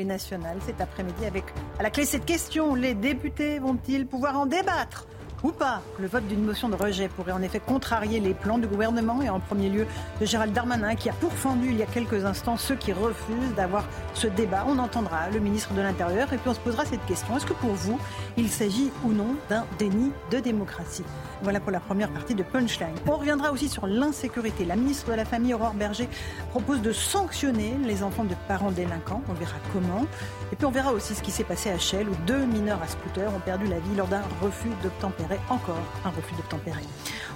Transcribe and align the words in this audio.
Les 0.00 0.06
nationales 0.06 0.56
cet 0.64 0.80
après-midi 0.80 1.26
avec 1.26 1.44
à 1.78 1.82
la 1.82 1.90
clé 1.90 2.06
cette 2.06 2.24
question 2.24 2.74
les 2.74 2.94
députés 2.94 3.58
vont-ils 3.58 4.06
pouvoir 4.06 4.38
en 4.40 4.46
débattre? 4.46 5.06
Ou 5.42 5.52
pas. 5.52 5.82
Le 5.98 6.06
vote 6.06 6.26
d'une 6.26 6.44
motion 6.44 6.68
de 6.68 6.76
rejet 6.76 7.08
pourrait 7.08 7.32
en 7.32 7.42
effet 7.42 7.60
contrarier 7.60 8.20
les 8.20 8.34
plans 8.34 8.58
du 8.58 8.66
gouvernement 8.66 9.22
et 9.22 9.28
en 9.28 9.40
premier 9.40 9.68
lieu 9.68 9.86
de 10.20 10.26
Gérald 10.26 10.52
Darmanin 10.52 10.94
qui 10.94 11.08
a 11.08 11.12
pourfendu 11.12 11.68
il 11.70 11.76
y 11.76 11.82
a 11.82 11.86
quelques 11.86 12.24
instants 12.24 12.56
ceux 12.56 12.74
qui 12.74 12.92
refusent 12.92 13.54
d'avoir 13.56 13.84
ce 14.14 14.26
débat. 14.26 14.64
On 14.68 14.78
entendra 14.78 15.30
le 15.30 15.40
ministre 15.40 15.72
de 15.74 15.80
l'Intérieur 15.80 16.32
et 16.32 16.36
puis 16.36 16.50
on 16.50 16.54
se 16.54 16.60
posera 16.60 16.84
cette 16.84 17.04
question. 17.06 17.36
Est-ce 17.36 17.46
que 17.46 17.52
pour 17.54 17.72
vous, 17.72 17.98
il 18.36 18.48
s'agit 18.48 18.90
ou 19.04 19.12
non 19.12 19.36
d'un 19.48 19.64
déni 19.78 20.12
de 20.30 20.38
démocratie? 20.38 21.04
Voilà 21.42 21.60
pour 21.60 21.70
la 21.70 21.80
première 21.80 22.10
partie 22.10 22.34
de 22.34 22.42
Punchline. 22.42 22.94
On 23.06 23.16
reviendra 23.16 23.50
aussi 23.52 23.68
sur 23.68 23.86
l'insécurité. 23.86 24.64
La 24.64 24.76
ministre 24.76 25.10
de 25.10 25.14
la 25.14 25.24
Famille, 25.24 25.54
Aurore 25.54 25.74
Berger, 25.74 26.08
propose 26.50 26.82
de 26.82 26.92
sanctionner 26.92 27.76
les 27.84 28.02
enfants 28.02 28.24
de 28.24 28.34
parents 28.46 28.70
délinquants. 28.70 29.22
On 29.28 29.32
verra 29.34 29.56
comment. 29.72 30.06
Et 30.52 30.56
puis 30.56 30.66
on 30.66 30.70
verra 30.70 30.92
aussi 30.92 31.14
ce 31.14 31.22
qui 31.22 31.30
s'est 31.30 31.44
passé 31.44 31.70
à 31.70 31.78
Chelles 31.78 32.08
où 32.08 32.16
deux 32.26 32.44
mineurs 32.44 32.82
à 32.82 32.88
scooter 32.88 33.32
ont 33.34 33.40
perdu 33.40 33.66
la 33.66 33.78
vie 33.78 33.96
lors 33.96 34.08
d'un 34.08 34.22
refus 34.42 34.70
d'obtempérer 34.82 35.29
encore 35.48 35.82
un 36.04 36.10
refus 36.10 36.34
d'obtempérer. 36.34 36.80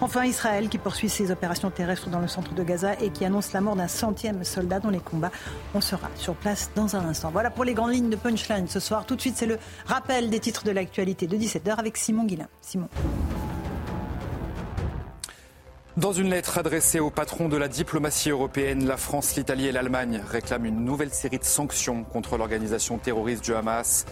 Enfin, 0.01 0.25
Israël 0.25 0.69
qui 0.69 0.79
poursuit 0.79 1.09
ses 1.09 1.31
opérations 1.31 1.71
terrestres 1.71 2.09
dans 2.09 2.21
le 2.21 2.29
centre 2.29 2.55
de 2.55 2.63
Gaza 2.63 2.95
et 3.01 3.11
qui 3.11 3.25
annonce 3.25 3.53
la 3.53 3.61
mort 3.61 3.77
d'un 3.77 3.89
centième 3.89 4.45
soldat 4.45 4.81
dans 4.81 4.91
les 4.91 5.01
combats. 5.01 5.31
On 5.75 5.81
sera 5.81 6.09
sur 6.17 6.35
place 6.35 6.71
dans 6.75 6.97
un 6.97 7.05
instant. 7.07 7.31
Voilà 7.31 7.51
pour 7.51 7.65
les 7.65 7.75
grandes 7.75 7.93
lignes 7.93 8.11
de 8.11 8.17
Punchline 8.17 8.69
ce 8.69 8.81
soir. 8.81 9.07
Tout 9.07 9.17
de 9.17 9.21
suite, 9.21 9.37
c'est 9.37 9.47
le 9.47 9.59
rappel 9.87 10.31
des 10.31 10.41
titres 10.41 10.65
de 10.65 10.71
l'actualité 10.71 11.27
de 11.27 11.37
17h 11.37 11.77
avec 11.77 11.97
Simon 11.97 12.25
Guillain. 12.25 12.49
Simon. 12.61 12.89
Dans 15.97 16.13
une 16.13 16.31
lettre 16.31 16.59
adressée 16.59 16.99
au 16.99 17.11
patron 17.11 17.49
de 17.49 17.57
la 17.57 17.69
diplomatie 17.69 18.31
européenne, 18.31 18.85
la 18.85 18.97
France, 18.97 19.37
l'Italie 19.37 19.69
et 19.69 19.73
l'Allemagne 19.73 20.21
réclament 20.29 20.67
une 20.67 20.85
nouvelle 20.85 21.15
série 21.15 21.39
de 21.39 21.45
sanctions 21.45 22.03
contre 22.03 22.37
l'organisation 22.37 22.99
terroriste 22.99 23.45
du 23.45 23.55
Hamas. 23.55 24.05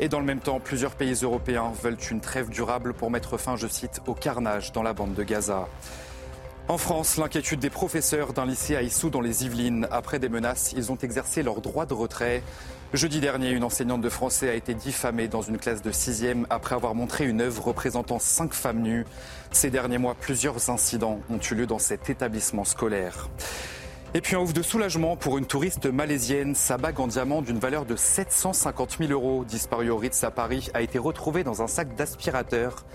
Et 0.00 0.08
dans 0.08 0.20
le 0.20 0.26
même 0.26 0.40
temps, 0.40 0.60
plusieurs 0.60 0.94
pays 0.94 1.14
européens 1.22 1.72
veulent 1.82 1.96
une 2.10 2.20
trêve 2.20 2.50
durable 2.50 2.94
pour 2.94 3.10
mettre 3.10 3.36
fin, 3.36 3.56
je 3.56 3.66
cite, 3.66 4.00
au 4.06 4.14
carnage 4.14 4.72
dans 4.72 4.84
la 4.84 4.92
bande 4.92 5.14
de 5.14 5.24
Gaza. 5.24 5.68
En 6.68 6.78
France, 6.78 7.16
l'inquiétude 7.16 7.58
des 7.60 7.70
professeurs 7.70 8.32
d'un 8.32 8.46
lycée 8.46 8.76
à 8.76 8.82
Issou 8.82 9.10
dans 9.10 9.22
les 9.22 9.44
Yvelines. 9.44 9.88
Après 9.90 10.18
des 10.18 10.28
menaces, 10.28 10.72
ils 10.76 10.92
ont 10.92 10.98
exercé 10.98 11.42
leur 11.42 11.60
droit 11.62 11.86
de 11.86 11.94
retrait. 11.94 12.42
Jeudi 12.92 13.20
dernier, 13.20 13.50
une 13.50 13.64
enseignante 13.64 14.02
de 14.02 14.08
français 14.08 14.50
a 14.50 14.54
été 14.54 14.74
diffamée 14.74 15.28
dans 15.28 15.42
une 15.42 15.58
classe 15.58 15.82
de 15.82 15.90
6e 15.90 16.44
après 16.48 16.74
avoir 16.74 16.94
montré 16.94 17.26
une 17.26 17.40
œuvre 17.40 17.64
représentant 17.64 18.18
cinq 18.18 18.52
femmes 18.52 18.82
nues. 18.82 19.04
Ces 19.50 19.70
derniers 19.70 19.98
mois, 19.98 20.14
plusieurs 20.14 20.70
incidents 20.70 21.20
ont 21.28 21.40
eu 21.40 21.54
lieu 21.54 21.66
dans 21.66 21.78
cet 21.78 22.08
établissement 22.08 22.64
scolaire. 22.64 23.28
Et 24.14 24.22
puis 24.22 24.36
un 24.36 24.40
ouf 24.40 24.54
de 24.54 24.62
soulagement 24.62 25.16
pour 25.16 25.36
une 25.36 25.44
touriste 25.44 25.84
malaisienne. 25.84 26.54
Sa 26.54 26.78
bague 26.78 26.98
en 26.98 27.06
diamant 27.06 27.42
d'une 27.42 27.58
valeur 27.58 27.84
de 27.84 27.94
750 27.94 28.96
000 29.00 29.12
euros, 29.12 29.44
disparue 29.44 29.90
au 29.90 29.98
Ritz 29.98 30.24
à 30.24 30.30
Paris, 30.30 30.70
a 30.72 30.80
été 30.80 30.98
retrouvée 30.98 31.44
dans 31.44 31.60
un 31.60 31.66
sac 31.66 31.94
d'aspirateur. 31.94 32.86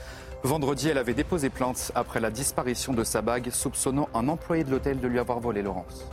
Vendredi, 0.43 0.89
elle 0.89 0.97
avait 0.97 1.13
déposé 1.13 1.51
plainte 1.51 1.91
après 1.93 2.19
la 2.19 2.31
disparition 2.31 2.93
de 2.93 3.03
sa 3.03 3.21
bague, 3.21 3.51
soupçonnant 3.51 4.09
un 4.15 4.27
employé 4.27 4.63
de 4.63 4.71
l'hôtel 4.71 4.99
de 4.99 5.07
lui 5.07 5.19
avoir 5.19 5.39
volé 5.39 5.61
Laurence. 5.61 6.09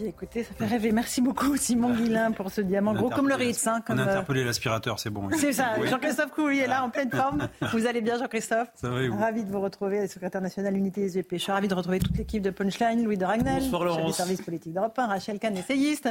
Bien, 0.00 0.08
écoutez, 0.08 0.44
ça 0.44 0.54
fait 0.54 0.64
rêver. 0.64 0.92
Merci 0.92 1.20
beaucoup, 1.20 1.56
Simon 1.58 1.92
Guillain, 1.94 2.32
pour 2.32 2.50
ce 2.50 2.62
diamant 2.62 2.94
gros 2.94 3.10
comme 3.10 3.28
le 3.28 3.34
Ritz. 3.34 3.66
Hein, 3.66 3.82
comme, 3.86 3.98
On 3.98 4.02
a 4.02 4.06
euh, 4.06 4.10
interpellé 4.10 4.44
l'aspirateur, 4.44 4.98
c'est 4.98 5.10
bon. 5.10 5.28
C'est 5.36 5.52
ça, 5.52 5.74
Oui. 5.78 5.88
Jean-Christophe 5.88 6.32
Coury 6.34 6.60
est 6.60 6.66
là 6.66 6.82
en 6.84 6.88
pleine 6.88 7.10
forme. 7.10 7.48
Vous 7.72 7.86
allez 7.86 8.00
bien, 8.00 8.18
Jean-Christophe 8.18 8.68
Ça 8.76 8.88
va 8.88 9.02
et 9.02 9.08
vous 9.08 9.18
Ravi 9.18 9.44
de 9.44 9.50
vous 9.52 9.60
retrouver, 9.60 10.06
secrétaire 10.08 10.40
national 10.40 10.74
unité. 10.74 11.06
Je 11.10 11.36
suis 11.36 11.52
ravi 11.52 11.68
de 11.68 11.74
retrouver 11.74 11.98
toute 11.98 12.16
l'équipe 12.16 12.42
de 12.42 12.48
Punchline, 12.48 13.04
Louis 13.04 13.18
de 13.18 13.26
Ragnel, 13.26 13.62
Bonsoir, 13.62 13.82
chef 13.82 13.90
du 13.92 13.98
Laurence. 13.98 14.16
service 14.16 14.40
politique 14.40 14.72
d'Europe 14.72 14.98
1, 14.98 15.06
Rachel 15.06 15.38
Kahn, 15.38 15.54
essayiste, 15.56 16.08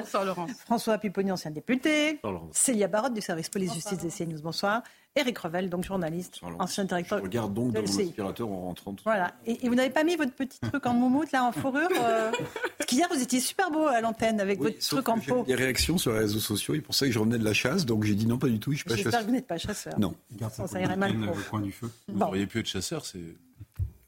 François 0.66 1.00
Pipponi, 1.00 1.32
ancien 1.32 1.50
député, 1.50 2.20
Bonsoir, 2.22 2.34
Laurence. 2.34 2.56
Célia 2.56 2.88
Barotte 2.88 3.16
du 3.16 3.22
service 3.22 3.50
police-justice 3.50 3.98
de 3.98 4.10
CNews, 4.10 4.42
bonsoir, 4.44 4.84
Eric 5.20 5.38
Revel, 5.38 5.70
donc 5.70 5.84
journaliste, 5.86 6.40
ancien 6.60 6.86
directeur 6.86 7.20
Je 7.20 7.24
regarde 7.24 7.54
donc 7.54 7.74
dans 7.74 7.82
mon 7.82 7.88
aspirateur 7.88 8.50
en 8.50 8.62
rentrant. 8.62 8.96
Voilà. 9.04 9.34
Et, 9.46 9.66
et 9.66 9.70
vous 9.70 9.76
n'avez 9.76 9.90
pas 9.90 10.04
mis 10.04 10.16
votre 10.16 10.34
petit 10.34 10.60
truc 10.60 10.86
en 10.86 10.94
moumoute, 10.94 11.32
là, 11.32 11.44
en 11.44 11.52
fourrure 11.52 11.90
euh, 12.02 12.32
Parce 12.78 12.90
qu'hier, 12.90 13.08
vous 13.14 13.22
étiez 13.22 13.40
super 13.40 13.72
beau 13.72 13.86
à 13.86 14.02
l'antenne 14.02 14.40
avec 14.40 14.60
Oui, 14.60 14.68
votre 14.74 14.80
truc 14.88 15.10
en 15.10 15.20
peau. 15.20 15.44
eu 15.44 15.48
des 15.48 15.56
réactions 15.56 15.98
sur 15.98 16.14
les 16.14 16.20
réseaux 16.20 16.40
sociaux. 16.40 16.74
Ils 16.76 16.82
pensaient 16.82 17.08
que 17.08 17.12
je 17.12 17.20
revenais 17.20 17.38
de 17.38 17.44
la 17.46 17.54
chasse, 17.54 17.86
donc 17.86 18.04
j'ai 18.04 18.16
dit 18.16 18.26
non, 18.26 18.38
pas 18.38 18.48
du 18.48 18.60
tout. 18.60 18.72
Je 18.72 18.78
suis 18.78 18.86
pas 18.86 18.96
que 18.96 19.02
chasseur. 19.04 19.24
vous 19.24 19.32
n'êtes 19.32 19.48
pas 19.48 19.58
chasseur. 19.58 20.00
Non. 20.00 20.16
Ça, 20.68 20.80
irait 20.82 20.96
mal 20.98 21.12
au 21.30 21.50
coin 21.50 21.62
du 21.62 21.72
feu. 21.72 21.90
Bon. 22.08 22.28
auriez 22.28 22.48
pu 22.48 22.60
être 22.60 22.68
chasseur, 22.68 23.06
c'est. 23.06 23.20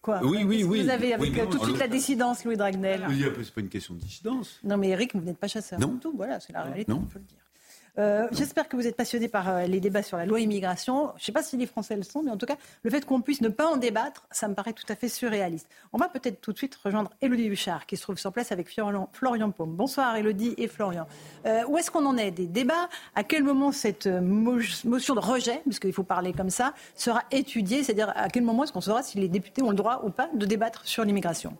Quoi 0.01 0.19
Oui, 0.23 0.43
oui, 0.43 0.63
oui. 0.63 0.81
Vous 0.83 0.89
avez 0.89 1.13
avec 1.13 1.31
Oui, 1.31 1.39
euh, 1.39 1.45
tout 1.45 1.59
de 1.59 1.63
suite 1.63 1.77
la 1.77 1.87
dissidence, 1.87 2.43
Louis 2.43 2.57
Dragnel. 2.57 3.05
Oui, 3.07 3.23
après, 3.23 3.43
c'est 3.43 3.53
pas 3.53 3.61
une 3.61 3.69
question 3.69 3.93
de 3.93 3.99
dissidence. 3.99 4.59
Non, 4.63 4.77
mais 4.77 4.89
Eric, 4.89 5.13
vous 5.15 5.21
n'êtes 5.21 5.37
pas 5.37 5.47
chasseur. 5.47 5.79
Non. 5.79 5.89
du 5.89 5.99
Tout, 5.99 6.13
voilà, 6.15 6.39
c'est 6.39 6.53
la 6.53 6.63
réalité, 6.63 6.91
Non. 6.91 7.01
on 7.03 7.05
peut 7.05 7.19
le 7.19 7.25
dire. 7.25 7.37
Euh, 7.97 8.27
J'espère 8.31 8.69
que 8.69 8.77
vous 8.77 8.87
êtes 8.87 8.95
passionné 8.95 9.27
par 9.27 9.49
euh, 9.49 9.65
les 9.65 9.81
débats 9.81 10.01
sur 10.01 10.15
la 10.17 10.25
loi 10.25 10.39
immigration. 10.39 11.09
Je 11.17 11.21
ne 11.21 11.25
sais 11.25 11.31
pas 11.33 11.43
si 11.43 11.57
les 11.57 11.65
Français 11.65 11.95
le 11.97 12.03
sont, 12.03 12.23
mais 12.23 12.31
en 12.31 12.37
tout 12.37 12.45
cas, 12.45 12.55
le 12.83 12.89
fait 12.89 13.05
qu'on 13.05 13.19
puisse 13.21 13.41
ne 13.41 13.49
pas 13.49 13.67
en 13.67 13.75
débattre, 13.75 14.25
ça 14.31 14.47
me 14.47 14.53
paraît 14.55 14.71
tout 14.73 14.85
à 14.87 14.95
fait 14.95 15.09
surréaliste. 15.09 15.67
On 15.91 15.97
va 15.97 16.07
peut-être 16.07 16.39
tout 16.39 16.53
de 16.53 16.57
suite 16.57 16.73
rejoindre 16.75 17.11
Élodie 17.21 17.47
Huchard, 17.47 17.85
qui 17.85 17.97
se 17.97 18.03
trouve 18.03 18.17
sur 18.17 18.31
place 18.31 18.51
avec 18.53 18.69
Florian, 18.69 19.51
Paume. 19.51 19.75
Bonsoir 19.75 20.15
Élodie 20.15 20.53
et 20.57 20.67
Florian. 20.67 21.05
Euh, 21.45 21.63
où 21.67 21.77
est-ce 21.77 21.91
qu'on 21.91 22.05
en 22.05 22.17
est 22.17 22.31
des 22.31 22.47
débats? 22.47 22.87
À 23.13 23.23
quel 23.25 23.43
moment 23.43 23.71
cette 23.73 24.07
mo- 24.07 24.59
motion 24.85 25.13
de 25.15 25.19
rejet, 25.19 25.61
puisqu'il 25.65 25.93
faut 25.93 26.03
parler 26.03 26.31
comme 26.31 26.49
ça, 26.49 26.73
sera 26.95 27.23
étudiée? 27.31 27.83
C'est-à-dire 27.83 28.13
à 28.15 28.29
quel 28.29 28.43
moment 28.43 28.63
est-ce 28.63 28.71
qu'on 28.71 28.81
saura 28.81 29.03
si 29.03 29.17
les 29.19 29.27
députés 29.27 29.61
ont 29.63 29.71
le 29.71 29.75
droit 29.75 30.01
ou 30.05 30.11
pas 30.11 30.29
de 30.33 30.45
débattre 30.45 30.85
sur 30.87 31.03
l'immigration? 31.03 31.57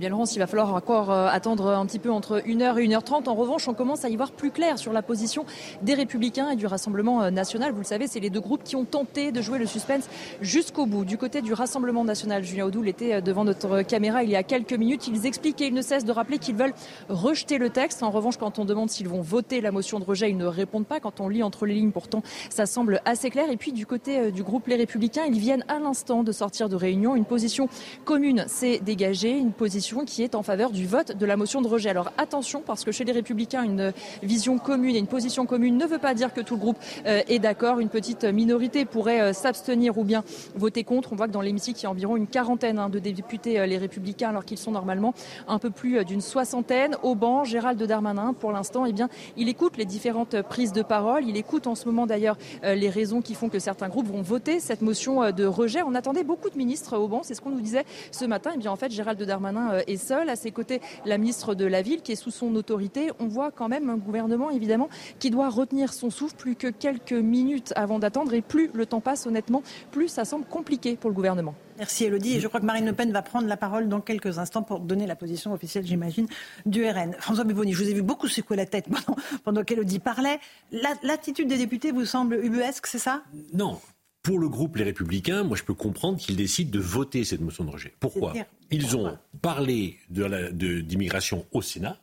Bien, 0.00 0.08
Laurence, 0.08 0.34
il 0.34 0.38
va 0.38 0.46
falloir 0.46 0.74
encore 0.74 1.12
euh, 1.12 1.28
attendre 1.28 1.68
un 1.68 1.84
petit 1.84 1.98
peu 1.98 2.10
entre 2.10 2.40
1h 2.40 2.78
et 2.78 2.88
1h30. 2.88 3.28
En 3.28 3.34
revanche, 3.34 3.68
on 3.68 3.74
commence 3.74 4.02
à 4.04 4.08
y 4.08 4.16
voir 4.16 4.32
plus 4.32 4.50
clair 4.50 4.78
sur 4.78 4.94
la 4.94 5.02
position 5.02 5.44
des 5.82 5.92
Républicains 5.92 6.48
et 6.50 6.56
du 6.56 6.66
Rassemblement 6.66 7.22
euh, 7.22 7.30
national. 7.30 7.72
Vous 7.72 7.80
le 7.80 7.84
savez, 7.84 8.06
c'est 8.06 8.18
les 8.18 8.30
deux 8.30 8.40
groupes 8.40 8.64
qui 8.64 8.76
ont 8.76 8.86
tenté 8.86 9.30
de 9.30 9.42
jouer 9.42 9.58
le 9.58 9.66
suspense 9.66 10.08
jusqu'au 10.40 10.86
bout. 10.86 11.04
Du 11.04 11.18
côté 11.18 11.42
du 11.42 11.52
Rassemblement 11.52 12.02
national, 12.02 12.42
Julien 12.42 12.64
Audoul 12.64 12.88
était 12.88 13.16
euh, 13.16 13.20
devant 13.20 13.44
notre 13.44 13.82
caméra 13.82 14.24
il 14.24 14.30
y 14.30 14.36
a 14.36 14.42
quelques 14.42 14.72
minutes. 14.72 15.06
Ils 15.06 15.26
expliquent 15.26 15.60
et 15.60 15.66
ils 15.66 15.74
ne 15.74 15.82
cessent 15.82 16.06
de 16.06 16.12
rappeler 16.12 16.38
qu'ils 16.38 16.56
veulent 16.56 16.74
rejeter 17.10 17.58
le 17.58 17.68
texte. 17.68 18.02
En 18.02 18.10
revanche, 18.10 18.38
quand 18.38 18.58
on 18.58 18.64
demande 18.64 18.88
s'ils 18.88 19.08
vont 19.08 19.20
voter 19.20 19.60
la 19.60 19.70
motion 19.70 20.00
de 20.00 20.04
rejet, 20.04 20.30
ils 20.30 20.38
ne 20.38 20.46
répondent 20.46 20.86
pas. 20.86 21.00
Quand 21.00 21.20
on 21.20 21.28
lit 21.28 21.42
entre 21.42 21.66
les 21.66 21.74
lignes, 21.74 21.92
pourtant, 21.92 22.22
ça 22.48 22.64
semble 22.64 23.02
assez 23.04 23.28
clair. 23.28 23.50
Et 23.50 23.58
puis, 23.58 23.72
du 23.72 23.84
côté 23.84 24.32
du 24.32 24.42
groupe 24.42 24.66
Les 24.66 24.76
Républicains, 24.76 25.24
ils 25.26 25.38
viennent 25.38 25.64
à 25.68 25.78
l'instant 25.78 26.22
de 26.22 26.32
sortir 26.32 26.70
de 26.70 26.76
réunion. 26.76 27.16
Une 27.16 27.26
position 27.26 27.68
commune 28.06 28.44
s'est 28.48 28.80
dégagée, 28.82 29.36
une 29.36 29.52
position 29.52 29.89
qui 29.98 30.22
est 30.22 30.34
en 30.34 30.42
faveur 30.42 30.70
du 30.70 30.86
vote 30.86 31.16
de 31.16 31.26
la 31.26 31.36
motion 31.36 31.60
de 31.62 31.68
rejet. 31.68 31.90
Alors 31.90 32.12
attention, 32.16 32.62
parce 32.64 32.84
que 32.84 32.92
chez 32.92 33.04
les 33.04 33.12
Républicains, 33.12 33.64
une 33.64 33.92
vision 34.22 34.58
commune 34.58 34.94
et 34.94 34.98
une 34.98 35.06
position 35.06 35.46
commune 35.46 35.76
ne 35.76 35.84
veut 35.84 35.98
pas 35.98 36.14
dire 36.14 36.32
que 36.32 36.40
tout 36.40 36.54
le 36.54 36.60
groupe 36.60 36.78
euh, 37.06 37.22
est 37.28 37.38
d'accord. 37.40 37.80
Une 37.80 37.88
petite 37.88 38.24
minorité 38.24 38.84
pourrait 38.84 39.20
euh, 39.20 39.32
s'abstenir 39.32 39.98
ou 39.98 40.04
bien 40.04 40.22
voter 40.54 40.84
contre. 40.84 41.12
On 41.12 41.16
voit 41.16 41.26
que 41.26 41.32
dans 41.32 41.40
l'hémicycle, 41.40 41.80
il 41.80 41.82
y 41.82 41.86
a 41.86 41.90
environ 41.90 42.16
une 42.16 42.28
quarantaine 42.28 42.78
hein, 42.78 42.88
de 42.88 42.98
députés, 42.98 43.58
euh, 43.58 43.66
les 43.66 43.78
Républicains, 43.78 44.28
alors 44.28 44.44
qu'ils 44.44 44.58
sont 44.58 44.70
normalement 44.70 45.12
un 45.48 45.58
peu 45.58 45.70
plus 45.70 46.04
d'une 46.04 46.20
soixantaine. 46.20 46.96
Au 47.02 47.14
banc, 47.14 47.44
Gérald 47.44 47.82
Darmanin, 47.82 48.32
pour 48.32 48.52
l'instant, 48.52 48.86
eh 48.86 48.92
bien, 48.92 49.08
il 49.36 49.48
écoute 49.48 49.76
les 49.76 49.84
différentes 49.84 50.40
prises 50.42 50.72
de 50.72 50.82
parole. 50.82 51.24
Il 51.26 51.36
écoute 51.36 51.66
en 51.66 51.74
ce 51.74 51.86
moment 51.86 52.06
d'ailleurs 52.06 52.36
les 52.62 52.88
raisons 52.88 53.22
qui 53.22 53.34
font 53.34 53.48
que 53.48 53.58
certains 53.58 53.88
groupes 53.88 54.06
vont 54.06 54.22
voter 54.22 54.60
cette 54.60 54.82
motion 54.82 55.30
de 55.32 55.44
rejet. 55.44 55.82
On 55.82 55.94
attendait 55.94 56.24
beaucoup 56.24 56.50
de 56.50 56.56
ministres 56.56 56.96
au 56.96 57.08
banc, 57.08 57.22
c'est 57.22 57.34
ce 57.34 57.40
qu'on 57.40 57.50
nous 57.50 57.60
disait 57.60 57.84
ce 58.10 58.24
matin. 58.24 58.52
Et 58.54 58.58
bien 58.58 58.70
en 58.70 58.76
fait, 58.76 58.90
Gérald 58.90 59.20
Darmanin 59.22 59.69
euh, 59.70 59.80
est 59.86 59.96
seul. 59.96 60.28
À 60.28 60.36
ses 60.36 60.50
côtés, 60.50 60.80
la 61.04 61.18
ministre 61.18 61.54
de 61.54 61.64
la 61.64 61.82
Ville 61.82 62.02
qui 62.02 62.12
est 62.12 62.16
sous 62.16 62.30
son 62.30 62.54
autorité. 62.54 63.10
On 63.18 63.26
voit 63.26 63.50
quand 63.50 63.68
même 63.68 63.88
un 63.90 63.96
gouvernement 63.96 64.50
évidemment 64.50 64.88
qui 65.18 65.30
doit 65.30 65.48
retenir 65.48 65.92
son 65.92 66.10
souffle 66.10 66.34
plus 66.36 66.54
que 66.56 66.68
quelques 66.68 67.12
minutes 67.12 67.72
avant 67.76 67.98
d'attendre. 67.98 68.34
Et 68.34 68.42
plus 68.42 68.70
le 68.74 68.86
temps 68.86 69.00
passe, 69.00 69.26
honnêtement, 69.26 69.62
plus 69.90 70.08
ça 70.08 70.24
semble 70.24 70.44
compliqué 70.46 70.96
pour 70.96 71.10
le 71.10 71.14
gouvernement. 71.16 71.54
Merci 71.78 72.04
Elodie. 72.04 72.34
Et 72.36 72.40
je 72.40 72.46
crois 72.48 72.60
que 72.60 72.66
Marine 72.66 72.84
Le 72.84 72.92
Pen 72.92 73.10
va 73.10 73.22
prendre 73.22 73.48
la 73.48 73.56
parole 73.56 73.88
dans 73.88 74.00
quelques 74.02 74.38
instants 74.38 74.62
pour 74.62 74.80
donner 74.80 75.06
la 75.06 75.16
position 75.16 75.52
officielle, 75.54 75.86
j'imagine, 75.86 76.26
du 76.66 76.86
RN. 76.86 77.14
François 77.18 77.44
Biboni, 77.44 77.72
je 77.72 77.82
vous 77.82 77.88
ai 77.88 77.94
vu 77.94 78.02
beaucoup 78.02 78.28
secouer 78.28 78.56
la 78.58 78.66
tête 78.66 78.84
pendant, 79.06 79.18
pendant 79.44 79.64
qu'Elodie 79.64 79.98
parlait. 79.98 80.38
La- 80.72 80.90
L'attitude 81.02 81.48
des 81.48 81.56
députés 81.56 81.90
vous 81.90 82.04
semble 82.04 82.34
ubuesque, 82.44 82.86
c'est 82.86 82.98
ça? 82.98 83.22
Non. 83.54 83.78
Pour 84.22 84.38
le 84.38 84.48
groupe 84.48 84.76
Les 84.76 84.84
Républicains, 84.84 85.44
moi 85.44 85.56
je 85.56 85.62
peux 85.62 85.74
comprendre 85.74 86.18
qu'ils 86.18 86.36
décident 86.36 86.70
de 86.70 86.78
voter 86.78 87.24
cette 87.24 87.40
motion 87.40 87.64
de 87.64 87.70
rejet. 87.70 87.94
Pourquoi? 88.00 88.34
Ils 88.70 88.96
ont 88.96 89.16
parlé 89.40 89.98
d'immigration 90.10 91.38
de 91.38 91.44
au 91.52 91.62
Sénat, 91.62 92.00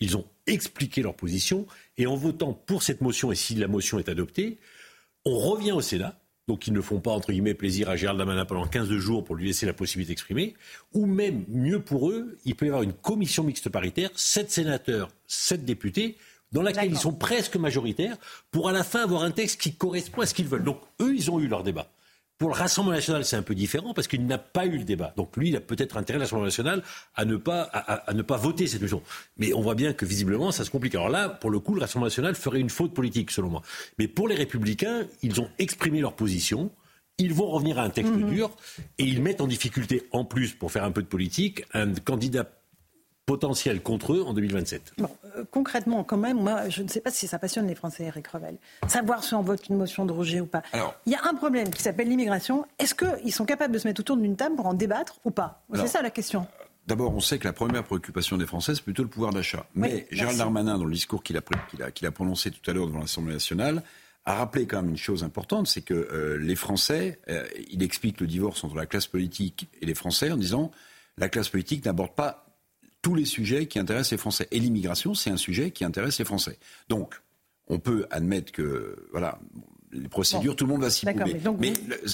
ils 0.00 0.16
ont 0.16 0.26
expliqué 0.46 1.02
leur 1.02 1.14
position, 1.14 1.66
et 1.96 2.06
en 2.06 2.16
votant 2.16 2.52
pour 2.52 2.82
cette 2.82 3.00
motion, 3.00 3.30
et 3.30 3.36
si 3.36 3.54
la 3.54 3.68
motion 3.68 3.98
est 3.98 4.08
adoptée, 4.08 4.58
on 5.24 5.38
revient 5.38 5.72
au 5.72 5.80
Sénat, 5.80 6.18
donc 6.48 6.66
ils 6.66 6.72
ne 6.72 6.80
font 6.80 6.98
pas, 6.98 7.12
entre 7.12 7.30
guillemets, 7.30 7.54
plaisir 7.54 7.88
à 7.88 7.94
Gérald 7.94 8.18
Darmanin 8.18 8.44
pendant 8.44 8.66
15 8.66 8.90
jours 8.94 9.22
pour 9.22 9.36
lui 9.36 9.46
laisser 9.46 9.66
la 9.66 9.72
possibilité 9.72 10.12
d'exprimer, 10.12 10.54
ou 10.92 11.06
même, 11.06 11.44
mieux 11.48 11.80
pour 11.80 12.10
eux, 12.10 12.38
il 12.44 12.56
peut 12.56 12.66
y 12.66 12.68
avoir 12.68 12.82
une 12.82 12.94
commission 12.94 13.44
mixte 13.44 13.68
paritaire, 13.68 14.10
7 14.16 14.50
sénateurs, 14.50 15.10
7 15.28 15.64
députés, 15.64 16.16
dans 16.52 16.62
laquelle 16.62 16.90
ils 16.90 16.98
sont 16.98 17.12
presque 17.12 17.56
majoritaires, 17.56 18.16
pour 18.50 18.68
à 18.68 18.72
la 18.72 18.84
fin 18.84 19.02
avoir 19.02 19.22
un 19.22 19.30
texte 19.30 19.60
qui 19.60 19.74
correspond 19.74 20.22
à 20.22 20.26
ce 20.26 20.34
qu'ils 20.34 20.48
veulent. 20.48 20.64
Donc 20.64 20.80
eux, 21.00 21.14
ils 21.14 21.30
ont 21.30 21.40
eu 21.40 21.48
leur 21.48 21.62
débat. 21.62 21.88
Pour 22.40 22.48
le 22.48 22.54
Rassemblement 22.54 22.96
national, 22.96 23.26
c'est 23.26 23.36
un 23.36 23.42
peu 23.42 23.54
différent 23.54 23.92
parce 23.92 24.08
qu'il 24.08 24.24
n'a 24.26 24.38
pas 24.38 24.64
eu 24.64 24.78
le 24.78 24.84
débat. 24.84 25.12
Donc 25.14 25.36
lui, 25.36 25.50
il 25.50 25.56
a 25.56 25.60
peut-être 25.60 25.98
intérêt, 25.98 26.18
le 26.18 26.24
Rassemblement 26.24 26.46
national, 26.46 26.82
à 27.14 27.26
ne, 27.26 27.36
pas, 27.36 27.64
à, 27.64 28.14
ne 28.14 28.22
pas 28.22 28.38
voter 28.38 28.66
cette 28.66 28.80
mesure. 28.80 29.02
Mais 29.36 29.52
on 29.52 29.60
voit 29.60 29.74
bien 29.74 29.92
que 29.92 30.06
visiblement, 30.06 30.50
ça 30.50 30.64
se 30.64 30.70
complique. 30.70 30.94
Alors 30.94 31.10
là, 31.10 31.28
pour 31.28 31.50
le 31.50 31.60
coup, 31.60 31.74
le 31.74 31.82
Rassemblement 31.82 32.06
national 32.06 32.34
ferait 32.34 32.60
une 32.60 32.70
faute 32.70 32.94
politique, 32.94 33.30
selon 33.30 33.50
moi. 33.50 33.62
Mais 33.98 34.08
pour 34.08 34.26
les 34.26 34.34
Républicains, 34.34 35.06
ils 35.22 35.38
ont 35.38 35.50
exprimé 35.58 36.00
leur 36.00 36.14
position. 36.14 36.70
Ils 37.18 37.34
vont 37.34 37.50
revenir 37.50 37.78
à 37.78 37.82
un 37.82 37.90
texte 37.90 38.14
mhm. 38.14 38.30
dur 38.30 38.50
et 38.96 39.04
ils 39.04 39.20
mettent 39.20 39.42
en 39.42 39.46
difficulté, 39.46 40.04
en 40.10 40.24
plus, 40.24 40.54
pour 40.54 40.72
faire 40.72 40.84
un 40.84 40.92
peu 40.92 41.02
de 41.02 41.08
politique, 41.08 41.64
un 41.74 41.92
candidat 41.92 42.44
potentiel 43.30 43.80
contre 43.80 44.14
eux 44.14 44.24
en 44.26 44.32
2027. 44.32 44.94
Euh, 44.98 45.44
concrètement, 45.52 46.02
quand 46.02 46.16
même, 46.16 46.42
moi, 46.42 46.68
je 46.68 46.82
ne 46.82 46.88
sais 46.88 47.00
pas 47.00 47.12
si 47.12 47.28
ça 47.28 47.38
passionne 47.38 47.68
les 47.68 47.76
Français, 47.76 48.02
Eric 48.02 48.26
Revel. 48.26 48.56
Savoir 48.88 49.22
si 49.22 49.34
on 49.34 49.42
vote 49.42 49.68
une 49.68 49.76
motion 49.76 50.04
de 50.04 50.12
rejet 50.12 50.40
ou 50.40 50.46
pas. 50.46 50.64
il 51.06 51.12
y 51.12 51.14
a 51.14 51.20
un 51.22 51.34
problème 51.34 51.70
qui 51.70 51.80
s'appelle 51.80 52.08
l'immigration. 52.08 52.66
Est-ce 52.80 52.96
qu'ils 52.96 53.32
sont 53.32 53.44
capables 53.44 53.72
de 53.72 53.78
se 53.78 53.86
mettre 53.86 54.00
autour 54.00 54.16
d'une 54.16 54.34
table 54.34 54.56
pour 54.56 54.66
en 54.66 54.74
débattre 54.74 55.20
ou 55.24 55.30
pas? 55.30 55.62
C'est 55.74 55.86
ça 55.86 56.02
la 56.02 56.10
question. 56.10 56.44
D'abord, 56.88 57.14
on 57.14 57.20
sait 57.20 57.38
que 57.38 57.46
la 57.46 57.52
première 57.52 57.84
préoccupation 57.84 58.36
des 58.36 58.46
Français, 58.46 58.74
c'est 58.74 58.82
plutôt 58.82 59.04
le 59.04 59.08
pouvoir 59.08 59.32
d'achat. 59.32 59.64
Mais 59.76 60.08
Gérald 60.10 60.36
Darmanin, 60.36 60.76
dans 60.76 60.84
le 60.84 60.92
discours 60.92 61.22
qu'il 61.22 61.36
a, 61.36 61.40
a, 61.40 62.10
prononcé 62.10 62.50
tout 62.50 62.68
à 62.68 62.74
l'heure 62.74 62.88
devant 62.88 62.98
l'Assemblée 62.98 63.34
nationale, 63.34 63.84
a 64.24 64.34
rappelé 64.34 64.66
quand 64.66 64.82
même 64.82 64.90
une 64.90 64.96
chose 64.96 65.22
importante, 65.22 65.68
c'est 65.68 65.82
que 65.82 65.94
euh, 65.94 66.36
les 66.38 66.56
Français, 66.56 67.20
euh, 67.28 67.46
il 67.70 67.84
explique 67.84 68.20
le 68.20 68.26
divorce 68.26 68.64
entre 68.64 68.74
la 68.74 68.86
classe 68.86 69.06
politique 69.06 69.68
et 69.80 69.86
les 69.86 69.94
Français 69.94 70.32
en 70.32 70.36
disant 70.36 70.72
la 71.16 71.28
classe 71.28 71.48
politique 71.48 71.84
n'aborde 71.84 72.16
pas 72.16 72.49
tous 73.02 73.14
les 73.14 73.24
sujets 73.24 73.66
qui 73.66 73.78
intéressent 73.78 74.12
les 74.12 74.18
Français. 74.18 74.48
Et 74.50 74.58
l'immigration, 74.58 75.14
c'est 75.14 75.30
un 75.30 75.36
sujet 75.36 75.70
qui 75.70 75.84
intéresse 75.84 76.18
les 76.18 76.24
Français. 76.24 76.58
Donc, 76.88 77.20
on 77.68 77.78
peut 77.78 78.06
admettre 78.10 78.52
que, 78.52 79.08
voilà, 79.12 79.38
les 79.92 80.08
procédures, 80.08 80.56
tout 80.56 80.66
le 80.66 80.72
monde 80.72 80.82
va 80.82 80.90
s'y 80.90 81.06
prouver. 81.06 81.40
Mais, 81.58 81.72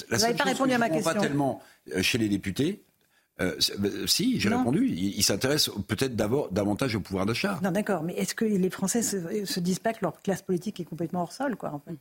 la, 0.09 0.19
seule 0.19 0.37
chose 0.37 0.57
que 0.57 0.99
je 0.99 1.03
pas 1.03 1.15
tellement 1.15 1.61
euh, 1.93 2.01
chez 2.01 2.17
les 2.17 2.29
députés, 2.29 2.83
euh, 3.39 3.55
euh, 3.83 4.07
si, 4.07 4.39
j'ai 4.39 4.49
répondu. 4.49 4.87
Ils 4.87 5.23
s'intéressent 5.23 5.75
peut-être 5.87 6.15
davantage 6.15 6.95
au 6.95 7.01
pouvoir 7.01 7.25
d'achat. 7.25 7.59
Non, 7.63 7.71
d'accord. 7.71 8.03
Mais 8.03 8.13
est-ce 8.13 8.33
que 8.33 8.45
les 8.45 8.69
Français 8.69 9.03
se, 9.03 9.45
se 9.45 9.59
disent 9.59 9.79
pas 9.79 9.93
que 9.93 9.99
leur 10.01 10.21
classe 10.21 10.41
politique 10.41 10.79
est 10.79 10.85
complètement 10.85 11.21
hors 11.21 11.33
sol, 11.33 11.55
quoi, 11.55 11.71
en 11.71 11.79
fait? 11.79 11.97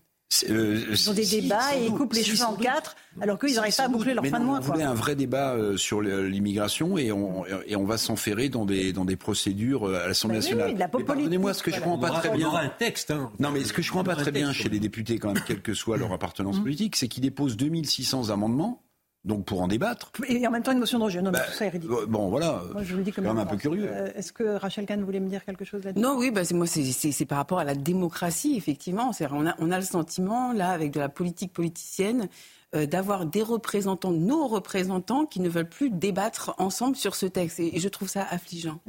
Euh, 0.50 0.82
ils 0.90 1.10
ont 1.10 1.14
des 1.14 1.26
débats 1.26 1.76
et 1.76 1.86
ils 1.86 1.92
coupent 1.92 2.12
les 2.12 2.24
cheveux 2.24 2.44
en 2.44 2.56
quatre, 2.56 2.96
alors 3.20 3.38
qu'ils 3.38 3.54
n'arrivent 3.54 3.76
pas 3.76 3.84
à 3.84 3.88
boucler 3.88 4.12
leur 4.12 4.26
fin 4.26 4.40
de 4.40 4.44
mois. 4.44 4.58
Vous 4.58 4.72
voulez 4.72 4.84
un 4.84 4.94
vrai 4.94 5.14
débat 5.14 5.52
euh, 5.52 5.76
sur 5.76 6.02
l'immigration 6.02 6.98
et 6.98 7.12
on, 7.12 7.44
et 7.66 7.76
on 7.76 7.84
va 7.84 7.96
s'enferrer 7.96 8.48
dans 8.48 8.66
des, 8.66 8.92
dans 8.92 9.04
des 9.04 9.16
procédures 9.16 9.88
euh, 9.88 10.04
à 10.04 10.08
l'Assemblée 10.08 10.38
nationale. 10.38 10.76
Pardonnez-moi, 11.06 11.54
ce 11.54 11.62
que 11.62 11.70
je 11.70 11.80
comprends 11.80 11.98
pas 11.98 12.10
très 12.10 12.30
bien. 12.30 12.52
un 12.52 12.68
texte. 12.68 13.12
Hein. 13.12 13.30
Non, 13.38 13.50
mais 13.52 13.62
ce 13.64 13.72
que 13.72 13.82
je 13.82 13.90
comprends 13.90 14.04
pas 14.04 14.16
très 14.16 14.32
bien 14.32 14.52
chez 14.52 14.68
les 14.68 14.80
députés, 14.80 15.18
quand 15.18 15.32
même, 15.32 15.42
quelle 15.46 15.62
que 15.62 15.74
soit 15.74 15.96
leur 15.96 16.12
appartenance 16.12 16.58
mmh. 16.58 16.62
politique, 16.62 16.96
c'est 16.96 17.08
qu'ils 17.08 17.22
déposent 17.22 17.56
2600 17.56 18.30
amendements 18.30 18.82
donc 19.26 19.44
pour 19.44 19.60
en 19.60 19.68
débattre. 19.68 20.12
Et 20.28 20.46
en 20.46 20.50
même 20.50 20.62
temps 20.62 20.72
une 20.72 20.78
motion 20.78 20.98
de 20.98 21.04
rejet. 21.04 21.20
Non, 21.20 21.32
mais 21.32 21.38
bah, 21.38 21.44
tout 21.46 21.52
ça 21.52 21.66
est 21.66 21.70
ridicule. 21.70 21.96
Bon, 22.08 22.28
voilà. 22.28 22.62
Moi, 22.72 22.82
je 22.84 22.92
vous 22.92 22.98
le 22.98 23.04
dis 23.04 23.12
comme 23.12 23.24
quand 23.24 23.34
même 23.34 23.42
un 23.42 23.46
peu 23.46 23.56
curieux. 23.56 23.88
Euh, 23.90 24.08
est-ce 24.14 24.32
que 24.32 24.56
Rachel 24.56 24.86
Kahn 24.86 25.02
voulait 25.02 25.20
me 25.20 25.28
dire 25.28 25.44
quelque 25.44 25.64
chose 25.64 25.84
là-dessus? 25.84 26.00
Non, 26.02 26.16
oui, 26.16 26.30
bah, 26.30 26.42
moi, 26.54 26.66
c'est 26.66 27.24
par 27.26 27.38
rapport 27.38 27.58
à 27.58 27.64
la 27.64 27.74
démocratie, 27.74 28.56
effectivement. 28.56 29.10
On 29.32 29.46
a, 29.46 29.54
on 29.58 29.70
a 29.72 29.76
le 29.78 29.84
sentiment, 29.84 30.52
là, 30.52 30.70
avec 30.70 30.92
de 30.92 31.00
la 31.00 31.08
politique 31.08 31.52
politicienne, 31.52 32.22
euh, 32.22 32.26
d'avoir 32.72 33.26
des 33.26 33.42
représentants, 33.42 34.10
nos 34.10 34.46
représentants, 34.46 35.26
qui 35.26 35.40
ne 35.40 35.48
veulent 35.48 35.68
plus 35.68 35.90
débattre 35.90 36.54
ensemble 36.58 36.96
sur 36.96 37.14
ce 37.14 37.26
texte. 37.26 37.60
Et, 37.60 37.78
je 37.78 37.88
trouve 37.88 38.08
ça 38.08 38.26
affligeant. 38.28 38.80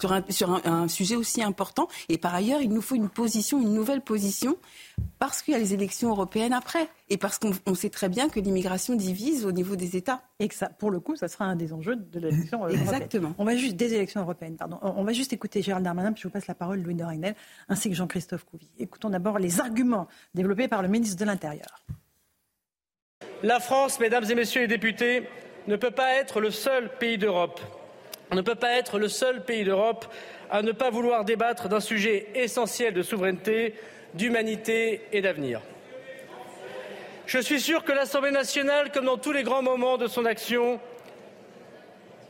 sur, 0.00 0.12
un, 0.12 0.24
sur 0.30 0.66
un, 0.66 0.88
sujet 0.88 1.16
aussi 1.16 1.42
important. 1.42 1.88
Et 2.08 2.18
par 2.18 2.34
ailleurs, 2.34 2.60
il 2.62 2.70
nous 2.70 2.80
faut 2.80 2.94
une 2.94 3.08
position, 3.08 3.60
une 3.60 3.74
nouvelle 3.74 4.00
position, 4.00 4.56
parce 5.18 5.42
qu'il 5.42 5.52
y 5.52 5.56
a 5.56 5.60
les 5.60 5.74
élections 5.74 6.10
européennes 6.10 6.52
après. 6.52 6.88
Et 7.10 7.18
parce 7.18 7.38
qu'on 7.38 7.74
sait 7.74 7.90
très 7.90 8.08
bien 8.08 8.28
que 8.28 8.40
l'immigration 8.40 8.94
divise 8.94 9.44
au 9.44 9.52
niveau 9.52 9.76
des 9.76 9.96
États. 9.96 10.22
Et 10.38 10.48
que 10.48 10.54
ça, 10.54 10.68
pour 10.68 10.90
le 10.90 11.00
coup, 11.00 11.16
ça 11.16 11.28
sera 11.28 11.44
un 11.44 11.56
des 11.56 11.72
enjeux 11.72 11.96
de 11.96 12.18
l'élection 12.18 12.58
européenne. 12.60 12.80
Exactement. 12.80 13.34
On 13.38 13.44
va 13.44 13.56
juste 13.56 13.76
des 13.76 13.94
élections 13.94 14.20
européennes, 14.20 14.56
pardon. 14.56 14.78
On 14.82 15.04
va 15.04 15.12
juste 15.12 15.32
écouter 15.32 15.60
Gérald 15.60 15.84
Darmanin, 15.84 16.12
puis 16.12 16.22
je 16.22 16.28
vous 16.28 16.32
passe 16.32 16.46
la 16.46 16.54
parole 16.54 16.80
Louis 16.80 16.94
de 16.94 17.04
Ragnel, 17.04 17.34
ainsi 17.68 17.90
que 17.90 17.94
Jean-Christophe 17.94 18.44
Couvi. 18.44 18.70
Écoutons 18.78 19.10
d'abord 19.10 19.38
les 19.38 19.60
arguments 19.60 20.08
développés 20.34 20.68
par 20.68 20.82
le 20.82 20.88
ministre 20.88 21.18
de 21.18 21.24
l'Intérieur. 21.24 21.84
La 23.44 23.60
France, 23.60 24.00
mesdames 24.00 24.24
et 24.30 24.34
messieurs 24.34 24.62
les 24.62 24.66
députés, 24.66 25.24
ne 25.66 25.76
peut 25.76 25.90
pas 25.90 26.14
être 26.14 26.40
le 26.40 26.50
seul 26.50 26.88
pays 26.88 27.18
d'Europe. 27.18 27.60
ne 28.32 28.40
peut 28.40 28.54
pas 28.54 28.78
être 28.78 28.98
le 28.98 29.08
seul 29.08 29.44
pays 29.44 29.64
d'Europe 29.64 30.06
à 30.50 30.62
ne 30.62 30.72
pas 30.72 30.88
vouloir 30.88 31.26
débattre 31.26 31.68
d'un 31.68 31.80
sujet 31.80 32.28
essentiel 32.34 32.94
de 32.94 33.02
souveraineté, 33.02 33.74
d'humanité 34.14 35.02
et 35.12 35.20
d'avenir. 35.20 35.60
Je 37.26 37.38
suis 37.38 37.60
sûr 37.60 37.84
que 37.84 37.92
l'Assemblée 37.92 38.30
nationale, 38.30 38.90
comme 38.90 39.04
dans 39.04 39.18
tous 39.18 39.32
les 39.32 39.42
grands 39.42 39.62
moments 39.62 39.98
de 39.98 40.06
son 40.06 40.24
action, 40.24 40.80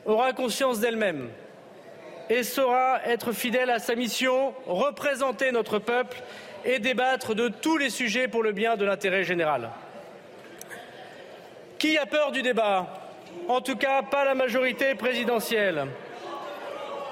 aura 0.07 0.33
conscience 0.33 0.81
d'elle-même 0.81 1.29
et 2.29 2.43
saura 2.43 3.01
être 3.07 3.31
fidèle 3.31 3.71
à 3.71 3.79
sa 3.79 3.95
mission, 3.95 4.53
représenter 4.67 5.53
notre 5.53 5.79
peuple 5.79 6.21
et 6.65 6.81
débattre 6.81 7.37
de 7.37 7.47
tous 7.47 7.77
les 7.77 7.91
sujets 7.91 8.27
pour 8.27 8.43
le 8.43 8.51
bien 8.51 8.75
de 8.75 8.85
l'intérêt 8.85 9.23
général. 9.23 9.71
Qui 11.79 11.99
a 11.99 12.07
peur 12.07 12.33
du 12.33 12.43
débat? 12.43 12.87
En 13.49 13.61
tout 13.61 13.77
cas, 13.77 14.03
pas 14.03 14.25
la 14.25 14.35
majorité 14.35 14.95
présidentielle. 14.95 15.87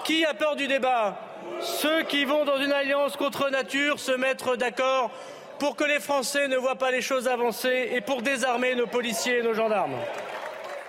Qui 0.04 0.24
a 0.24 0.34
peur 0.34 0.56
du 0.56 0.66
débat? 0.66 1.18
Ceux 1.60 2.02
qui 2.04 2.24
vont 2.24 2.44
dans 2.44 2.58
une 2.58 2.72
alliance 2.72 3.16
contre 3.16 3.50
nature 3.50 4.00
se 4.00 4.12
mettre 4.12 4.56
d'accord 4.56 5.10
pour 5.58 5.76
que 5.76 5.84
les 5.84 6.00
Français 6.00 6.48
ne 6.48 6.56
voient 6.56 6.78
pas 6.78 6.90
les 6.90 7.02
choses 7.02 7.28
avancer 7.28 7.90
et 7.92 8.00
pour 8.00 8.22
désarmer 8.22 8.74
nos 8.74 8.86
policiers 8.86 9.38
et 9.38 9.42
nos 9.42 9.54
gendarmes. 9.54 9.94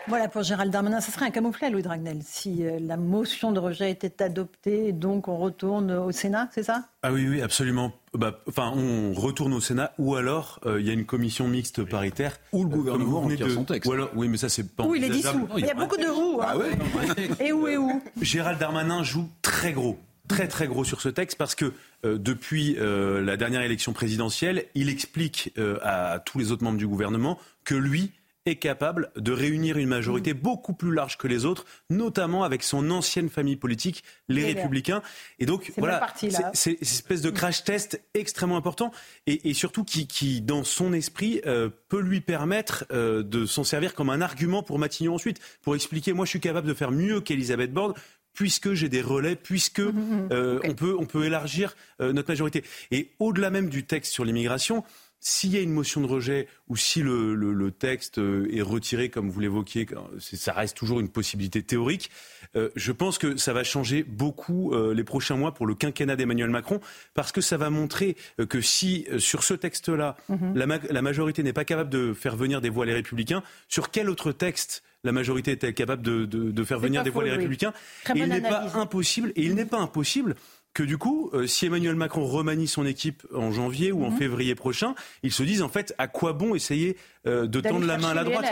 Voilà 0.07 0.27
pour 0.27 0.43
Gérald 0.43 0.71
Darmanin. 0.71 0.99
Ce 0.99 1.11
serait 1.11 1.25
un 1.25 1.31
camouflet, 1.31 1.69
Louis 1.69 1.83
Dragnel, 1.83 2.19
si 2.23 2.65
euh, 2.65 2.77
la 2.81 2.97
motion 2.97 3.51
de 3.51 3.59
rejet 3.59 3.89
était 3.89 4.23
adoptée, 4.23 4.91
donc 4.91 5.27
on 5.27 5.37
retourne 5.37 5.91
au 5.91 6.11
Sénat, 6.11 6.49
c'est 6.51 6.63
ça? 6.63 6.83
Ah 7.03 7.11
oui, 7.11 7.27
oui, 7.27 7.41
absolument. 7.41 7.91
Bah, 8.13 8.39
enfin, 8.47 8.71
on 8.75 9.13
retourne 9.13 9.53
au 9.53 9.61
Sénat, 9.61 9.93
ou 9.97 10.15
alors 10.15 10.59
euh, 10.65 10.79
il 10.79 10.85
y 10.85 10.89
a 10.91 10.93
une 10.93 11.05
commission 11.05 11.47
mixte 11.47 11.83
paritaire. 11.83 12.37
Ou 12.51 12.63
le 12.63 12.69
gouvernement 12.69 13.21
retire 13.21 13.49
son 13.49 13.63
texte. 13.63 13.89
Ou 13.89 13.93
alors, 13.93 14.11
oui, 14.15 14.27
mais 14.27 14.37
ça 14.37 14.49
c'est 14.49 14.75
pas. 14.75 14.83
Ou 14.83 14.95
il 14.95 15.03
est 15.03 15.09
dissous. 15.09 15.47
Il 15.57 15.65
y 15.65 15.69
a 15.69 15.73
beaucoup 15.73 15.97
de 15.97 16.07
roues. 16.07 16.39
Hein. 16.41 16.59
Ah 16.59 17.43
et 17.43 17.51
où 17.51 17.67
et 17.67 17.77
où 17.77 18.01
Gérald 18.21 18.59
Darmanin 18.59 19.03
joue 19.03 19.29
très 19.41 19.73
gros 19.73 19.99
très 20.29 20.47
très 20.47 20.67
gros 20.67 20.85
sur 20.85 21.01
ce 21.01 21.09
texte 21.09 21.37
parce 21.37 21.53
que 21.53 21.73
euh, 22.05 22.17
depuis 22.17 22.77
la 22.79 23.35
dernière 23.35 23.61
élection 23.61 23.93
présidentielle, 23.93 24.65
il 24.73 24.89
explique 24.89 25.53
à 25.81 26.19
tous 26.25 26.37
les 26.37 26.51
autres 26.51 26.63
membres 26.63 26.77
du 26.77 26.87
gouvernement 26.87 27.39
que 27.65 27.75
lui, 27.75 28.11
est 28.45 28.55
capable 28.55 29.09
de 29.15 29.31
réunir 29.31 29.77
une 29.77 29.87
majorité 29.87 30.33
beaucoup 30.33 30.73
plus 30.73 30.93
large 30.93 31.17
que 31.17 31.27
les 31.27 31.45
autres, 31.45 31.65
notamment 31.89 32.43
avec 32.43 32.63
son 32.63 32.91
ancienne 32.91 33.29
famille 33.29 33.55
politique, 33.55 34.03
les 34.27 34.45
Républicains. 34.45 35.01
Et 35.39 35.45
donc, 35.45 35.71
voilà, 35.77 36.07
c'est 36.53 36.71
une 36.71 36.77
espèce 36.81 37.21
de 37.21 37.29
crash 37.29 37.63
test 37.63 38.01
extrêmement 38.13 38.57
important 38.57 38.91
et, 39.27 39.53
surtout 39.53 39.85
qui, 39.85 40.41
dans 40.41 40.63
son 40.63 40.93
esprit, 40.93 41.41
euh, 41.45 41.69
peut 41.87 42.01
lui 42.01 42.19
permettre 42.19 42.85
euh, 42.91 43.23
de 43.23 43.45
s'en 43.45 43.63
servir 43.63 43.93
comme 43.93 44.09
un 44.09 44.21
argument 44.21 44.61
pour 44.61 44.77
Matignon 44.77 45.15
ensuite, 45.15 45.39
pour 45.61 45.75
expliquer, 45.75 46.11
moi 46.13 46.25
je 46.25 46.31
suis 46.31 46.39
capable 46.39 46.67
de 46.67 46.73
faire 46.73 46.91
mieux 46.91 47.21
qu'Elisabeth 47.21 47.71
Borne, 47.71 47.93
puisque 48.33 48.73
j'ai 48.73 48.89
des 48.89 49.01
relais, 49.01 49.35
puisque 49.35 49.79
mmh. 49.79 50.29
Euh, 50.31 50.59
on, 50.63 50.73
peut, 50.73 50.95
on 50.97 51.05
peut 51.05 51.25
élargir 51.25 51.75
notre 51.99 52.29
majorité. 52.29 52.63
Et 52.91 53.11
au-delà 53.19 53.51
même 53.51 53.69
du 53.69 53.85
texte 53.85 54.11
sur 54.11 54.25
l'immigration, 54.25 54.83
s'il 55.25 55.53
y 55.53 55.57
a 55.57 55.61
une 55.61 55.71
motion 55.71 56.01
de 56.01 56.05
rejet 56.05 56.47
ou 56.67 56.75
si 56.75 57.01
le, 57.01 57.71
texte 57.71 58.17
euh, 58.17 58.45
est 58.53 58.61
retiré, 58.61 59.09
comme 59.09 59.29
vous 59.29 59.39
l'évoquiez, 59.39 59.87
ça 60.19 60.51
reste 60.51 60.75
toujours 60.75 60.99
une 60.99 61.07
possibilité 61.07 61.63
théorique. 61.63 62.11
Euh, 62.57 62.69
je 62.75 62.91
pense 62.91 63.17
que 63.17 63.37
ça 63.37 63.53
va 63.53 63.63
changer 63.63 64.03
beaucoup 64.03 64.73
euh, 64.73 64.93
les 64.93 65.05
prochains 65.05 65.37
mois 65.37 65.53
pour 65.53 65.65
le 65.65 65.75
quinquennat 65.75 66.17
d'Emmanuel 66.17 66.49
Macron, 66.49 66.81
parce 67.13 67.31
que 67.31 67.39
ça 67.39 67.55
va 67.55 67.69
montrer 67.69 68.17
que 68.49 68.59
si 68.59 69.07
sur 69.17 69.43
ce 69.45 69.53
texte-là, 69.53 70.17
mhm. 70.27 70.55
la, 70.55 71.01
majorité 71.01 71.41
n'est 71.41 71.53
pas 71.53 71.65
capable 71.65 71.89
de 71.89 72.13
faire 72.13 72.35
venir 72.35 72.59
des 72.59 72.69
voix 72.69 72.85
les 72.85 72.93
républicains, 72.93 73.43
sur 73.69 73.91
quel 73.91 74.09
autre 74.09 74.33
texte 74.33 74.83
la 75.05 75.13
majorité 75.13 75.51
est-elle 75.51 75.73
capable 75.73 76.01
de, 76.01 76.63
faire 76.65 76.79
venir 76.79 77.03
des 77.03 77.09
voix 77.09 77.23
les 77.23 77.31
républicains? 77.31 77.73
Et 78.13 78.19
il 78.19 78.27
n'est 78.27 78.41
pas 78.41 78.73
impossible, 78.75 79.31
et 79.37 79.43
il 79.43 79.55
n'est 79.55 79.65
pas 79.65 79.79
impossible 79.79 80.35
que 80.73 80.83
du 80.83 80.97
coup, 80.97 81.29
euh, 81.33 81.45
si 81.45 81.67
Emmanuel 81.67 81.95
Macron 81.95 82.25
remanie 82.25 82.67
son 82.67 82.85
équipe 82.85 83.23
en 83.33 83.51
janvier 83.51 83.91
ou 83.91 84.03
en 84.03 84.11
mhm. 84.11 84.17
février 84.17 84.55
prochain, 84.55 84.95
ils 85.21 85.31
se 85.31 85.43
disent 85.43 85.61
en 85.61 85.69
fait 85.69 85.93
à 85.97 86.07
quoi 86.07 86.33
bon 86.33 86.55
essayer 86.55 86.97
euh, 87.25 87.47
de 87.47 87.61
tendre 87.61 87.85
la 87.85 87.97
main 87.97 88.09
à 88.09 88.13
la 88.13 88.23
droite. 88.25 88.45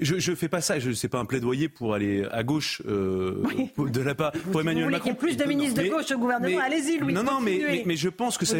Je 0.00 0.30
ne 0.30 0.36
fais 0.36 0.48
pas 0.48 0.60
ça. 0.60 0.78
Je 0.78 0.92
sais 0.92 1.08
pas 1.08 1.18
un 1.18 1.24
plaidoyer 1.24 1.68
pour 1.68 1.94
aller 1.94 2.24
à 2.30 2.44
gauche 2.44 2.80
euh, 2.86 3.42
de 3.78 4.00
la 4.00 4.14
part 4.14 4.30
pour 4.52 4.60
Emmanuel 4.60 4.90
Macron. 4.90 5.06
Il 5.06 5.12
y 5.12 5.12
a 5.12 5.14
plus 5.16 5.36
de 5.36 5.44
ministres 5.44 5.82
de 5.82 5.88
gauche 5.88 6.10
au 6.12 6.18
gouvernement. 6.18 6.60
Allez-y, 6.64 6.98
Louis. 6.98 7.12
Non, 7.12 7.24
non, 7.24 7.40
mais, 7.40 7.82
mais, 7.84 7.96
je 7.96 8.08
pense 8.08 8.38
que 8.38 8.46
ça, 8.46 8.56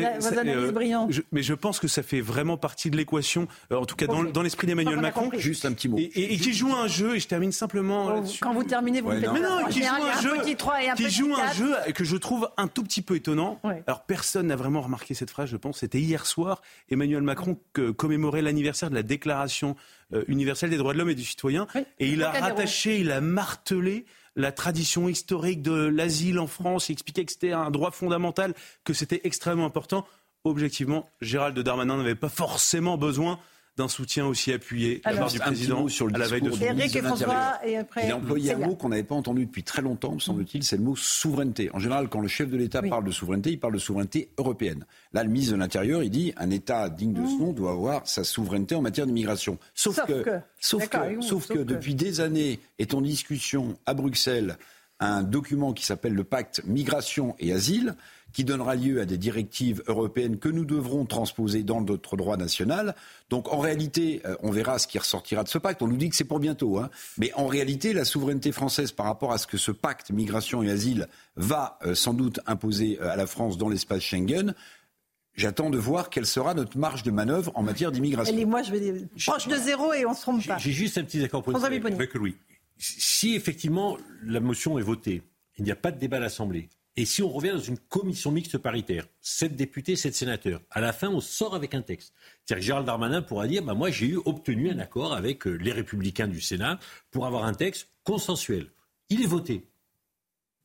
mais 1.30 1.42
je 1.42 1.54
pense 1.54 1.78
que 1.78 1.86
ça 1.86 2.02
fait 2.02 2.20
vraiment 2.20 2.56
partie 2.56 2.90
de 2.90 2.96
l'équation, 2.96 3.46
en 3.70 3.86
tout 3.86 3.94
cas 3.94 4.06
dans, 4.06 4.42
l'esprit 4.42 4.66
d'Emmanuel 4.66 5.00
Macron. 5.00 5.30
Juste 5.36 5.64
un 5.64 5.72
petit 5.72 5.88
mot. 5.88 5.98
Et, 5.98 6.36
qui 6.38 6.52
joue 6.52 6.74
un 6.74 6.88
jeu. 6.88 7.14
Et 7.14 7.20
je 7.20 7.28
termine 7.28 7.52
simplement. 7.52 8.22
Quand 8.40 8.54
vous 8.54 8.64
terminez, 8.64 9.00
vous 9.00 9.10
me 9.10 9.20
faites. 9.20 9.32
Mais 9.32 9.40
non, 9.40 9.66
qui 9.70 9.82
joue 9.82 9.94
un 9.94 10.20
jeu. 10.20 10.32
Qui 10.96 11.10
joue 11.10 11.34
un 11.34 11.52
jeu 11.52 11.72
que 11.94 12.02
je 12.02 12.16
trouve 12.16 12.50
un 12.56 12.66
tout 12.66 12.82
petit 12.82 13.02
peu 13.02 13.14
étonnant. 13.14 13.60
Alors 13.86 14.02
personne 14.06 14.48
n'a 14.48 14.56
vraiment 14.56 14.80
remarqué 14.80 15.14
cette 15.14 15.30
phrase, 15.30 15.48
je 15.50 15.56
pense. 15.56 15.78
C'était 15.78 16.00
hier 16.00 16.26
soir. 16.26 16.62
Emmanuel 16.90 17.22
Macron 17.22 17.56
commémorait 17.96 18.42
l'anniversaire 18.42 18.90
de 18.90 18.96
la 18.96 19.04
Déclaration 19.04 19.51
euh, 20.14 20.24
universelle 20.28 20.70
des 20.70 20.76
droits 20.76 20.92
de 20.92 20.98
l'homme 20.98 21.10
et 21.10 21.14
du 21.14 21.24
citoyen. 21.24 21.66
Et 21.98 22.08
il 22.08 22.22
a 22.22 22.30
rattaché, 22.30 22.98
il 22.98 23.10
a 23.10 23.20
martelé 23.20 24.06
la 24.36 24.52
tradition 24.52 25.08
historique 25.08 25.62
de 25.62 25.72
l'asile 25.72 26.38
en 26.38 26.46
France. 26.46 26.88
Il 26.88 26.92
expliquait 26.92 27.24
que 27.24 27.32
c'était 27.32 27.52
un 27.52 27.70
droit 27.70 27.90
fondamental, 27.90 28.54
que 28.84 28.94
c'était 28.94 29.20
extrêmement 29.24 29.66
important. 29.66 30.06
Objectivement, 30.44 31.08
Gérald 31.20 31.58
Darmanin 31.58 31.96
n'avait 31.96 32.14
pas 32.14 32.28
forcément 32.28 32.96
besoin 32.96 33.38
d'un 33.76 33.88
soutien 33.88 34.26
aussi 34.26 34.52
appuyé 34.52 34.96
de 34.96 35.10
la 35.10 35.16
part 35.16 35.30
du 35.30 35.38
président 35.38 35.88
sur 35.88 36.06
le 36.06 36.14
à 36.14 36.18
la 36.18 36.26
veille 36.26 36.42
de 36.42 36.50
son 36.50 36.60
Eric 36.60 36.94
et 36.94 37.02
François 37.02 37.58
et 37.64 37.76
après. 37.78 38.06
Il 38.06 38.12
a 38.12 38.16
employé 38.16 38.52
un 38.52 38.58
mot 38.58 38.76
qu'on 38.76 38.90
n'avait 38.90 39.02
pas 39.02 39.14
entendu 39.14 39.46
depuis 39.46 39.62
très 39.62 39.80
longtemps, 39.80 40.12
me 40.12 40.20
semble-t-il, 40.20 40.62
c'est 40.62 40.76
le 40.76 40.82
mot 40.82 40.96
souveraineté. 40.96 41.70
En 41.72 41.78
général, 41.78 42.08
quand 42.08 42.20
le 42.20 42.28
chef 42.28 42.50
de 42.50 42.56
l'État 42.56 42.82
parle 42.82 43.04
de 43.04 43.10
souveraineté, 43.10 43.50
il 43.52 43.60
parle 43.60 43.74
de 43.74 43.78
souveraineté 43.78 44.30
européenne. 44.36 44.84
Là, 45.12 45.24
le 45.24 45.30
ministre 45.30 45.54
de 45.54 45.58
l'Intérieur, 45.58 46.02
il 46.02 46.10
dit 46.10 46.34
un 46.36 46.50
État 46.50 46.90
digne 46.90 47.14
de 47.14 47.26
ce 47.26 47.38
nom 47.38 47.52
doit 47.52 47.72
avoir 47.72 48.06
sa 48.06 48.24
souveraineté 48.24 48.74
en 48.74 48.82
matière 48.82 49.06
d'immigration. 49.06 49.58
Sauf, 49.74 50.00
que, 50.06 50.40
sauf 50.58 50.88
que, 50.88 51.20
sauf 51.20 51.48
que, 51.48 51.58
depuis 51.58 51.94
des 51.94 52.20
années 52.20 52.60
est 52.78 52.94
en 52.94 53.00
discussion 53.00 53.78
à 53.86 53.94
Bruxelles 53.94 54.58
un 55.02 55.22
document 55.22 55.72
qui 55.72 55.84
s'appelle 55.84 56.14
le 56.14 56.24
pacte 56.24 56.62
migration 56.64 57.34
et 57.40 57.52
asile 57.52 57.96
qui 58.32 58.44
donnera 58.44 58.74
lieu 58.74 59.00
à 59.00 59.04
des 59.04 59.18
directives 59.18 59.82
européennes 59.86 60.38
que 60.38 60.48
nous 60.48 60.64
devrons 60.64 61.04
transposer 61.04 61.62
dans 61.62 61.80
notre 61.80 62.16
droit 62.16 62.36
national. 62.36 62.94
Donc 63.30 63.52
en 63.52 63.58
réalité, 63.58 64.22
euh, 64.24 64.36
on 64.42 64.50
verra 64.50 64.78
ce 64.78 64.86
qui 64.86 64.98
ressortira 64.98 65.44
de 65.44 65.48
ce 65.48 65.58
pacte. 65.58 65.82
On 65.82 65.88
nous 65.88 65.96
dit 65.96 66.08
que 66.08 66.16
c'est 66.16 66.24
pour 66.24 66.40
bientôt. 66.40 66.78
Hein. 66.78 66.90
Mais 67.18 67.32
en 67.34 67.46
réalité, 67.46 67.92
la 67.92 68.04
souveraineté 68.04 68.52
française 68.52 68.92
par 68.92 69.06
rapport 69.06 69.32
à 69.32 69.38
ce 69.38 69.46
que 69.46 69.58
ce 69.58 69.70
pacte 69.70 70.10
migration 70.10 70.62
et 70.62 70.70
asile 70.70 71.08
va 71.36 71.78
euh, 71.84 71.94
sans 71.94 72.14
doute 72.14 72.40
imposer 72.46 72.98
euh, 73.00 73.10
à 73.10 73.16
la 73.16 73.26
France 73.26 73.58
dans 73.58 73.68
l'espace 73.68 74.02
Schengen, 74.02 74.54
J'attends 75.34 75.70
de 75.70 75.78
voir 75.78 76.10
quelle 76.10 76.26
sera 76.26 76.52
notre 76.52 76.76
marge 76.76 77.02
de 77.04 77.10
manœuvre 77.10 77.52
en 77.54 77.62
matière 77.62 77.90
d'immigration. 77.90 78.46
moi, 78.46 78.62
je 78.62 78.72
vais 78.72 79.06
proche 79.26 79.48
de 79.48 79.56
zéro 79.56 79.94
et 79.94 80.04
on 80.04 80.12
se 80.12 80.20
trompe 80.20 80.46
pas. 80.46 80.58
J'ai 80.58 80.72
juste 80.72 80.98
un 80.98 81.04
petit 81.04 81.24
accord 81.24 81.42
politique 81.42 81.86
avec 81.86 82.14
Louis. 82.14 82.36
Si 82.76 83.34
effectivement 83.34 83.96
la 84.24 84.40
motion 84.40 84.78
est 84.78 84.82
votée, 84.82 85.22
il 85.56 85.64
n'y 85.64 85.70
a 85.70 85.76
pas 85.76 85.90
de 85.90 85.98
débat 85.98 86.18
à 86.18 86.20
l'Assemblée. 86.20 86.68
Et 86.96 87.06
si 87.06 87.22
on 87.22 87.28
revient 87.28 87.52
dans 87.52 87.58
une 87.58 87.78
commission 87.78 88.30
mixte 88.30 88.58
paritaire, 88.58 89.06
sept 89.20 89.56
députés, 89.56 89.96
sept 89.96 90.14
sénateurs, 90.14 90.60
à 90.70 90.80
la 90.80 90.92
fin, 90.92 91.08
on 91.08 91.20
sort 91.20 91.54
avec 91.54 91.74
un 91.74 91.80
texte. 91.80 92.12
C'est-à-dire 92.44 92.60
que 92.60 92.66
Gérald 92.66 92.86
Darmanin 92.86 93.22
pourra 93.22 93.46
dire 93.46 93.62
bah, 93.62 93.72
Moi, 93.72 93.90
j'ai 93.90 94.08
eu 94.08 94.18
obtenu 94.24 94.70
un 94.70 94.78
accord 94.78 95.14
avec 95.14 95.46
euh, 95.46 95.52
les 95.52 95.72
Républicains 95.72 96.28
du 96.28 96.40
Sénat 96.40 96.78
pour 97.10 97.24
avoir 97.26 97.44
un 97.44 97.54
texte 97.54 97.88
consensuel. 98.04 98.66
Il 99.08 99.22
est 99.22 99.26
voté. 99.26 99.64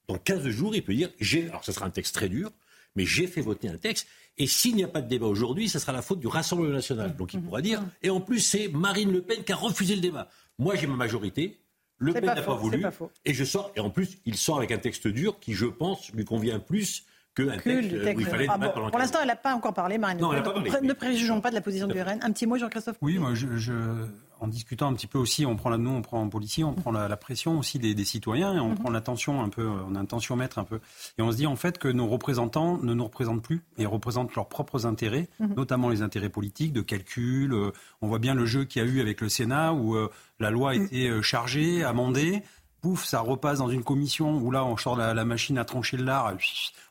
Dans 0.07 0.17
15 0.17 0.49
jours, 0.49 0.75
il 0.75 0.83
peut 0.83 0.93
dire 0.93 1.09
j'ai, 1.19 1.47
Alors, 1.47 1.63
ce 1.63 1.71
sera 1.71 1.85
un 1.85 1.91
texte 1.91 2.15
très 2.15 2.27
dur, 2.27 2.51
mais 2.97 3.05
j'ai 3.05 3.27
fait 3.27 3.41
voter 3.41 3.69
un 3.69 3.77
texte. 3.77 4.07
Et 4.37 4.47
s'il 4.47 4.75
n'y 4.75 4.83
a 4.83 4.87
pas 4.89 5.01
de 5.01 5.07
débat 5.07 5.27
aujourd'hui, 5.27 5.69
ce 5.69 5.79
sera 5.79 5.93
la 5.93 6.01
faute 6.01 6.19
du 6.19 6.27
Rassemblement 6.27 6.73
national. 6.73 7.15
Donc, 7.15 7.33
il 7.33 7.41
pourra 7.41 7.61
dire 7.61 7.81
Et 8.01 8.09
en 8.09 8.19
plus, 8.19 8.41
c'est 8.41 8.67
Marine 8.67 9.13
Le 9.13 9.21
Pen 9.21 9.45
qui 9.45 9.53
a 9.53 9.55
refusé 9.55 9.95
le 9.95 10.01
débat. 10.01 10.29
Moi, 10.59 10.75
j'ai 10.75 10.87
ma 10.87 10.95
majorité, 10.95 11.57
le 11.99 12.13
Pen 12.13 12.25
n'a 12.25 12.41
pas, 12.41 12.55
voulu. 12.55 12.83
et 13.25 13.33
je 13.33 13.43
sors. 13.43 13.71
Et 13.75 13.79
en 13.79 13.89
plus, 13.89 14.19
il 14.25 14.35
sort 14.35 14.57
avec 14.57 14.71
un 14.71 14.77
texte 14.77 15.07
dur 15.07 15.39
qui, 15.39 15.53
je 15.53 15.65
pense, 15.65 16.11
lui 16.13 16.25
convient 16.25 16.59
plus 16.59 17.05
qu'un 17.35 17.57
texte, 17.57 17.91
où 18.15 18.19
il 18.19 18.25
fallait 18.25 18.47
ah 18.49 18.57
Pour 18.57 18.99
l'instant, 18.99 19.19
elle 19.21 19.27
n'a 19.27 19.35
pas 19.35 19.55
encore 19.55 19.73
parlé, 19.73 19.97
Marine. 19.97 20.19
Non, 20.19 20.33
elle 20.33 20.43
pas 20.43 20.51
parlé. 20.51 20.71
Ne 20.81 20.93
préjugeons 20.93 21.41
pas 21.41 21.49
de 21.49 21.55
la 21.55 21.61
position 21.61 21.87
du 21.87 21.99
RN. 21.99 22.19
Un 22.21 22.31
petit 22.31 22.45
mot, 22.45 22.57
Jean-Christophe 22.57 22.97
Oui, 23.01 23.17
moi, 23.17 23.33
je, 23.33 23.71
en 24.39 24.47
discutant 24.47 24.87
un 24.87 24.93
petit 24.93 25.07
peu 25.07 25.17
aussi, 25.17 25.45
on 25.45 25.55
prend 25.55 25.69
la, 25.69 25.77
nous, 25.77 25.89
on 25.89 26.01
prend 26.01 26.21
en 26.21 26.29
policier, 26.29 26.63
on 26.63 26.73
prend 26.73 26.91
la, 26.91 27.17
pression 27.17 27.59
aussi 27.59 27.79
des, 27.79 28.05
citoyens 28.05 28.53
et 28.53 28.59
on 28.59 28.69
mhm. 28.69 28.77
prend 28.77 28.89
l'attention 28.89 29.41
un 29.41 29.49
peu, 29.49 29.67
on 29.67 29.95
a 29.95 29.99
un 29.99 30.05
tensiomètre 30.05 30.59
un 30.59 30.63
peu. 30.63 30.79
Et 31.17 31.21
on 31.21 31.31
se 31.31 31.37
dit 31.37 31.47
en 31.47 31.55
fait 31.55 31.77
que 31.77 31.87
nos 31.87 32.07
représentants 32.07 32.77
ne 32.77 32.93
nous 32.93 33.03
représentent 33.03 33.41
plus 33.41 33.63
et 33.77 33.85
représentent 33.85 34.35
leurs 34.35 34.47
propres 34.47 34.85
intérêts, 34.85 35.29
mhm. 35.39 35.55
notamment 35.55 35.89
les 35.89 36.01
intérêts 36.01 36.29
politiques, 36.29 36.73
de 36.73 36.81
calcul. 36.81 37.53
Euh, 37.53 37.71
on 38.01 38.07
voit 38.07 38.19
bien 38.19 38.35
le 38.35 38.45
jeu 38.45 38.65
qu'il 38.65 38.81
y 38.81 38.85
a 38.85 38.87
eu 38.87 39.01
avec 39.01 39.21
le 39.21 39.29
Sénat 39.29 39.73
où 39.73 39.95
euh, 39.95 40.09
la 40.39 40.51
loi 40.51 40.71
a 40.71 40.75
mhm. 40.75 40.85
été 40.85 41.09
euh, 41.09 41.21
chargée, 41.21 41.83
amendée 41.83 42.43
pouf, 42.87 43.03
ça 43.03 43.19
repasse 43.19 43.59
dans 43.59 43.69
une 43.69 43.83
commission 43.83 44.37
où 44.37 44.49
là, 44.49 44.63
on 44.63 44.77
sort 44.77 44.95
la, 44.95 45.25
machine 45.25 45.57
à 45.57 45.65
trancher 45.65 45.97
le 45.97 46.05
lard, 46.05 46.33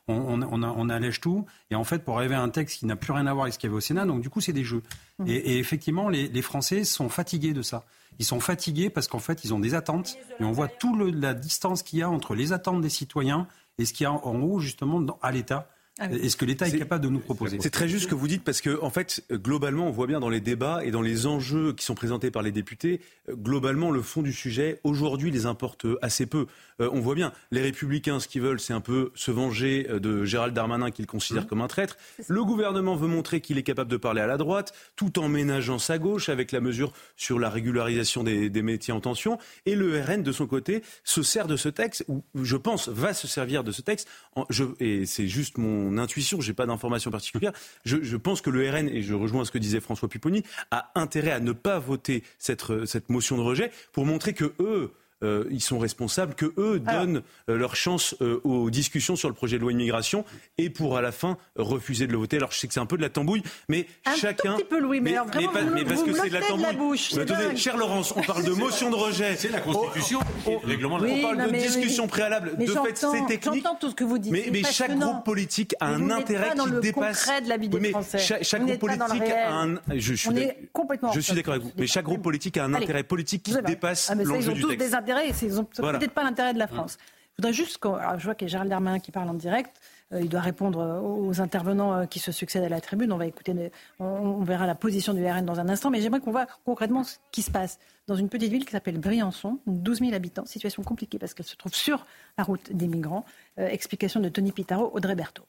on, 0.07 0.43
on, 0.43 0.89
allège 0.89 1.19
tout. 1.19 1.45
Et 1.71 1.75
en 1.75 1.83
fait, 1.83 2.05
pour 2.05 2.17
arriver 2.17 2.35
à 2.35 2.41
un 2.41 2.49
texte 2.49 2.77
qui 2.77 2.85
n'a 2.85 2.95
plus 2.95 3.13
rien 3.13 3.25
à 3.25 3.33
voir 3.33 3.45
avec 3.45 3.55
ce 3.55 3.59
qu'il 3.59 3.67
y 3.67 3.71
avait 3.71 3.77
au 3.77 3.81
Sénat, 3.81 4.05
donc 4.05 4.21
du 4.21 4.29
coup, 4.29 4.39
c'est 4.39 4.53
des 4.53 4.63
jeux. 4.63 4.83
Mmh. 5.17 5.25
Et, 5.27 5.57
effectivement, 5.57 6.09
les, 6.09 6.41
Français 6.43 6.83
sont 6.83 7.09
fatigués 7.09 7.53
de 7.53 7.63
ça. 7.63 7.83
Ils 8.19 8.25
sont 8.25 8.39
fatigués 8.39 8.91
parce 8.91 9.07
qu'en 9.07 9.19
fait, 9.19 9.43
ils 9.43 9.55
ont 9.55 9.59
des 9.59 9.73
attentes. 9.73 10.17
Et 10.39 10.43
on 10.43 10.51
voit 10.51 10.67
toute 10.67 11.15
la 11.15 11.33
distance 11.33 11.81
qu'il 11.81 11.97
y 11.97 12.03
a 12.03 12.09
entre 12.11 12.35
les 12.35 12.53
attentes 12.53 12.81
des 12.81 12.89
citoyens 12.89 13.47
et 13.79 13.85
ce 13.85 13.93
qu'il 13.93 14.03
y 14.03 14.07
a 14.07 14.11
en 14.11 14.39
haut, 14.39 14.59
justement, 14.59 15.03
à 15.23 15.31
l'État. 15.31 15.67
Ah 15.99 16.09
Est-ce 16.11 16.37
que 16.37 16.45
l'État 16.45 16.67
est, 16.67 16.77
capable 16.77 17.03
de 17.03 17.09
nous 17.09 17.19
proposer? 17.19 17.57
C'est 17.59 17.69
très 17.69 17.87
juste 17.87 18.03
ce 18.03 18.07
que 18.07 18.15
vous 18.15 18.27
dites 18.27 18.43
parce 18.43 18.61
que, 18.61 18.79
en 18.81 18.89
fait, 18.89 19.23
globalement, 19.31 19.87
on 19.87 19.91
voit 19.91 20.07
bien 20.07 20.19
dans 20.19 20.29
les 20.29 20.41
débats 20.41 20.85
et 20.85 20.91
dans 20.91 21.01
les 21.01 21.25
enjeux 21.25 21.73
qui 21.73 21.85
sont 21.85 21.95
présentés 21.95 22.29
par 22.29 22.43
les 22.43 22.51
députés, 22.51 23.01
globalement, 23.31 23.89
le 23.89 24.01
fond 24.01 24.21
du 24.21 24.33
sujet, 24.33 24.79
aujourd'hui, 24.83 25.31
les 25.31 25.45
importe 25.45 25.87
assez 26.01 26.25
peu. 26.25 26.47
Euh, 26.81 26.89
on 26.91 26.99
voit 26.99 27.15
bien, 27.15 27.33
les 27.51 27.61
Républicains, 27.61 28.19
ce 28.19 28.27
qu'ils 28.27 28.41
veulent, 28.41 28.59
c'est 28.59 28.73
un 28.73 28.81
peu 28.81 29.11
se 29.15 29.31
venger 29.31 29.87
euh, 29.89 29.99
de 29.99 30.25
Gérald 30.25 30.53
Darmanin, 30.53 30.91
qu'ils 30.91 31.07
considèrent 31.07 31.43
mmh. 31.43 31.47
comme 31.47 31.61
un 31.61 31.67
traître. 31.67 31.97
Le 32.27 32.43
gouvernement 32.43 32.95
veut 32.95 33.07
montrer 33.07 33.41
qu'il 33.41 33.57
est 33.57 33.63
capable 33.63 33.89
de 33.89 33.97
parler 33.97 34.21
à 34.21 34.27
la 34.27 34.37
droite, 34.37 34.73
tout 34.95 35.19
en 35.19 35.29
ménageant 35.29 35.79
sa 35.79 35.97
gauche 35.97 36.29
avec 36.29 36.51
la 36.51 36.61
mesure 36.61 36.93
sur 37.15 37.39
la 37.39 37.49
régularisation 37.49 38.23
des, 38.23 38.49
métiers 38.61 38.93
en 38.93 38.99
tension. 38.99 39.37
Et 39.65 39.75
le 39.75 40.01
RN, 40.01 40.23
de 40.23 40.31
son 40.31 40.47
côté, 40.47 40.83
se 41.03 41.23
sert 41.23 41.47
de 41.47 41.55
ce 41.55 41.69
texte, 41.69 42.05
ou 42.07 42.23
je 42.35 42.57
pense, 42.57 42.89
va 42.89 43.13
se 43.13 43.27
servir 43.27 43.63
de 43.63 43.71
ce 43.71 43.81
texte. 43.81 44.07
et 44.79 45.05
c'est 45.05 45.27
juste 45.27 45.57
mon 45.57 45.97
intuition, 45.97 46.41
j'ai 46.41 46.53
pas 46.53 46.65
d'informations 46.65 47.11
particulières. 47.11 47.53
Je, 47.85 48.17
pense 48.17 48.41
que 48.41 48.49
le 48.49 48.69
RN, 48.69 48.89
et 48.89 49.01
je 49.03 49.13
rejoins 49.13 49.45
ce 49.45 49.51
que 49.51 49.57
disait 49.57 49.79
François 49.79 50.09
Pupponi, 50.09 50.43
a 50.71 50.91
intérêt 50.95 51.31
à 51.31 51.39
ne 51.39 51.51
pas 51.51 51.79
voter 51.79 52.23
cette, 52.39 52.85
cette 52.85 53.09
motion 53.09 53.37
de 53.37 53.41
rejet 53.41 53.71
pour 53.93 54.05
montrer 54.05 54.33
que 54.33 54.53
eux, 54.59 54.91
euh, 55.23 55.45
ils 55.49 55.61
sont 55.61 55.79
responsables, 55.79 56.35
que 56.35 56.53
eux 56.57 56.79
donnent 56.79 57.23
euh, 57.49 57.57
leur 57.57 57.75
chance 57.75 58.15
euh, 58.21 58.39
aux 58.43 58.69
discussions 58.69 59.15
sur 59.15 59.29
le 59.29 59.33
projet 59.33 59.57
de 59.57 59.61
loi 59.61 59.71
immigration 59.71 60.25
et 60.59 60.69
pour 60.69 60.95
à 60.95 61.01
la 61.01 61.11
fin 61.11 61.37
refuser 61.55 62.05
de 62.05 62.11
le 62.11 62.19
voter. 62.19 62.37
Alors 62.37 62.51
je 62.51 62.59
sais 62.59 62.67
que 62.67 62.73
c'est 62.73 62.79
un 62.79 62.85
peu 62.85 62.97
de 62.97 63.01
la 63.01 63.09
tambouille, 63.09 63.41
mais 63.67 63.87
un 64.05 64.15
chacun. 64.15 64.51
Tout 64.53 64.57
petit 64.57 64.65
peu 64.65 64.79
Louis, 64.79 65.01
mais, 65.01 65.15
mais, 65.35 65.47
mais, 65.53 65.69
mais 65.73 65.85
parce 65.85 66.03
que 66.03 66.13
c'est 66.13 66.29
de 66.29 66.33
la 66.33 66.41
tambouille. 66.41 67.01
mais 67.15 67.21
attendez, 67.21 67.57
cher 67.57 67.77
Laurence, 67.77 68.13
on 68.15 68.21
parle 68.21 68.43
de 68.43 68.51
motion 68.53 68.91
de 68.91 68.95
rejet. 68.95 69.35
C'est 69.37 69.49
la 69.49 69.59
Constitution, 69.59 70.19
oh, 70.45 70.51
oh, 70.51 70.67
règlement. 70.67 70.97
on 70.97 71.21
parle 71.21 71.51
de 71.51 71.57
discussion 71.57 72.07
préalable. 72.07 72.55
De 72.57 72.65
fait, 72.65 72.95
c'est 72.95 73.25
technique. 73.25 73.63
J'entends 73.63 73.77
tout 73.79 73.89
ce 73.89 73.95
que 73.95 74.03
vous 74.03 74.19
dites. 74.19 74.31
Mais, 74.31 74.63
chaque 74.63 74.97
groupe 74.97 75.23
politique 75.23 75.75
a 75.79 75.87
un 75.87 76.11
intérêt 76.11 76.51
qui 76.51 76.71
dépasse. 76.81 77.27
De 77.27 77.49
la 77.49 77.57
vie 77.57 77.69
des 77.69 77.89
Français. 77.89 78.19
Chaque 78.19 78.63
groupe 78.63 78.79
politique 78.79 79.31
a 79.31 79.61
un. 79.61 79.75
Je 79.95 80.13
suis 80.13 81.35
d'accord 81.35 81.55
avec 81.55 81.65
vous. 81.65 81.71
Mais 81.75 81.87
chaque 81.87 82.05
groupe 82.05 82.21
politique 82.21 82.57
a 82.57 82.65
un 82.65 82.73
intérêt 82.75 83.03
politique 83.03 83.41
qui 83.41 83.55
dépasse 83.65 84.11
l'enjeu 84.11 84.53
du 84.53 84.63
texte. 84.63 84.95
Intérêts 85.07 85.29
peut-être 85.99 86.13
pas 86.13 86.23
l'intérêt 86.23 86.53
de 86.53 86.59
la 86.59 86.67
France. 86.67 86.97
Je 87.37 87.43
voudrais 87.43 87.53
juste, 87.53 87.79
je 88.17 88.23
vois 88.23 88.35
qu'il 88.35 88.47
y 88.47 88.49
a 88.49 88.51
Gérald 88.51 88.69
Darmanin 88.69 88.99
qui 88.99 89.11
parle 89.11 89.29
en 89.29 89.35
direct. 89.35 89.79
Euh, 90.13 90.21
il 90.21 90.29
doit 90.29 90.41
répondre 90.41 91.01
aux 91.03 91.41
intervenants 91.41 91.93
euh, 91.93 92.05
qui 92.05 92.19
se 92.19 92.31
succèdent 92.31 92.63
à 92.63 92.69
la 92.69 92.81
tribune. 92.81 93.11
On 93.11 93.17
va 93.17 93.27
écouter, 93.27 93.71
on, 93.99 94.39
verra 94.43 94.65
la 94.65 94.75
position 94.75 95.13
du 95.13 95.25
RN 95.25 95.45
dans 95.45 95.59
un 95.59 95.69
instant. 95.69 95.89
Mais 95.89 96.01
j'aimerais 96.01 96.19
qu'on 96.19 96.31
voit 96.31 96.47
concrètement 96.65 97.03
ce 97.03 97.17
qui 97.31 97.41
se 97.41 97.51
passe 97.51 97.77
dans 98.07 98.15
une 98.15 98.29
petite 98.29 98.51
ville 98.51 98.65
qui 98.65 98.71
s'appelle 98.71 98.97
Briançon, 98.97 99.59
12 99.67 99.99
000 99.99 100.13
habitants. 100.13 100.45
Situation 100.45 100.83
compliquée 100.83 101.19
parce 101.19 101.33
qu'elle 101.33 101.45
se 101.45 101.55
trouve 101.55 101.73
sur 101.73 102.05
la 102.37 102.43
route 102.43 102.71
des 102.71 102.87
migrants. 102.87 103.25
Euh, 103.59 103.67
explication 103.67 104.19
de 104.19 104.29
Tony 104.29 104.51
Pitaro, 104.51 104.89
Audrey 104.93 105.15
Berthaud. 105.15 105.45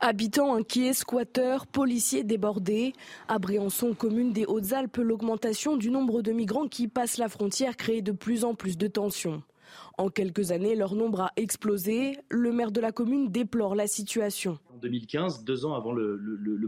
Habitants 0.00 0.54
inquiets, 0.54 0.92
squatteurs, 0.92 1.66
policiers 1.66 2.22
débordés. 2.22 2.92
À 3.28 3.38
Briançon, 3.38 3.94
commune 3.94 4.30
des 4.30 4.44
Hautes-Alpes, 4.44 4.98
l'augmentation 4.98 5.78
du 5.78 5.90
nombre 5.90 6.20
de 6.20 6.32
migrants 6.32 6.68
qui 6.68 6.86
passent 6.86 7.16
la 7.16 7.30
frontière 7.30 7.78
crée 7.78 8.02
de 8.02 8.12
plus 8.12 8.44
en 8.44 8.54
plus 8.54 8.76
de 8.76 8.88
tensions. 8.88 9.42
En 9.96 10.10
quelques 10.10 10.52
années, 10.52 10.74
leur 10.74 10.94
nombre 10.94 11.22
a 11.22 11.32
explosé. 11.36 12.18
Le 12.28 12.52
maire 12.52 12.72
de 12.72 12.80
la 12.82 12.92
commune 12.92 13.30
déplore 13.30 13.74
la 13.74 13.86
situation. 13.86 14.58
En 14.76 14.78
2015, 14.80 15.44
deux 15.44 15.64
ans 15.64 15.74
avant 15.74 15.92
le, 15.92 16.20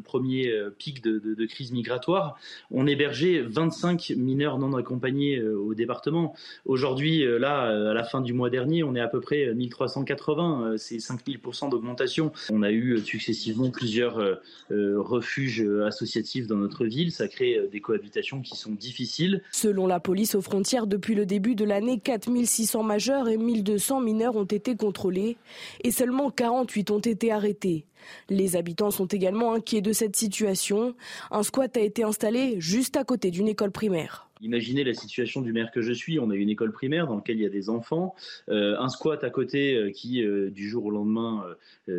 premier 0.04 0.48
euh, 0.48 0.70
pic 0.70 1.02
de, 1.02 1.46
crise 1.46 1.72
migratoire, 1.72 2.38
on 2.70 2.86
hébergeait 2.86 3.40
25 3.40 4.12
mineurs 4.16 4.58
non 4.58 4.74
accompagnés 4.76 5.38
euh, 5.38 5.58
au 5.58 5.74
département. 5.74 6.34
Aujourd'hui, 6.64 7.24
euh, 7.24 7.38
là, 7.38 7.62
à 7.90 7.94
la 7.94 8.04
fin 8.04 8.20
du 8.20 8.32
mois 8.32 8.48
dernier, 8.48 8.82
on 8.82 8.94
est 8.94 9.00
à 9.00 9.08
peu 9.08 9.20
près 9.20 9.52
1380, 9.52 10.76
c'est 10.78 10.96
5000% 10.96 11.70
d'augmentation. 11.70 12.32
On 12.50 12.62
a 12.62 12.70
eu 12.70 12.98
successivement 13.00 13.70
plusieurs 13.70 14.40
refuges 14.70 15.66
associatifs 15.86 16.46
dans 16.46 16.56
notre 16.56 16.86
ville, 16.86 17.12
ça 17.12 17.28
crée 17.28 17.60
des 17.70 17.80
cohabitations 17.80 18.40
qui 18.40 18.56
sont 18.56 18.72
difficiles. 18.72 19.42
Selon 19.52 19.86
la 19.86 20.00
police 20.00 20.34
aux 20.34 20.40
frontières, 20.40 20.86
depuis 20.86 21.14
le 21.14 21.26
début 21.26 21.54
de 21.54 21.64
l'année, 21.64 21.98
4600 21.98 22.82
majeurs 22.82 23.28
et 23.28 23.36
1200 23.36 24.00
mineurs 24.00 24.36
ont 24.36 24.44
été 24.44 24.76
contrôlés 24.76 25.36
et 25.82 25.90
seulement 25.90 26.30
48 26.30 26.90
ont 26.90 26.98
été 26.98 27.32
arrêtés. 27.32 27.84
Les 28.28 28.56
habitants 28.56 28.90
sont 28.90 29.06
également 29.06 29.54
inquiets 29.54 29.80
de 29.80 29.92
cette 29.92 30.16
situation. 30.16 30.94
Un 31.30 31.42
squat 31.42 31.76
a 31.76 31.80
été 31.80 32.04
installé 32.04 32.60
juste 32.60 32.96
à 32.96 33.04
côté 33.04 33.30
d'une 33.30 33.48
école 33.48 33.70
primaire. 33.70 34.27
Imaginez 34.40 34.85
la 34.85 34.95
situation 34.95 35.40
du 35.40 35.52
maire 35.52 35.71
que 35.71 35.80
je 35.80 35.92
suis. 35.92 36.18
On 36.18 36.30
a 36.30 36.35
une 36.35 36.49
école 36.49 36.73
primaire 36.73 37.07
dans 37.07 37.16
laquelle 37.16 37.37
il 37.37 37.42
y 37.42 37.47
a 37.47 37.50
des 37.50 37.71
enfants, 37.71 38.14
euh, 38.49 38.76
un 38.78 38.88
squat 38.88 39.23
à 39.25 39.30
côté 39.30 39.75
euh, 39.75 39.90
qui, 39.90 40.23
euh, 40.23 40.50
du 40.50 40.68
jour 40.68 40.87
au 40.87 40.90
lendemain, 40.90 41.45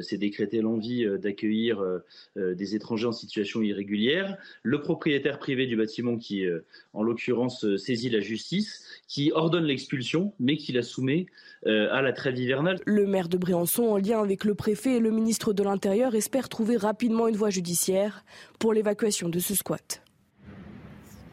s'est 0.02 0.18
décrété 0.18 0.62
l'envie 0.62 1.06
d'accueillir 1.20 1.84
des 2.36 2.76
étrangers 2.76 3.08
en 3.08 3.12
situation 3.12 3.62
irrégulière. 3.62 4.38
Le 4.62 4.82
propriétaire 4.82 5.40
privé 5.40 5.66
du 5.66 5.76
bâtiment 5.76 6.18
qui, 6.18 6.46
en 6.94 7.02
l'occurrence, 7.02 7.66
saisit 7.78 8.10
la 8.10 8.20
justice, 8.20 8.84
qui 9.08 9.32
ordonne 9.32 9.64
l'expulsion, 9.64 10.34
mais 10.40 10.58
qui 10.58 10.74
la 10.74 10.84
soumet 10.84 11.26
à 11.66 12.02
la 12.02 12.14
trêve 12.14 12.38
hivernale. 12.38 12.80
Le 12.86 13.08
maire 13.08 13.30
de 13.30 13.38
Briançon, 13.38 13.84
en 13.84 13.98
lien 13.98 14.22
avec 14.22 14.44
le 14.44 14.54
préfet 14.54 14.98
et 14.98 15.00
le 15.00 15.12
ministre 15.12 15.54
de 15.54 15.64
l'Intérieur, 15.64 16.14
espère 16.14 16.50
trouver 16.50 16.78
rapidement 16.78 17.28
une 17.28 17.36
voie 17.36 17.50
judiciaire 17.50 18.24
pour 18.60 18.74
l'évacuation 18.74 19.28
de 19.30 19.40
ce 19.40 19.56
squat. 19.56 20.04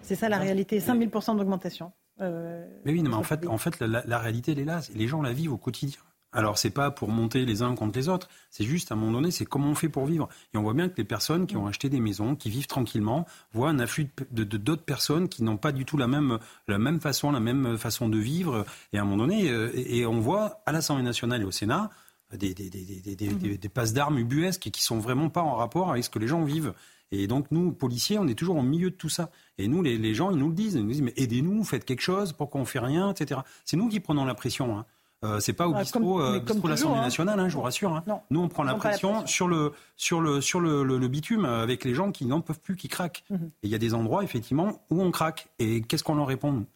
C'est 0.07 0.15
ça 0.15 0.29
la 0.29 0.39
réalité, 0.39 0.79
5000% 0.79 1.37
d'augmentation. 1.37 1.93
Euh, 2.21 2.65
mais 2.85 2.93
oui, 2.93 3.03
mais 3.03 3.13
en 3.13 3.25
fait, 3.25 3.47
en 3.47 3.59
fait 3.59 3.81
la, 3.81 4.19
réalité, 4.19 4.53
elle 4.53 4.61
est 4.61 4.65
là. 4.65 4.81
Les 4.95 5.09
gens 5.09 5.21
la 5.21 5.33
vivent 5.33 5.53
au 5.53 5.59
quotidien. 5.59 5.99
Alors, 6.33 6.59
c'est 6.59 6.71
pas 6.71 6.91
pour 6.91 7.09
monter 7.09 7.45
les 7.45 7.63
uns 7.63 7.75
contre 7.75 7.99
les 7.99 8.09
autres. 8.09 8.29
C'est 8.51 8.65
juste, 8.65 8.93
à 8.93 8.95
un 8.95 8.99
moment 8.99 9.13
donné, 9.13 9.31
c'est 9.31 9.45
comment 9.45 9.69
on 9.69 9.75
fait 9.75 9.89
pour 9.89 10.07
vivre. 10.07 10.29
Et 10.53 10.59
on 10.59 10.63
voit 10.63 10.75
bien 10.75 10.89
que 10.89 10.95
les 10.97 11.05
personnes 11.05 11.47
qui 11.47 11.57
ont 11.57 11.67
acheté 11.67 11.89
des 11.89 11.99
maisons, 11.99 12.37
qui 12.37 12.51
vivent 12.51 12.67
tranquillement, 12.69 13.27
voient 13.53 13.71
un 13.71 13.79
afflux 13.81 14.11
de 14.31 14.45
d'autres 14.45 14.85
personnes 14.85 15.29
qui 15.29 15.43
n'ont 15.43 15.57
pas 15.57 15.73
du 15.73 15.85
tout 15.85 15.97
la 15.97 16.07
même, 16.07 16.39
la 16.69 16.79
même 16.79 17.01
façon, 17.01 17.33
la 17.33 17.41
même 17.41 17.77
façon 17.77 18.09
de 18.09 18.19
vivre. 18.19 18.65
Et 18.93 18.99
à 18.99 19.03
un 19.03 19.05
moment 19.05 19.25
donné, 19.25 19.51
euh, 19.51 19.73
et, 19.75 20.07
on 20.07 20.21
voit 20.21 20.63
à 20.67 20.73
l'Assemblée 20.73 21.05
nationale 21.05 21.43
et 21.43 21.45
au 21.45 21.51
Sénat, 21.51 21.91
des, 22.33 22.55
des, 22.55 22.71
des, 22.71 23.17
des, 23.17 23.59
des 23.59 23.69
passes 23.69 23.93
d'armes 23.93 24.19
ubuesques 24.19 24.71
qui 24.71 24.83
sont 24.83 24.99
vraiment 24.99 25.31
pas 25.31 25.43
en 25.43 25.55
rapport 25.55 25.91
avec 25.91 26.05
ce 26.05 26.11
que 26.11 26.19
les 26.19 26.29
gens 26.29 26.45
vivent. 26.45 26.75
Et 27.13 27.27
donc, 27.27 27.47
nous, 27.51 27.73
policiers, 27.73 28.19
on 28.19 28.27
est 28.27 28.35
toujours 28.35 28.57
au 28.57 28.63
milieu 28.63 28.91
de 28.91 28.97
tout 28.97 29.09
ça. 29.09 29.31
Et 29.59 29.69
nous, 29.69 29.83
les, 29.83 30.15
gens, 30.15 30.31
ils 30.31 30.39
nous 30.39 30.49
le 30.49 30.55
disent. 30.55 30.75
Ils 30.75 30.83
nous 30.83 30.89
disent, 30.89 31.03
mais 31.03 31.15
aidez-nous, 31.17 31.63
faites 31.65 31.85
quelque 31.85 32.01
chose, 32.01 32.33
pourquoi 32.33 32.61
on 32.61 32.65
fait 32.65 32.81
rien, 32.81 33.11
etc. 33.11 33.41
C'est 33.65 33.77
nous 33.77 33.89
qui 33.89 34.01
prenons 34.01 34.25
la 34.25 34.35
pression. 34.35 34.79
Hein. 34.79 34.87
Euh, 35.25 35.41
c'est 35.41 35.55
pas 35.55 35.67
au 35.67 35.75
bistrot, 35.75 36.21
euh, 36.21 36.41
de 36.41 36.69
l'Assemblée 36.69 36.99
hein. 36.99 37.03
nationale, 37.03 37.41
hein, 37.41 37.49
je 37.49 37.55
vous 37.55 37.63
rassure. 37.63 37.95
Hein. 37.95 38.05
Nous, 38.31 38.41
on 38.41 38.49
prend 38.49 38.65
la 38.65 38.75
pression, 38.75 39.27
sur 39.27 39.49
le 39.49 39.73
sur 39.97 40.21
le 40.21 40.41
sur 40.41 40.61
le, 40.61 41.09
bitume 41.09 41.47
avec 41.47 41.85
les 41.85 41.95
gens 41.95 42.13
qui 42.13 42.27
n'en 42.27 42.41
peuvent 42.41 42.61
plus, 42.61 42.77
qui 42.77 42.89
craquent. 42.89 43.25
Mhm. 43.31 43.51
Et 43.63 43.67
il 43.67 43.71
y 43.71 43.75
a 43.75 43.79
des 43.79 43.95
endroits, 43.95 44.25
effectivement, 44.25 44.83
où 44.91 45.03
on 45.03 45.11
craque. 45.11 45.49
Et 45.59 45.81
qu'est-ce 45.83 46.05
qu'on 46.05 46.17
leur 46.17 46.27
répond 46.27 46.67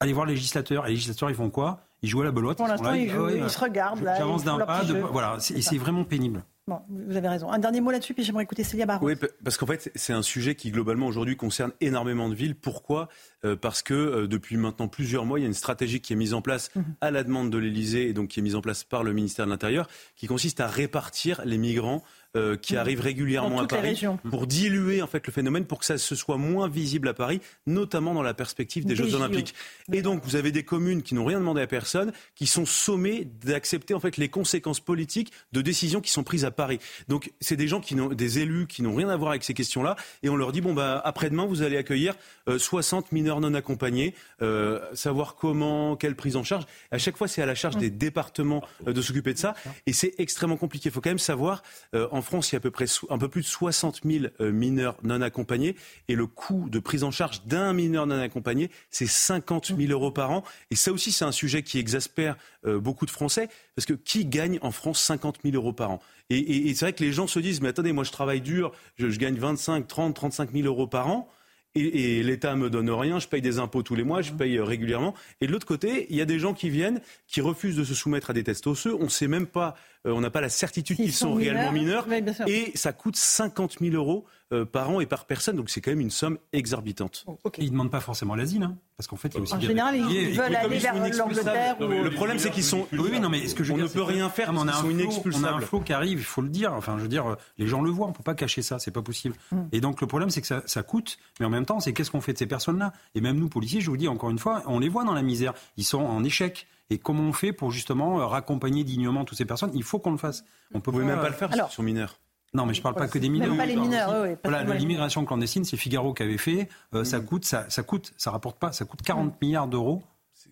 Allez 0.00 0.12
voir 0.12 0.26
les 0.26 0.34
législateurs. 0.34 0.84
les 0.84 0.92
législateurs, 0.92 1.30
ils 1.30 1.36
font 1.36 1.50
quoi? 1.50 1.80
Ils 2.02 2.08
jouent 2.08 2.22
à 2.22 2.24
la 2.24 2.32
belote. 2.32 2.56
Pour 2.56 2.68
l'instant, 2.68 2.92
ils, 2.92 3.04
ils, 3.04 3.50
se 3.50 3.58
regardent. 3.58 4.04
J'avance 4.04 4.44
d'un 4.44 4.58
pas. 4.58 4.82
voilà, 5.10 5.36
et 5.54 5.60
c'est 5.60 5.78
vraiment 5.78 6.04
pénible. 6.04 6.44
Bon, 6.68 6.80
vous 6.88 7.16
avez 7.16 7.28
raison. 7.28 7.48
Un 7.52 7.60
dernier 7.60 7.80
mot 7.80 7.92
là-dessus, 7.92 8.12
puis 8.12 8.24
j'aimerais 8.24 8.42
écouter 8.42 8.64
Célia 8.64 8.86
Barrault. 8.86 9.06
Oui, 9.06 9.14
parce 9.44 9.56
qu'en 9.56 9.66
fait, 9.66 9.88
c'est 9.94 10.12
un 10.12 10.22
sujet 10.22 10.56
qui 10.56 10.72
globalement 10.72 11.06
aujourd'hui 11.06 11.36
concerne 11.36 11.70
énormément 11.80 12.28
de 12.28 12.34
villes. 12.34 12.56
Pourquoi? 12.56 13.08
Euh, 13.44 13.54
Parce 13.54 13.82
que 13.82 13.94
euh, 13.94 14.26
depuis 14.26 14.56
maintenant 14.56 14.88
plusieurs 14.88 15.26
mois, 15.26 15.38
il 15.38 15.42
y 15.42 15.44
a 15.44 15.46
une 15.46 15.54
stratégie 15.54 16.00
qui 16.00 16.12
est 16.12 16.16
mise 16.16 16.34
en 16.34 16.42
place 16.42 16.74
mhm. 16.74 16.84
à 17.00 17.12
la 17.12 17.22
demande 17.22 17.50
de 17.50 17.58
l'Élysée 17.58 18.08
et 18.08 18.12
donc 18.12 18.30
qui 18.30 18.40
est 18.40 18.42
mise 18.42 18.56
en 18.56 18.62
place 18.62 18.82
par 18.82 19.04
le 19.04 19.12
ministère 19.12 19.44
de 19.46 19.52
l'Intérieur, 19.52 19.86
qui 20.16 20.26
consiste 20.26 20.58
à 20.58 20.66
répartir 20.66 21.40
les 21.44 21.56
migrants 21.56 22.02
euh, 22.36 22.56
qui 22.56 22.76
arrivent 22.76 23.00
régulièrement 23.00 23.60
à 23.60 23.66
Paris 23.66 24.02
pour 24.28 24.46
diluer 24.46 25.00
en 25.00 25.06
fait 25.06 25.26
le 25.26 25.32
phénomène, 25.32 25.64
pour 25.64 25.78
que 25.78 25.86
ça 25.86 25.96
se 25.96 26.14
soit 26.14 26.36
moins 26.36 26.68
visible 26.68 27.08
à 27.08 27.14
Paris, 27.14 27.40
notamment 27.66 28.12
dans 28.12 28.22
la 28.22 28.34
perspective 28.34 28.84
des, 28.84 28.94
Jeux 28.94 29.14
Olympiques. 29.14 29.54
Et 29.90 30.02
donc 30.02 30.22
vous 30.22 30.36
avez 30.36 30.52
des 30.52 30.62
communes 30.62 31.02
qui 31.02 31.14
n'ont 31.14 31.24
rien 31.24 31.38
demandé 31.38 31.62
à 31.62 31.66
personne, 31.66 32.12
qui 32.34 32.46
sont 32.46 32.66
sommées 32.66 33.26
d'accepter 33.42 33.94
en 33.94 34.00
fait 34.00 34.18
les 34.18 34.28
conséquences 34.28 34.80
politiques 34.80 35.32
de 35.52 35.62
décisions 35.62 36.02
qui 36.02 36.10
sont 36.10 36.24
prises 36.24 36.44
à 36.44 36.50
Paris. 36.50 36.78
Donc 37.08 37.32
c'est 37.40 37.56
des 37.56 37.68
gens 37.68 37.80
qui 37.80 37.94
n'ont, 37.94 38.08
des 38.08 38.38
élus 38.38 38.66
qui 38.66 38.82
n'ont 38.82 38.94
rien 38.94 39.08
à 39.08 39.16
voir 39.16 39.30
avec 39.30 39.42
ces 39.42 39.54
questions-là, 39.54 39.96
et 40.22 40.28
on 40.28 40.36
leur 40.36 40.52
dit 40.52 40.60
bon 40.60 40.74
bah 40.74 41.00
après-demain 41.04 41.46
vous 41.46 41.62
allez 41.62 41.78
accueillir 41.78 42.14
60 42.54 43.04
euh, 43.04 43.08
mineurs 43.12 43.40
non 43.40 43.54
accompagnés, 43.54 44.14
euh, 44.42 44.78
savoir 44.92 45.36
comment, 45.36 45.96
quelle 45.96 46.16
prise 46.16 46.36
en 46.36 46.44
charge. 46.44 46.64
À 46.90 46.98
chaque 46.98 47.16
fois 47.16 47.28
c'est 47.28 47.40
à 47.40 47.46
la 47.46 47.54
charge 47.54 47.78
des 47.78 47.88
départements 47.90 48.62
de 48.84 49.00
s'occuper 49.00 49.32
de 49.32 49.38
ça, 49.38 49.54
et 49.86 49.94
c'est 49.94 50.12
extrêmement 50.18 50.58
compliqué. 50.58 50.90
Il 50.90 50.92
faut 50.92 51.00
quand 51.00 51.10
même 51.10 51.18
savoir 51.18 51.62
en 51.94 52.20
France, 52.26 52.50
il 52.50 52.54
y 52.54 52.56
a 52.56 52.58
à 52.58 52.60
peu 52.60 52.70
près 52.70 52.84
un 53.08 53.18
peu 53.18 53.28
plus 53.28 53.42
de 53.42 53.46
60 53.46 54.00
000 54.04 54.26
euh, 54.40 54.52
mineurs 54.52 54.96
non 55.02 55.22
accompagnés 55.22 55.76
et 56.08 56.14
le 56.14 56.26
coût 56.26 56.68
de 56.68 56.78
prise 56.78 57.04
en 57.04 57.10
charge 57.10 57.46
d'un 57.46 57.72
mineur 57.72 58.06
non 58.06 58.20
accompagné, 58.20 58.70
c'est 58.90 59.06
50 59.06 59.72
000 59.78 59.90
euros 59.90 60.10
par 60.10 60.30
an. 60.30 60.44
Et 60.70 60.76
ça 60.76 60.92
aussi, 60.92 61.12
c'est 61.12 61.24
un 61.24 61.32
sujet 61.32 61.62
qui 61.62 61.78
exaspère 61.78 62.36
euh, 62.66 62.78
beaucoup 62.78 63.06
de 63.06 63.10
Français 63.10 63.48
parce 63.74 63.86
que 63.86 63.94
qui 63.94 64.26
gagne 64.26 64.58
en 64.60 64.70
France 64.70 65.00
50 65.02 65.38
000 65.44 65.56
euros 65.56 65.72
par 65.72 65.90
an? 65.90 66.00
Et, 66.28 66.74
c'est 66.74 66.86
vrai 66.86 66.92
que 66.92 67.04
les 67.04 67.12
gens 67.12 67.28
se 67.28 67.38
disent, 67.38 67.60
mais 67.60 67.68
attendez, 67.68 67.92
moi 67.92 68.02
je 68.02 68.10
travaille 68.10 68.40
dur, 68.40 68.72
je, 68.96 69.06
gagne 69.06 69.36
25, 69.36 69.86
30, 69.86 70.14
35 70.14 70.52
000 70.52 70.66
euros 70.66 70.88
par 70.88 71.06
an 71.08 71.28
et, 71.76 72.22
l'État 72.22 72.56
me 72.56 72.70
donne 72.70 72.90
rien, 72.90 73.18
je 73.18 73.28
paye 73.28 73.42
des 73.42 73.58
impôts 73.58 73.82
tous 73.82 73.94
les 73.94 74.04
mois, 74.04 74.22
je 74.22 74.32
paye 74.32 74.56
euh, 74.56 74.64
régulièrement. 74.64 75.14
Et 75.40 75.46
de 75.46 75.52
l'autre 75.52 75.66
côté, 75.66 76.06
il 76.10 76.16
y 76.16 76.20
a 76.20 76.24
des 76.24 76.38
gens 76.38 76.54
qui 76.54 76.70
viennent, 76.70 77.00
qui 77.26 77.40
refusent 77.40 77.76
de 77.76 77.84
se 77.84 77.94
soumettre 77.94 78.30
à 78.30 78.32
des 78.32 78.44
tests 78.44 78.66
osseux. 78.66 78.94
On 78.98 79.04
ne 79.04 79.08
sait 79.08 79.28
même 79.28 79.46
pas, 79.46 79.74
on 80.04 80.20
n'a 80.20 80.30
pas 80.30 80.40
la 80.40 80.48
certitude 80.48 80.96
qu'ils 80.96 81.12
sont, 81.12 81.34
réellement 81.34 81.72
mineurs. 81.72 82.06
et 82.46 82.72
ça 82.74 82.92
coûte 82.92 83.16
50 83.16 83.78
000 83.80 83.94
euros 83.94 84.26
euh, 84.52 84.64
par 84.64 84.90
an 84.90 85.00
et 85.00 85.06
par 85.06 85.24
personne. 85.24 85.56
Donc 85.56 85.70
c'est 85.70 85.80
quand 85.80 85.90
même 85.90 86.00
une 86.00 86.10
somme 86.10 86.38
exorbitante. 86.52 87.24
Oh, 87.26 87.36
Ils 87.58 87.64
ne 87.64 87.70
demandent 87.70 87.90
pas 87.90 87.98
forcément 87.98 88.36
l'asile, 88.36 88.62
hein, 88.62 88.76
parce 88.96 89.08
qu'en 89.08 89.16
fait, 89.16 89.26
il 89.30 89.34
y 89.34 89.38
a 89.38 89.42
aussi 89.42 89.54
en 89.54 89.60
général, 89.60 89.96
ils, 89.96 90.38
veulent 90.38 90.54
aller 90.54 90.78
vers 90.78 90.94
l'Angleterre. 90.94 91.76
Le 91.80 92.10
problème, 92.10 92.38
c'est 92.38 92.52
qu'ils 92.52 92.62
sont. 92.62 92.86
Oui, 92.92 93.18
non, 93.18 93.28
mais 93.28 93.44
ce 93.48 93.56
que 93.56 93.64
je 93.64 93.72
on 93.72 93.76
ne 93.76 93.88
peut 93.88 94.04
rien 94.04 94.30
faire. 94.30 94.52
On 94.54 94.68
a, 94.68 94.72
un 94.72 94.84
on 94.84 95.44
a 95.44 95.50
un 95.50 95.60
flot 95.60 95.80
qui 95.80 95.92
arrive, 95.92 96.20
il 96.20 96.24
faut 96.24 96.42
le 96.42 96.48
dire. 96.48 96.72
Enfin, 96.74 96.94
je 96.96 97.02
veux 97.02 97.08
dire, 97.08 97.36
les 97.58 97.66
gens 97.66 97.82
le 97.82 97.90
voient. 97.90 98.06
On 98.06 98.12
peut 98.12 98.22
pas 98.22 98.36
cacher 98.36 98.62
ça. 98.62 98.78
C'est 98.78 98.92
pas 98.92 99.02
possible. 99.02 99.34
Hmm. 99.50 99.64
Et 99.72 99.80
donc 99.80 100.00
le 100.00 100.06
problème, 100.06 100.30
c'est 100.30 100.42
que 100.42 100.46
ça, 100.46 100.62
ça, 100.64 100.84
coûte, 100.84 101.18
mais 101.40 101.46
en 101.46 101.50
même 101.50 101.66
temps, 101.66 101.80
c'est 101.80 101.92
qu'est-ce 101.92 102.12
qu'on 102.12 102.20
fait 102.20 102.32
de 102.32 102.38
ces 102.38 102.46
personnes-là? 102.46 102.92
Et 103.16 103.20
même 103.20 103.38
nous, 103.38 103.48
policiers, 103.48 103.80
je 103.80 103.90
vous 103.90 103.96
dis 103.96 104.06
encore 104.06 104.30
une 104.30 104.38
fois, 104.38 104.62
on 104.66 104.78
les 104.78 104.88
voit 104.88 105.02
dans 105.02 105.14
la 105.14 105.22
misère. 105.22 105.54
Ils 105.76 105.84
sont 105.84 106.02
en 106.02 106.22
échec. 106.22 106.68
Et 106.90 106.98
comment 106.98 107.22
on 107.22 107.32
fait 107.32 107.52
pour 107.52 107.70
justement 107.72 108.26
raccompagner 108.28 108.84
dignement 108.84 109.24
toutes 109.24 109.38
ces 109.38 109.44
personnes? 109.44 109.70
Il 109.74 109.82
faut 109.82 109.98
qu'on 109.98 110.12
le 110.12 110.18
fasse. 110.18 110.44
On 110.72 110.80
peut 110.80 110.92
même 110.92 111.20
pas 111.20 111.28
le 111.28 111.34
faire 111.34 111.52
Alors, 111.52 111.70
sur 111.70 111.82
mineurs. 111.82 112.18
Non, 112.54 112.64
mais 112.64 112.74
je 112.74 112.80
ne 112.80 112.82
parle 112.84 112.94
pas 112.94 113.08
que 113.08 113.18
des 113.18 113.28
mineurs. 113.28 113.50
Même 113.50 113.58
pas 113.58 113.66
les 113.66 113.76
mineurs, 113.76 114.22
oui. 114.22 114.30
Voilà, 114.42 114.62
l'immigration 114.74 115.24
clandestine, 115.24 115.64
c'est 115.64 115.76
Figaro 115.76 116.14
qui 116.14 116.22
avait 116.22 116.38
fait. 116.38 116.68
Euh, 116.94 117.04
ça 117.04 117.20
coûte, 117.20 117.44
ça, 117.44 117.66
ça, 117.68 117.82
coûte, 117.82 118.14
ça 118.16 118.30
rapporte 118.30 118.58
pas, 118.58 118.72
ça 118.72 118.84
coûte 118.84 119.02
40 119.02 119.40
milliards 119.42 119.68
d'euros 119.68 120.02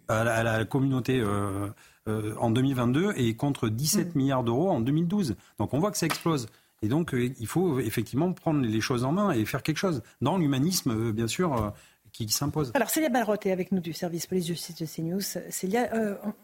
à, 0.09 0.43
la, 0.43 0.65
communauté 0.65 1.19
euh, 1.21 1.69
euh, 2.09 2.35
en 2.39 2.51
2022 2.51 3.15
et 3.17 3.35
contre 3.37 3.69
17 3.69 4.15
mm. 4.15 4.19
milliards 4.19 4.45
d'euros 4.45 4.71
en 4.71 4.81
2012. 4.81 5.37
Donc 5.59 5.73
on 5.73 5.79
voit 5.79 5.91
que 5.91 5.99
ça 5.99 6.07
explose. 6.07 6.49
Et 6.83 6.89
donc 6.89 7.15
il 7.15 7.47
faut 7.47 7.79
effectivement 7.79 8.31
prendre 8.35 8.61
les 8.61 8.81
choses 8.83 9.05
en 9.05 9.13
main 9.13 9.31
et 9.31 9.47
faire 9.47 9.63
quelque 9.63 9.79
chose 9.79 10.03
dans 10.21 10.37
l'humanisme, 10.37 11.13
bien 11.13 11.29
sûr. 11.29 11.73
Qui, 12.15 12.29
s'impose. 12.29 12.71
Alors, 12.75 12.91
Célia 12.91 13.09
Barotte 13.09 13.45
est 13.45 13.51
avec 13.51 13.73
nous 13.73 13.81
du 13.81 13.93
service 13.93 14.29
police-justice 14.29 14.77
de 14.77 14.87
CNews. 14.87 15.21
Célia, 15.51 15.91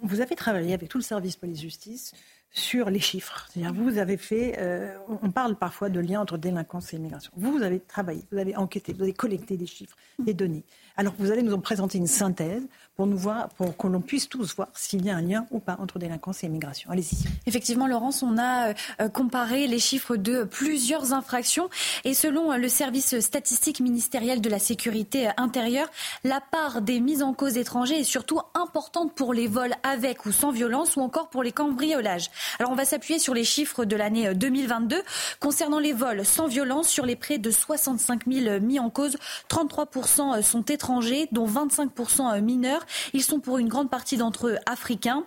vous 0.03 0.21
avez 0.21 0.35
travaillé 0.35 0.75
avec 0.75 0.89
tout 0.89 0.99
le 0.99 1.05
service 1.05 1.37
police-justice 1.37 2.13
sur 2.51 2.91
les 2.91 2.99
chiffres. 2.99 3.47
C'est-à-dire, 3.49 3.73
vous 3.73 3.99
avez 3.99 4.17
fait, 4.17 4.57
euh, 4.59 4.93
on 5.23 5.31
parle 5.31 5.57
parfois 5.57 5.89
de 5.89 6.01
lien 6.01 6.21
entre 6.21 6.37
délinquance 6.37 6.93
et 6.93 6.97
immigration. 6.97 7.31
Vous, 7.37 7.53
vous 7.53 7.63
avez 7.63 7.79
travaillé, 7.79 8.23
vous 8.33 8.39
avez 8.39 8.57
enquêté, 8.57 8.93
vous 8.93 9.03
avez 9.03 9.13
collecté 9.13 9.57
des 9.57 9.67
chiffres, 9.67 9.97
des 10.19 10.35
données. 10.35 10.65
Alors, 10.97 11.15
vous 11.19 11.31
allez 11.31 11.43
nous 11.43 11.55
en 11.55 11.61
présenter 11.61 11.99
une 11.99 12.09
synthèse 12.09 12.67
pour 13.01 13.07
nous 13.07 13.17
voir, 13.17 13.49
pour 13.57 13.75
que 13.79 13.87
l'on 13.87 14.03
puisse 14.03 14.29
tous 14.29 14.55
voir 14.55 14.69
s'il 14.75 15.07
y 15.07 15.09
a 15.09 15.17
un 15.17 15.23
lien 15.23 15.47
ou 15.51 15.59
pas 15.59 15.79
entre 15.81 15.99
délinquance 15.99 16.45
et 16.45 16.49
immigration. 16.49 16.91
Allez-y. 16.91 17.17
Effectivement, 17.47 17.87
Laurence, 17.87 18.23
on 18.23 18.37
a 18.37 18.75
euh, 19.01 19.09
comparé 19.09 19.67
les 19.69 19.79
chiffres 19.79 20.17
de 20.17 20.45
plusieurs 20.45 21.15
infractions 21.15 21.71
et 22.05 22.13
selon 22.13 22.53
euh, 22.53 22.59
le 22.59 22.69
service 22.69 23.19
statistique 23.21 23.81
ministériel 23.81 24.43
de 24.43 24.51
la 24.51 24.59
sécurité 24.59 25.31
intérieure, 25.39 25.89
la 26.25 26.43
part 26.43 26.83
des 26.83 27.01
mises 27.01 27.23
en 27.23 27.33
cause 27.33 27.57
étrangers 27.57 28.01
est 28.01 28.05
surtout 28.05 28.43
importante 28.53 29.15
pour 29.15 29.33
les 29.33 29.47
vols 29.47 29.77
avec 29.83 30.27
ou 30.27 30.31
sans 30.31 30.51
violence 30.51 30.97
ou 30.97 31.01
encore 31.01 31.31
pour 31.31 31.43
les 31.43 31.53
cambriolages. 31.53 32.31
Alors 32.59 32.71
on 32.71 32.77
va 32.77 32.85
s'appuyer 32.85 33.19
sur 33.19 33.33
les 33.33 33.45
chiffres 33.45 33.87
de 33.87 33.97
l'année 33.97 34.35
2022. 34.35 34.97
Euh, 34.97 35.01
Concernant 35.41 35.79
les 35.79 35.95
vols 35.95 36.27
sans 36.27 36.49
violence, 36.49 36.89
sur 36.91 37.07
les 37.07 37.17
près 37.17 37.39
de 37.39 37.51
65 37.51 38.27
000 38.31 38.61
mis 38.61 38.79
en 38.79 38.91
cause, 38.91 39.17
33% 39.49 40.41
euh, 40.41 40.43
sont 40.43 40.65
étrangers, 40.67 41.29
dont 41.33 41.47
25% 41.47 42.37
euh, 42.37 42.41
mineurs. 42.43 42.85
Ils 43.13 43.23
sont 43.23 43.41
pour 43.41 43.59
une 43.59 43.69
grande 43.69 43.91
partie 43.91 44.17
d'entre 44.17 44.49
eux 44.49 44.59
africains. 44.67 45.25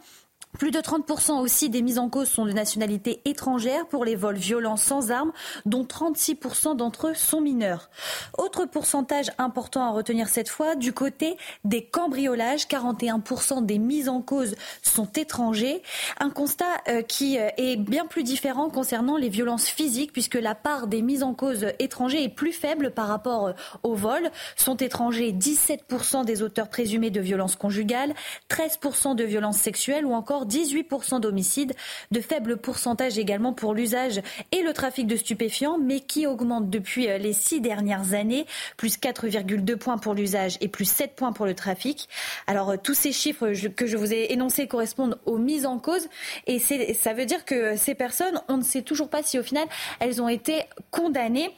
Plus 0.58 0.72
de 0.72 0.80
30% 0.80 1.40
aussi 1.40 1.70
des 1.70 1.82
mises 1.82 1.98
en 1.98 2.10
cause 2.10 2.30
sont 2.30 2.46
de 2.46 2.52
nationalité 2.52 3.22
étrangère 3.26 3.88
pour 3.88 4.06
les 4.06 4.16
vols 4.16 4.36
violents 4.36 4.78
sans 4.78 5.12
armes, 5.12 5.32
dont 5.66 5.84
36% 5.84 6.76
d'entre 6.76 7.08
eux 7.08 7.14
sont 7.16 7.42
mineurs. 7.42 7.90
Autre 8.38 8.66
pourcentage 8.66 9.32
important 9.38 9.84
à 9.84 9.92
retenir 9.92 10.28
cette 10.28 10.50
fois, 10.50 10.76
du 10.76 10.94
côté 10.94 11.38
des 11.64 11.84
cambriolages, 11.84 12.68
41% 12.68 13.66
des 13.66 13.80
mises 13.80 14.10
en 14.10 14.22
cause 14.22 14.56
sont 14.82 15.12
étrangers. 15.14 15.82
Un 16.20 16.30
constat 16.30 16.66
euh, 16.88 17.02
qui 17.02 17.40
euh, 17.40 17.50
est 17.58 17.76
bien 17.76 18.06
plus 18.06 18.24
différent 18.24 18.70
concernant 18.70 19.18
les 19.18 19.30
violences 19.30 19.68
physiques, 19.68 20.14
puisque 20.14 20.36
la 20.36 20.56
part 20.56 20.88
des 20.88 21.02
mises 21.02 21.24
en 21.24 21.34
cause 21.34 21.66
étrangers 21.80 22.24
est 22.24 22.30
plus 22.30 22.54
faible 22.54 22.92
par 22.92 23.08
rapport 23.08 23.48
euh, 23.48 23.54
aux 23.82 23.96
vols. 23.96 24.30
Sont 24.56 24.78
étrangers 24.78 25.32
17% 25.32 26.26
des 26.26 26.42
auteurs 26.44 26.70
présumés 26.70 27.10
de 27.10 27.22
violences 27.22 27.56
conjugales, 27.56 28.14
13% 28.50 29.16
de 29.16 29.24
violences 29.24 29.58
sexuelles 29.58 30.06
ou 30.06 30.14
encore 30.14 30.43
18% 30.46 31.20
d'homicides, 31.20 31.74
de 32.12 32.22
faibles 32.22 32.58
pourcentages 32.58 33.18
également 33.18 33.54
pour 33.54 33.74
l'usage 33.74 34.22
et 34.52 34.62
le 34.62 34.74
trafic 34.74 35.08
de 35.08 35.16
stupéfiants, 35.16 35.78
mais 35.78 36.00
qui 36.00 36.28
augmente 36.28 36.70
depuis 36.70 37.10
euh, 37.10 37.18
les 37.18 37.34
six 37.34 37.62
dernières 37.62 38.14
années, 38.14 38.46
plus 38.78 38.98
4,2 38.98 39.76
points 39.76 39.98
pour 39.98 40.14
l'usage 40.14 40.58
et 40.62 40.68
plus 40.68 40.86
7 40.86 41.16
points 41.16 41.34
pour 41.34 41.46
le 41.46 41.54
trafic. 41.54 42.10
Alors 42.48 42.72
euh, 42.72 42.78
tous 42.82 42.94
ces 42.94 43.12
chiffres 43.12 43.54
que 43.70 43.86
je 43.86 43.98
vous 43.98 44.14
ai 44.14 44.32
énoncés 44.32 44.68
correspondent 44.68 45.18
aux 45.26 45.38
mises 45.38 45.66
en 45.66 45.80
cause 45.80 46.08
et 46.48 46.60
ça 46.60 47.14
veut 47.14 47.26
dire 47.26 47.46
que 47.46 47.76
ces 47.76 47.96
personnes, 47.96 48.42
on 48.48 48.58
ne 48.58 48.64
sait 48.64 48.82
toujours 48.82 49.10
pas 49.10 49.24
si 49.24 49.40
au 49.40 49.44
final 49.44 49.66
elles 50.00 50.22
ont 50.22 50.30
été 50.30 50.64
condamnées. 50.92 51.52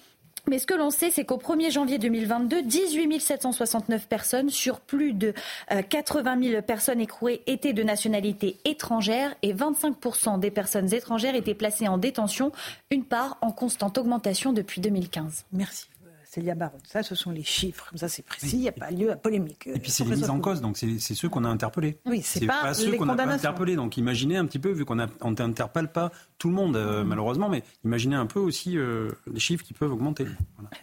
Mais 0.47 0.59
ce 0.59 0.67
que 0.67 0.73
l'on 0.73 0.91
sait, 0.91 1.11
c'est 1.11 1.25
qu'au 1.25 1.37
1er 1.37 1.71
janvier 1.71 1.97
2022, 1.97 2.61
18 2.63 3.19
769 3.19 4.07
personnes 4.07 4.49
sur 4.49 4.79
plus 4.79 5.13
de 5.13 5.33
80 5.89 6.37
euh, 6.37 6.49
000 6.51 6.61
personnes 6.61 7.01
écrouées 7.01 7.41
étaient 7.47 7.73
de 7.73 7.83
nationalité 7.83 8.57
étrangère 8.65 9.35
et 9.41 9.53
25% 9.53 10.39
des 10.39 10.51
personnes 10.51 10.93
étrangères 10.93 11.35
étaient 11.35 11.53
placées 11.53 11.87
en 11.87 11.97
détention, 11.97 12.51
une 12.91 13.05
part 13.05 13.37
en 13.41 13.51
constante 13.51 13.97
augmentation 13.97 14.53
depuis 14.53 14.81
2015. 14.81 15.45
Merci. 15.51 15.87
Célia 16.35 16.53
Baron. 16.53 16.77
Ça, 16.83 17.01
ce 17.01 17.15
sont 17.15 17.31
les 17.31 17.43
chiffres. 17.43 17.89
Ça, 17.95 18.09
c'est 18.09 18.25
précis. 18.25 18.57
Il 18.57 18.59
n'y 18.59 18.67
a 18.67 18.73
pas 18.73 18.91
lieu 18.91 19.09
à 19.09 19.15
polémique. 19.15 19.67
Et 19.67 19.79
puis, 19.79 19.89
c'est 19.89 20.03
les 20.03 20.17
mises 20.17 20.29
en 20.29 20.41
cause. 20.41 20.59
Donc, 20.59 20.77
c'est 20.77 20.99
ceux 20.99 21.29
qu'on 21.29 21.45
a 21.45 21.47
interpellés. 21.47 21.97
Oui, 22.05 22.21
c'est 22.21 22.45
pas, 22.45 22.61
pas, 22.61 22.73
ceux 22.73 22.91
qu'on 22.97 23.07
a 23.07 23.23
interpellés. 23.25 23.77
Donc, 23.77 23.95
imaginez 23.95 24.35
un 24.35 24.45
petit 24.45 24.59
peu, 24.59 24.71
vu 24.71 24.83
qu'on 24.83 24.95
n'interpelle 24.95 25.87
pas 25.87 26.11
tout 26.37 26.49
le 26.49 26.53
monde, 26.53 26.75
euh, 26.75 27.03
mm. 27.03 27.07
malheureusement, 27.07 27.47
mais 27.47 27.63
imaginez 27.85 28.17
un 28.17 28.25
peu 28.25 28.39
aussi 28.39 28.77
euh, 28.77 29.11
les 29.31 29.39
chiffres 29.39 29.63
qui 29.63 29.73
peuvent 29.73 29.93
augmenter. 29.93 30.25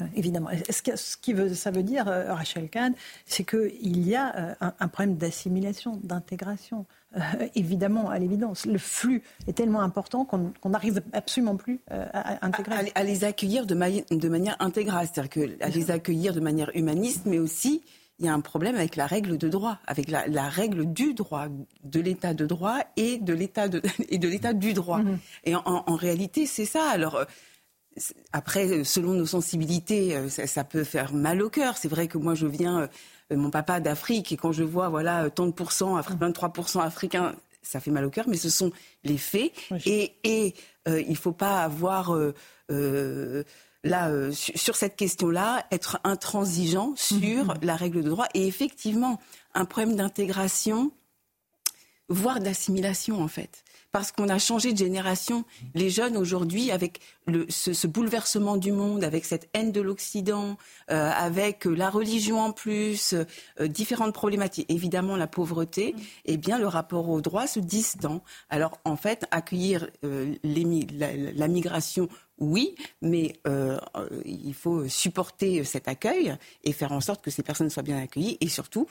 Euh, 0.00 0.04
évidemment. 0.16 0.48
Ce, 0.70 0.80
que, 0.80 0.96
ce 0.96 1.18
qui 1.18 1.34
veut, 1.34 1.52
ça 1.52 1.70
veut 1.70 1.82
dire, 1.82 2.06
Rachel 2.06 2.70
Kahn, 2.70 2.94
c'est 3.26 3.44
qu'il 3.44 4.08
y 4.08 4.14
a 4.14 4.56
un, 4.60 4.72
un 4.80 4.88
problème 4.88 5.16
d'assimilation, 5.16 6.00
d'intégration. 6.02 6.86
Euh, 7.16 7.20
évidemment, 7.54 8.08
à 8.08 8.18
l'évidence. 8.18 8.64
Le 8.64 8.78
flux 8.78 9.22
est 9.46 9.52
tellement 9.52 9.82
important 9.82 10.24
qu'on 10.24 10.52
n'arrive 10.68 11.02
absolument 11.12 11.56
plus 11.56 11.80
euh, 11.90 12.06
à, 12.12 12.44
intégrer. 12.46 12.92
À, 12.94 13.02
les 13.04 13.24
accueillir 13.24 13.66
de, 13.66 13.74
de 13.74 14.28
manière 14.28 14.56
intégrale, 14.60 15.06
c'est-à-dire 15.12 15.56
à 15.60 15.68
les 15.68 15.90
accueillir 15.90 16.32
de 16.32 16.40
manière 16.40 16.70
humaniste, 16.74 17.22
mais 17.26 17.38
aussi 17.38 17.82
il 18.18 18.26
y 18.26 18.28
a 18.28 18.34
un 18.34 18.40
problème 18.40 18.76
avec 18.76 18.96
la 18.96 19.06
règle 19.06 19.36
de 19.36 19.48
droit, 19.48 19.78
avec 19.86 20.08
la, 20.08 20.48
règle 20.48 20.92
du 20.92 21.12
droit, 21.12 21.48
de 21.82 22.00
l'état 22.00 22.34
de 22.34 22.46
droit 22.46 22.78
et 22.96 23.18
de 23.18 23.32
l'état 23.32 23.66
et 24.08 24.18
de 24.18 24.28
l'état 24.28 24.52
du 24.52 24.72
droit. 24.72 25.00
Mm-hmm. 25.00 25.18
Et 25.44 25.54
en, 25.54 25.96
réalité, 25.96 26.46
c'est 26.46 26.66
ça. 26.66 26.88
Alors 26.88 27.16
euh, 27.16 27.24
après, 28.32 28.84
selon 28.84 29.12
nos 29.12 29.26
sensibilités, 29.26 30.16
ça, 30.28 30.64
peut 30.64 30.84
faire 30.84 31.12
mal 31.12 31.42
au 31.42 31.50
cœur. 31.50 31.76
C'est 31.76 31.88
vrai 31.88 32.06
que 32.06 32.16
moi, 32.16 32.34
je 32.34 32.46
viens 32.46 32.88
mon 33.36 33.50
papa 33.50 33.80
d'Afrique 33.80 34.32
et 34.32 34.36
quand 34.36 34.52
je 34.52 34.62
vois 34.62 34.88
voilà 34.88 35.30
tant 35.30 35.46
de 35.46 35.52
pourcents, 35.52 35.98
23% 36.00 36.80
africains, 36.80 37.34
ça 37.62 37.80
fait 37.80 37.90
mal 37.90 38.04
au 38.04 38.10
cœur, 38.10 38.26
mais 38.28 38.36
ce 38.36 38.50
sont 38.50 38.72
les 39.04 39.18
faits. 39.18 39.52
Et, 39.86 40.14
et 40.24 40.54
euh, 40.88 41.00
il 41.00 41.12
ne 41.12 41.16
faut 41.16 41.32
pas 41.32 41.62
avoir 41.62 42.14
euh, 42.14 43.44
là 43.84 44.10
sur 44.32 44.76
cette 44.76 44.96
question-là 44.96 45.66
être 45.70 45.98
intransigeant 46.04 46.94
sur 46.96 47.46
mhm. 47.46 47.54
la 47.62 47.76
règle 47.76 48.02
de 48.02 48.10
droit. 48.10 48.26
Et 48.34 48.46
effectivement, 48.46 49.20
un 49.54 49.64
problème 49.64 49.96
d'intégration, 49.96 50.92
voire 52.08 52.40
d'assimilation 52.40 53.22
en 53.22 53.28
fait 53.28 53.64
parce 53.92 54.10
qu'on 54.10 54.28
a 54.30 54.38
changé 54.38 54.72
de 54.72 54.78
génération. 54.78 55.44
Les 55.74 55.90
jeunes 55.90 56.16
aujourd'hui, 56.16 56.70
avec 56.70 57.00
ce, 57.48 57.86
bouleversement 57.86 58.56
du 58.56 58.72
monde, 58.72 59.04
avec 59.04 59.26
cette 59.26 59.50
haine 59.52 59.70
de 59.70 59.82
l'Occident, 59.82 60.56
euh, 60.90 61.10
avec 61.14 61.66
la 61.66 61.90
religion 61.90 62.40
en 62.40 62.52
plus, 62.52 63.14
euh, 63.14 63.68
différentes 63.68 64.14
problématiques, 64.14 64.70
évidemment 64.70 65.16
la 65.16 65.26
pauvreté, 65.26 65.94
eh 66.24 66.38
bien 66.38 66.58
le 66.58 66.66
rapport 66.66 67.10
au 67.10 67.20
droit 67.20 67.46
se 67.46 67.60
distend. 67.60 68.24
Alors 68.48 68.80
en 68.86 68.96
fait, 68.96 69.26
accueillir 69.30 69.88
euh, 70.04 70.34
la, 70.42 71.48
migration 71.48 72.08
oui, 72.38 72.74
mais 73.02 73.34
il 74.24 74.54
faut 74.54 74.88
supporter 74.88 75.62
cet 75.64 75.86
accueil 75.86 76.34
et 76.64 76.72
faire 76.72 76.90
en 76.90 77.00
sorte 77.00 77.22
que 77.22 77.30
ces 77.30 77.42
personnes 77.42 77.70
soient 77.70 77.84
bien 77.84 77.98
accueillies 77.98 78.38
et 78.40 78.48
surtout 78.48 78.88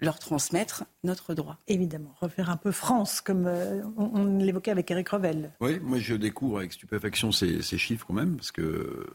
leur 0.00 0.18
transmettre 0.18 0.84
notre 1.02 1.34
droit. 1.34 1.58
Évidemment, 1.68 2.14
refaire 2.20 2.50
un 2.50 2.56
peu 2.56 2.72
France, 2.72 3.20
comme 3.20 3.46
euh, 3.46 3.82
on, 3.96 4.38
l'évoquait 4.38 4.70
avec 4.70 4.90
Eric 4.90 5.08
Revel. 5.08 5.52
Oui, 5.60 5.78
moi 5.80 5.98
je 5.98 6.14
découvre 6.14 6.58
avec 6.58 6.72
stupéfaction 6.72 7.32
ces, 7.32 7.62
chiffres 7.62 8.06
quand 8.06 8.14
même, 8.14 8.36
parce 8.36 8.52
que 8.52 9.06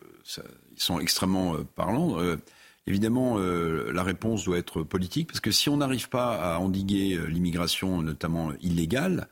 ils 0.73 0.81
sont 0.81 0.99
extrêmement 0.99 1.55
euh, 1.55 1.65
parlants. 1.75 2.19
Euh, 2.19 2.37
évidemment, 2.87 3.37
la 3.37 4.01
réponse 4.01 4.45
doit 4.45 4.57
être 4.57 4.81
politique, 4.81 5.27
parce 5.27 5.39
que 5.39 5.51
si 5.51 5.69
on 5.69 5.77
n'arrive 5.77 6.09
pas 6.09 6.55
à 6.55 6.57
endiguer 6.57 7.19
l'immigration, 7.27 8.01
notamment 8.01 8.51
illégale, 8.61 9.27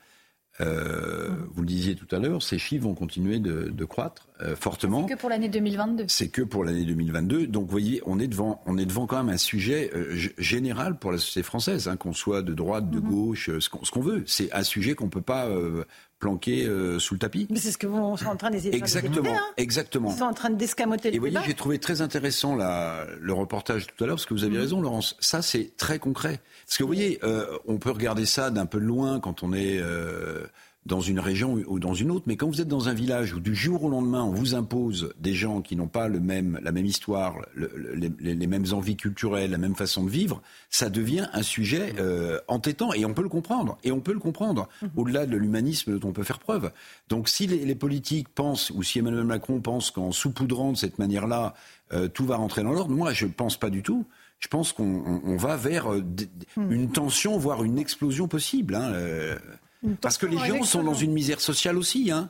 euh, 0.59 1.29
vous 1.53 1.61
le 1.61 1.67
disiez 1.67 1.95
tout 1.95 2.07
à 2.15 2.19
l'heure, 2.19 2.41
ces 2.41 2.57
chiffres 2.57 2.85
vont 2.85 2.95
continuer 2.95 3.39
de, 3.39 3.85
croître 3.85 4.27
euh, 4.41 4.55
fortement. 4.55 5.07
C'est 5.07 5.15
que 5.15 5.19
pour 5.19 5.29
l'année 5.29 5.49
2022. 5.49 6.05
C'est 6.07 6.29
que 6.29 6.41
pour 6.41 6.63
l'année 6.63 6.83
2022. 6.83 7.47
Donc, 7.47 7.65
vous 7.65 7.71
voyez, 7.71 8.01
on 8.05 8.19
est 8.19 8.27
devant, 8.27 8.61
on 8.65 8.77
est 8.77 8.85
devant 8.85 9.05
quand 9.05 9.17
même 9.17 9.33
un 9.33 9.37
sujet 9.37 9.91
euh, 9.93 10.17
général 10.37 10.97
pour 10.97 11.11
la 11.11 11.17
société 11.17 11.43
française, 11.43 11.87
hein, 11.87 11.95
qu'on 11.95 12.13
soit 12.13 12.41
de 12.41 12.53
droite, 12.53 12.89
de 12.89 12.99
mhm. 12.99 13.09
gauche, 13.09 13.49
ce 13.59 13.69
qu'on 13.69 14.01
veut. 14.01 14.23
C'est 14.25 14.51
un 14.53 14.63
sujet 14.63 14.95
qu'on 14.95 15.09
peut 15.09 15.21
pas 15.21 15.47
planqué 16.19 16.65
euh, 16.65 16.99
sous 16.99 17.13
le 17.13 17.19
tapis. 17.19 17.47
Mais 17.49 17.59
c'est 17.59 17.71
ce 17.71 17.77
que 17.77 17.87
vous 17.87 18.17
sont 18.17 18.27
en 18.27 18.35
train 18.35 18.49
d'essayer 18.49 18.71
de 18.71 18.75
Exactement, 18.75 19.23
faire 19.23 19.43
exactement. 19.57 20.11
Ils 20.11 20.17
sont 20.17 20.25
en 20.25 20.33
train 20.33 20.49
d'escamoter 20.49 21.09
le 21.09 21.15
Et 21.15 21.19
vous 21.19 21.29
voyez, 21.29 21.45
j'ai 21.45 21.53
trouvé 21.53 21.79
très 21.79 22.01
intéressant 22.01 22.55
la, 22.55 23.05
le 23.19 23.33
reportage 23.33 23.87
tout 23.87 24.03
à 24.03 24.07
l'heure, 24.07 24.15
parce 24.15 24.25
que 24.25 24.33
vous 24.33 24.43
avez 24.43 24.55
mhm. 24.55 24.61
raison, 24.61 24.81
Laurence. 24.81 25.15
Ça, 25.19 25.41
c'est 25.41 25.75
très 25.77 25.99
concret. 25.99 26.39
Parce 26.65 26.77
que 26.77 26.83
vous 26.83 26.87
voyez, 26.87 27.19
euh, 27.23 27.45
on 27.67 27.77
peut 27.77 27.91
regarder 27.91 28.25
ça 28.25 28.49
d'un 28.49 28.65
peu 28.65 28.79
loin 28.79 29.19
quand 29.19 29.43
on 29.43 29.53
est 29.53 29.79
euh, 29.79 30.45
dans 30.87 31.01
une 31.01 31.19
région 31.19 31.61
ou 31.67 31.79
dans 31.79 31.93
une 31.93 32.11
autre, 32.11 32.23
mais 32.27 32.37
quand 32.37 32.47
vous 32.47 32.61
êtes 32.61 32.67
dans 32.67 32.87
un 32.87 32.93
village 32.93 33.33
où 33.33 33.39
du 33.39 33.53
jour 33.53 33.83
au 33.83 33.89
lendemain 33.89 34.23
on 34.23 34.31
vous 34.31 34.55
impose 34.55 35.13
des 35.19 35.33
gens 35.33 35.61
qui 35.61 35.75
n'ont 35.75 35.87
pas 35.87 36.07
le 36.07 36.19
même, 36.19 36.59
la 36.63 36.71
même 36.71 36.85
histoire, 36.85 37.39
les, 37.55 38.47
mêmes 38.47 38.65
envies 38.71 38.95
culturelles, 38.95 39.51
la 39.51 39.57
même 39.57 39.75
façon 39.75 40.03
de 40.03 40.09
vivre, 40.09 40.41
ça 40.69 40.89
devient 40.89 41.27
un 41.33 41.43
sujet 41.43 41.93
euh, 41.99 42.39
entêtant 42.47 42.93
et 42.93 43.05
on 43.05 43.13
peut 43.13 43.21
le 43.21 43.29
comprendre. 43.29 43.77
Et 43.83 43.91
on 43.91 43.99
peut 43.99 44.13
le 44.13 44.19
comprendre 44.19 44.69
mhm. 44.81 44.89
au-delà 44.95 45.25
de 45.25 45.35
l'humanisme 45.35 45.99
dont 45.99 46.09
on 46.09 46.13
peut 46.13 46.23
faire 46.23 46.39
preuve. 46.39 46.71
Donc 47.09 47.27
si 47.27 47.47
les, 47.47 47.75
politiques 47.75 48.29
pensent 48.29 48.71
ou 48.71 48.81
si 48.81 48.99
Emmanuel 48.99 49.25
Macron 49.25 49.59
pense 49.59 49.91
qu'en 49.91 50.11
soupoudrant 50.11 50.71
de 50.71 50.77
cette 50.77 50.99
manière-là, 50.99 51.53
euh, 51.93 52.07
tout 52.07 52.25
va 52.25 52.37
rentrer 52.37 52.63
dans 52.63 52.71
l'ordre, 52.71 52.95
moi 52.95 53.13
je 53.13 53.25
ne 53.25 53.31
pense 53.31 53.57
pas 53.57 53.69
du 53.69 53.83
tout 53.83 54.05
je 54.39 54.49
pense 54.49 54.71
qu'on 54.71 55.35
va 55.35 55.57
vers 55.57 55.91
euh, 55.91 56.03
mhm. 56.57 56.71
une 56.71 56.91
tension, 56.91 57.39
voire 57.39 57.63
une 57.63 57.79
explosion 57.79 58.27
possible. 58.27 58.75
Hein, 58.75 58.93
parce 60.01 60.17
que 60.17 60.25
les 60.25 60.37
gens 60.37 60.63
sont 60.63 60.83
dans 60.83 60.93
une 60.93 61.11
misère 61.11 61.41
sociale 61.41 61.77
aussi. 61.77 62.11
Hein. 62.11 62.29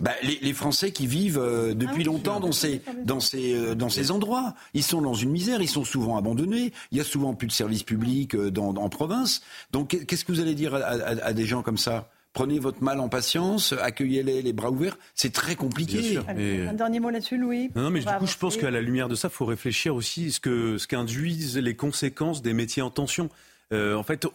Bah, 0.00 0.10
les, 0.22 0.38
les, 0.42 0.52
Français 0.52 0.90
qui 0.90 1.06
vivent 1.06 1.38
euh, 1.38 1.74
depuis 1.74 2.02
ah 2.02 2.06
longtemps 2.06 2.40
dans 2.40 2.52
ces, 2.52 2.82
dans, 3.04 3.20
ces, 3.20 3.54
euh, 3.54 3.74
dans 3.74 3.88
ces 3.88 4.10
endroits, 4.10 4.54
ils 4.74 4.82
sont 4.82 5.00
dans 5.00 5.14
une 5.14 5.30
misère, 5.30 5.62
ils 5.62 5.68
sont 5.68 5.84
souvent 5.84 6.16
abandonnés, 6.16 6.72
il 6.92 6.98
y 6.98 7.00
a 7.00 7.04
souvent 7.04 7.34
plus 7.34 7.46
de 7.46 7.52
services 7.52 7.84
publics 7.84 8.34
euh, 8.34 8.50
dans, 8.50 8.74
en 8.74 8.88
province. 8.88 9.42
Donc 9.72 9.96
qu'est-ce 10.06 10.24
que 10.24 10.32
vous 10.32 10.40
allez 10.40 10.54
dire 10.54 10.74
à, 10.74 11.32
des 11.32 11.46
gens 11.46 11.62
comme 11.62 11.78
ça? 11.78 12.10
Prenez 12.32 12.58
votre 12.58 12.82
mal 12.82 12.98
en 12.98 13.08
patience, 13.08 13.72
accueillez-les 13.72 14.42
les 14.42 14.52
bras 14.52 14.70
ouverts. 14.70 14.98
C'est 15.14 15.32
très 15.32 15.54
compliqué. 15.54 16.18
Un 16.28 16.72
dernier 16.72 16.98
mot 16.98 17.10
là-dessus, 17.10 17.38
Louis. 17.38 17.70
Non, 17.76 17.90
mais 17.90 18.00
du 18.00 18.06
coup, 18.06 18.26
je 18.26 18.36
pense 18.36 18.56
qu'à 18.56 18.72
la 18.72 18.80
lumière 18.80 19.08
de 19.08 19.14
ça, 19.14 19.28
il 19.28 19.34
faut 19.34 19.44
réfléchir 19.44 19.94
aussi 19.94 20.32
ce 20.32 20.40
que 20.40 20.76
ce 20.76 20.88
qu'induisent 20.88 21.56
les 21.56 21.76
conséquences 21.76 22.42
des 22.42 22.52
métiers 22.52 22.82
en 22.82 22.90
tension. 22.90 23.30
en 23.72 24.02
fait, 24.02 24.26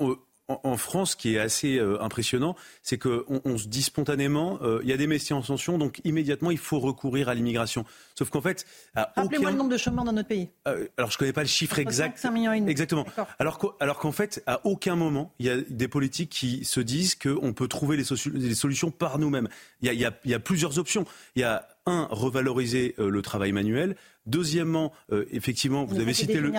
en, 0.49 0.77
France, 0.77 1.11
ce 1.11 1.15
qui 1.15 1.35
est 1.35 1.39
assez 1.39 1.77
euh, 1.77 2.01
impressionnant, 2.01 2.55
c'est 2.81 2.97
qu'on 2.97 3.41
on 3.45 3.57
se 3.57 3.67
dit 3.67 3.83
spontanément, 3.83 4.59
euh, 4.61 4.79
il 4.83 4.89
y 4.89 4.93
a 4.93 4.97
des 4.97 5.07
métiers 5.07 5.35
en 5.35 5.41
tension, 5.41 5.77
donc 5.77 6.01
immédiatement, 6.03 6.51
il 6.51 6.57
faut 6.57 6.79
recourir 6.79 7.29
à 7.29 7.35
l'immigration. 7.35 7.85
Sauf 8.15 8.29
qu'en 8.29 8.41
fait, 8.41 8.65
rappelez-moi 8.95 9.51
le 9.51 9.57
nombre 9.57 9.69
de 9.69 9.77
chômeurs 9.77 10.05
dans 10.05 10.11
notre 10.11 10.27
pays. 10.27 10.49
Euh, 10.67 10.87
alors, 10.97 11.11
je 11.11 11.17
connais 11.17 11.33
pas 11.33 11.43
le 11.43 11.47
chiffre 11.47 11.77
exact. 11.79 12.17
5 12.17 12.31
millions 12.31 12.53
et 12.53 12.59
demi. 12.59 12.71
Exactement. 12.71 13.05
Alors, 13.37 13.59
qu'en 13.99 14.11
fait, 14.11 14.43
à 14.47 14.65
aucun 14.65 14.95
moment, 14.95 15.33
il 15.39 15.45
y 15.45 15.49
a 15.49 15.57
des 15.57 15.87
politiques 15.87 16.31
qui 16.31 16.65
se 16.65 16.79
disent 16.79 17.15
qu'on 17.15 17.53
peut 17.53 17.67
trouver 17.67 17.97
les, 17.97 18.55
solutions 18.55 18.91
par 18.91 19.19
nous-mêmes. 19.19 19.47
Il 19.81 19.93
y 19.93 20.05
a, 20.05 20.11
il 20.23 20.31
y 20.31 20.33
a 20.33 20.39
plusieurs 20.39 20.79
options. 20.79 21.05
Il 21.35 21.41
y 21.41 21.45
a 21.45 21.67
un, 21.85 22.07
revaloriser 22.09 22.95
le 22.97 23.21
travail 23.21 23.51
manuel. 23.51 23.95
Deuxièmement, 24.29 24.93
effectivement, 25.31 25.85
vous 25.85 25.99
avez 25.99 26.13
cité 26.13 26.39
le, 26.39 26.49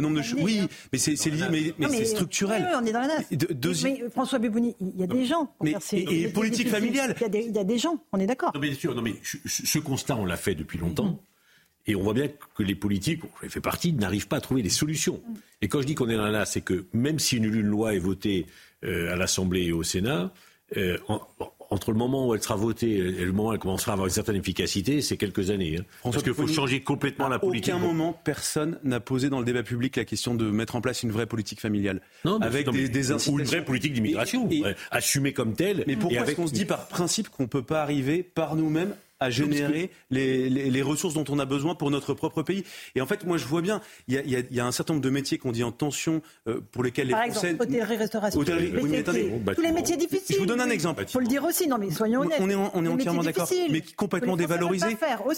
nombre 0.00 0.16
de 0.16 0.22
choses. 0.22 0.40
Oui, 0.42 0.60
hein. 0.62 0.68
mais 0.92 0.98
c'est 0.98 1.14
mais, 1.50 1.74
mais, 1.78 1.88
c'est 1.88 2.04
structurel. 2.04 2.66
Oui, 2.68 2.76
on 2.80 2.86
est 2.86 2.92
dans 2.92 3.00
la 3.00 3.18
mais, 3.82 4.10
François 4.10 4.38
Bébouni, 4.38 4.76
il 4.80 5.00
y 5.00 5.02
a 5.02 5.06
des 5.06 5.24
gens. 5.24 5.54
Mais, 5.62 5.74
et, 5.92 6.28
politique 6.28 6.68
familiale. 6.68 7.14
Il 7.20 7.54
y, 7.54 7.58
a 7.58 7.64
des, 7.64 7.78
gens, 7.78 8.02
on 8.12 8.18
est 8.18 8.26
d'accord. 8.26 8.52
Non, 8.54 8.60
mais 8.60 8.68
bien 8.68 8.76
sûr, 8.76 8.94
non, 8.94 9.02
mais 9.02 9.14
ce 9.22 9.78
constat, 9.78 10.16
on 10.16 10.24
l'a 10.24 10.36
fait 10.36 10.54
depuis 10.54 10.78
longtemps. 10.78 11.08
Mm. 11.08 11.18
Et 11.86 11.96
on 11.96 12.02
voit 12.02 12.14
bien 12.14 12.28
que 12.54 12.62
les 12.62 12.76
politiques, 12.76 13.22
j'en 13.42 13.48
fait 13.48 13.60
partie, 13.60 13.92
n'arrivent 13.92 14.28
pas 14.28 14.36
à 14.36 14.40
trouver 14.40 14.62
des 14.62 14.70
solutions. 14.70 15.20
Et 15.60 15.68
quand 15.68 15.80
je 15.80 15.86
dis 15.86 15.94
qu'on 15.94 16.08
est 16.08 16.16
dans 16.16 16.28
là, 16.28 16.44
c'est 16.44 16.60
que 16.60 16.86
même 16.92 17.18
si 17.18 17.36
une, 17.36 17.48
loi 17.60 17.94
est 17.94 17.98
votée 17.98 18.46
euh, 18.84 19.12
à 19.12 19.16
l'Assemblée 19.16 19.64
et 19.64 19.72
au 19.72 19.82
Sénat, 19.82 20.32
euh, 20.76 20.96
entre 21.72 21.90
le 21.90 21.96
moment 21.96 22.28
où 22.28 22.34
elle 22.34 22.42
sera 22.42 22.54
votée 22.54 22.90
et 22.90 23.24
le 23.24 23.32
moment 23.32 23.48
où 23.48 23.52
elle 23.54 23.58
commencera 23.58 23.92
à 23.92 23.94
avoir 23.94 24.06
une 24.06 24.12
certaine 24.12 24.36
efficacité, 24.36 25.00
c'est 25.00 25.16
quelques 25.16 25.48
années. 25.50 25.78
Hein. 25.80 25.84
Parce 26.02 26.22
qu'il 26.22 26.34
faut 26.34 26.46
changer 26.46 26.82
complètement 26.82 27.28
la 27.28 27.38
politique. 27.38 27.72
À 27.72 27.76
aucun 27.76 27.86
moment, 27.86 28.20
personne 28.24 28.78
n'a 28.84 29.00
posé 29.00 29.30
dans 29.30 29.38
le 29.38 29.46
débat 29.46 29.62
public 29.62 29.96
la 29.96 30.04
question 30.04 30.34
de 30.34 30.50
mettre 30.50 30.76
en 30.76 30.82
place 30.82 31.02
une 31.02 31.10
vraie 31.10 31.26
politique 31.26 31.60
familiale. 31.60 32.02
Non, 32.26 32.38
avec 32.40 32.68
des, 32.68 32.88
des 32.90 33.12
Ou 33.28 33.38
une 33.38 33.46
vraie 33.46 33.64
politique 33.64 33.94
d'immigration, 33.94 34.48
assumée 34.90 35.32
comme 35.32 35.54
telle. 35.54 35.84
Mais 35.86 35.96
pourquoi 35.96 36.20
est-ce 36.20 36.36
qu'on 36.36 36.46
se 36.46 36.52
dit 36.52 36.66
par 36.66 36.88
principe 36.88 37.30
qu'on 37.30 37.44
ne 37.44 37.48
peut 37.48 37.62
pas 37.62 37.82
arriver 37.82 38.22
par 38.22 38.54
nous-mêmes 38.54 38.94
à 39.22 39.30
générer 39.30 39.90
les, 40.10 40.48
les, 40.48 40.82
ressources 40.82 41.14
dont 41.14 41.24
on 41.28 41.38
a 41.38 41.44
besoin 41.44 41.74
pour 41.74 41.90
notre 41.90 42.14
propre 42.14 42.42
pays. 42.42 42.64
Et 42.94 43.00
en 43.00 43.06
fait, 43.06 43.24
moi, 43.24 43.38
je 43.38 43.46
vois 43.46 43.62
bien, 43.62 43.80
il 44.08 44.14
y 44.14 44.36
a, 44.36 44.40
y 44.50 44.60
a, 44.60 44.66
un 44.66 44.72
certain 44.72 44.94
nombre 44.94 45.04
de 45.04 45.10
métiers 45.10 45.38
qu'on 45.38 45.52
dit 45.52 45.64
en 45.64 45.72
tension, 45.72 46.22
euh, 46.48 46.60
pour 46.72 46.82
lesquels 46.82 47.06
les 47.06 47.12
Par 47.12 47.22
exemple, 47.22 47.56
hôtellerie, 47.60 47.96
restauration. 47.96 48.40
Hôtellerie, 48.40 48.72
tous 49.54 49.62
les 49.62 49.72
métiers 49.72 49.96
difficiles. 49.96 50.36
Je 50.36 50.40
vous 50.40 50.46
donne 50.46 50.60
un 50.60 50.70
exemple. 50.70 51.04
Il 51.06 51.10
faut 51.10 51.20
le 51.20 51.26
dire 51.26 51.44
aussi, 51.44 51.66
non 51.68 51.78
mais 51.78 51.90
soyons 51.90 52.20
honnêtes. 52.20 52.38
On 52.40 52.50
est, 52.50 52.54
on 52.54 52.84
est 52.84 52.88
entièrement 52.88 53.22
d'accord, 53.22 53.48
mais 53.70 53.82
complètement 53.96 54.36
dévalorisé. 54.36 54.96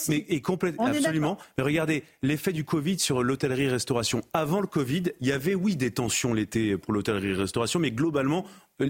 Mais 0.08 0.24
et 0.28 0.40
complètement, 0.40 0.86
absolument. 0.86 1.38
Mais 1.58 1.64
regardez, 1.64 2.04
l'effet 2.22 2.52
du 2.52 2.64
Covid 2.64 2.98
sur 2.98 3.22
l'hôtellerie-restauration. 3.22 4.22
Avant 4.32 4.60
le 4.60 4.66
Covid, 4.66 5.04
il 5.20 5.28
y 5.28 5.32
avait, 5.32 5.54
oui, 5.54 5.76
des 5.76 5.90
tensions 5.90 6.34
l'été 6.34 6.76
pour 6.76 6.92
l'hôtellerie-restauration, 6.92 7.80
mais 7.80 7.90
globalement, 7.90 8.44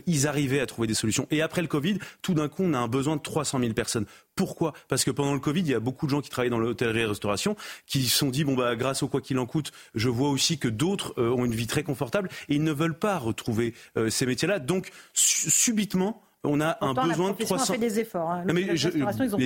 ils 0.06 0.26
arrivaient 0.26 0.60
à 0.60 0.66
trouver 0.66 0.88
des 0.88 0.94
solutions. 0.94 1.26
Et 1.30 1.42
après 1.42 1.62
le 1.62 1.68
Covid, 1.68 1.98
tout 2.22 2.34
d'un 2.34 2.48
coup, 2.48 2.62
on 2.64 2.74
a 2.74 2.78
un 2.78 2.88
besoin 2.88 3.16
de 3.16 3.22
300 3.22 3.60
000 3.60 3.72
personnes. 3.72 4.06
Pourquoi? 4.34 4.72
Parce 4.88 5.04
que 5.04 5.10
pendant 5.10 5.34
le 5.34 5.40
Covid, 5.40 5.60
il 5.60 5.68
y 5.68 5.74
a 5.74 5.80
beaucoup 5.80 6.06
de 6.06 6.10
gens 6.10 6.20
qui 6.20 6.30
travaillent 6.30 6.50
dans 6.50 6.58
l'hôtellerie 6.58 7.00
et 7.00 7.06
restauration 7.06 7.56
qui 7.86 8.04
se 8.04 8.16
sont 8.16 8.30
dit 8.30 8.44
bon 8.44 8.54
bah 8.54 8.74
grâce 8.76 9.02
au 9.02 9.08
quoi 9.08 9.20
qu'il 9.20 9.38
en 9.38 9.46
coûte, 9.46 9.72
je 9.94 10.08
vois 10.08 10.30
aussi 10.30 10.58
que 10.58 10.68
d'autres 10.68 11.14
euh, 11.18 11.30
ont 11.30 11.44
une 11.44 11.54
vie 11.54 11.66
très 11.66 11.82
confortable 11.82 12.28
et 12.48 12.56
ils 12.56 12.64
ne 12.64 12.72
veulent 12.72 12.98
pas 12.98 13.18
retrouver 13.18 13.74
euh, 13.96 14.10
ces 14.10 14.26
métiers-là. 14.26 14.58
Donc 14.58 14.90
subitement, 15.12 16.22
on 16.44 16.60
a 16.60 16.78
un 16.80 16.94
besoin 16.94 17.32
de 17.32 17.44
300. 17.44 17.72
fait 17.74 17.78
des 17.78 18.00
efforts. 18.00 18.30
Hein. 18.30 18.44
mais, 18.52 18.74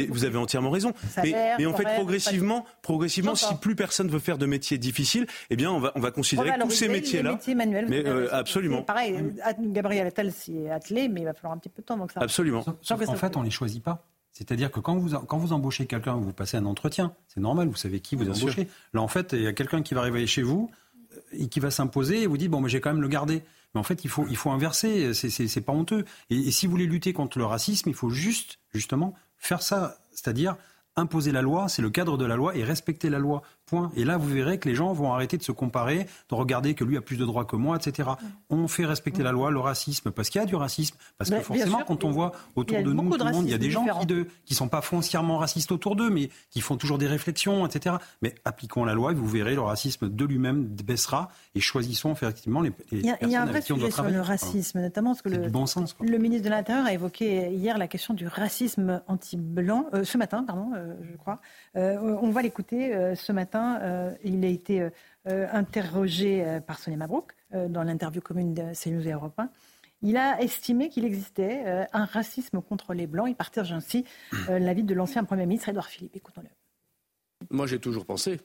vous 0.08 0.24
avez 0.24 0.38
entièrement 0.38 0.70
raison. 0.70 0.92
mais, 1.22 1.66
en 1.66 1.74
fait, 1.74 1.84
progressivement, 1.94 2.66
progressivement, 2.82 3.34
si 3.34 3.54
plus 3.56 3.76
personne 3.76 4.08
veut 4.08 4.18
faire 4.18 4.38
de 4.38 4.46
métiers 4.46 4.78
difficiles, 4.78 5.26
eh 5.50 5.56
bien, 5.56 5.70
on 5.70 5.80
va, 5.80 5.92
on 5.94 6.00
va 6.00 6.10
considérer 6.10 6.52
tous 6.60 6.70
ces 6.70 6.88
métiers-là. 6.88 7.32
Métiers 7.32 7.54
manuels. 7.54 7.86
Mais 7.88 8.06
euh, 8.06 8.28
absolument. 8.32 8.82
Pareil, 8.82 9.32
Gabriel 9.60 10.06
Attal 10.06 10.32
s'y 10.32 10.58
est 10.58 10.70
attelé, 10.70 11.08
mais 11.08 11.22
il 11.22 11.24
va 11.24 11.34
falloir 11.34 11.52
un 11.52 11.58
petit 11.58 11.68
peu 11.68 11.82
de 11.82 11.86
temps. 11.86 11.96
Donc 11.96 12.12
ça... 12.12 12.20
Absolument. 12.20 12.64
en 12.66 12.96
fait, 12.96 13.36
on 13.36 13.42
les 13.42 13.50
choisit 13.50 13.82
pas. 13.82 14.04
C'est-à-dire 14.32 14.70
que 14.70 14.78
quand 14.78 14.96
vous, 14.96 15.18
quand 15.18 15.38
vous 15.38 15.52
embauchez 15.52 15.86
quelqu'un, 15.86 16.14
vous 16.14 16.32
passez 16.32 16.56
un 16.56 16.64
entretien, 16.64 17.12
c'est 17.26 17.40
normal, 17.40 17.66
vous 17.66 17.76
savez 17.76 17.98
qui 17.98 18.14
vous 18.14 18.30
embauchez. 18.30 18.68
Là, 18.92 19.02
en 19.02 19.08
fait, 19.08 19.32
il 19.32 19.42
y 19.42 19.46
a 19.48 19.52
quelqu'un 19.52 19.82
qui 19.82 19.94
va 19.94 20.02
arriver 20.02 20.24
chez 20.28 20.42
vous 20.42 20.70
euh, 21.12 21.20
et 21.32 21.48
qui 21.48 21.58
va 21.58 21.72
s'imposer 21.72 22.22
et 22.22 22.26
vous 22.26 22.38
dit 22.38 22.48
bon, 22.48 22.60
mais 22.60 22.68
j'ai 22.68 22.80
quand 22.80 22.92
même 22.92 23.02
le 23.02 23.08
garder. 23.08 23.42
Mais 23.74 23.80
en 23.80 23.82
fait, 23.82 24.04
il 24.04 24.10
faut, 24.10 24.26
il 24.28 24.36
faut 24.36 24.50
inverser. 24.50 25.12
C'est 25.14 25.60
pas 25.60 25.72
honteux. 25.72 26.04
Et, 26.30 26.50
si 26.50 26.66
vous 26.66 26.72
voulez 26.72 26.86
lutter 26.86 27.12
contre 27.12 27.38
le 27.38 27.44
racisme, 27.44 27.88
il 27.88 27.94
faut 27.94 28.10
juste, 28.10 28.58
justement, 28.72 29.14
faire 29.36 29.62
ça. 29.62 29.98
C'est-à-dire 30.12 30.56
imposer 30.96 31.30
la 31.32 31.42
loi, 31.42 31.68
c'est 31.68 31.82
le 31.82 31.90
cadre 31.90 32.16
de 32.18 32.24
la 32.24 32.36
loi 32.36 32.56
et 32.56 32.64
respecter 32.64 33.08
la 33.08 33.18
loi. 33.18 33.42
Point. 33.68 33.90
Et 33.96 34.04
là, 34.04 34.16
vous 34.16 34.28
verrez 34.28 34.58
que 34.58 34.68
les 34.68 34.74
gens 34.74 34.92
vont 34.92 35.12
arrêter 35.12 35.36
de 35.36 35.42
se 35.42 35.52
comparer, 35.52 36.06
de 36.28 36.34
regarder 36.34 36.74
que 36.74 36.84
lui 36.84 36.96
a 36.96 37.00
plus 37.00 37.16
de 37.16 37.24
droits 37.24 37.44
que 37.44 37.56
moi, 37.56 37.76
etc. 37.76 38.10
On 38.50 38.68
fait 38.68 38.86
respecter 38.86 39.22
la 39.22 39.32
loi, 39.32 39.50
le 39.50 39.60
racisme, 39.60 40.10
parce 40.10 40.30
qu'il 40.30 40.40
y 40.40 40.44
a 40.44 40.46
du 40.46 40.56
racisme. 40.56 40.96
Parce 41.18 41.30
que 41.30 41.40
forcément, 41.40 41.82
quand 41.86 42.04
on 42.04 42.10
voit 42.10 42.32
autour 42.56 42.82
de 42.82 42.92
nous, 42.92 43.10
tout 43.10 43.24
le 43.24 43.32
monde, 43.32 43.44
il 43.44 43.50
y 43.50 43.54
a 43.54 43.58
des 43.58 43.70
gens 43.70 43.84
qui 43.84 44.06
ne 44.06 44.24
qui 44.44 44.54
sont 44.54 44.68
pas 44.68 44.80
foncièrement 44.80 45.38
racistes 45.38 45.72
autour 45.72 45.96
d'eux, 45.96 46.10
mais 46.10 46.30
qui 46.50 46.60
font 46.60 46.76
toujours 46.76 46.98
des 46.98 47.06
réflexions, 47.06 47.66
etc. 47.66 47.96
Mais 48.22 48.34
appliquons 48.44 48.84
la 48.84 48.94
loi 48.94 49.12
et 49.12 49.14
vous 49.14 49.26
verrez, 49.26 49.54
le 49.54 49.60
racisme 49.60 50.08
de 50.08 50.24
lui-même 50.24 50.64
baissera 50.64 51.30
et 51.54 51.60
choisissons 51.60 52.12
effectivement 52.12 52.60
les, 52.60 52.72
les 52.90 53.00
il 53.00 53.06
y 53.06 53.10
a, 53.10 53.18
il 53.22 53.28
y 53.30 53.36
a 53.36 53.42
un 53.42 53.46
vrai 53.46 53.60
sujet 53.60 53.90
sur 53.90 54.04
le 54.04 54.20
racisme, 54.20 54.80
notamment 54.80 55.10
parce 55.10 55.22
que 55.22 55.28
le, 55.28 55.48
bon 55.48 55.66
sens, 55.66 55.96
le 56.00 56.18
ministre 56.18 56.44
de 56.44 56.50
l'Intérieur 56.50 56.86
a 56.86 56.92
évoqué 56.92 57.50
hier 57.50 57.78
la 57.78 57.88
question 57.88 58.14
du 58.14 58.26
racisme 58.26 59.02
anti-blanc, 59.06 59.86
euh, 59.94 60.04
ce 60.04 60.18
matin, 60.18 60.42
pardon, 60.44 60.72
euh, 60.74 60.94
je 61.02 61.16
crois. 61.16 61.40
Euh, 61.76 61.98
on 62.20 62.30
va 62.30 62.42
l'écouter 62.42 62.92
ce 63.14 63.32
matin 63.32 63.57
euh, 63.58 64.14
il 64.24 64.44
a 64.44 64.48
été 64.48 64.80
euh, 64.80 64.90
euh, 65.28 65.46
interrogé 65.52 66.60
par 66.66 66.78
Sonia 66.78 66.96
Mabrouk 66.96 67.32
dans 67.52 67.82
l'interview 67.82 68.20
commune 68.20 68.54
de 68.54 68.72
CNews 68.74 69.06
et 69.06 69.12
Europe 69.12 69.38
1. 69.38 69.50
Il 70.02 70.16
a 70.16 70.40
estimé 70.40 70.90
qu'il 70.90 71.04
existait 71.04 71.86
un 71.92 72.04
racisme 72.04 72.60
contre 72.60 72.94
les 72.94 73.06
Blancs. 73.06 73.26
Il 73.28 73.34
partage 73.34 73.72
ainsi 73.72 74.04
l'avis 74.48 74.84
de 74.84 74.94
l'ancien 74.94 75.24
Premier 75.24 75.46
ministre 75.46 75.70
Édouard 75.70 75.88
Philippe. 75.88 76.14
Écoutons-le. 76.14 76.48
Moi, 77.50 77.66
j'ai 77.66 77.78
toujours 77.78 78.04
pensé 78.04 78.38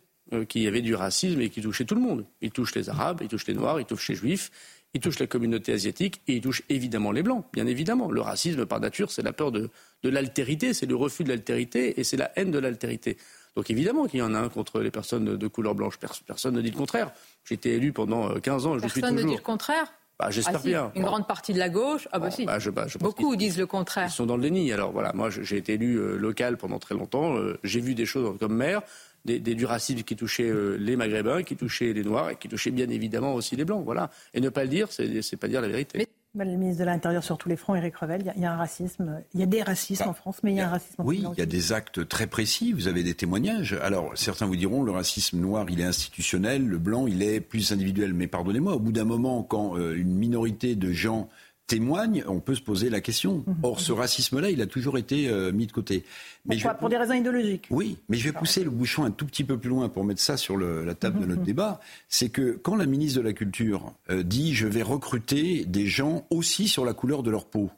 qu'il 0.48 0.62
y 0.62 0.68
avait 0.68 0.82
du 0.82 0.96
racisme 0.96 1.42
et 1.42 1.50
qui 1.50 1.62
touchait 1.62 1.86
tout 1.86 1.96
le 1.96 2.02
monde. 2.02 2.26
Il 2.42 2.52
touche 2.52 2.74
les 2.76 2.90
Arabes, 2.90 3.20
il 3.22 3.28
touche 3.28 3.46
les 3.46 3.54
Noirs, 3.54 3.80
il 3.80 3.86
touche 3.86 4.10
les 4.10 4.16
Juifs, 4.16 4.52
il 4.94 5.02
touche 5.02 5.20
la 5.20 5.28
communauté 5.28 5.74
asiatique 5.74 6.22
et 6.28 6.36
il 6.36 6.42
touche 6.42 6.64
évidemment 6.70 7.12
les 7.12 7.24
Blancs, 7.24 7.46
bien 7.52 7.68
évidemment. 7.68 8.12
Le 8.12 8.22
racisme, 8.22 8.66
par 8.66 8.80
nature, 8.80 9.12
c'est 9.12 9.24
la 9.24 9.34
peur 9.34 9.52
de, 9.52 9.70
de 10.04 10.10
l'altérité, 10.10 10.74
c'est 10.74 10.86
le 10.86 10.96
refus 10.96 11.24
de 11.24 11.30
l'altérité 11.30 12.00
et 12.00 12.04
c'est 12.04 12.18
la 12.18 12.32
haine 12.36 12.52
de 12.52 12.60
l'altérité. 12.60 13.18
Donc 13.56 13.70
évidemment 13.70 14.08
qu'il 14.08 14.20
y 14.20 14.24
en 14.24 14.34
a 14.34 14.40
un 14.40 14.50
contre 14.50 14.80
les 14.80 14.92
personnes 14.92 15.38
de 15.38 15.48
couleur 15.48 15.76
blanche. 15.76 15.98
Personne 16.26 16.56
ne 16.56 16.62
dit 16.62 16.72
le 16.72 16.78
contraire. 16.78 17.12
J'ai 17.46 17.56
été 17.56 17.74
élu 17.74 17.94
pendant 17.94 18.40
15 18.40 18.66
euh, 18.66 18.70
ans. 18.70 18.74
Je 18.76 18.82
personne 18.82 18.90
suis 18.90 19.02
toujours... 19.02 19.16
ne 19.16 19.24
dit 19.24 19.36
le 19.36 19.42
contraire 19.42 19.94
bah, 20.20 20.30
J'espère 20.32 20.62
ah, 20.64 20.66
bien. 20.66 20.92
Une 20.96 21.04
grande 21.04 21.28
partie 21.28 21.54
de 21.54 21.60
la 21.60 21.70
gauche 21.70 22.08
Ah 22.12 22.20
bah 22.20 22.32
si. 22.32 22.46
Bah, 22.46 22.58
Beaucoup 23.00 23.36
disent 23.36 23.58
le 23.58 23.68
contraire. 23.68 24.08
Ils 24.08 24.12
sont 24.12 24.26
dans 24.26 24.38
le 24.38 24.44
déni. 24.44 24.72
Alors 24.72 24.92
voilà, 24.92 25.14
moi 25.14 25.30
j'ai 25.30 25.58
été 25.58 25.74
élu 25.74 25.98
euh, 25.98 26.18
local 26.18 26.58
pendant 26.58 26.80
très 26.80 26.96
longtemps. 26.96 27.36
Euh, 27.36 27.60
j'ai 27.64 27.80
vu 27.80 27.94
des 27.94 28.06
choses 28.06 28.38
comme 28.40 28.56
maire, 28.56 28.82
des, 29.26 29.40
du 29.40 29.66
racisme 29.66 30.02
qui 30.02 30.16
touchait 30.16 30.52
les 30.80 30.96
Maghrébins, 30.96 31.44
qui 31.44 31.56
touchait 31.56 31.94
les 31.94 32.04
Noirs 32.04 32.32
et 32.32 32.36
qui 32.36 32.50
touchait 32.50 32.72
bien 32.72 32.90
évidemment 32.90 33.36
aussi 33.36 33.56
les 33.56 33.66
Blancs. 33.66 33.84
Voilà. 33.86 34.10
Et 34.34 34.42
ne 34.42 34.50
pas 34.50 34.64
le 34.64 34.70
dire, 34.70 34.88
c'est 34.92 35.38
pas 35.38 35.48
dire 35.48 35.62
la 35.62 35.68
vérité. 35.68 36.08
Le 36.36 36.46
ministre 36.46 36.80
de 36.80 36.86
l'Intérieur 36.86 37.24
sur 37.24 37.38
tous 37.38 37.48
les 37.48 37.56
fronts, 37.56 37.76
Éric 37.76 37.96
Revel, 37.96 38.34
il 38.36 38.42
y, 38.42 38.46
a 38.46 38.52
un 38.52 38.58
racisme, 38.58 39.22
il 39.36 39.40
y 39.40 39.44
a 39.44 39.46
des 39.46 39.62
racismes 39.62 40.10
en 40.10 40.14
France, 40.14 40.38
mais 40.42 40.52
il 40.52 40.58
y 40.58 40.62
a, 40.62 40.68
un 40.68 40.72
racisme 40.72 41.04
en 41.04 41.06
Oui, 41.06 41.24
il 41.32 41.38
y 41.38 41.44
a 41.44 41.46
des 41.46 41.74
actes 41.74 42.08
très 42.08 42.26
précis, 42.26 42.74
vous 42.74 42.88
avez 42.88 43.04
des 43.04 43.14
témoignages. 43.14 43.74
Alors, 43.84 44.14
certains 44.16 44.48
vous 44.48 44.56
diront, 44.56 44.82
le 44.82 44.92
racisme 44.92 45.40
noir, 45.40 45.68
il 45.70 45.80
est 45.80 45.86
institutionnel, 45.86 46.66
le 46.66 46.80
blanc, 46.80 47.06
il 47.06 47.22
est 47.22 47.40
plus 47.40 47.72
individuel. 47.72 48.16
Mais 48.16 48.26
pardonnez-moi, 48.26 48.74
au 48.74 48.80
bout 48.80 48.92
d'un 48.92 49.04
moment, 49.04 49.44
quand 49.44 49.78
euh, 49.78 49.96
une 49.96 50.16
minorité 50.16 50.76
de 50.76 50.92
gens 50.92 51.30
témoigne, 51.68 52.24
on 52.28 52.40
peut 52.40 52.56
se 52.56 52.62
poser 52.62 52.90
la 52.90 53.02
question. 53.02 53.44
Mhm. 53.46 53.56
Or, 53.64 53.80
ce 53.80 53.92
racisme-là, 53.92 54.50
il 54.50 54.62
a 54.62 54.68
toujours 54.68 54.98
été 54.98 55.30
euh, 55.30 55.52
mis 55.52 55.68
de 55.68 55.72
côté. 55.72 56.04
Mais 56.46 56.56
Pourquoi 56.56 56.74
Pour 56.76 56.90
des 56.90 56.98
raisons 56.98 57.14
idéologiques 57.14 57.68
Oui, 57.70 57.98
mais 58.10 58.18
je 58.18 58.26
vais 58.26 58.32
pousser 58.32 58.64
le 58.64 58.70
bouchon 58.70 59.04
un 59.04 59.12
tout 59.12 59.26
petit 59.26 59.44
peu 59.44 59.58
plus 59.58 59.70
loin 59.70 59.90
pour 59.90 60.04
mettre 60.04 60.22
ça 60.22 60.38
sur 60.38 60.58
la 60.58 60.94
table 60.96 61.22
de 61.22 61.26
notre 61.26 61.42
mhm. 61.42 61.46
débat. 61.46 61.80
C'est 62.10 62.30
que 62.30 62.60
quand 62.62 62.76
la 62.76 62.86
ministre 62.86 63.20
de 63.20 63.26
la 63.26 63.34
Culture 63.34 63.94
euh, 64.10 64.24
dit 64.24 64.54
je 64.54 64.68
vais 64.68 64.84
recruter 64.84 65.66
des 65.66 65.88
gens 65.88 66.26
aussi 66.30 66.68
sur 66.68 66.86
la 66.86 66.94
couleur 66.94 67.24
de 67.24 67.32
leur 67.32 67.46
peau, 67.46 67.70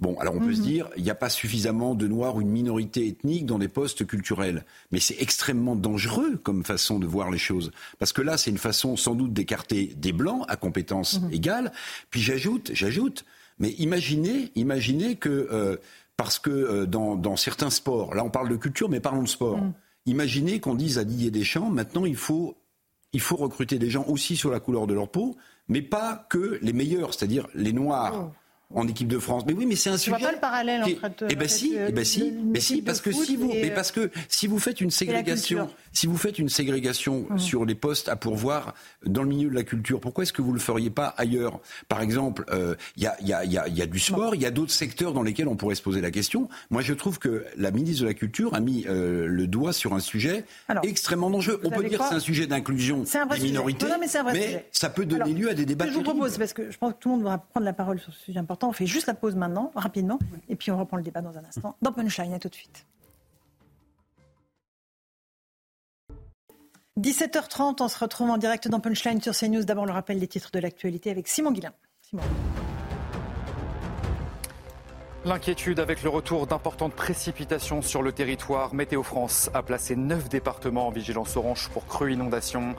Bon, 0.00 0.18
alors 0.18 0.34
on 0.34 0.40
peut 0.40 0.54
se 0.54 0.60
mhm. 0.60 0.66
dire, 0.66 0.90
il 0.96 1.02
n'y 1.02 1.10
a 1.10 1.14
pas 1.14 1.28
suffisamment 1.28 1.94
de 1.94 2.08
noirs 2.08 2.36
ou 2.36 2.40
une 2.40 2.48
minorité 2.48 3.06
ethnique 3.06 3.44
dans 3.44 3.58
des 3.58 3.68
postes 3.68 4.06
culturels. 4.06 4.64
Mais 4.92 5.00
c'est 5.00 5.20
extrêmement 5.20 5.76
dangereux 5.76 6.36
comme 6.42 6.64
façon 6.64 6.98
de 6.98 7.06
voir 7.06 7.30
les 7.30 7.38
choses. 7.38 7.70
Parce 7.98 8.12
que 8.12 8.22
là, 8.22 8.38
c'est 8.38 8.50
une 8.50 8.58
façon 8.58 8.96
sans 8.96 9.14
doute 9.14 9.34
d'écarter 9.34 9.92
des 9.96 10.12
blancs 10.12 10.44
à 10.48 10.56
compétences 10.56 11.20
mhm. 11.20 11.32
égales. 11.32 11.72
Puis 12.08 12.20
j'ajoute, 12.20 12.70
j'ajoute, 12.72 13.26
mais 13.58 13.70
imaginez, 13.72 14.50
imaginez 14.54 15.16
que, 15.16 15.48
euh, 15.52 15.76
parce 16.16 16.38
que 16.38 16.50
euh, 16.50 16.86
dans, 16.86 17.36
certains 17.36 17.70
sports, 17.70 18.14
là 18.14 18.24
on 18.24 18.30
parle 18.30 18.48
de 18.48 18.56
culture, 18.56 18.88
mais 18.88 19.00
parlons 19.00 19.22
de 19.22 19.28
sport. 19.28 19.58
Mhm. 19.58 19.72
Imaginez 20.06 20.60
qu'on 20.60 20.74
dise 20.74 20.96
à 20.96 21.04
Didier 21.04 21.30
Deschamps, 21.30 21.68
maintenant 21.68 22.06
il 22.06 22.16
faut, 22.16 22.56
il 23.12 23.20
faut 23.20 23.36
recruter 23.36 23.78
des 23.78 23.90
gens 23.90 24.04
aussi 24.08 24.34
sur 24.34 24.50
la 24.50 24.60
couleur 24.60 24.86
de 24.86 24.94
leur 24.94 25.10
peau, 25.10 25.36
mais 25.68 25.82
pas 25.82 26.26
que 26.30 26.58
les 26.62 26.72
meilleurs, 26.72 27.12
c'est-à-dire 27.12 27.48
les 27.54 27.74
noirs. 27.74 28.30
Oh 28.30 28.39
en 28.72 28.86
équipe 28.86 29.08
de 29.08 29.18
France. 29.18 29.44
Mais 29.46 29.52
oui, 29.52 29.66
mais 29.66 29.76
c'est 29.76 29.90
un 29.90 29.98
sujet. 29.98 30.16
Tu 30.16 30.20
vois 30.20 30.28
pas 30.30 30.34
le 30.34 30.40
parallèle 30.40 30.82
entre. 30.82 31.26
Eh 31.28 31.34
ben 31.34 31.48
si, 31.48 31.76
eh 31.76 31.92
ben 31.92 32.04
si, 32.04 32.32
mais 32.32 32.60
si, 32.60 32.82
parce 32.82 33.00
que 33.00 33.12
si 33.12 33.36
vous, 33.36 33.48
mais 33.48 33.70
parce 33.70 33.92
que 33.92 34.10
si 34.28 34.46
vous 34.46 34.58
faites 34.58 34.80
une 34.80 34.90
ségrégation, 34.90 35.68
si 35.92 36.06
vous 36.06 36.16
faites 36.16 36.38
une 36.38 36.48
ségrégation 36.48 37.26
mmh. 37.28 37.38
sur 37.38 37.64
les 37.64 37.74
postes 37.74 38.08
à 38.08 38.16
pourvoir 38.16 38.74
dans 39.04 39.22
le 39.22 39.28
milieu 39.28 39.50
de 39.50 39.54
la 39.54 39.62
culture, 39.62 40.00
pourquoi 40.00 40.22
est-ce 40.22 40.32
que 40.32 40.42
vous 40.42 40.52
le 40.52 40.60
feriez 40.60 40.90
pas 40.90 41.14
ailleurs? 41.16 41.60
Par 41.88 42.00
exemple, 42.00 42.44
euh, 42.50 42.74
il 42.96 43.02
y, 43.02 43.06
a, 43.06 43.16
y, 43.20 43.32
a, 43.32 43.44
y, 43.44 43.58
a, 43.58 43.68
y, 43.68 43.82
a, 43.82 43.86
du 43.86 43.98
sport, 43.98 44.34
il 44.34 44.40
y 44.40 44.46
a 44.46 44.50
d'autres 44.50 44.72
secteurs 44.72 45.12
dans 45.12 45.22
lesquels 45.22 45.48
on 45.48 45.56
pourrait 45.56 45.74
se 45.74 45.82
poser 45.82 46.00
la 46.00 46.10
question. 46.10 46.48
Moi, 46.70 46.82
je 46.82 46.94
trouve 46.94 47.18
que 47.18 47.44
la 47.56 47.70
ministre 47.70 48.02
de 48.02 48.08
la 48.08 48.14
Culture 48.14 48.54
a 48.54 48.60
mis 48.60 48.86
euh, 48.86 49.26
le 49.26 49.46
doigt 49.46 49.72
sur 49.72 49.94
un 49.94 50.00
sujet 50.00 50.44
extrêmement 50.82 51.30
dangereux. 51.30 51.60
On 51.64 51.70
peut 51.70 51.84
dire 51.84 51.98
que 51.98 52.04
c'est 52.08 52.14
un 52.14 52.20
sujet 52.20 52.46
d'inclusion 52.46 53.04
des 53.04 53.40
minorités, 53.40 53.86
mais, 54.32 54.66
ça 54.72 54.90
peut 54.90 55.04
donner 55.04 55.32
lieu 55.32 55.50
à 55.50 55.54
des 55.54 55.66
débats. 55.66 55.84
Ce 55.84 55.90
que 55.90 55.94
je 55.94 55.98
vous 55.98 56.04
propose, 56.04 56.38
parce 56.38 56.52
que 56.52 56.70
je 56.70 56.78
pense 56.78 56.92
que 56.94 56.98
tout 56.98 57.08
le 57.10 57.16
monde 57.16 57.24
va 57.24 57.38
prendre 57.38 57.64
la 57.64 57.72
parole 57.72 57.98
sur 57.98 58.12
ce 58.12 58.20
sujet 58.20 58.38
important 58.38 58.70
on 58.70 58.72
fait 58.72 58.86
juste 58.86 59.08
la 59.08 59.14
pause 59.14 59.34
maintenant, 59.34 59.72
rapidement, 59.74 60.18
et 60.48 60.54
puis 60.54 60.70
on 60.70 60.78
reprend 60.78 60.96
le 60.96 61.02
débat 61.02 61.20
dans 61.20 61.36
un 61.36 61.44
instant. 61.44 61.76
Dans 61.82 61.92
Punchline, 61.92 62.32
à 62.32 62.38
tout 62.38 62.48
de 62.48 62.54
suite. 62.54 62.86
17h30, 66.98 67.82
on 67.82 67.88
se 67.88 67.98
retrouve 67.98 68.30
en 68.30 68.36
direct 68.36 68.68
dans 68.68 68.80
Punchline 68.80 69.22
sur 69.22 69.34
CNews. 69.34 69.64
D'abord 69.64 69.86
le 69.86 69.92
rappel 69.92 70.18
des 70.18 70.26
titres 70.26 70.50
de 70.52 70.58
l'actualité 70.58 71.10
avec 71.10 71.28
Simon 71.28 71.52
Guillain. 71.52 71.72
Simon. 72.02 72.22
L'inquiétude 75.24 75.80
avec 75.80 76.02
le 76.02 76.08
retour 76.08 76.46
d'importantes 76.46 76.94
précipitations 76.94 77.82
sur 77.82 78.02
le 78.02 78.10
territoire. 78.10 78.74
Météo 78.74 79.02
France 79.02 79.50
a 79.54 79.62
placé 79.62 79.94
9 79.94 80.28
départements 80.30 80.88
en 80.88 80.90
vigilance 80.90 81.36
orange 81.36 81.68
pour 81.68 81.86
crues 81.86 82.14
inondations. 82.14 82.74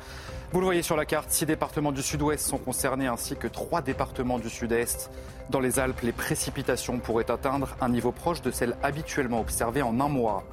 Vous 0.52 0.60
le 0.60 0.66
voyez 0.66 0.82
sur 0.82 0.98
la 0.98 1.06
carte, 1.06 1.32
6 1.32 1.46
départements 1.46 1.92
du 1.92 2.02
sud-ouest 2.02 2.46
sont 2.46 2.58
concernés 2.58 3.08
ainsi 3.08 3.36
que 3.38 3.48
3 3.48 3.82
départements 3.82 4.40
du 4.40 4.50
sud-est. 4.50 5.12
Dans 5.50 5.60
les 5.60 5.80
Alpes, 5.80 6.02
les 6.02 6.12
précipitations 6.12 7.00
pourraient 7.00 7.30
atteindre 7.32 7.78
un 7.80 7.90
niveau 7.90 8.12
proche 8.12 8.42
de 8.42 8.52
celles 8.52 8.76
habituellement 8.84 9.40
observées 9.40 9.84
en 9.84 10.00
un 10.00 10.10
mois. 10.10 10.44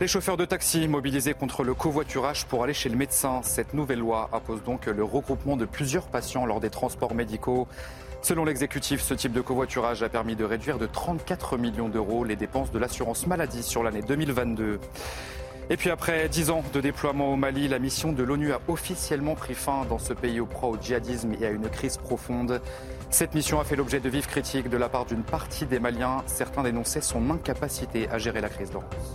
Les 0.00 0.08
chauffeurs 0.08 0.36
de 0.36 0.44
taxi 0.44 0.88
mobilisés 0.88 1.34
contre 1.34 1.62
le 1.62 1.72
covoiturage 1.72 2.46
pour 2.46 2.64
aller 2.64 2.74
chez 2.74 2.88
le 2.88 2.96
médecin. 2.96 3.42
Cette 3.44 3.74
nouvelle 3.74 4.00
loi 4.00 4.28
impose 4.32 4.64
donc 4.64 4.86
le 4.86 5.04
regroupement 5.04 5.56
de 5.56 5.66
plusieurs 5.66 6.08
patients 6.08 6.46
lors 6.46 6.58
des 6.58 6.68
transports 6.68 7.14
médicaux. 7.14 7.68
Selon 8.20 8.44
l'exécutif, 8.44 9.00
ce 9.00 9.14
type 9.14 9.32
de 9.32 9.40
covoiturage 9.40 10.02
a 10.02 10.08
permis 10.08 10.34
de 10.34 10.44
réduire 10.44 10.78
de 10.78 10.86
34 10.86 11.58
millions 11.58 11.88
d'euros 11.88 12.24
les 12.24 12.34
dépenses 12.34 12.72
de 12.72 12.78
l'assurance 12.80 13.28
maladie 13.28 13.62
sur 13.62 13.84
l'année 13.84 14.02
2022. 14.02 14.80
Et 15.70 15.76
puis 15.76 15.90
après 15.90 16.28
dix 16.28 16.50
ans 16.50 16.64
de 16.74 16.80
déploiement 16.80 17.32
au 17.32 17.36
Mali, 17.36 17.68
la 17.68 17.78
mission 17.78 18.12
de 18.12 18.22
l'ONU 18.24 18.52
a 18.52 18.60
officiellement 18.66 19.36
pris 19.36 19.54
fin 19.54 19.84
dans 19.88 19.98
ce 19.98 20.12
pays 20.12 20.40
au 20.40 20.46
proie 20.46 20.70
au 20.70 20.76
djihadisme 20.76 21.34
et 21.40 21.46
à 21.46 21.50
une 21.50 21.68
crise 21.68 21.98
profonde. 21.98 22.60
Cette 23.10 23.34
mission 23.34 23.60
a 23.60 23.64
fait 23.64 23.76
l'objet 23.76 24.00
de 24.00 24.08
vives 24.08 24.26
critiques 24.26 24.68
de 24.68 24.76
la 24.76 24.88
part 24.88 25.06
d'une 25.06 25.22
partie 25.22 25.66
des 25.66 25.78
Maliens. 25.78 26.24
Certains 26.26 26.64
dénonçaient 26.64 27.00
son 27.00 27.30
incapacité 27.30 28.08
à 28.10 28.18
gérer 28.18 28.40
la 28.40 28.48
crise, 28.48 28.72
Laurence. 28.72 29.14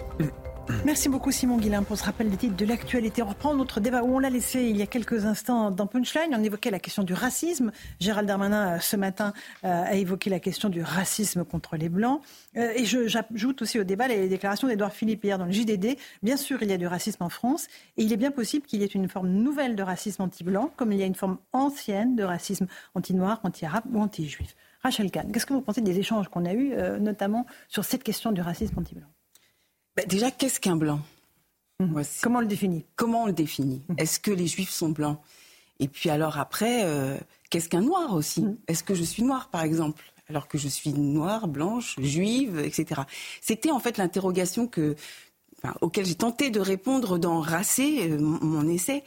Merci 0.86 1.10
beaucoup 1.10 1.32
Simon 1.32 1.58
Guillain 1.58 1.84
pour 1.84 1.98
ce 1.98 2.04
rappel 2.04 2.30
des 2.30 2.38
titres 2.38 2.56
de 2.56 2.66
l'actualité. 2.66 3.22
On 3.22 3.28
reprend 3.28 3.54
notre 3.54 3.80
débat 3.80 4.04
où 4.04 4.16
on 4.16 4.20
l'a 4.20 4.30
laissé 4.30 4.64
il 4.64 4.78
y 4.78 4.82
a 4.82 4.88
quelques 4.88 5.26
instants 5.26 5.72
dans 5.72 5.88
Punchline. 5.88 6.34
On 6.34 6.44
évoquait 6.44 6.72
la 6.72 6.80
question 6.80 7.04
du 7.04 7.14
racisme. 7.14 7.72
Gérald 8.00 8.28
Darmanin, 8.28 8.76
euh, 8.76 8.80
ce 8.80 8.96
matin, 8.96 9.34
euh, 9.66 9.84
a 9.84 9.96
évoqué 9.96 10.30
la 10.30 10.40
question 10.40 10.70
du 10.70 10.82
racisme 10.82 11.44
contre 11.44 11.76
les 11.76 11.90
Blancs. 11.90 12.22
Euh, 12.58 12.72
et 12.76 12.86
j'ajoute 12.86 13.62
aussi 13.62 13.80
au 13.80 13.84
débat 13.84 14.08
les 14.08 14.30
déclarations 14.30 14.68
d'Edouard 14.68 14.94
Philippe 14.94 15.24
hier 15.24 15.38
dans 15.38 15.46
le 15.46 15.52
JDD. 15.52 15.98
Bien 16.24 16.38
sûr, 16.38 16.62
il 16.62 16.70
y 16.70 16.74
a 16.74 16.78
du 16.78 16.88
racisme 16.88 17.24
en 17.24 17.30
France 17.30 17.68
et 17.98 18.04
il 18.04 18.14
est 18.14 18.18
bien 18.18 18.32
possible 18.32 18.66
qu'il 18.66 18.80
y 18.80 18.84
ait 18.84 18.88
une 18.88 19.10
forme 19.10 19.30
nouvelle 19.30 19.76
de 19.76 19.84
racisme 19.84 20.22
anti-blanc, 20.22 20.72
comme 20.78 20.92
il 20.92 21.00
y 21.00 21.04
a 21.04 21.08
une 21.08 21.16
forme 21.16 21.40
ancienne 21.52 22.16
de 22.16 22.24
racisme 22.24 22.68
anti-noir, 22.96 23.42
anti-arabe 23.44 23.84
ou 23.92 24.02
anti-juif. 24.02 24.56
Rachel 24.82 25.12
Kahn, 25.12 25.32
qu'est-ce 25.32 25.46
que 25.46 25.54
vous 25.54 25.62
pensez 25.62 25.82
des 25.82 26.00
échanges 26.00 26.30
qu'on 26.30 26.46
a 26.46 26.54
eus, 26.54 26.74
notamment 27.02 27.46
sur 27.68 27.84
cette 27.84 28.04
question 28.04 28.32
du 28.32 28.40
racisme 28.40 28.80
anti-blanc? 28.80 29.08
Bah, 29.96 30.04
déjà, 30.08 30.32
qu'est-ce 30.32 30.60
qu'un 30.60 30.76
blanc 30.76 31.02
mmh. 31.80 32.02
Comment 32.22 32.40
on 32.40 32.42
le 32.42 32.48
définit 32.48 32.86
Comment 32.96 33.24
on 33.24 33.28
le 33.28 33.34
définit 33.34 33.82
mmh. 33.90 33.96
Est-ce 33.98 34.20
que 34.20 34.32
les 34.32 34.48
juifs 34.48 34.70
sont 34.70 34.90
blancs 34.90 35.20
Et 35.80 35.88
puis 35.88 36.10
alors 36.10 36.38
après, 36.38 36.86
euh, 36.86 37.18
qu'est-ce 37.50 37.70
qu'un 37.70 37.82
noir 37.82 38.14
aussi 38.14 38.42
mmh. 38.42 38.58
Est-ce 38.68 38.84
que 38.84 38.96
je 38.96 39.04
suis 39.04 39.24
noir, 39.24 39.50
par 39.50 39.64
exemple 39.64 40.04
alors 40.30 40.48
que 40.48 40.60
je 40.60 40.68
suis 40.68 40.94
noire, 40.94 41.48
blanche, 41.48 41.96
juive, 42.00 42.60
etc. 42.60 43.02
C'était 43.42 43.72
en 43.72 43.80
fait 43.80 43.98
l'interrogation 43.98 44.68
que, 44.68 44.96
auquel 45.82 46.06
j'ai 46.06 46.14
tenté 46.14 46.52
de 46.52 46.60
répondre 46.60 47.18
dans 47.18 47.40
Racé, 47.40 48.12
euh, 48.12 48.20
mon, 48.20 48.68
essai. 48.68 49.04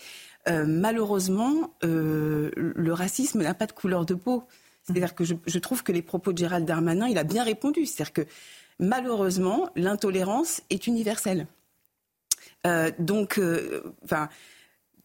Euh, 0.48 0.64
malheureusement, 0.66 1.72
le 1.82 2.90
racisme 2.90 3.40
n'a 3.42 3.54
pas 3.54 3.66
de 3.66 3.72
couleur 3.72 4.04
de 4.04 4.14
peau. 4.14 4.42
C'est-à-dire 4.82 5.14
que 5.14 5.22
je, 5.22 5.34
je, 5.46 5.58
trouve 5.60 5.84
que 5.84 5.92
les 5.92 6.02
propos 6.02 6.32
de 6.32 6.38
Gérald 6.38 6.66
Darmanin, 6.66 7.06
il 7.06 7.16
a 7.16 7.22
bien 7.22 7.44
répondu. 7.44 7.86
C'est-à-dire 7.86 8.12
que 8.12 8.26
malheureusement, 8.78 9.68
l'intolérance 9.76 10.62
est 10.70 10.86
universelle. 10.86 11.46
Euh, 12.66 12.90
donc, 12.98 13.38
euh, 13.38 13.82
enfin. 14.04 14.28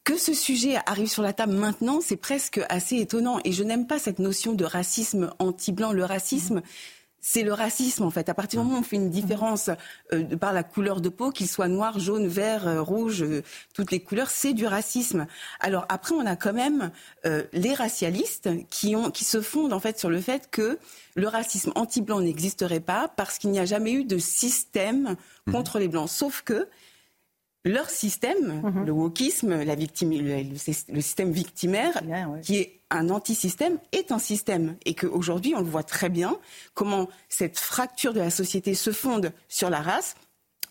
que 0.04 0.18
ce 0.18 0.34
sujet 0.34 0.78
arrive 0.86 1.10
sur 1.10 1.24
la 1.24 1.34
table 1.34 1.54
maintenant, 1.54 2.00
c'est 2.02 2.16
presque 2.16 2.62
assez 2.70 2.98
étonnant. 2.98 3.40
Et 3.44 3.52
je 3.52 3.64
n'aime 3.64 3.88
pas 3.88 4.00
cette 4.00 4.20
notion 4.20 4.54
de 4.54 4.64
racisme 4.64 5.32
anti-blanc. 5.40 5.92
Le 5.92 6.06
racisme, 6.06 6.62
c'est 7.30 7.44
le 7.44 7.52
racisme 7.52 8.06
en 8.06 8.10
fait. 8.10 8.30
À 8.30 8.34
partir 8.34 8.62
du 8.62 8.66
moment 8.66 8.78
où 8.78 8.80
on 8.80 8.84
fait 8.84 8.96
une 8.96 9.10
différence 9.10 9.70
euh, 10.14 10.24
par 10.38 10.54
la 10.54 10.64
couleur 10.64 11.02
de 11.02 11.10
peau, 11.10 11.32
qu'il 11.32 11.50
soit 11.50 11.68
noir, 11.68 12.00
jaune, 12.00 12.26
vert, 12.26 12.66
euh, 12.66 12.82
rouge, 12.82 13.22
euh, 13.22 13.44
toutes 13.74 13.92
les 13.92 14.00
couleurs, 14.00 14.30
c'est 14.30 14.54
du 14.54 14.66
racisme. 14.66 15.28
Alors 15.60 15.86
après, 15.90 16.16
on 16.16 16.26
a 16.26 16.38
quand 16.38 16.54
même 16.54 16.90
les 17.52 17.74
racialistes 17.74 18.50
qui 18.70 18.96
ont, 18.96 19.12
qui 19.12 19.26
se 19.26 19.42
fondent 19.42 19.74
en 19.74 19.82
fait 19.82 20.00
sur 20.00 20.10
le 20.10 20.22
fait 20.22 20.50
que 20.50 20.80
le 21.16 21.28
racisme 21.28 21.74
anti-blanc 21.76 22.22
n'existerait 22.22 22.80
pas 22.80 23.10
parce 23.10 23.38
qu'il 23.38 23.50
n'y 23.50 23.60
a 23.60 23.66
jamais 23.66 23.92
eu 23.92 24.06
de 24.06 24.18
système 24.18 25.18
mmh. 25.46 25.52
contre 25.52 25.80
les 25.80 25.90
blancs. 25.90 26.08
Sauf 26.08 26.42
que 26.44 26.70
leur 27.68 27.90
système, 27.90 28.62
mhm. 28.64 28.86
le 28.86 28.92
wokisme, 28.92 29.64
la 29.64 29.76
victime, 29.76 30.12
le, 30.12 31.02
système 31.02 31.32
victimaire, 31.32 32.02
qui 32.42 32.58
est 32.58 32.80
un 32.90 33.10
anti-système, 33.10 33.78
est 33.92 34.12
un 34.12 34.20
système. 34.20 34.76
Et 34.86 34.94
qu'aujourd'hui, 34.94 35.54
on 35.56 35.60
le 35.60 35.70
voit 35.70 35.84
très 35.84 36.10
bien, 36.10 36.38
comment 36.74 37.08
cette 37.30 37.60
fracture 37.60 38.14
de 38.14 38.20
la 38.20 38.30
société 38.30 38.74
se 38.74 38.92
fonde 38.92 39.34
sur 39.48 39.70
la 39.70 39.82
race, 39.82 40.16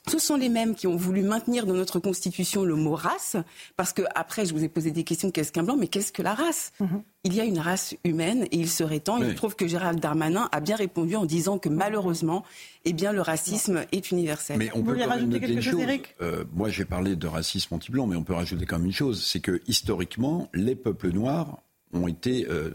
ce 0.08 0.18
sont 0.18 0.36
les 0.36 0.48
mêmes 0.48 0.74
qui 0.74 0.86
ont 0.86 0.96
voulu 0.96 1.22
maintenir 1.22 1.66
dans 1.66 1.74
notre 1.74 1.98
constitution 1.98 2.64
le 2.64 2.76
mot 2.76 2.94
race, 2.94 3.36
parce 3.76 3.92
que 3.92 4.02
après, 4.14 4.46
je 4.46 4.54
vous 4.54 4.62
ai 4.62 4.68
posé 4.68 4.90
des 4.92 5.04
questions 5.04 5.30
qu'est-ce 5.30 5.50
qu'un 5.50 5.64
blanc, 5.64 5.76
mais 5.76 5.88
qu'est-ce 5.88 6.12
que 6.12 6.22
la 6.22 6.34
race? 6.34 6.72
Mhm. 6.80 7.02
Il 7.24 7.34
y 7.34 7.40
a 7.40 7.44
une 7.44 7.58
race 7.58 7.96
humaine 8.04 8.44
et 8.52 8.56
il 8.56 8.68
serait 8.68 9.00
temps. 9.00 9.20
Il 9.20 9.34
trouve 9.34 9.56
que 9.56 9.66
Gérald 9.66 9.98
Darmanin 9.98 10.48
a 10.52 10.60
bien 10.60 10.76
répondu 10.76 11.16
en 11.16 11.24
disant 11.24 11.58
que 11.58 11.68
malheureusement, 11.68 12.44
eh 12.84 12.92
bien, 12.92 13.12
le 13.12 13.20
racisme 13.20 13.84
est 13.90 14.12
universel. 14.12 14.58
Mais 14.58 14.70
on 14.74 14.84
peut 14.84 14.96
rajouter 15.02 15.40
quelque 15.40 15.60
chose, 15.60 15.80
Eric 15.80 16.14
euh, 16.20 16.44
Moi, 16.52 16.68
j'ai 16.68 16.84
parlé 16.84 17.16
de 17.16 17.26
racisme 17.26 17.74
anti-blanc, 17.74 18.06
mais 18.06 18.14
on 18.14 18.22
peut 18.22 18.34
rajouter 18.34 18.64
quand 18.64 18.78
même 18.78 18.86
une 18.86 18.92
chose, 18.92 19.24
c'est 19.26 19.40
que 19.40 19.60
historiquement, 19.66 20.48
les 20.54 20.76
peuples 20.76 21.10
noirs 21.10 21.58
ont 21.92 22.06
été 22.06 22.46
euh, 22.48 22.70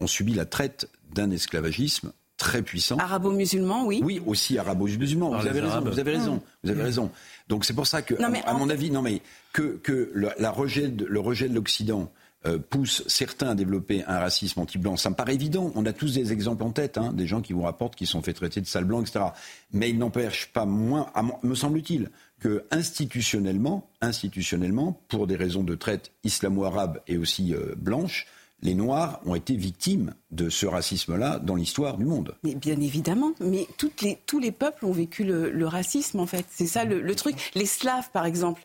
ont 0.00 0.06
subi 0.06 0.32
la 0.32 0.46
traite 0.46 0.88
d'un 1.14 1.30
esclavagisme 1.30 2.12
très 2.42 2.62
puissant. 2.62 2.96
Arabo-musulman, 2.98 3.86
oui. 3.86 4.00
Oui, 4.04 4.20
aussi 4.26 4.58
arabo-musulman. 4.58 5.30
Vous, 5.30 5.46
avez 5.46 5.60
raison, 5.60 5.80
vous 5.80 5.98
avez 5.98 6.12
raison. 6.12 6.42
Vous 6.64 6.70
avez 6.70 6.82
raison. 6.82 7.10
Donc 7.48 7.64
c'est 7.64 7.74
pour 7.74 7.86
ça 7.86 8.02
que, 8.02 8.14
à, 8.20 8.54
mon 8.54 8.68
avis, 8.68 8.90
non 8.90 9.02
mais 9.02 9.22
que, 9.52 9.78
que 9.82 10.10
le, 10.12 10.30
la 10.38 10.50
rejet 10.50 10.88
de, 10.88 11.04
le 11.06 11.20
rejet 11.20 11.48
de 11.48 11.54
l'Occident 11.54 12.10
euh, 12.44 12.58
pousse 12.58 13.04
certains 13.06 13.50
à 13.50 13.54
développer 13.54 14.02
un 14.08 14.18
racisme 14.18 14.58
anti-blanc. 14.58 14.96
Ça 14.96 15.10
me 15.10 15.14
paraît 15.14 15.34
évident. 15.34 15.70
On 15.76 15.86
a 15.86 15.92
tous 15.92 16.14
des 16.14 16.32
exemples 16.32 16.64
en 16.64 16.72
tête, 16.72 16.98
hein, 16.98 17.12
des 17.12 17.28
gens 17.28 17.40
qui 17.40 17.52
vous 17.52 17.62
rapportent 17.62 17.94
qu'ils 17.94 18.08
sont 18.08 18.20
fait 18.20 18.32
traiter 18.32 18.60
de 18.60 18.66
sale 18.66 18.84
blanc, 18.84 19.00
etc. 19.00 19.26
Mais 19.72 19.90
il 19.90 19.98
n'empêche 19.98 20.48
pas 20.52 20.66
moins, 20.66 21.06
me 21.44 21.54
semble-t-il, 21.54 22.10
que 22.40 22.64
institutionnellement, 22.72 23.88
institutionnellement, 24.00 25.00
pour 25.06 25.28
des 25.28 25.36
raisons 25.36 25.62
de 25.62 25.76
traite 25.76 26.10
islamo-arabe 26.24 27.00
et 27.06 27.16
aussi 27.16 27.54
euh, 27.54 27.74
blanche, 27.76 28.26
les 28.62 28.74
Noirs 28.74 29.20
ont 29.26 29.34
été 29.34 29.56
victimes 29.56 30.14
de 30.30 30.48
ce 30.48 30.66
racisme-là 30.66 31.38
dans 31.40 31.56
l'histoire 31.56 31.98
du 31.98 32.04
monde. 32.04 32.36
Mais 32.44 32.54
bien 32.54 32.80
évidemment, 32.80 33.32
mais 33.40 33.66
tous 33.76 34.38
les 34.38 34.52
peuples 34.52 34.86
ont 34.86 34.92
vécu 34.92 35.24
le, 35.24 35.66
racisme 35.66 36.20
en 36.20 36.26
fait. 36.26 36.46
C'est 36.50 36.66
ça 36.66 36.84
le, 36.84 37.14
truc. 37.14 37.50
Les 37.54 37.66
Slaves, 37.66 38.10
par 38.12 38.24
exemple, 38.24 38.62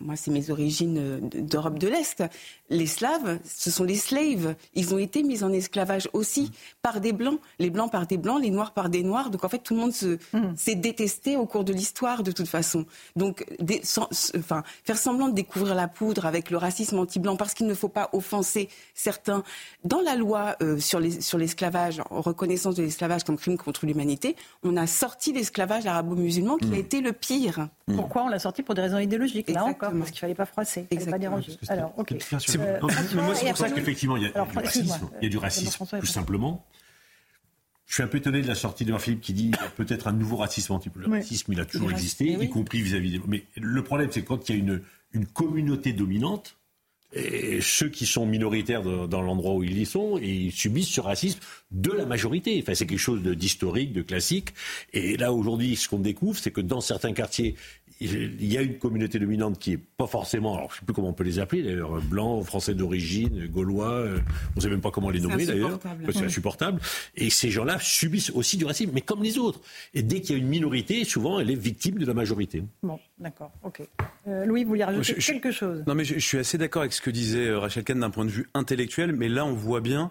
moi 0.00 0.16
c'est 0.16 0.30
mes 0.30 0.50
origines 0.50 0.98
euh, 0.98 1.20
d'Europe 1.20 1.78
de 1.78 1.88
l'Est, 1.88 2.22
les 2.70 2.86
Slaves, 2.86 3.38
ce 3.44 3.70
sont 3.70 3.84
les 3.84 3.96
slaves. 3.96 4.54
Ils 4.74 4.94
ont 4.94 4.98
été 4.98 5.22
mis 5.22 5.44
en 5.44 5.52
esclavage 5.52 6.08
aussi 6.12 6.50
par 6.80 7.00
des 7.00 7.12
Blancs. 7.12 7.38
Les 7.58 7.70
Blancs 7.70 7.90
par 7.90 8.06
des 8.06 8.16
Blancs, 8.16 8.40
les 8.42 8.50
Noirs 8.50 8.72
par 8.72 8.88
des 8.88 9.02
Noirs. 9.02 9.30
Donc 9.30 9.44
en 9.44 9.48
fait, 9.48 9.58
tout 9.58 9.74
le 9.74 9.80
monde 9.80 9.92
mm. 10.32 10.56
s'est 10.56 10.74
détesté 10.74 11.36
au 11.36 11.46
cours 11.46 11.64
de 11.64 11.72
l'histoire 11.72 12.22
de 12.22 12.32
toute 12.32 12.48
façon. 12.48 12.86
Donc 13.16 13.44
enfin, 14.38 14.62
faire 14.84 14.98
semblant 14.98 15.28
de 15.28 15.34
découvrir 15.34 15.74
la 15.74 15.88
poudre 15.88 16.26
avec 16.26 16.50
le 16.50 16.56
racisme 16.56 16.98
anti-blanc 16.98 17.36
parce 17.36 17.54
qu'il 17.54 17.66
ne 17.66 17.74
faut 17.74 17.88
pas 17.88 18.08
offenser 18.12 18.68
certains. 18.94 19.42
Dans 19.84 20.00
la 20.00 20.16
loi 20.16 20.56
euh, 20.62 20.78
sur 20.78 20.98
l'esclavage, 21.00 22.02
en 22.10 22.20
reconnaissance 22.20 22.74
de 22.74 22.82
l'esclavage 22.82 23.24
comme 23.24 23.36
crime 23.36 23.58
contre 23.58 23.86
l'humanité, 23.86 24.36
on 24.62 24.76
a 24.76 24.86
sorti 24.86 25.32
l'esclavage 25.32 25.86
arabo-musulman 25.86 26.56
qui 26.56 26.68
a 26.68 26.70
mm. 26.70 26.74
été 26.74 27.00
le 27.00 27.12
pire. 27.12 27.68
Pourquoi 27.94 28.24
on 28.24 28.28
l'a 28.28 28.38
sorti? 28.38 28.62
Pour 28.62 28.74
des 28.74 28.82
raisons 28.82 28.98
idéologiques, 28.98 29.50
là 29.50 29.71
encore, 29.72 29.92
parce 29.92 30.10
qu'il 30.10 30.20
fallait 30.20 30.34
pas 30.34 30.46
froisser, 30.46 30.86
il 30.90 30.98
fallait 30.98 31.10
pas 31.10 31.18
déranger. 31.18 31.58
Alors, 31.68 31.92
ok. 31.96 32.12
Euh, 32.12 32.80
moi, 32.80 33.34
c'est 33.34 33.48
pour 33.48 33.56
ça 33.56 33.70
qu'effectivement, 33.70 34.16
il 34.16 34.24
y 34.24 34.26
a, 34.26 34.30
du 34.30 34.58
racisme. 34.58 35.10
Il 35.20 35.24
y 35.24 35.26
a 35.26 35.30
du 35.30 35.38
racisme, 35.38 35.86
tout 36.00 36.06
simplement. 36.06 36.64
Je 37.86 37.94
suis 37.94 38.02
un 38.02 38.06
peu 38.06 38.18
étonné 38.18 38.40
de 38.40 38.48
la 38.48 38.54
sortie 38.54 38.86
de 38.86 38.96
Philippe 38.96 39.20
qui 39.20 39.34
dit 39.34 39.50
qu'il 39.50 39.60
y 39.60 39.64
a 39.64 39.68
peut-être 39.68 40.06
un 40.06 40.12
nouveau 40.12 40.36
racisme 40.36 40.72
anti 40.72 40.90
Le 40.94 41.10
racisme, 41.10 41.52
il 41.52 41.60
a 41.60 41.66
toujours 41.66 41.90
existé, 41.90 42.24
y 42.24 42.48
compris 42.48 42.80
vis-à-vis 42.80 43.10
des... 43.10 43.20
Mais 43.26 43.44
le 43.56 43.82
problème, 43.84 44.08
c'est 44.10 44.22
quand 44.22 44.48
il 44.48 44.56
y 44.56 44.58
a 44.58 44.62
une, 44.62 44.82
une 45.12 45.26
communauté 45.26 45.92
dominante, 45.92 46.56
et 47.14 47.60
ceux 47.60 47.90
qui 47.90 48.06
sont 48.06 48.24
minoritaires 48.24 48.82
dans, 48.82 49.20
l'endroit 49.20 49.54
où 49.54 49.62
ils 49.62 49.78
y 49.78 49.84
sont, 49.84 50.18
ils 50.18 50.50
subissent 50.50 50.88
ce 50.88 51.00
racisme 51.00 51.40
de 51.70 51.90
la 51.90 52.06
majorité. 52.06 52.58
Enfin, 52.62 52.74
c'est 52.74 52.86
quelque 52.86 52.98
chose 52.98 53.22
d'historique, 53.22 53.92
de 53.92 54.00
classique. 54.00 54.54
Et 54.94 55.18
là, 55.18 55.32
aujourd'hui, 55.32 55.76
ce 55.76 55.88
qu'on 55.88 55.98
découvre, 55.98 56.38
c'est 56.38 56.50
que 56.50 56.62
dans 56.62 56.80
certains 56.80 57.12
quartiers, 57.12 57.54
il 58.04 58.52
y 58.52 58.58
a 58.58 58.62
une 58.62 58.78
communauté 58.78 59.18
dominante 59.18 59.58
qui 59.58 59.72
est 59.72 59.78
pas 59.78 60.06
forcément, 60.06 60.56
alors 60.56 60.72
je 60.72 60.78
sais 60.78 60.84
plus 60.84 60.94
comment 60.94 61.08
on 61.08 61.12
peut 61.12 61.24
les 61.24 61.38
appeler 61.38 61.62
d'ailleurs, 61.62 62.00
blancs, 62.02 62.44
français 62.44 62.74
d'origine, 62.74 63.46
gaulois, 63.46 63.90
euh, 63.90 64.18
on 64.52 64.56
ne 64.56 64.60
sait 64.60 64.68
même 64.68 64.80
pas 64.80 64.90
comment 64.90 65.10
les 65.10 65.20
nommer 65.20 65.46
d'ailleurs, 65.46 65.78
c'est 66.12 66.24
insupportable. 66.24 66.80
Et 67.16 67.30
ces 67.30 67.50
gens-là 67.50 67.78
subissent 67.80 68.30
aussi 68.30 68.56
du 68.56 68.64
racisme, 68.64 68.90
mais 68.94 69.00
comme 69.00 69.22
les 69.22 69.38
autres. 69.38 69.60
Et 69.94 70.02
dès 70.02 70.20
qu'il 70.20 70.36
y 70.36 70.38
a 70.38 70.42
une 70.42 70.48
minorité, 70.48 71.04
souvent 71.04 71.40
elle 71.40 71.50
est 71.50 71.56
victime 71.56 71.98
de 71.98 72.06
la 72.06 72.14
majorité. 72.14 72.62
Bon, 72.82 72.98
d'accord, 73.18 73.52
ok. 73.62 73.82
Euh, 74.28 74.44
Louis, 74.44 74.64
vous 74.64 74.70
vouliez 74.70 74.84
rajouter 74.84 75.14
quelque 75.14 75.50
chose? 75.50 75.82
Non, 75.86 75.94
mais 75.94 76.04
je, 76.04 76.18
suis 76.18 76.38
assez 76.38 76.58
d'accord 76.58 76.82
avec 76.82 76.92
ce 76.92 77.00
que 77.00 77.10
disait 77.10 77.48
euh, 77.48 77.58
Rachel 77.58 77.84
Kahn 77.84 78.00
d'un 78.00 78.10
point 78.10 78.24
de 78.24 78.30
vue 78.30 78.48
intellectuel, 78.54 79.12
mais 79.12 79.28
là 79.28 79.44
on 79.44 79.54
voit 79.54 79.80
bien 79.80 80.10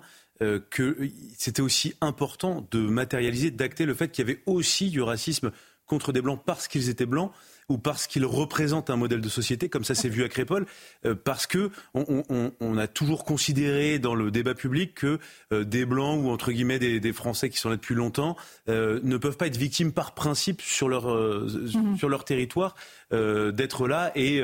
que 0.72 0.97
c'était 1.38 1.61
aussi 1.61 1.93
important 2.01 2.68
de 2.72 2.80
matérialiser, 2.80 3.51
d'acter 3.51 3.86
le 3.86 3.93
fait 3.93 4.11
qu'il 4.11 4.28
y 4.28 4.32
avait 4.32 4.41
aussi 4.47 4.89
du 4.89 4.99
racisme 4.99 5.51
contre 5.86 6.13
des 6.13 6.22
blancs 6.22 6.41
parce 6.43 6.68
qu'ils 6.68 6.89
étaient 6.89 7.05
blancs 7.05 7.32
ou 7.70 7.78
parce 7.78 8.07
qu'il 8.07 8.26
représente 8.26 8.89
un 8.89 8.95
modèle 8.95 9.22
de 9.22 9.30
société, 9.30 9.70
comme 9.70 9.84
ça 9.84 9.95
s'est 9.95 10.09
vu 10.09 10.24
à 10.24 10.30
Crépole, 10.30 10.66
euh, 11.05 11.16
parce 11.16 11.47
que 11.47 11.72
on, 11.93 12.78
a 12.78 12.88
toujours 12.88 13.26
considéré 13.26 13.99
dans 13.99 14.16
le 14.16 14.32
débat 14.32 14.53
public 14.53 14.95
que 14.95 15.20
euh, 15.51 15.64
des 15.64 15.86
blancs 15.86 16.24
ou 16.24 16.30
entre 16.30 16.51
guillemets 16.51 16.80
des, 16.80 17.12
Français 17.14 17.49
qui 17.49 17.57
sont 17.57 17.70
là 17.70 17.76
depuis 17.76 17.93
longtemps 17.93 18.38
euh, 18.70 18.99
ne 19.03 19.18
peuvent 19.18 19.36
pas 19.36 19.47
être 19.47 19.57
victimes 19.57 19.91
par 19.91 20.14
principe 20.14 20.62
sur 20.62 20.88
leur 20.88 21.07
mhm. 21.07 21.97
sur 21.97 22.07
leur 22.09 22.24
territoire 22.24 22.76
d'être 23.12 23.89
là 23.89 24.12
et, 24.16 24.41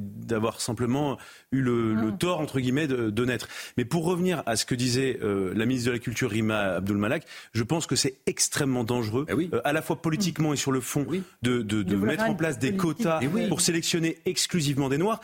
d'avoir 0.00 0.62
simplement 0.62 1.18
eu 1.56 1.62
le, 1.62 1.94
mhm. 1.94 2.18
tort 2.18 2.40
entre 2.40 2.60
guillemets 2.60 2.86
de, 2.86 3.24
naître. 3.24 3.48
Mais 3.76 3.84
pour 3.84 4.04
revenir 4.04 4.42
à 4.46 4.56
ce 4.56 4.64
que 4.64 4.74
disait 4.74 5.18
la 5.22 5.66
ministre 5.66 5.88
de 5.88 5.92
la 5.92 5.98
Culture 5.98 6.30
Rima 6.30 6.76
Abdul 6.76 6.96
Malak, 6.96 7.24
je 7.52 7.62
pense 7.62 7.86
que 7.86 7.96
c'est 7.96 8.14
extrêmement 8.26 8.84
dangereux, 8.84 9.26
eh 9.28 9.50
à 9.64 9.72
la 9.72 9.82
fois 9.82 10.00
politiquement 10.00 10.52
et 10.52 10.56
sur 10.56 10.72
le 10.72 10.80
fond, 10.80 11.06
de, 11.42 11.62
de 11.62 11.96
mettre 11.96 12.24
en 12.24 12.34
place 12.34 12.58
des 12.58 12.76
quotas 12.76 13.20
pour 13.48 13.60
sélectionner 13.60 14.18
exclusivement 14.26 14.88
des 14.88 14.98
Noirs. 14.98 15.20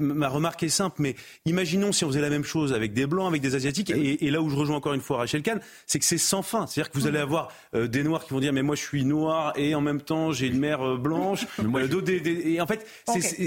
ma 0.00 0.28
remarque 0.28 0.62
est 0.62 0.68
simple, 0.68 0.96
mais 0.98 1.16
imaginons 1.46 1.92
si 1.92 2.04
on 2.04 2.08
faisait 2.08 2.20
la 2.20 2.30
même 2.30 2.44
chose 2.44 2.72
avec 2.72 2.92
des 2.92 3.06
Blancs, 3.06 3.28
avec 3.28 3.42
des 3.42 3.54
Asiatiques, 3.54 3.90
et, 3.90 4.30
là 4.30 4.40
où 4.40 4.48
je 4.48 4.56
rejoins 4.56 4.76
encore 4.76 4.94
une 4.94 5.00
fois 5.00 5.18
Rachel 5.18 5.42
Kahn, 5.42 5.60
c'est 5.86 5.98
que 5.98 6.04
c'est 6.04 6.18
sans 6.18 6.42
fin. 6.42 6.66
C'est-à-dire 6.66 6.90
que 6.90 6.98
vous 6.98 7.06
allez 7.06 7.18
avoir 7.18 7.48
euh, 7.74 7.86
des 7.86 8.02
Noirs 8.02 8.24
qui 8.24 8.32
vont 8.32 8.40
dire 8.40 8.52
mais 8.52 8.62
moi 8.62 8.74
je 8.74 8.82
suis 8.82 9.04
noir 9.04 9.52
et 9.56 9.74
en 9.74 9.80
même 9.80 10.00
temps 10.00 10.32
j'ai 10.32 10.46
une 10.46 10.58
mère 10.58 10.82
euh, 10.82 10.96
blanche. 10.96 11.46
Euh, 11.58 12.42
et 12.44 12.60
en 12.60 12.66
fait, 12.66 12.86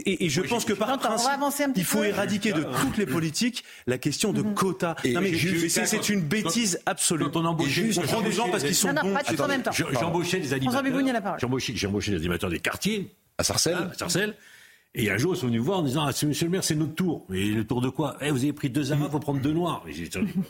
et, 0.06 0.30
je 0.30 0.42
pense 0.42 0.66
que 0.66 0.74
par 0.74 0.98
principe, 0.98 1.32
il 1.76 1.84
faut 1.84 2.04
éradiquer 2.04 2.52
de 2.52 2.64
toutes 2.82 2.98
les 2.98 3.06
politiques 3.06 3.64
la 3.88 3.98
question 3.98 4.34
de 4.34 4.42
mhm. 4.42 4.54
quotas. 4.54 4.96
c'est 5.70 6.10
une 6.10 6.22
bêtise 6.22 6.80
absolue. 6.86 7.26
on 7.34 7.46
embauche, 7.46 7.82
on 7.98 8.02
prend 8.02 8.22
des 8.22 8.32
gens 8.32 8.50
parce 8.50 8.64
qu'ils 8.64 8.76
sont 8.76 8.94
bons. 8.94 9.16
J'embauchais 10.00 10.40
des 10.40 10.54
animateurs. 10.54 11.38
J'embauchais 11.40 12.12
des 12.12 12.18
animateurs 12.18 12.50
des 12.50 12.60
quartiers. 12.60 13.12
À 13.38 13.44
Sarcelles. 13.44 13.90
à 13.92 13.94
Sarcelles. 13.98 14.36
Et 14.98 15.12
un 15.12 15.18
jour, 15.18 15.36
ils 15.36 15.38
sont 15.38 15.48
venus 15.48 15.62
voir 15.62 15.80
en 15.80 15.84
disant 15.84 16.06
ah, 16.06 16.12
Monsieur 16.26 16.46
le 16.46 16.52
maire, 16.52 16.64
c'est 16.64 16.76
notre 16.76 16.96
tour. 16.96 17.26
Mais 17.30 17.48
le 17.48 17.66
tour 17.66 17.82
de 17.82 17.90
quoi 17.90 18.16
eh, 18.22 18.32
Vous 18.32 18.44
avez 18.44 18.54
pris 18.54 18.70
deux 18.70 18.94
arabes, 18.94 19.12
faut 19.12 19.20
prendre 19.20 19.42
deux 19.42 19.52
noirs. 19.52 19.86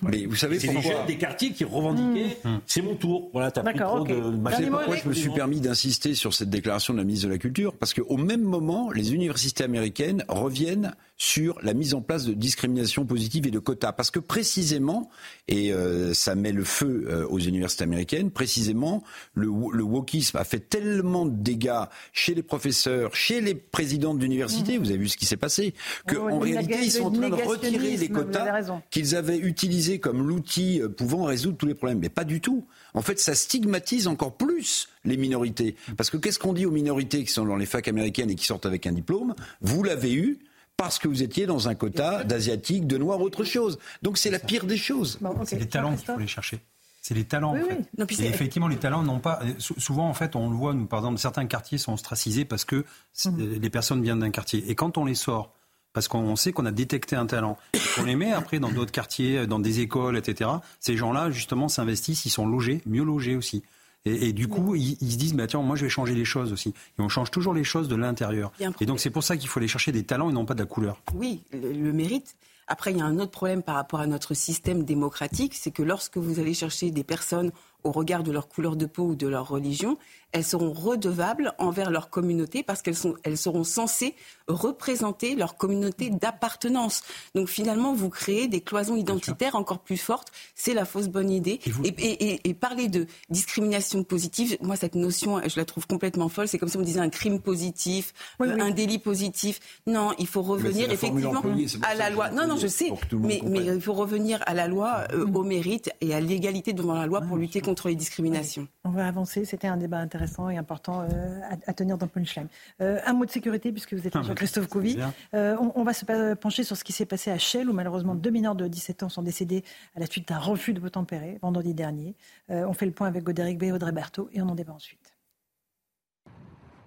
Mais 0.03 0.25
vous 0.29 0.35
savez 0.35 0.59
c'est 0.59 0.71
les 0.71 0.81
jeunes 0.81 1.05
des 1.07 1.17
quartiers 1.17 1.51
qui 1.51 1.63
revendiquaient 1.63 2.37
mmh. 2.43 2.49
c'est 2.67 2.81
mon 2.81 2.95
tour. 2.95 3.29
Voilà, 3.33 3.51
t'as 3.51 3.63
pris 3.63 3.77
trop 3.77 4.03
de 4.03 4.13
Vous 4.13 4.51
savez 4.51 4.67
pourquoi 4.67 4.95
je 4.95 5.09
me 5.09 5.13
suis 5.13 5.29
permis 5.31 5.59
d'insister 5.59 6.13
sur 6.13 6.33
cette 6.33 6.49
déclaration 6.49 6.93
de 6.93 6.99
la 6.99 7.05
ministre 7.05 7.27
de 7.27 7.33
la 7.33 7.39
Culture 7.39 7.73
Parce 7.73 7.93
qu'au 7.93 8.17
même 8.17 8.43
moment, 8.43 8.91
les 8.91 9.13
universités 9.13 9.63
américaines 9.63 10.23
reviennent 10.27 10.93
sur 11.17 11.57
la 11.61 11.73
mise 11.73 11.93
en 11.93 12.01
place 12.01 12.25
de 12.25 12.33
discrimination 12.33 13.05
positive 13.05 13.47
et 13.47 13.51
de 13.51 13.59
quotas. 13.59 13.93
Parce 13.93 14.11
que 14.11 14.19
précisément, 14.19 15.09
et 15.47 15.71
euh, 15.71 16.13
ça 16.13 16.35
met 16.35 16.51
le 16.51 16.63
feu 16.63 17.05
euh, 17.07 17.27
aux 17.27 17.39
universités 17.39 17.83
américaines, 17.83 18.31
précisément, 18.31 19.03
le, 19.33 19.47
le 19.71 19.83
wokisme 19.83 20.37
a 20.37 20.43
fait 20.43 20.59
tellement 20.59 21.25
de 21.25 21.35
dégâts 21.35 21.85
chez 22.13 22.33
les 22.33 22.43
professeurs, 22.43 23.15
chez 23.15 23.41
les 23.41 23.55
présidents 23.55 24.13
d'universités, 24.13 24.55
Mmh. 24.65 24.79
vous 24.79 24.89
avez 24.89 24.97
vu 24.97 25.09
ce 25.09 25.17
qui 25.17 25.25
s'est 25.25 25.37
passé, 25.37 25.73
qu'en 26.07 26.39
réalité, 26.39 26.79
ils 26.83 26.91
sont 26.91 27.05
en 27.05 27.11
train 27.11 27.29
de 27.29 27.35
retirer 27.35 27.97
les 27.97 28.09
quotas 28.09 28.81
qu'ils 28.89 29.15
avaient 29.15 29.37
utilisés 29.37 29.99
comme 29.99 30.27
l'outil 30.27 30.81
euh, 30.81 30.89
pouvant 30.89 31.23
résoudre 31.23 31.57
tous 31.57 31.65
les 31.65 31.75
problèmes. 31.75 31.99
Mais 31.99 32.09
pas 32.09 32.23
du 32.23 32.41
tout. 32.41 32.65
En 32.93 33.01
fait, 33.01 33.19
ça 33.19 33.35
stigmatise 33.35 34.07
encore 34.07 34.35
plus 34.35 34.89
les 35.03 35.17
minorités. 35.17 35.75
Parce 35.97 36.09
que 36.09 36.17
qu'est-ce 36.17 36.39
qu'on 36.39 36.53
dit 36.53 36.65
aux 36.65 36.71
minorités 36.71 37.23
qui 37.23 37.31
sont 37.31 37.45
dans 37.45 37.57
les 37.57 37.65
facs 37.65 37.87
américaines 37.87 38.29
et 38.29 38.35
qui 38.35 38.45
sortent 38.45 38.65
avec 38.65 38.87
un 38.87 38.93
diplôme? 38.93 39.35
Vous 39.61 39.83
l'avez 39.83 40.13
eu, 40.13 40.39
parce 40.77 40.99
que 40.99 41.07
vous 41.07 41.23
étiez 41.23 41.45
dans 41.45 41.67
un 41.67 41.75
quota 41.75 42.23
d'asiatiques, 42.23 42.87
de 42.87 42.97
noirs, 42.97 43.21
autre 43.21 43.43
chose. 43.43 43.79
Donc 44.01 44.17
c'est 44.17 44.29
la 44.29 44.39
pire 44.39 44.65
des 44.65 44.77
choses. 44.77 45.19
C'est 45.45 45.59
les 45.59 45.67
talents 45.67 45.95
qu'il 45.95 46.05
faut 46.05 46.13
aller 46.13 46.27
chercher. 46.27 46.59
C'est 47.01 47.13
les 47.13 47.23
talents. 47.23 47.55
en 47.55 48.07
fait. 48.07 48.23
et 48.23 48.27
effectivement, 48.27 48.67
les 48.67 48.77
talents 48.77 49.03
n'ont 49.03 49.19
pas. 49.19 49.39
Souvent, 49.59 50.09
en 50.09 50.15
fait, 50.15 50.35
on 50.35 50.49
le 50.49 50.55
voit. 50.55 50.73
Nous, 50.73 50.87
par 50.87 51.01
exemple, 51.01 51.19
certains 51.19 51.45
quartiers 51.45 51.77
sont 51.77 51.93
ostracisés 51.93 52.45
parce 52.45 52.65
que 52.65 52.83
mhm. 53.25 53.59
les 53.61 53.69
personnes 53.69 54.01
viennent 54.01 54.21
d'un 54.21 54.31
quartier. 54.31 54.63
Et 54.71 54.73
quand 54.73 54.97
on 54.97 55.05
les 55.05 55.13
sort, 55.13 55.53
parce 55.93 56.07
qu'on 56.07 56.35
sait 56.35 56.51
qu'on 56.51 56.65
a 56.65 56.71
détecté 56.71 57.15
un 57.15 57.27
talent, 57.27 57.59
et 57.73 57.79
qu'on 57.95 58.05
les 58.05 58.15
met 58.15 58.31
après 58.31 58.57
dans 58.57 58.71
d'autres 58.71 58.91
quartiers, 58.91 59.45
dans 59.45 59.59
des 59.59 59.81
écoles, 59.81 60.17
etc. 60.17 60.49
Ces 60.79 60.97
gens-là, 60.97 61.29
justement, 61.29 61.69
s'investissent. 61.69 62.25
Ils 62.25 62.31
sont 62.31 62.47
logés, 62.47 62.81
mieux 62.87 63.03
logés 63.03 63.35
aussi. 63.35 63.61
Et, 64.05 64.33
du 64.33 64.47
coup, 64.47 64.75
ils, 64.75 64.95
se 65.11 65.17
disent, 65.17 65.33
mais 65.33 65.47
tiens, 65.47 65.61
moi, 65.61 65.75
je 65.75 65.83
vais 65.83 65.89
changer 65.89 66.13
les 66.13 66.25
choses 66.25 66.53
aussi. 66.53 66.69
Et 66.69 67.01
on 67.01 67.09
change 67.09 67.31
toujours 67.31 67.55
les 67.55 67.63
choses 67.63 67.87
de 67.87 67.95
l'intérieur. 67.95 68.51
Et 68.79 68.85
donc, 68.85 68.99
c'est 68.99 69.09
pour 69.09 69.23
ça 69.23 69.35
qu'il 69.35 69.49
faut 69.49 69.59
aller 69.59 69.67
chercher 69.67 69.91
des 69.91 70.03
talents 70.03 70.29
et 70.29 70.33
non 70.33 70.45
pas 70.45 70.53
de 70.53 70.59
la 70.59 70.67
couleur. 70.67 71.01
Oui, 71.15 71.41
le 71.51 71.91
mérite. 71.91 72.35
Après, 72.67 72.91
il 72.91 72.97
y 72.97 73.01
a 73.01 73.05
un 73.05 73.19
autre 73.19 73.31
problème 73.31 73.61
par 73.61 73.75
rapport 73.75 73.99
à 73.99 74.07
notre 74.07 74.33
système 74.33 74.83
démocratique, 74.83 75.53
c'est 75.53 75.71
que 75.71 75.83
lorsque 75.83 76.17
vous 76.17 76.39
allez 76.39 76.55
chercher 76.55 76.89
des 76.89 77.03
personnes 77.03 77.51
au 77.83 77.91
regard 77.91 78.23
de 78.23 78.31
leur 78.31 78.47
couleur 78.47 78.75
de 78.75 78.87
peau 78.87 79.03
ou 79.09 79.15
de 79.15 79.27
leur 79.27 79.47
religion, 79.47 79.97
elles 80.35 80.43
seront 80.43 80.73
redevables 80.73 81.53
envers 81.59 81.89
leur 81.89 82.09
communauté 82.09 82.61
parce 82.61 82.81
qu'elles 82.81 82.97
sont, 82.97 83.15
elles 83.23 83.37
seront 83.37 83.63
censées 83.63 84.15
représenter 84.49 85.33
leur 85.33 85.55
communauté 85.55 86.09
d'appartenance. 86.09 87.03
Donc 87.35 87.47
finalement, 87.47 87.93
vous 87.93 88.09
créez 88.09 88.49
des 88.49 88.59
cloisons 88.59 88.97
identitaires 88.97 89.55
encore 89.55 89.79
plus 89.79 89.97
fortes. 89.97 90.33
C'est 90.53 90.73
la 90.73 90.83
fausse 90.83 91.07
bonne 91.07 91.31
idée. 91.31 91.61
Et, 91.85 92.53
parler 92.53 92.89
de 92.89 93.07
discrimination 93.29 94.03
positive, 94.03 94.57
moi 94.61 94.75
cette 94.75 94.95
notion, 94.95 95.41
je 95.47 95.57
la 95.57 95.65
trouve 95.65 95.87
complètement 95.87 96.27
folle. 96.27 96.49
C'est 96.49 96.57
comme 96.57 96.69
si 96.69 96.77
on 96.77 96.81
disait 96.81 96.99
un 96.99 97.09
crime 97.09 97.39
positif, 97.39 98.13
un 98.39 98.71
délit 98.71 98.99
positif. 98.99 99.59
Non, 99.87 100.11
il 100.19 100.27
faut 100.27 100.41
revenir 100.41 100.91
effectivement 100.91 101.41
à 101.81 101.95
la 101.95 102.09
loi. 102.09 102.29
Non, 102.29 102.45
non, 102.45 102.57
je 102.57 102.67
sais, 102.67 102.91
mais, 103.13 103.41
mais, 103.45 103.63
il 103.65 103.81
faut 103.81 103.93
revenir 103.93 104.43
à 104.45 104.53
la 104.53 104.67
loi, 104.67 105.05
euh, 105.13 105.25
mm. 105.25 105.35
au 105.35 105.43
mérite 105.43 105.91
et 106.01 106.13
à 106.13 106.19
l'égalité 106.19 106.73
devant 106.73 106.95
la 106.95 107.05
loi 107.05 107.21
pour 107.21 107.37
lutter 107.37 107.61
contre 107.61 107.87
les 107.87 107.95
discriminations. 107.95 108.67
On 108.83 108.89
va 108.89 109.07
avancer. 109.07 109.45
C'était 109.45 109.67
un 109.67 109.77
débat 109.77 109.99
intéressant 109.99 110.24
et 110.49 110.57
important 110.57 111.01
euh, 111.01 111.39
à, 111.65 111.73
tenir 111.73 111.97
dans 111.97 112.07
Punchline. 112.07 112.47
Euh, 112.81 112.99
un 113.05 113.13
mot 113.13 113.25
de 113.25 113.31
sécurité, 113.31 113.71
puisque 113.71 113.93
vous 113.93 114.07
êtes 114.07 114.15
ah, 114.15 114.21
Christophe 114.35 114.67
Couvi. 114.67 114.97
Euh, 115.33 115.55
on, 115.75 115.83
va 115.83 115.93
se 115.93 116.33
pencher 116.35 116.63
sur 116.63 116.77
ce 116.77 116.83
qui 116.83 116.93
s'est 116.93 117.05
passé 117.05 117.31
à 117.31 117.37
Chelles, 117.37 117.69
où 117.69 117.73
malheureusement 117.73 118.15
deux 118.15 118.29
mineurs 118.29 118.55
de 118.55 118.67
17 118.67 119.03
ans 119.03 119.09
sont 119.09 119.21
décédés 119.21 119.63
à 119.95 119.99
la 119.99 120.05
suite 120.05 120.27
d'un 120.27 120.39
refus 120.39 120.73
de 120.73 120.79
vote 120.79 120.93
tempéré 120.93 121.39
vendredi 121.41 121.73
dernier. 121.73 122.15
on 122.49 122.73
fait 122.73 122.85
le 122.85 122.91
point 122.91 123.07
avec 123.07 123.23
Godéric 123.23 123.57
B. 123.57 123.63
et 123.63 123.71
Audrey 123.71 123.91
Berthaud 123.91 124.29
et 124.33 124.41
on 124.41 124.49
en 124.49 124.55
débat 124.55 124.73
ensuite. 124.73 125.13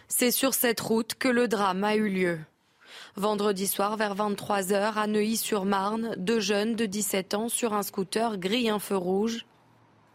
C'est 0.09 0.31
sur 0.31 0.55
cette 0.55 0.81
route 0.81 1.15
que 1.15 1.29
le 1.29 1.49
drame 1.49 1.85
a 1.85 1.95
eu 1.95 2.09
lieu. 2.09 2.39
Vendredi 3.17 3.67
soir, 3.67 3.97
vers 3.97 4.15
23h, 4.15 4.95
à 4.95 5.07
Neuilly-sur-Marne, 5.07 6.15
deux 6.17 6.41
jeunes 6.41 6.75
de 6.75 6.87
17 6.87 7.35
ans 7.35 7.49
sur 7.49 7.75
un 7.75 7.83
scooter 7.83 8.39
grillent 8.39 8.71
un 8.71 8.79
feu 8.79 8.97
rouge. 8.97 9.45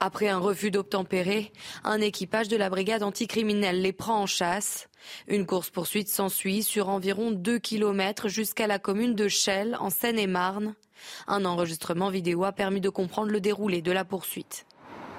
Après 0.06 0.28
un 0.28 0.38
refus 0.38 0.70
d'obtempérer, 0.70 1.54
un 1.86 2.02
équipage 2.02 2.50
de 2.50 2.58
la 2.58 2.70
brigade 2.70 3.04
anticriminelle 3.04 3.82
les 3.82 3.94
prend 3.94 4.20
en 4.20 4.26
chasse. 4.26 4.90
Une 5.30 5.46
course-poursuite 5.46 6.10
s'ensuit 6.10 6.62
sur 6.62 6.90
environ 6.90 7.32
2 7.32 7.58
km 7.58 8.28
jusqu'à 8.28 8.68
la 8.68 8.80
commune 8.80 9.16
de 9.16 9.30
Chelles, 9.30 9.78
en 9.80 9.90
Seine-et-Marne. 9.90 10.76
Un 11.26 11.46
enregistrement 11.46 12.10
vidéo 12.10 12.44
a 12.44 12.52
permis 12.52 12.82
de 12.82 12.90
comprendre 12.90 13.32
le 13.32 13.40
déroulé 13.40 13.82
de 13.82 13.94
la 13.94 14.04
poursuite. 14.04 14.66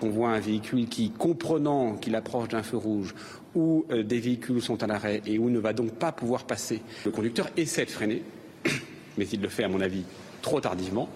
On 0.03 0.11
voit 0.11 0.33
un 0.33 0.41
véhicule 0.41 0.87
qui, 0.87 1.11
comprenant 1.11 1.95
qu'il 1.95 2.15
approche 2.15 2.49
d'un 2.49 2.63
feu 2.63 2.77
rouge, 2.77 3.15
où 3.55 3.87
euh, 3.91 4.03
des 4.03 4.21
véhicules 4.21 4.61
sont 4.61 4.83
à 4.83 4.87
l'arrêt 4.87 5.23
et 5.25 5.39
où 5.39 5.49
ne 5.49 5.61
va 5.61 5.73
donc 5.73 5.93
pas 5.95 6.13
pouvoir 6.13 6.45
passer, 6.45 6.83
le 7.07 7.11
conducteur 7.11 7.49
essaie 7.57 7.87
de 7.87 7.91
freiner, 7.91 8.23
mais 9.17 9.27
il 9.29 9.41
le 9.41 9.49
fait, 9.49 9.65
à 9.65 9.69
mon 9.69 9.81
avis, 9.81 10.05
trop 10.43 10.61
tardivement, 10.61 11.09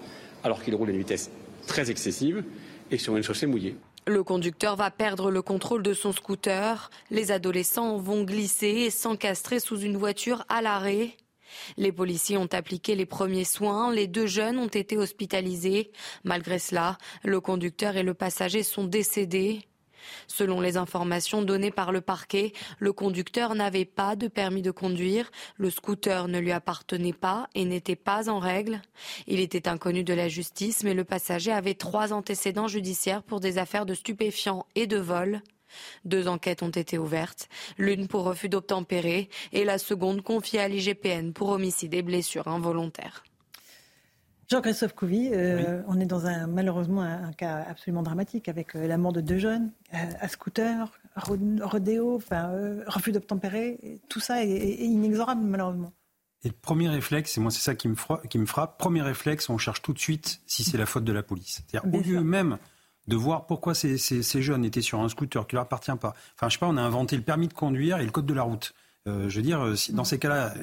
alors 0.43 0.63
qu'il 0.63 0.73
roule 0.73 0.89
à 0.89 0.91
une 0.91 0.97
vitesse 0.97 1.29
très 1.67 1.91
excessive 1.91 2.43
Le 4.07 4.23
conducteur 4.23 4.75
va 4.75 4.89
perdre 4.89 5.29
le 5.29 5.41
contrôle 5.41 5.83
de 5.83 5.93
son 5.93 6.11
scooter. 6.11 6.89
Les 7.11 7.31
adolescents 7.31 7.97
vont 7.97 8.23
glisser 8.23 8.67
et 8.67 8.89
s'encastrer 8.89 9.59
sous 9.59 9.79
une 9.79 9.97
voiture 9.97 10.45
à 10.49 10.61
l'arrêt. 10.61 11.15
Les 11.77 11.91
policiers 11.91 12.37
ont 12.37 12.49
appliqué 12.51 12.95
les 12.95 13.05
premiers 13.05 13.45
soins. 13.45 13.93
Les 13.93 14.07
deux 14.07 14.27
jeunes 14.27 14.57
ont 14.57 14.67
été 14.67 14.97
hospitalisés. 14.97 15.91
Malgré 16.23 16.59
cela, 16.59 16.97
le 17.23 17.39
conducteur 17.39 17.97
et 17.97 18.03
le 18.03 18.13
passager 18.13 18.63
sont 18.63 18.85
décédés. 18.85 19.68
Selon 20.27 20.61
les 20.61 20.77
informations 20.77 21.41
données 21.41 21.71
par 21.71 21.91
le 21.91 22.01
parquet, 22.01 22.53
le 22.79 22.93
conducteur 22.93 23.55
n'avait 23.55 23.85
pas 23.85 24.15
de 24.15 24.27
permis 24.27 24.61
de 24.61 24.71
conduire, 24.71 25.31
le 25.57 25.69
scooter 25.69 26.27
ne 26.27 26.39
lui 26.39 26.51
appartenait 26.51 27.13
pas 27.13 27.47
et 27.55 27.65
n'était 27.65 27.95
pas 27.95 28.29
en 28.29 28.39
règle. 28.39 28.81
Il 29.27 29.39
était 29.39 29.67
inconnu 29.67 30.03
de 30.03 30.13
la 30.13 30.27
justice, 30.27 30.83
mais 30.83 30.93
le 30.93 31.03
passager 31.03 31.51
avait 31.51 31.73
trois 31.73 32.13
antécédents 32.13 32.67
judiciaires 32.67 33.23
pour 33.23 33.39
des 33.39 33.57
affaires 33.57 33.85
de 33.85 33.93
stupéfiants 33.93 34.65
et 34.75 34.87
de 34.87 34.97
vol. 34.97 35.41
Deux 36.05 36.27
enquêtes 36.27 36.63
ont 36.63 36.69
été 36.69 36.97
ouvertes, 36.97 37.47
l'une 37.77 38.07
pour 38.07 38.23
refus 38.23 38.49
d'obtempérer 38.49 39.29
et 39.51 39.63
la 39.63 39.77
seconde 39.77 40.21
confiée 40.21 40.59
à 40.59 40.67
l'IGPN 40.67 41.31
pour 41.31 41.49
homicide 41.49 41.93
et 41.93 42.01
blessures 42.01 42.47
involontaires. 42.47 43.23
Jean-Christophe 44.51 44.95
Couvi, 44.95 45.29
euh, 45.31 45.83
on 45.87 45.99
est 45.99 46.07
dans 46.07 46.25
un 46.25 46.47
malheureusement 46.47 47.03
un, 47.03 47.31
cas 47.33 47.63
absolument 47.69 48.01
dramatique 48.01 48.49
avec 48.49 48.75
euh, 48.75 48.87
la 48.87 48.97
mort 48.97 49.13
de 49.13 49.21
deux 49.21 49.37
jeunes 49.37 49.71
euh, 49.93 49.97
à 50.19 50.27
scooter, 50.27 50.91
rodéo, 51.15 52.15
enfin 52.15 52.51
refus 52.87 53.11
d'obtempérer. 53.11 53.99
Tout 54.09 54.19
ça 54.19 54.43
est, 54.43 54.77
inexorable 54.79 55.45
malheureusement. 55.45 55.93
Et 56.43 56.47
le 56.47 56.55
premier 56.59 56.89
réflexe, 56.89 57.37
et 57.37 57.41
moi 57.41 57.51
c'est 57.51 57.59
ça 57.59 57.75
qui 57.75 57.89
me, 57.89 57.95
qui 58.27 58.39
me 58.39 58.47
frappe, 58.47 58.79
premier 58.79 59.03
réflexe, 59.03 59.49
on 59.49 59.59
cherche 59.59 59.83
tout 59.83 59.93
de 59.93 59.99
suite 59.99 60.41
si 60.47 60.63
c'est 60.63 60.77
la 60.77 60.87
faute 60.87 61.03
de 61.03 61.13
la 61.13 61.21
police. 61.21 61.61
C'est-à-dire 61.69 61.93
au 61.93 62.01
lieu 62.01 62.21
même 62.21 62.57
de 63.07 63.15
voir 63.15 63.45
pourquoi 63.45 63.75
ces, 63.75 63.97
ces, 63.99 64.41
jeunes 64.41 64.65
étaient 64.65 64.81
sur 64.81 64.99
un 64.99 65.09
scooter 65.09 65.45
qui 65.45 65.55
leur 65.55 65.63
appartient 65.63 65.91
pas. 65.99 66.15
Enfin, 66.35 66.49
je 66.49 66.53
sais 66.53 66.59
pas, 66.59 66.67
on 66.67 66.77
a 66.77 66.81
inventé 66.81 67.15
le 67.15 67.23
permis 67.23 67.49
de 67.49 67.53
conduire 67.53 67.99
et 67.99 68.05
le 68.05 68.11
code 68.11 68.25
de 68.25 68.33
la 68.33 68.43
route. 68.43 68.73
je 69.05 69.35
veux 69.35 69.41
dire, 69.41 69.73
dans 69.91 70.03
ces 70.03 70.17
cas-là, 70.17 70.53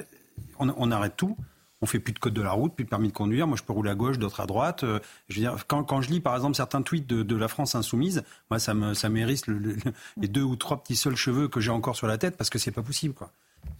on, 0.59 0.91
arrête 0.91 1.15
tout 1.15 1.37
on 1.81 1.85
fait 1.85 1.99
plus 1.99 2.13
de 2.13 2.19
code 2.19 2.33
de 2.33 2.41
la 2.41 2.51
route, 2.51 2.73
plus 2.73 2.85
de 2.85 2.89
permis 2.89 3.09
de 3.09 3.13
conduire. 3.13 3.47
Moi, 3.47 3.57
je 3.57 3.63
peux 3.63 3.73
rouler 3.73 3.91
à 3.91 3.95
gauche, 3.95 4.17
d'autres 4.17 4.39
à 4.39 4.45
droite. 4.45 4.83
Euh, 4.83 4.99
je 5.29 5.35
veux 5.35 5.41
dire, 5.41 5.67
quand, 5.67 6.01
je 6.01 6.09
lis, 6.09 6.19
par 6.19 6.35
exemple, 6.35 6.55
certains 6.55 6.81
tweets 6.81 7.07
de, 7.07 7.35
la 7.35 7.47
France 7.47 7.75
insoumise, 7.75 8.23
moi, 8.49 8.59
ça 8.59 8.73
me, 8.73 8.93
ça 8.93 9.09
mérite 9.09 9.45
les 9.47 10.27
deux 10.27 10.41
ou 10.41 10.55
trois 10.55 10.81
petits 10.81 10.95
seuls 10.95 11.15
cheveux 11.15 11.47
que 11.47 11.59
j'ai 11.59 11.71
encore 11.71 11.95
sur 11.95 12.07
la 12.07 12.17
tête 12.17 12.35
parce 12.35 12.49
que 12.49 12.57
c'est 12.57 12.71
pas 12.71 12.81
possible, 12.81 13.13
quoi. 13.13 13.31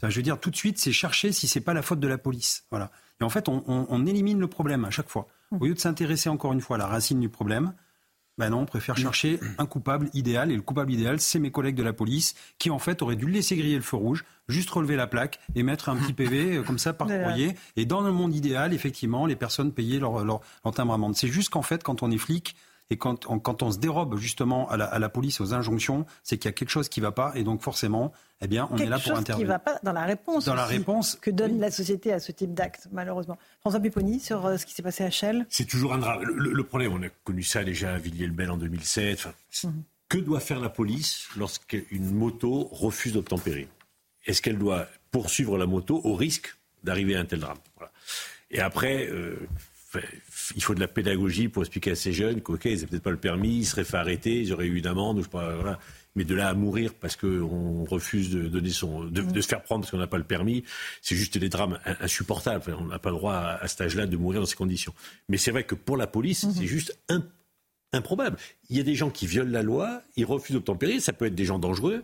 je 0.03 0.15
veux 0.15 0.21
dire, 0.21 0.39
tout 0.39 0.51
de 0.51 0.55
suite, 0.55 0.77
c'est 0.77 0.91
chercher 0.91 1.31
si 1.31 1.47
c'est 1.47 1.61
pas 1.61 1.73
la 1.73 1.81
faute 1.81 1.99
de 1.99 2.07
la 2.07 2.17
police. 2.17 2.65
Voilà. 2.69 2.91
Et 3.19 3.23
en 3.23 3.29
fait, 3.29 3.49
on, 3.49 4.05
élimine 4.05 4.39
le 4.39 4.47
problème 4.47 4.85
à 4.85 4.91
chaque 4.91 5.09
fois. 5.09 5.27
Au 5.59 5.65
lieu 5.65 5.73
de 5.73 5.79
s'intéresser 5.79 6.29
encore 6.29 6.53
une 6.53 6.61
fois 6.61 6.75
à 6.75 6.79
la 6.79 6.87
racine 6.87 7.19
du 7.19 7.29
problème, 7.29 7.73
ben 8.37 8.51
non, 8.51 8.59
on 8.59 8.65
préfère 8.65 8.97
chercher 8.97 9.39
un 9.57 9.65
coupable 9.65 10.09
idéal. 10.13 10.51
Et 10.51 10.55
le 10.55 10.61
coupable 10.61 10.93
idéal, 10.93 11.19
c'est 11.19 11.39
mes 11.39 11.51
collègues 11.51 11.75
de 11.75 11.83
la 11.83 11.93
police 11.93 12.35
qui, 12.59 12.69
en 12.69 12.79
fait, 12.79 13.01
auraient 13.01 13.15
dû 13.15 13.27
laisser 13.27 13.55
griller 13.55 13.77
le 13.77 13.81
feu 13.81 13.97
rouge, 13.97 14.25
juste 14.47 14.69
relever 14.69 14.95
la 14.95 15.07
plaque 15.07 15.39
et 15.55 15.63
mettre 15.63 15.89
un 15.89 15.95
petit 15.95 16.13
PV 16.13 16.57
euh, 16.57 16.63
comme 16.63 16.77
ça 16.77 16.93
par 16.93 17.07
courrier. 17.23 17.55
Et 17.75 17.85
dans 17.85 18.01
le 18.01 18.11
monde 18.11 18.35
idéal, 18.35 18.73
effectivement, 18.73 19.25
les 19.25 19.35
personnes 19.35 19.71
payaient 19.71 19.99
leur, 19.99 20.23
leur, 20.23 20.41
leur 20.63 20.73
timbre 20.73 20.93
amende. 20.93 21.15
C'est 21.15 21.27
juste 21.27 21.49
qu'en 21.49 21.63
fait, 21.63 21.83
quand 21.83 22.03
on 22.03 22.11
est 22.11 22.17
flic, 22.17 22.55
et 22.89 22.97
quand 22.97 23.29
on, 23.29 23.39
quand 23.39 23.63
on 23.63 23.71
se 23.71 23.79
dérobe 23.79 24.17
justement 24.17 24.69
à 24.69 24.77
la, 24.77 24.85
à 24.85 24.99
la 24.99 25.09
police, 25.09 25.41
aux 25.41 25.53
injonctions, 25.53 26.05
c'est 26.23 26.37
qu'il 26.37 26.47
y 26.47 26.49
a 26.49 26.53
quelque 26.53 26.69
chose 26.69 26.87
qui 26.87 27.01
ne 27.01 27.05
va 27.05 27.11
pas. 27.11 27.33
Et 27.35 27.43
donc 27.43 27.61
forcément, 27.61 28.13
eh 28.41 28.47
bien, 28.47 28.69
on 28.71 28.77
est 28.77 28.85
là 28.85 28.99
pour 28.99 29.11
intervenir. 29.11 29.25
Quelque 29.25 29.27
chose 29.27 29.35
qui 29.37 29.43
ne 29.43 29.47
va 29.47 29.59
pas 29.59 29.79
dans 29.83 29.91
la 29.91 30.05
réponse. 30.05 30.45
Dans 30.45 30.55
la 30.55 30.65
réponse 30.65 31.15
que 31.15 31.29
donne 31.31 31.59
la 31.59 31.69
société 31.69 32.13
à 32.13 32.19
ce 32.19 32.31
type 32.31 32.53
d'acte, 32.53 32.87
malheureusement. 32.91 33.37
François 33.59 33.79
Pupponi, 33.79 34.19
sur 34.19 34.45
euh, 34.45 34.57
ce 34.57 34.65
qui 34.65 34.73
s'est 34.73 34.83
passé 34.83 35.03
à 35.03 35.09
Shell. 35.09 35.45
C'est 35.49 35.65
toujours 35.65 35.93
un 35.93 35.97
drame. 35.97 36.21
Le, 36.23 36.63
problème, 36.63 36.93
on 36.93 37.03
a 37.03 37.09
connu 37.23 37.43
ça 37.43 37.63
déjà 37.63 37.95
à 37.95 37.97
Villiers-le-Bel 37.97 38.51
en 38.51 38.57
2007. 38.57 39.27
Mhm. 39.63 39.83
Que 40.07 40.17
doit 40.17 40.39
faire 40.39 40.61
la 40.61 40.69
police 40.69 41.27
lorsqu'une 41.35 42.11
moto 42.11 42.69
refuse 42.71 43.13
d'obtempérer? 43.13 43.67
Est-ce 44.25 44.41
qu'elle 44.41 44.57
doit 44.57 44.87
poursuivre 45.11 45.57
la 45.57 45.65
moto 45.65 45.99
au 46.05 46.15
risque 46.15 46.55
d'arriver 46.83 47.15
à 47.17 47.19
un 47.19 47.25
tel 47.25 47.39
drame? 47.39 47.57
Et 48.49 48.61
après, 48.61 49.07
euh, 49.07 49.35
il 50.55 50.63
faut 50.63 50.75
de 50.75 50.79
la 50.79 50.87
pédagogie 50.87 51.47
pour 51.47 51.63
expliquer 51.63 51.91
à 51.91 51.95
ces 51.95 52.13
jeunes 52.13 52.41
qu'ok, 52.41 52.65
ils 52.65 52.75
n'avaient 52.75 52.87
peut-être 52.87 53.03
pas 53.03 53.11
le 53.11 53.17
permis, 53.17 53.57
ils 53.57 53.65
seraient 53.65 53.83
fait 53.83 53.97
arrêter, 53.97 54.41
ils 54.41 54.53
auraient 54.53 54.67
eu 54.67 54.77
une 54.77 54.87
amende, 54.87 55.21
je 55.23 55.29
pas, 55.29 55.55
voilà. 55.55 55.79
Mais 56.15 56.23
de 56.23 56.33
là 56.33 56.49
à 56.49 56.53
mourir 56.55 56.93
parce 56.95 57.15
qu'on 57.15 57.83
refuse 57.85 58.31
de 58.31 58.47
donner 58.47 58.71
son, 58.71 59.03
de, 59.03 59.41
se 59.41 59.47
faire 59.47 59.61
prendre 59.61 59.81
parce 59.81 59.91
qu'on 59.91 59.99
n'a 59.99 60.07
pas 60.07 60.17
le 60.17 60.23
permis, 60.23 60.63
c'est 61.01 61.15
juste 61.15 61.37
des 61.37 61.49
drames 61.49 61.79
insupportables. 61.99 62.75
on 62.79 62.85
n'a 62.85 62.97
pas 62.97 63.11
le 63.11 63.17
droit 63.17 63.35
à, 63.35 63.63
à 63.63 63.67
cet 63.67 63.81
âge-là 63.81 64.07
de 64.07 64.17
mourir 64.17 64.39
dans 64.41 64.47
ces 64.47 64.55
conditions. 64.55 64.93
Mais 65.29 65.37
c'est 65.37 65.51
vrai 65.51 65.63
que 65.63 65.75
pour 65.75 65.95
la 65.95 66.07
police, 66.07 66.43
mhm. 66.43 66.53
c'est 66.53 66.65
juste 66.65 66.97
improbable. 67.93 68.37
Il 68.69 68.77
y 68.77 68.79
a 68.79 68.83
des 68.83 68.95
gens 68.95 69.09
qui 69.09 69.27
violent 69.27 69.51
la 69.51 69.63
loi, 69.63 70.01
ils 70.15 70.25
refusent 70.25 70.55
d'obtempérer, 70.55 70.99
ça 70.99 71.13
peut 71.13 71.25
être 71.25 71.35
des 71.35 71.45
gens 71.45 71.59
dangereux, 71.59 72.03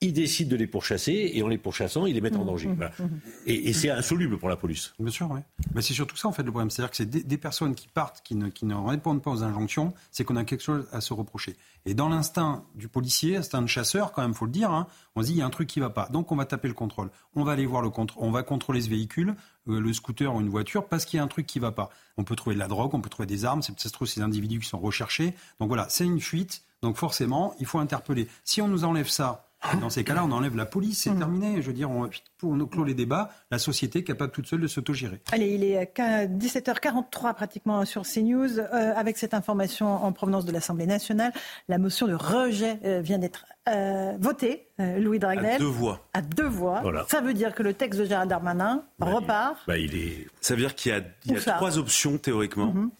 ils 0.00 0.12
décident 0.12 0.50
de 0.50 0.56
les 0.56 0.68
pourchasser 0.68 1.32
et 1.34 1.42
en 1.42 1.48
les 1.48 1.58
pourchassant, 1.58 2.06
ils 2.06 2.14
les 2.14 2.20
mettent 2.20 2.36
en 2.36 2.44
mmh, 2.44 2.46
danger. 2.46 2.68
Mmh, 2.68 2.84
mmh. 2.98 3.20
Et, 3.46 3.72
c'est 3.72 3.90
insoluble 3.90 4.38
pour 4.38 4.48
la 4.48 4.56
police. 4.56 4.94
Bien 5.00 5.10
sûr, 5.10 5.28
oui. 5.30 5.40
Mais 5.74 5.82
c'est 5.82 5.94
surtout 5.94 6.16
ça 6.16 6.28
en 6.28 6.32
fait 6.32 6.44
le 6.44 6.52
problème. 6.52 6.70
C'est-à-dire 6.70 6.90
que 6.90 6.96
c'est 6.96 7.06
des, 7.06 7.38
personnes 7.38 7.74
qui 7.74 7.88
partent, 7.88 8.22
qui 8.22 8.36
ne, 8.36 8.48
qui 8.48 8.64
ne 8.64 8.74
répondent 8.76 9.22
pas 9.22 9.32
aux 9.32 9.42
injonctions, 9.42 9.92
c'est 10.12 10.22
qu'on 10.22 10.36
a 10.36 10.44
quelque 10.44 10.62
chose 10.62 10.86
à 10.92 11.00
se 11.00 11.12
reprocher. 11.12 11.56
Et 11.84 11.94
dans 11.94 12.08
l'instinct 12.08 12.64
du 12.76 12.86
policier, 12.86 13.34
l'instinct 13.34 13.62
de 13.62 13.66
chasseur, 13.66 14.12
quand 14.12 14.22
même, 14.22 14.34
faut 14.34 14.46
le 14.46 14.52
dire, 14.52 14.70
hein, 14.70 14.86
on 15.16 15.22
se 15.22 15.26
dit 15.26 15.32
il 15.32 15.38
y 15.38 15.42
a 15.42 15.46
un 15.46 15.50
truc 15.50 15.68
qui 15.68 15.80
va 15.80 15.90
pas. 15.90 16.08
Donc 16.10 16.30
on 16.30 16.36
va 16.36 16.44
taper 16.44 16.68
le 16.68 16.74
contrôle. 16.74 17.10
On 17.34 17.42
va 17.42 17.52
aller 17.52 17.66
voir 17.66 17.82
le 17.82 17.90
contrôle. 17.90 18.24
On 18.24 18.30
va 18.30 18.44
contrôler 18.44 18.80
ce 18.80 18.90
véhicule, 18.90 19.34
euh, 19.68 19.80
le 19.80 19.92
scooter 19.92 20.32
ou 20.32 20.40
une 20.40 20.48
voiture, 20.48 20.86
parce 20.86 21.06
qu'il 21.06 21.16
y 21.16 21.20
a 21.20 21.24
un 21.24 21.28
truc 21.28 21.46
qui 21.46 21.58
va 21.58 21.72
pas. 21.72 21.90
On 22.16 22.22
peut 22.22 22.36
trouver 22.36 22.54
de 22.54 22.60
la 22.60 22.68
drogue, 22.68 22.94
on 22.94 23.00
peut 23.00 23.10
trouver 23.10 23.26
des 23.26 23.44
armes. 23.44 23.62
C'est 23.62 23.74
peut-être 23.74 24.06
ces 24.06 24.20
individus 24.20 24.60
qui 24.60 24.68
sont 24.68 24.78
recherchés. 24.78 25.34
Donc 25.58 25.68
voilà, 25.68 25.86
c'est 25.88 26.04
une 26.04 26.20
fuite. 26.20 26.62
Donc 26.82 26.96
forcément, 26.96 27.54
il 27.58 27.66
faut 27.66 27.80
interpeller. 27.80 28.28
Si 28.44 28.62
on 28.62 28.68
nous 28.68 28.84
enlève 28.84 29.08
ça 29.08 29.47
dans 29.80 29.90
ces 29.90 30.04
cas-là, 30.04 30.24
on 30.24 30.30
enlève 30.30 30.56
la 30.56 30.66
police, 30.66 31.02
c'est 31.02 31.10
mm. 31.10 31.18
terminé. 31.18 31.62
Je 31.62 31.66
veux 31.66 31.72
dire, 31.72 31.90
on, 31.90 32.08
pour 32.38 32.54
nous 32.54 32.66
clore 32.66 32.86
les 32.86 32.94
débats, 32.94 33.30
la 33.50 33.58
société 33.58 34.00
est 34.00 34.04
capable 34.04 34.32
toute 34.32 34.46
seule 34.46 34.60
de 34.60 34.66
s'autogérer. 34.66 35.20
Allez, 35.32 35.48
il 35.48 35.64
est 35.64 35.92
17h43 35.96 37.34
pratiquement 37.34 37.84
sur 37.84 38.02
CNews. 38.02 38.58
Euh, 38.58 38.92
avec 38.94 39.18
cette 39.18 39.34
information 39.34 40.04
en 40.04 40.12
provenance 40.12 40.44
de 40.44 40.52
l'Assemblée 40.52 40.86
nationale, 40.86 41.32
la 41.68 41.78
motion 41.78 42.06
de 42.06 42.14
rejet 42.14 42.78
euh, 42.84 43.00
vient 43.00 43.18
d'être 43.18 43.46
euh, 43.68 44.14
votée. 44.18 44.64
Louis 44.78 45.18
Dragnel. 45.18 45.56
À 45.56 45.58
deux 45.58 45.64
voix. 45.64 46.06
À 46.14 46.22
deux 46.22 46.46
voix. 46.46 46.82
Ça 47.08 47.20
veut 47.20 47.34
dire 47.34 47.52
que 47.52 47.64
le 47.64 47.74
texte 47.74 47.98
de 47.98 48.04
Gérald 48.04 48.30
Darmanin 48.30 48.84
bah, 49.00 49.06
repart. 49.06 49.56
bah, 49.66 49.76
il 49.76 49.96
est... 49.96 50.28
Ça 50.40 50.54
veut 50.54 50.60
dire 50.60 50.76
qu'il 50.76 50.92
y 50.92 51.34
a, 51.34 51.40
trois 51.40 51.78
options 51.78 52.16
théoriquement. 52.16 52.72
Mm-hmm. 52.72 52.90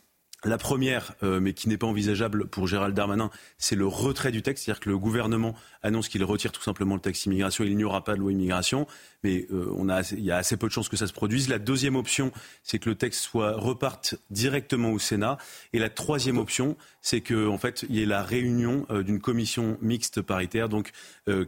La 0.44 0.56
première, 0.56 1.14
euh, 1.24 1.40
mais 1.40 1.52
qui 1.52 1.68
n'est 1.68 1.76
pas 1.76 1.88
envisageable 1.88 2.46
pour 2.46 2.68
Gérald 2.68 2.94
Darmanin, 2.94 3.28
c'est 3.56 3.74
le 3.74 3.88
retrait 3.88 4.30
du 4.30 4.40
texte, 4.40 4.64
c'est-à-dire 4.64 4.78
que 4.78 4.88
le 4.88 4.96
gouvernement 4.96 5.56
annonce 5.82 6.08
qu'il 6.08 6.22
retire 6.22 6.52
tout 6.52 6.62
simplement 6.62 6.94
le 6.94 7.00
texte 7.00 7.26
immigration, 7.26 7.64
il 7.64 7.76
n'y 7.76 7.82
aura 7.82 8.04
pas 8.04 8.14
de 8.14 8.20
loi 8.20 8.30
immigration, 8.30 8.86
mais 9.24 9.48
euh, 9.50 9.68
on 9.76 9.88
a, 9.88 10.02
il 10.12 10.22
y 10.22 10.30
a 10.30 10.36
assez 10.36 10.56
peu 10.56 10.68
de 10.68 10.72
chances 10.72 10.88
que 10.88 10.96
ça 10.96 11.08
se 11.08 11.12
produise. 11.12 11.48
La 11.48 11.58
deuxième 11.58 11.96
option, 11.96 12.30
c'est 12.62 12.78
que 12.78 12.88
le 12.88 12.94
texte 12.94 13.22
soit 13.22 13.56
reparte 13.56 14.14
directement 14.30 14.92
au 14.92 15.00
Sénat, 15.00 15.38
et 15.72 15.80
la 15.80 15.90
troisième 15.90 16.38
option, 16.38 16.76
c'est 17.02 17.20
que 17.20 17.48
en 17.48 17.58
fait, 17.58 17.84
il 17.88 17.96
y 17.96 18.02
ait 18.04 18.06
la 18.06 18.22
réunion 18.22 18.86
euh, 18.90 19.02
d'une 19.02 19.20
commission 19.20 19.76
mixte 19.82 20.22
paritaire, 20.22 20.68
donc 20.68 20.92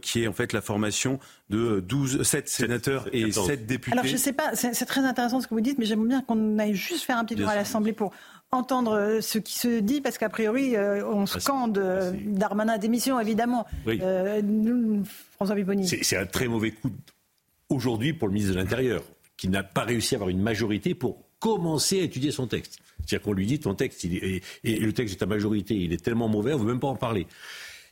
qui 0.01 0.21
est 0.21 0.27
en 0.27 0.33
fait 0.33 0.53
la 0.53 0.61
formation 0.61 1.19
de 1.49 1.79
12, 1.79 2.21
7 2.21 2.47
sénateurs 2.47 3.07
et 3.13 3.31
7 3.31 3.65
députés. 3.65 3.93
Alors 3.93 4.05
je 4.05 4.13
ne 4.13 4.17
sais 4.17 4.31
pas, 4.31 4.55
c'est 4.55 4.85
très 4.85 5.01
intéressant 5.01 5.41
ce 5.41 5.47
que 5.47 5.55
vous 5.55 5.61
dites, 5.61 5.79
mais 5.79 5.85
j'aimerais 5.85 6.07
bien 6.07 6.21
qu'on 6.21 6.59
aille 6.59 6.75
juste 6.75 7.03
faire 7.03 7.17
un 7.17 7.25
petit 7.25 7.35
tour 7.35 7.49
à 7.49 7.55
l'Assemblée 7.55 7.93
pour 7.93 8.11
entendre 8.53 8.91
euh, 8.91 9.21
ce 9.21 9.39
qui 9.39 9.57
se 9.57 9.79
dit, 9.79 10.01
parce 10.01 10.17
qu'a 10.17 10.27
priori, 10.27 10.75
euh, 10.75 11.05
on 11.07 11.23
ah, 11.23 11.39
scande 11.39 11.77
euh, 11.77 12.11
Darmanin 12.25 12.77
démission, 12.77 13.17
évidemment. 13.17 13.65
François 15.35 15.55
Pipponi. 15.55 15.87
C'est 15.87 16.17
un 16.17 16.25
très 16.25 16.49
mauvais 16.49 16.71
coup 16.71 16.91
aujourd'hui 17.69 18.11
pour 18.11 18.27
le 18.27 18.33
ministre 18.33 18.53
de 18.53 18.59
l'Intérieur, 18.59 19.03
qui 19.37 19.47
n'a 19.47 19.63
pas 19.63 19.83
réussi 19.83 20.15
à 20.15 20.17
avoir 20.17 20.29
une 20.29 20.41
majorité 20.41 20.95
pour 20.95 21.23
commencer 21.39 22.01
à 22.01 22.03
étudier 22.03 22.31
son 22.31 22.47
texte. 22.47 22.79
C'est-à-dire 22.97 23.21
qu'on 23.21 23.31
lui 23.31 23.45
dit 23.45 23.59
ton 23.59 23.73
texte, 23.73 24.03
il 24.03 24.17
est, 24.17 24.43
et, 24.65 24.79
le 24.79 24.91
texte 24.91 25.15
de 25.15 25.19
ta 25.19 25.25
majorité, 25.25 25.73
il 25.73 25.93
est 25.93 26.03
tellement 26.03 26.27
mauvais, 26.27 26.51
on 26.53 26.57
ne 26.57 26.63
veut 26.63 26.71
même 26.71 26.81
pas 26.81 26.89
en 26.89 26.97
parler. 26.97 27.27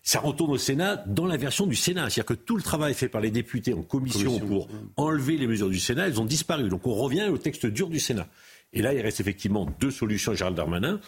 Ça 0.04 0.20
retourne 0.20 0.52
au 0.52 0.58
Sénat 0.58 0.98
dans 1.08 1.26
la 1.26 1.38
version 1.38 1.68
du 1.68 1.76
Sénat. 1.76 2.10
C'est-à-dire 2.10 2.26
que 2.26 2.34
tout 2.34 2.58
le 2.58 2.64
travail 2.64 2.94
fait 2.94 3.08
par 3.08 3.22
les 3.22 3.32
députés 3.32 3.74
en 3.74 3.82
commission, 3.82 4.40
pour 4.40 4.68
enlever 4.98 5.38
les 5.38 5.48
mesures 5.48 5.70
du 5.70 5.80
Sénat, 5.80 6.08
elles 6.08 6.20
ont 6.20 6.26
disparu. 6.26 6.68
Donc 6.68 6.86
on 6.86 6.94
revient 6.94 7.30
au 7.30 7.38
texte 7.38 7.66
dur 7.66 7.88
du 7.90 8.00
Sénat. 8.00 8.28
Et 8.74 8.82
là, 8.82 8.94
il 8.94 9.02
reste 9.02 9.20
effectivement 9.20 9.68
deux 9.80 9.92
solutions 9.92 10.34
Gérald 10.34 10.56
Darmanin. 10.56 11.00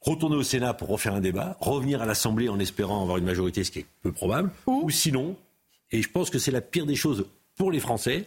Retourner 0.00 0.36
au 0.36 0.42
Sénat 0.42 0.74
pour 0.74 0.88
refaire 0.88 1.14
un 1.14 1.20
débat, 1.20 1.56
revenir 1.60 2.02
à 2.02 2.06
l'Assemblée 2.06 2.48
en 2.48 2.58
espérant 2.58 3.02
avoir 3.02 3.18
une 3.18 3.24
majorité, 3.24 3.62
ce 3.62 3.70
qui 3.70 3.80
est 3.80 3.86
peu 4.02 4.10
probable, 4.10 4.50
ou, 4.66 4.90
sinon, 4.90 5.36
et 5.92 6.02
je 6.02 6.10
pense 6.10 6.28
que 6.28 6.40
c'est 6.40 6.50
la 6.50 6.60
pire 6.60 6.86
des 6.86 6.96
choses 6.96 7.26
pour 7.56 7.70
les 7.70 7.78
Français, 7.78 8.26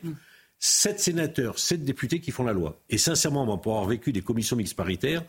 sept 0.58 1.01
sénateurs, 1.01 1.60
sept 1.60 1.84
députés 1.84 2.22
qui 2.22 2.32
font 2.32 2.45
la 2.45 2.53
loi. 2.53 2.80
Et 2.89 2.97
sincèrement, 2.97 3.58
pour 3.58 3.74
avoir 3.74 3.89
vécu 3.89 4.14
des 4.14 4.22
commissions 4.22 4.56
mixtes 4.56 4.76
paritaires, 4.76 5.24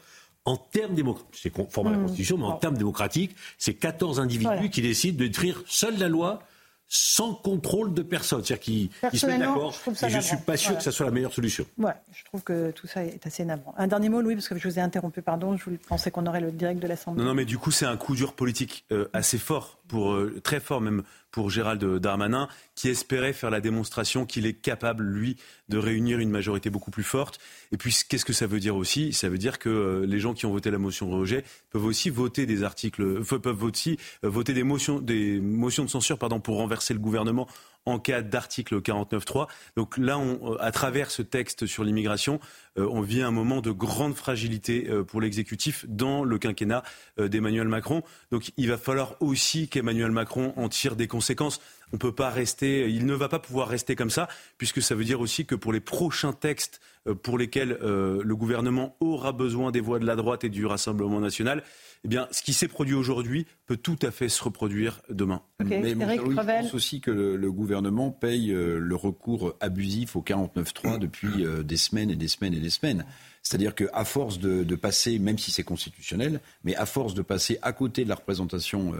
en 0.44 0.56
termes 0.56 0.94
démocratiques, 0.94 1.40
c'est 1.40 1.50
conforme 1.50 1.88
à 1.88 1.90
la 1.90 1.98
mmh. 1.98 2.02
Constitution, 2.02 2.38
mais 2.38 2.44
en 2.44 2.56
termes 2.56 2.78
démocratiques, 2.78 3.34
c'est 3.58 3.74
14 3.74 4.20
individus 4.20 4.70
qui 4.70 4.82
décident 4.82 5.18
de 5.18 5.26
détruire 5.26 5.64
seule 5.66 5.98
la 5.98 6.08
loi 6.08 6.42
sans 6.88 7.34
contrôle 7.34 7.94
de 7.94 8.02
personne. 8.02 8.44
C'est-à-dire 8.44 8.60
qu'ils 8.60 8.90
se 9.18 9.26
mettent 9.26 9.40
d'accord. 9.40 9.74
Et 10.02 10.08
je 10.08 10.16
ne 10.16 10.22
suis 10.22 10.36
pas 10.36 10.56
sûr 10.56 10.76
que 10.76 10.82
ce 10.82 10.90
soit 10.90 11.06
la 11.06 11.12
meilleure 11.12 11.32
solution. 11.32 11.66
Ouais, 11.78 11.94
je 12.12 12.24
trouve 12.24 12.42
que 12.42 12.70
tout 12.70 12.86
ça 12.86 13.04
est 13.04 13.26
assez 13.26 13.44
navrant. 13.44 13.74
Un 13.76 13.86
dernier 13.86 14.08
mot, 14.08 14.20
Louis, 14.20 14.34
parce 14.34 14.48
que 14.48 14.56
je 14.56 14.68
vous 14.68 14.78
ai 14.78 14.82
interrompu, 14.82 15.22
pardon. 15.22 15.56
Je 15.56 15.70
pensais 15.88 16.10
qu'on 16.10 16.26
aurait 16.26 16.40
le 16.40 16.52
direct 16.52 16.80
de 16.80 16.86
l'Assemblée. 16.86 17.22
Non, 17.22 17.30
non, 17.30 17.34
mais 17.34 17.44
du 17.44 17.58
coup, 17.58 17.70
c'est 17.70 17.86
un 17.86 17.96
coup 17.96 18.14
dur 18.14 18.34
politique 18.34 18.84
euh, 18.92 19.08
assez 19.12 19.38
fort, 19.38 19.78
pour, 19.88 20.12
euh, 20.12 20.40
très 20.42 20.60
fort 20.60 20.80
même 20.80 21.02
pour 21.36 21.50
Gérald 21.50 21.84
Darmanin, 21.98 22.48
qui 22.74 22.88
espérait 22.88 23.34
faire 23.34 23.50
la 23.50 23.60
démonstration 23.60 24.24
qu'il 24.24 24.46
est 24.46 24.54
capable, 24.54 25.04
lui, 25.04 25.36
de 25.68 25.76
réunir 25.76 26.18
une 26.18 26.30
majorité 26.30 26.70
beaucoup 26.70 26.90
plus 26.90 27.02
forte. 27.02 27.38
Et 27.72 27.76
puis, 27.76 27.94
qu'est-ce 28.08 28.24
que 28.24 28.32
ça 28.32 28.46
veut 28.46 28.58
dire 28.58 28.74
aussi? 28.74 29.12
Ça 29.12 29.28
veut 29.28 29.36
dire 29.36 29.58
que 29.58 29.68
euh, 29.68 30.06
les 30.06 30.18
gens 30.18 30.32
qui 30.32 30.46
ont 30.46 30.50
voté 30.50 30.70
la 30.70 30.78
motion 30.78 31.10
de 31.10 31.14
rejet 31.14 31.44
peuvent 31.68 31.84
aussi 31.84 32.08
voter 32.08 32.46
des 32.46 32.62
articles, 32.62 33.22
peuvent 33.22 33.64
aussi 33.64 33.98
voter 34.22 34.54
des 34.54 34.62
motions, 34.62 34.98
des 34.98 35.38
motions 35.38 35.84
de 35.84 35.90
censure 35.90 36.18
pardon, 36.18 36.40
pour 36.40 36.56
renverser 36.56 36.94
le 36.94 37.00
gouvernement 37.00 37.46
en 37.86 37.98
cas 37.98 38.22
d'article 38.22 38.80
49.3. 38.80 39.46
Donc 39.76 39.96
là, 39.96 40.18
on, 40.18 40.56
à 40.56 40.70
travers 40.72 41.10
ce 41.10 41.22
texte 41.22 41.66
sur 41.66 41.84
l'immigration, 41.84 42.40
on 42.76 43.00
vit 43.00 43.22
un 43.22 43.30
moment 43.30 43.62
de 43.62 43.70
grande 43.70 44.14
fragilité 44.14 44.86
pour 45.06 45.22
l'exécutif 45.22 45.86
dans 45.88 46.24
le 46.24 46.38
quinquennat 46.38 46.82
d'Emmanuel 47.16 47.68
Macron. 47.68 48.02
Donc 48.30 48.52
il 48.58 48.68
va 48.68 48.76
falloir 48.76 49.16
aussi 49.20 49.68
qu'Emmanuel 49.68 50.10
Macron 50.10 50.52
en 50.56 50.68
tire 50.68 50.94
des 50.94 51.08
conséquences. 51.08 51.60
On 51.92 51.98
peut 51.98 52.12
pas 52.12 52.30
rester, 52.30 52.90
il 52.90 53.06
ne 53.06 53.14
va 53.14 53.28
pas 53.28 53.38
pouvoir 53.38 53.68
rester 53.68 53.94
comme 53.94 54.10
ça, 54.10 54.28
puisque 54.58 54.82
ça 54.82 54.94
veut 54.94 55.04
dire 55.04 55.20
aussi 55.20 55.46
que 55.46 55.54
pour 55.54 55.72
les 55.72 55.80
prochains 55.80 56.32
textes 56.32 56.80
euh, 57.06 57.14
pour 57.14 57.38
lesquels 57.38 57.78
euh, 57.82 58.20
le 58.24 58.36
gouvernement 58.36 58.96
aura 59.00 59.32
besoin 59.32 59.70
des 59.70 59.80
voix 59.80 59.98
de 59.98 60.06
la 60.06 60.16
droite 60.16 60.44
et 60.44 60.48
du 60.48 60.66
Rassemblement 60.66 61.20
national, 61.20 61.62
eh 62.04 62.08
bien, 62.08 62.28
ce 62.30 62.42
qui 62.42 62.52
s'est 62.52 62.68
produit 62.68 62.94
aujourd'hui 62.94 63.46
peut 63.66 63.76
tout 63.76 63.98
à 64.02 64.10
fait 64.10 64.28
se 64.28 64.42
reproduire 64.42 65.02
demain. 65.08 65.42
Mais 65.64 65.90
je 65.90 66.34
pense 66.34 66.74
aussi 66.74 67.00
que 67.00 67.10
le, 67.10 67.52
gouvernement 67.52 68.10
paye 68.10 68.52
euh, 68.52 68.78
le 68.78 68.96
recours 68.96 69.54
abusif 69.60 70.16
au 70.16 70.22
49.3 70.22 70.98
depuis 70.98 71.46
des 71.64 71.76
semaines 71.76 72.10
et 72.10 72.16
des 72.16 72.28
semaines 72.28 72.54
et 72.54 72.60
des 72.60 72.70
semaines. 72.70 73.04
C'est-à-dire 73.42 73.76
qu'à 73.76 74.04
force 74.04 74.40
de, 74.40 74.74
passer, 74.74 75.20
même 75.20 75.38
si 75.38 75.52
c'est 75.52 75.62
constitutionnel, 75.62 76.40
mais 76.64 76.74
à 76.74 76.84
force 76.84 77.14
de 77.14 77.22
passer 77.22 77.58
à 77.62 77.72
côté 77.72 78.02
de 78.02 78.08
la 78.08 78.16
représentation 78.16 78.92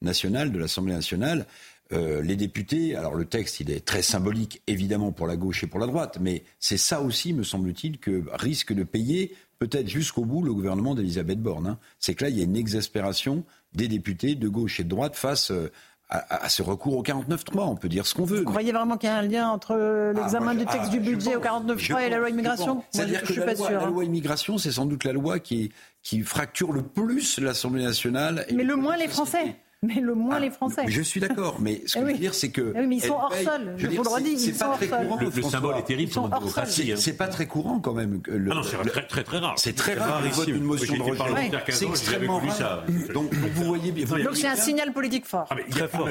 nationale, 0.00 0.52
de 0.52 0.58
l'Assemblée 0.58 0.94
nationale, 0.94 1.46
euh, 1.92 2.22
les 2.22 2.36
députés, 2.36 2.94
alors 2.94 3.14
le 3.14 3.24
texte, 3.24 3.60
il 3.60 3.70
est 3.70 3.84
très 3.84 4.02
symbolique, 4.02 4.62
évidemment, 4.66 5.12
pour 5.12 5.26
la 5.26 5.36
gauche 5.36 5.64
et 5.64 5.66
pour 5.66 5.80
la 5.80 5.86
droite, 5.86 6.18
mais 6.20 6.44
c'est 6.60 6.76
ça 6.76 7.00
aussi, 7.00 7.32
me 7.32 7.42
semble-t-il, 7.42 7.98
que 7.98 8.24
risque 8.32 8.72
de 8.72 8.84
payer 8.84 9.34
peut-être 9.58 9.88
jusqu'au 9.88 10.24
bout 10.24 10.42
le 10.42 10.54
gouvernement 10.54 10.94
d'Elisabeth 10.94 11.40
Borne. 11.40 11.66
Hein. 11.66 11.78
C'est 11.98 12.14
que 12.14 12.24
là, 12.24 12.30
il 12.30 12.38
y 12.38 12.40
a 12.40 12.44
une 12.44 12.56
exaspération 12.56 13.44
des 13.74 13.88
députés 13.88 14.34
de 14.34 14.48
gauche 14.48 14.80
et 14.80 14.84
de 14.84 14.88
droite 14.88 15.16
face 15.16 15.50
euh, 15.50 15.70
à, 16.08 16.48
ce 16.48 16.62
recours 16.62 16.96
au 16.96 17.02
49.3. 17.02 17.60
On 17.60 17.76
peut 17.76 17.88
dire 17.88 18.06
ce 18.06 18.14
qu'on 18.14 18.24
veut. 18.24 18.38
Vous 18.38 18.44
croyez 18.44 18.72
vraiment 18.72 18.96
qu'il 18.96 19.08
y 19.08 19.12
a 19.12 19.16
un 19.16 19.22
lien 19.22 19.48
entre 19.48 19.74
ah, 19.74 20.18
l'examen 20.18 20.54
du 20.54 20.64
texte 20.64 20.86
ah, 20.86 20.88
du 20.88 21.00
budget 21.00 21.36
au 21.36 21.40
49.3 21.40 22.06
et 22.06 22.10
la 22.10 22.18
loi 22.18 22.30
immigration? 22.30 22.82
C'est-à-dire 22.90 23.22
que 23.22 23.32
la, 23.34 23.54
loi, 23.54 23.70
la 23.70 23.86
loi 23.86 24.04
immigration, 24.04 24.58
c'est 24.58 24.72
sans 24.72 24.86
doute 24.86 25.04
la 25.04 25.12
loi 25.12 25.38
qui, 25.38 25.72
qui 26.02 26.22
fracture 26.22 26.72
le 26.72 26.82
plus 26.82 27.38
l'Assemblée 27.38 27.84
nationale. 27.84 28.46
Mais 28.54 28.64
le 28.64 28.76
moins 28.76 28.96
les 28.96 29.08
Français 29.08 29.56
mais 29.86 30.00
le 30.00 30.14
moins 30.14 30.36
ah, 30.36 30.40
les 30.40 30.50
Français. 30.50 30.84
Je 30.88 31.00
suis 31.00 31.20
d'accord, 31.20 31.56
mais 31.58 31.82
ce 31.86 31.94
que 31.98 32.04
eh 32.04 32.06
je 32.08 32.12
veux 32.12 32.18
dire, 32.18 32.34
c'est 32.34 32.50
que. 32.50 32.72
Eh 32.76 32.80
oui, 32.80 32.86
mais 32.86 32.96
ils 32.96 33.02
sont 33.02 33.14
hors 33.14 33.34
sol, 33.34 33.74
je, 33.78 33.86
vous 33.86 34.02
le 34.02 34.08
redis, 34.08 34.32
ils 34.32 34.54
sont 34.54 34.66
hors 34.66 34.78
sol. 34.78 35.30
Le, 35.34 35.42
symbole 35.42 35.76
est 35.78 35.84
terrible 35.84 36.12
sur 36.12 36.22
notre 36.22 36.38
démocratie. 36.38 36.92
C'est 36.96 37.16
pas 37.16 37.28
très 37.28 37.46
courant 37.46 37.80
quand 37.80 37.94
même. 37.94 38.20
Le, 38.26 38.50
ah 38.50 38.56
non, 38.56 38.62
c'est 38.62 38.76
très, 38.76 39.06
très, 39.06 39.24
très 39.24 39.38
rare. 39.38 39.54
C'est 39.56 39.74
très 39.74 39.94
rare, 39.94 40.22
vote 40.32 40.46
d'une 40.46 40.64
motion 40.64 40.94
de 40.94 41.02
rejet. 41.02 41.50
C'est 41.70 41.86
extrêmement 41.86 42.38
rare. 42.40 42.84
Donc, 43.14 43.32
vous 43.32 43.64
voyez 43.64 43.92
bien. 43.92 44.04
Donc 44.04 44.36
c'est 44.36 44.48
un 44.48 44.56
signal 44.56 44.92
politique 44.92 45.26
fort. 45.26 45.46
Ah, 45.50 45.56
très 45.70 45.88
fort. 45.88 46.08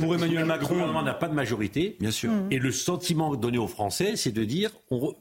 Pour 0.00 0.14
Emmanuel 0.14 0.46
Macron, 0.46 0.76
on 0.82 1.02
n'a 1.02 1.14
pas 1.14 1.28
de 1.28 1.34
majorité. 1.34 1.96
Bien 2.00 2.10
sûr. 2.10 2.30
Et 2.50 2.58
le 2.58 2.72
sentiment 2.72 3.34
donné 3.36 3.58
aux 3.58 3.68
Français, 3.68 4.16
c'est 4.16 4.32
de 4.32 4.44
dire, 4.44 4.70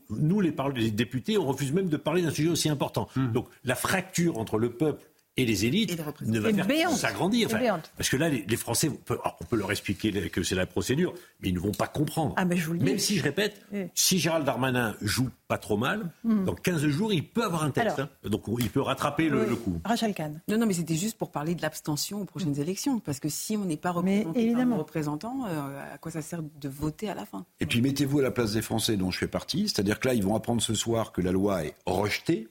nous, 0.10 0.40
les 0.40 0.54
députés, 0.92 1.38
on 1.38 1.46
refuse 1.46 1.74
même 1.74 1.90
de 1.90 1.98
parler 1.98 2.22
d'un 2.22 2.32
sujet 2.32 2.50
aussi 2.50 2.70
important. 2.70 3.10
Hum. 3.18 3.32
Donc 3.32 3.48
la 3.66 3.76
fracture 3.76 4.38
entre 4.38 4.58
le 4.58 4.70
peuple 4.72 5.04
et 5.36 5.46
les 5.46 5.66
élites 5.66 6.00
ne 6.22 6.40
va 6.40 6.54
faire 6.54 6.90
s'agrandir. 6.92 7.50
parce 7.98 8.10
que 8.10 8.18
là, 8.18 8.30
les, 8.30 8.58
Français, 8.58 8.90
on 8.90 8.96
peut, 8.96 9.18
on 9.40 9.46
peut, 9.46 9.58
leur 9.58 9.72
expliquer 9.72 10.30
que 10.30 10.44
c'est 10.44 10.56
la 10.56 10.66
procédure, 10.66 11.14
mais 11.42 11.50
ils 11.50 11.56
ne 11.56 11.60
vont 11.60 11.72
pas 11.72 11.88
comprendre. 11.88 12.34
Ah, 12.38 12.46
je 12.52 12.66
vous 12.66 12.76
Même 12.76 13.00
si, 13.00 13.18
je 13.18 13.24
répète, 13.24 13.66
si 13.96 14.20
Gérald 14.20 14.46
Darmanin 14.46 14.96
joue 15.02 15.30
pas 15.48 15.58
trop 15.58 15.78
mal, 15.78 16.12
hmm. 16.24 16.46
dans 16.46 16.56
15 16.56 16.88
jours, 16.88 17.14
il 17.14 17.28
peut 17.28 17.44
avoir 17.44 17.64
un 17.64 17.72
texte. 17.72 18.00
Hein. 18.00 18.10
donc 18.24 18.44
il 18.60 18.70
peut 18.70 18.82
rattraper 18.82 19.30
le, 19.30 19.56
coup. 19.56 19.80
Rachel 19.86 20.14
Kahn. 20.14 20.42
Non, 20.48 20.58
non, 20.58 20.66
mais 20.66 20.74
c'était 20.74 20.96
juste 20.96 21.18
pour 21.18 21.32
parler 21.32 21.56
de 21.56 21.62
l'abstention 21.62 22.22
aux 22.22 22.26
prochaines 22.26 22.60
élections. 22.60 23.00
Parce 23.00 23.20
que 23.20 23.30
si 23.30 23.58
on 23.58 23.66
n'est 23.66 23.78
pas 23.78 23.92
représenté 23.92 24.54
par 24.54 24.66
nos 24.66 24.78
représentants, 24.78 25.46
euh, 25.48 25.94
à 25.94 25.98
quoi 25.98 26.12
ça 26.12 26.22
sert 26.22 26.42
de 26.44 26.70
voter 26.70 27.10
à 27.10 27.16
la 27.16 27.26
fin? 27.26 27.46
Et 27.60 27.66
puis 27.66 27.82
mettez-vous 27.82 28.20
à 28.20 28.24
la 28.24 28.32
place 28.32 28.54
des 28.54 28.62
Français 28.62 28.98
dont 28.98 29.12
je 29.12 29.20
fais 29.20 29.28
partie. 29.28 29.68
C'est-à-dire 29.68 30.00
que 30.00 30.08
là, 30.08 30.14
ils 30.14 30.24
vont 30.24 30.36
apprendre 30.36 30.62
ce 30.62 30.74
soir 30.74 31.12
que 31.12 31.22
la 31.22 31.32
loi 31.32 31.66
est 31.66 31.76
rejetée 31.86 32.50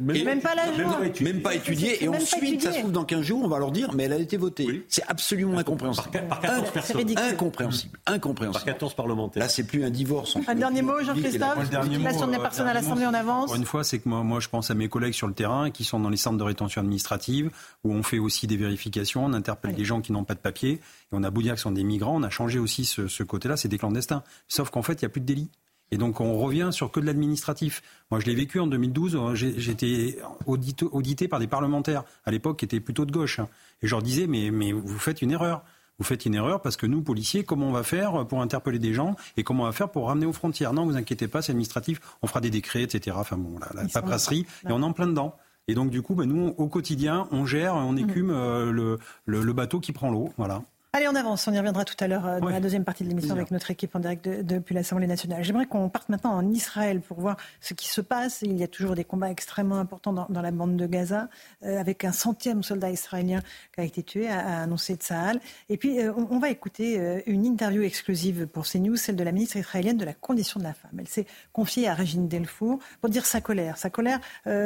même, 0.00 0.40
pas 0.40 0.54
la 0.54 0.66
Même 1.20 1.42
pas 1.42 1.54
étudié. 1.54 2.04
Et 2.04 2.08
ensuite, 2.08 2.62
ça 2.62 2.72
se 2.72 2.78
trouve 2.78 2.92
dans 2.92 3.04
15 3.04 3.22
jours, 3.22 3.42
on 3.44 3.48
va 3.48 3.58
leur 3.58 3.72
dire, 3.72 3.92
mais 3.94 4.04
elle 4.04 4.12
a 4.12 4.18
été 4.18 4.36
votée. 4.36 4.84
C'est 4.88 5.04
absolument 5.08 5.58
incompréhensible. 5.58 6.10
Par, 6.28 6.40
14 6.40 6.70
personnes. 6.70 7.18
Incompréhensible. 7.18 7.98
Incompréhensible. 8.06 8.64
Par 8.64 8.74
14 8.74 8.94
parlementaires. 8.94 9.42
Là, 9.42 9.48
c'est 9.48 9.64
plus 9.64 9.84
un 9.84 9.90
divorce. 9.90 10.36
Un 10.46 10.54
dernier 10.54 10.82
mot, 10.82 11.00
Jean-Christophe. 11.02 11.70
Situation 11.92 12.26
des 12.28 12.38
personnes 12.38 12.68
à 12.68 12.74
l'Assemblée 12.74 13.06
en 13.06 13.14
avance. 13.14 13.54
Une 13.56 13.64
fois, 13.64 13.84
c'est 13.84 13.98
que 13.98 14.08
moi, 14.08 14.22
moi, 14.22 14.40
je 14.40 14.48
pense 14.48 14.70
à 14.70 14.74
mes 14.74 14.88
collègues 14.88 15.14
sur 15.14 15.26
le 15.26 15.34
terrain 15.34 15.70
qui 15.70 15.84
sont 15.84 16.00
dans 16.00 16.08
les 16.08 16.16
centres 16.16 16.38
de 16.38 16.42
rétention 16.42 16.80
administrative, 16.80 17.50
où 17.84 17.92
on 17.92 18.02
fait 18.02 18.18
aussi 18.18 18.46
des 18.46 18.56
vérifications, 18.56 19.24
on 19.24 19.32
interpelle 19.32 19.74
des 19.74 19.84
gens 19.84 20.00
qui 20.00 20.12
n'ont 20.12 20.24
pas 20.24 20.34
de 20.34 20.40
papier. 20.40 20.72
Et 20.72 20.80
on 21.12 21.22
a 21.22 21.30
beau 21.30 21.42
dire 21.42 21.52
que 21.52 21.58
ce 21.58 21.64
sont 21.64 21.72
des 21.72 21.84
migrants, 21.84 22.16
on 22.16 22.22
a 22.22 22.30
changé 22.30 22.58
aussi 22.58 22.84
ce, 22.84 23.08
ce 23.08 23.22
côté-là, 23.22 23.56
c'est 23.56 23.68
des 23.68 23.78
clandestins. 23.78 24.22
Sauf 24.48 24.70
qu'en 24.70 24.82
fait, 24.82 24.94
il 24.94 25.04
n'y 25.04 25.06
a 25.06 25.10
plus 25.10 25.20
de 25.20 25.26
délit. 25.26 25.50
Et 25.92 25.98
donc 25.98 26.20
on 26.20 26.36
revient 26.38 26.70
sur 26.72 26.90
que 26.90 26.98
de 26.98 27.06
l'administratif. 27.06 27.82
Moi 28.10 28.18
je 28.18 28.26
l'ai 28.26 28.34
vécu 28.34 28.58
en 28.58 28.66
2012, 28.66 29.14
euh, 29.14 29.34
j'étais 29.34 30.18
audité, 30.46 30.86
audité, 30.90 31.28
par 31.28 31.38
des 31.38 31.46
parlementaires 31.46 32.02
à 32.24 32.30
l'époque 32.30 32.58
qui 32.58 32.64
étaient 32.64 32.80
plutôt 32.80 33.04
de 33.04 33.12
gauche. 33.12 33.38
Hein. 33.38 33.48
Et 33.82 33.86
je 33.86 33.94
leur 33.94 34.02
disais 34.02 34.26
mais, 34.26 34.50
mais 34.50 34.72
vous 34.72 34.98
faites 34.98 35.22
une 35.22 35.30
erreur. 35.30 35.62
Vous 35.98 36.04
faites 36.04 36.24
une 36.24 36.34
erreur 36.34 36.62
parce 36.62 36.78
que 36.78 36.86
nous, 36.86 37.02
policiers, 37.02 37.44
comment 37.44 37.68
on 37.68 37.72
va 37.72 37.82
faire 37.82 38.26
pour 38.26 38.40
interpeller 38.40 38.78
des 38.78 38.94
gens 38.94 39.14
et 39.36 39.44
comment 39.44 39.64
on 39.64 39.66
va 39.66 39.72
faire 39.72 39.90
pour 39.90 40.08
ramener 40.08 40.26
aux 40.26 40.32
frontières? 40.32 40.72
Non, 40.72 40.86
vous 40.86 40.96
inquiétez 40.96 41.28
pas, 41.28 41.42
c'est 41.42 41.52
administratif, 41.52 42.00
on 42.22 42.26
fera 42.26 42.40
des 42.40 42.50
décrets, 42.50 42.82
etc. 42.82 43.14
Enfin 43.20 43.36
bon, 43.36 43.60
la, 43.74 43.84
paperasserie, 43.86 44.46
et 44.66 44.72
on 44.72 44.80
est 44.80 44.84
en 44.84 44.92
plein 44.92 45.06
dedans. 45.06 45.36
Et 45.68 45.74
donc 45.74 45.90
du 45.90 46.02
coup, 46.02 46.14
ben, 46.14 46.24
nous, 46.24 46.54
au 46.56 46.66
quotidien, 46.68 47.28
on 47.30 47.46
gère, 47.46 47.74
on 47.74 47.96
écume 47.96 48.28
mmh. 48.28 48.30
euh, 48.30 48.72
le, 48.72 48.98
le, 49.26 49.42
le, 49.42 49.52
bateau 49.52 49.78
qui 49.78 49.92
prend 49.92 50.10
l'eau. 50.10 50.32
Voilà. 50.38 50.62
Allez, 50.94 51.08
on 51.08 51.14
avance. 51.14 51.48
On 51.48 51.54
y 51.54 51.56
reviendra 51.56 51.86
tout 51.86 51.94
à 52.00 52.06
l'heure 52.06 52.26
euh, 52.26 52.38
dans 52.38 52.50
la 52.50 52.60
deuxième 52.60 52.84
partie 52.84 53.02
de 53.02 53.08
l'émission 53.08 53.34
avec 53.34 53.50
notre 53.50 53.70
équipe 53.70 53.96
en 53.96 53.98
direct 53.98 54.28
depuis 54.28 54.74
l'Assemblée 54.74 55.06
nationale. 55.06 55.42
J'aimerais 55.42 55.64
qu'on 55.64 55.88
parte 55.88 56.10
maintenant 56.10 56.34
en 56.34 56.46
Israël 56.50 57.00
pour 57.00 57.18
voir 57.18 57.38
ce 57.62 57.72
qui 57.72 57.88
se 57.88 58.02
passe. 58.02 58.42
Il 58.42 58.58
y 58.58 58.62
a 58.62 58.68
toujours 58.68 58.94
des 58.94 59.04
combats 59.04 59.30
extrêmement 59.30 59.78
importants 59.78 60.12
dans, 60.12 60.42
la 60.42 60.50
bande 60.50 60.76
de 60.76 60.86
Gaza, 60.86 61.30
euh, 61.64 61.80
avec 61.80 62.04
un 62.04 62.12
centième 62.12 62.62
soldat 62.62 62.90
israélien 62.90 63.40
qui 63.74 63.80
a 63.80 63.84
été 63.84 64.02
tué, 64.02 64.28
a, 64.28 64.60
annoncé 64.60 64.96
Tsahal. 64.96 65.40
Et 65.70 65.78
puis, 65.78 65.98
euh, 65.98 66.12
on, 66.14 66.38
va 66.38 66.50
écouter 66.50 67.22
une 67.24 67.46
interview 67.46 67.80
exclusive 67.80 68.46
pour 68.46 68.66
CNews, 68.66 68.96
celle 68.96 69.16
de 69.16 69.24
la 69.24 69.32
ministre 69.32 69.56
israélienne 69.56 69.96
de 69.96 70.04
la 70.04 70.12
condition 70.12 70.60
de 70.60 70.64
la 70.64 70.74
femme. 70.74 70.98
Elle 70.98 71.08
s'est 71.08 71.26
confiée 71.54 71.88
à 71.88 71.94
Régine 71.94 72.28
Delfour 72.28 72.80
pour 73.00 73.08
dire 73.08 73.24
sa 73.24 73.40
colère, 73.40 73.78
sa 73.78 73.88
colère 73.88 74.20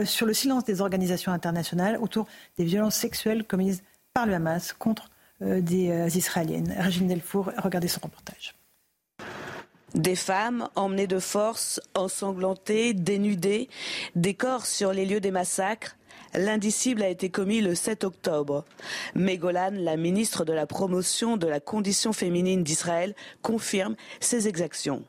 sur 0.04 0.26
le 0.26 0.34
silence 0.34 0.64
des 0.64 0.80
organisations 0.80 1.30
internationales 1.30 1.98
autour 2.00 2.26
des 2.58 2.64
violences 2.64 2.96
sexuelles 2.96 3.44
commises 3.44 3.84
par 4.12 4.26
le 4.26 4.34
Hamas 4.34 4.72
contre 4.72 5.08
des 5.40 5.90
euh, 5.90 6.08
Israéliennes. 6.08 6.74
Régine 6.78 7.08
Delfour, 7.08 7.50
regardez 7.62 7.88
son 7.88 8.00
reportage. 8.02 8.54
Des 9.94 10.16
femmes 10.16 10.68
emmenées 10.74 11.06
de 11.06 11.18
force, 11.18 11.80
ensanglantées, 11.94 12.92
dénudées, 12.92 13.68
des 14.14 14.34
corps 14.34 14.66
sur 14.66 14.92
les 14.92 15.06
lieux 15.06 15.20
des 15.20 15.30
massacres. 15.30 15.96
L'indicible 16.34 17.02
a 17.02 17.08
été 17.08 17.30
commis 17.30 17.60
le 17.60 17.74
7 17.74 18.04
octobre. 18.04 18.64
Mégolan, 19.14 19.72
la 19.72 19.96
ministre 19.96 20.44
de 20.44 20.52
la 20.52 20.66
promotion 20.66 21.36
de 21.36 21.46
la 21.46 21.60
condition 21.60 22.12
féminine 22.12 22.62
d'Israël, 22.62 23.14
confirme 23.42 23.96
ces 24.20 24.48
exactions. 24.48 25.02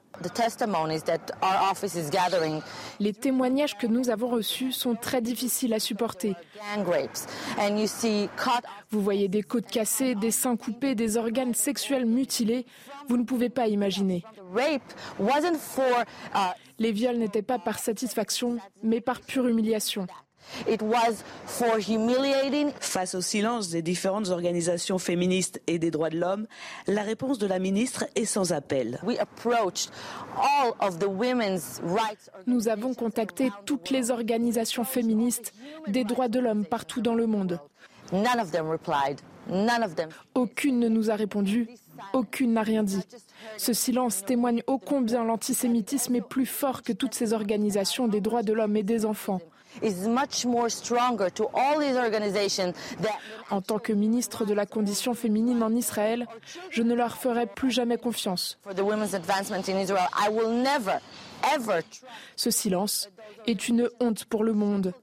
Les 2.99 3.13
témoignages 3.13 3.78
que 3.78 3.88
nous 3.88 4.09
avons 4.09 4.30
reçus 4.30 4.72
sont 4.72 4.95
très 4.95 5.22
difficiles 5.22 5.74
à 5.74 5.80
supporter. 5.80 6.36
Vous 8.89 9.01
voyez 9.01 9.28
des 9.28 9.43
côtes 9.43 9.68
cassées, 9.68 10.15
des 10.15 10.32
seins 10.32 10.55
coupés, 10.55 10.95
des 10.95 11.18
organes 11.18 11.53
sexuels 11.53 12.05
mutilés. 12.05 12.65
Vous 13.09 13.18
ne 13.18 13.24
pouvez 13.24 13.49
pas 13.49 13.68
imaginer. 13.68 14.24
Uh, 14.55 14.80
Les 16.80 16.91
viols 16.91 17.18
n'étaient 17.18 17.41
pas 17.41 17.59
par 17.59 17.80
satisfaction, 17.80 18.57
mais 18.84 19.01
par 19.01 19.22
pure 19.22 19.47
humiliation. 19.47 20.07
Face 22.79 23.15
au 23.15 23.21
silence 23.21 23.69
des 23.69 23.81
différentes 23.81 24.29
organisations 24.29 24.97
féministes 24.97 25.61
et 25.67 25.79
des 25.79 25.91
droits 25.91 26.09
de 26.09 26.17
l'homme, 26.17 26.47
la 26.87 27.03
réponse 27.03 27.37
de 27.37 27.47
la 27.47 27.59
ministre 27.59 28.05
est 28.15 28.25
sans 28.25 28.53
appel. 28.53 28.99
Nous 32.45 32.67
avons 32.67 32.93
contacté 32.93 33.51
toutes 33.65 33.89
les 33.89 34.11
organisations 34.11 34.83
féministes 34.83 35.53
des 35.87 36.03
droits 36.03 36.27
de 36.27 36.39
l'homme 36.39 36.65
partout 36.65 37.01
dans 37.01 37.15
le 37.15 37.27
monde. 37.27 37.59
Aucune 40.35 40.79
ne 40.79 40.89
nous 40.89 41.09
a 41.09 41.15
répondu, 41.15 41.67
aucune 42.13 42.53
n'a 42.53 42.61
rien 42.61 42.83
dit. 42.83 43.01
Ce 43.57 43.73
silence 43.73 44.23
témoigne 44.25 44.61
ô 44.67 44.77
combien 44.77 45.23
l'antisémitisme 45.23 46.15
est 46.15 46.27
plus 46.27 46.45
fort 46.45 46.83
que 46.83 46.93
toutes 46.93 47.15
ces 47.15 47.33
organisations 47.33 48.07
des 48.07 48.21
droits 48.21 48.43
de 48.43 48.53
l'homme 48.53 48.75
et 48.77 48.83
des 48.83 49.05
enfants. 49.05 49.41
En 53.49 53.61
tant 53.61 53.80
que 53.80 53.93
ministre 53.93 54.45
de 54.45 54.53
la 54.53 54.65
condition 54.65 55.13
féminine 55.13 55.63
en 55.63 55.73
Israël, 55.75 56.28
je 56.69 56.84
ne 56.84 56.93
leur 56.93 57.17
ferai 57.17 57.45
plus 57.45 57.71
jamais 57.71 57.97
confiance. 57.97 58.59
Ce 62.36 62.51
silence 62.51 63.09
est 63.45 63.67
une 63.67 63.89
honte 63.99 64.25
pour 64.25 64.43
le 64.43 64.53
monde. 64.53 64.93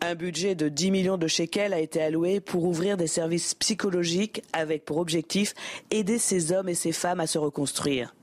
Un 0.00 0.14
budget 0.14 0.54
de 0.54 0.68
10 0.68 0.90
millions 0.90 1.18
de 1.18 1.26
shekels 1.26 1.74
a 1.74 1.78
été 1.78 2.02
alloué 2.02 2.40
pour 2.40 2.64
ouvrir 2.64 2.96
des 2.96 3.06
services 3.06 3.54
psychologiques 3.54 4.42
avec 4.52 4.84
pour 4.84 4.96
objectif 4.96 5.54
aider 5.90 6.18
ces 6.18 6.52
hommes 6.52 6.70
et 6.70 6.74
ces 6.74 6.92
femmes 6.92 7.20
à 7.20 7.26
se 7.26 7.38
reconstruire. 7.38 8.14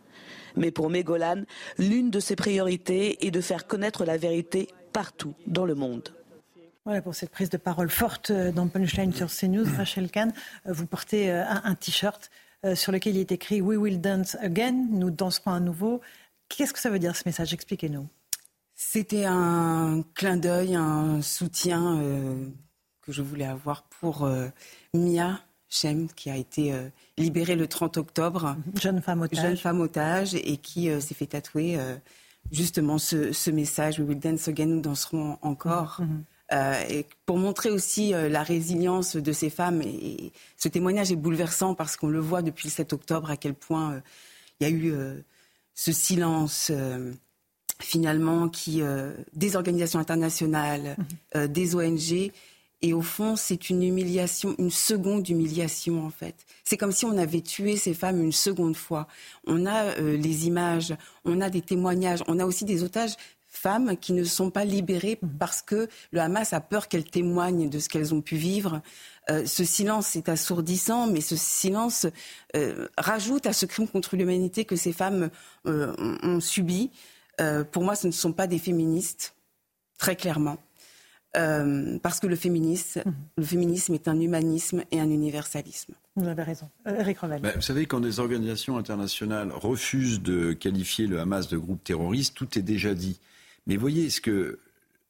Mais 0.56 0.72
pour 0.72 0.90
Mégolan, 0.90 1.44
l'une 1.78 2.10
de 2.10 2.20
ses 2.20 2.36
priorités 2.36 3.26
est 3.26 3.32
de 3.32 3.42
faire 3.42 3.68
connaître 3.68 4.06
la 4.06 4.18
vérité 4.18 4.68
partout 4.94 5.34
dans 5.48 5.66
le 5.66 5.76
monde. 5.76 6.14
Voilà 6.84 7.04
pour 7.04 7.14
cette 7.14 7.30
prise 7.30 7.52
de 7.52 7.58
parole 7.58 7.90
forte 7.90 8.32
euh, 8.32 8.52
dans 8.52 8.68
Punchline 8.68 9.14
sur 9.14 9.28
CNews. 9.28 9.66
Rachel 9.78 10.10
Kahn, 10.10 10.34
euh, 10.66 10.74
vous 10.74 10.88
portez 10.88 11.32
euh, 11.32 11.44
un, 11.48 11.76
t-shirt 11.76 12.30
sur 12.76 12.92
lequel 12.92 13.16
il 13.16 13.20
est 13.20 13.32
écrit 13.32 13.60
We 13.60 13.76
will 13.76 14.02
dance 14.02 14.36
again, 14.40 14.86
nous 14.92 15.10
danserons 15.10 15.52
à 15.52 15.60
nouveau. 15.60 16.00
Qu'est-ce 16.48 16.74
que 16.74 16.80
ça 16.80 16.92
veut 16.92 17.00
dire 17.00 17.16
ce 17.16 17.24
message? 17.26 17.54
Expliquez-nous. 17.54 18.08
C'était 18.76 19.26
un 19.26 20.04
clin 20.14 20.38
d'œil, 20.38 20.76
un 20.76 21.24
soutien 21.24 22.00
que 23.02 23.12
je 23.12 23.24
voulais 23.24 23.46
avoir 23.46 23.82
pour 23.84 24.30
Mia 24.94 25.40
Shem, 25.72 26.08
qui 26.10 26.30
a 26.30 26.36
été 26.36 26.74
libérée 27.18 27.56
le 27.56 27.66
30 27.66 27.98
octobre. 27.98 28.58
Jeune 28.80 29.02
femme 29.02 29.22
otage. 29.22 29.42
Jeune 29.42 29.58
femme 29.58 29.80
otage 29.80 30.36
et 30.36 30.58
qui 30.58 30.90
s'est 31.00 31.16
fait 31.16 31.28
tatouer 31.28 31.80
justement 32.52 32.98
ce, 32.98 33.50
message 33.50 34.00
We 34.00 34.08
will 34.08 34.20
dance 34.20 34.48
again, 34.48 34.68
nous 34.68 34.82
danserons 34.82 35.38
encore. 35.42 36.02
Euh, 36.52 36.84
et 36.90 37.06
pour 37.26 37.38
montrer 37.38 37.70
aussi 37.70 38.14
euh, 38.14 38.28
la 38.28 38.44
résilience 38.44 39.16
de 39.16 39.32
ces 39.32 39.50
femmes. 39.50 39.82
Et, 39.82 40.32
ce 40.58 40.68
témoignage 40.68 41.12
est 41.12 41.16
bouleversant 41.16 41.76
parce 41.76 41.96
qu'on 41.96 42.10
le 42.10 42.20
voit 42.20 42.42
depuis 42.42 42.68
le 42.68 42.74
7 42.74 42.94
octobre 42.94 43.32
à 43.32 43.38
quel 43.38 43.54
point 43.54 43.94
euh, 43.94 44.00
il 44.60 44.68
y 44.68 44.72
a 44.72 44.74
eu 44.74 44.94
ce 45.74 45.92
silence 45.92 46.72
finalement 47.80 48.48
qui 48.48 48.84
des 49.34 49.56
organisations 49.56 49.98
internationales, 49.98 50.96
mhm. 51.34 51.48
des 51.48 51.76
ONG. 51.76 52.32
Et 52.82 52.94
au 52.94 53.02
fond, 53.02 53.36
c'est 53.36 53.70
une 53.70 53.84
humiliation, 53.84 54.56
une 54.58 54.72
seconde 54.72 55.30
humiliation 55.30 56.06
en 56.06 56.10
fait. 56.10 56.36
C'est 56.64 56.78
comme 56.78 56.92
si 56.92 57.06
on 57.06 57.18
avait 57.18 57.42
tué 57.42 57.78
ces 57.78 57.94
femmes 57.94 58.22
une 58.22 58.32
seconde 58.32 58.76
fois. 58.76 59.08
On 59.46 59.66
a 59.68 59.96
les 60.00 60.48
images, 60.48 60.96
on 61.24 61.42
a 61.42 61.50
des 61.50 61.62
témoignages, 61.62 62.24
on 62.28 62.40
a 62.40 62.46
aussi 62.46 62.66
des 62.66 62.84
otages 62.84 63.16
femmes 63.52 63.98
qui 63.98 64.14
ne 64.14 64.24
sont 64.24 64.50
pas 64.50 64.66
libérées 64.66 65.20
mhm. 65.22 65.38
parce 65.38 65.62
que 65.62 65.88
le 66.12 66.22
Hamas 66.22 66.54
a 66.54 66.62
peur 66.62 66.88
qu'elles 66.88 67.10
témoignent 67.10 67.70
de 67.70 67.80
ce 67.80 67.90
qu'elles 67.90 68.14
ont 68.14 68.22
pu 68.22 68.38
vivre. 68.38 68.82
Euh, 69.30 69.46
ce 69.46 69.64
silence 69.64 70.16
est 70.16 70.30
assourdissant, 70.30 71.08
mais 71.08 71.22
ce 71.22 71.36
silence 71.36 72.08
euh, 72.56 72.88
rajoute 72.98 73.46
à 73.46 73.54
ce 73.54 73.66
crime 73.66 73.88
contre 73.88 74.16
l'humanité 74.16 74.66
que 74.66 74.76
ces 74.76 74.94
femmes 74.94 75.30
euh, 75.68 75.94
ont, 76.24 76.40
subi. 76.40 76.90
pour 77.72 77.84
moi, 77.84 77.96
ce 77.96 78.08
ne 78.08 78.12
sont 78.12 78.34
pas 78.34 78.48
des 78.48 78.60
féministes, 78.60 79.36
très 79.98 80.16
clairement. 80.16 80.58
Parce 81.34 82.20
que 82.20 82.28
le 82.28 82.36
féminisme, 82.36 83.04
mhm. 83.06 83.14
le 83.38 83.44
féminisme 83.44 83.94
est 83.94 84.08
un 84.08 84.20
humanisme 84.20 84.84
et 84.92 85.00
un 85.00 85.10
universalisme. 85.10 85.94
Vous 86.16 86.28
avez 86.28 86.44
raison. 86.44 86.70
Eric 86.86 87.20
Revel. 87.20 87.42
Bah, 87.42 87.52
vous 87.56 87.62
savez, 87.62 87.86
quand 87.86 88.02
des 88.02 88.20
organisations 88.20 88.78
internationales 88.78 89.52
refusent 89.54 90.22
de 90.22 90.54
qualifier 90.54 91.08
le 91.08 91.20
Hamas 91.20 91.48
de 91.48 91.58
groupe 91.58 91.84
terroriste, 91.84 92.36
tout 92.36 92.58
est 92.58 92.62
déjà 92.62 92.94
dit. 92.94 93.20
Mais 93.68 93.78
voyez, 93.78 94.10
ce, 94.10 94.20
que, 94.20 94.60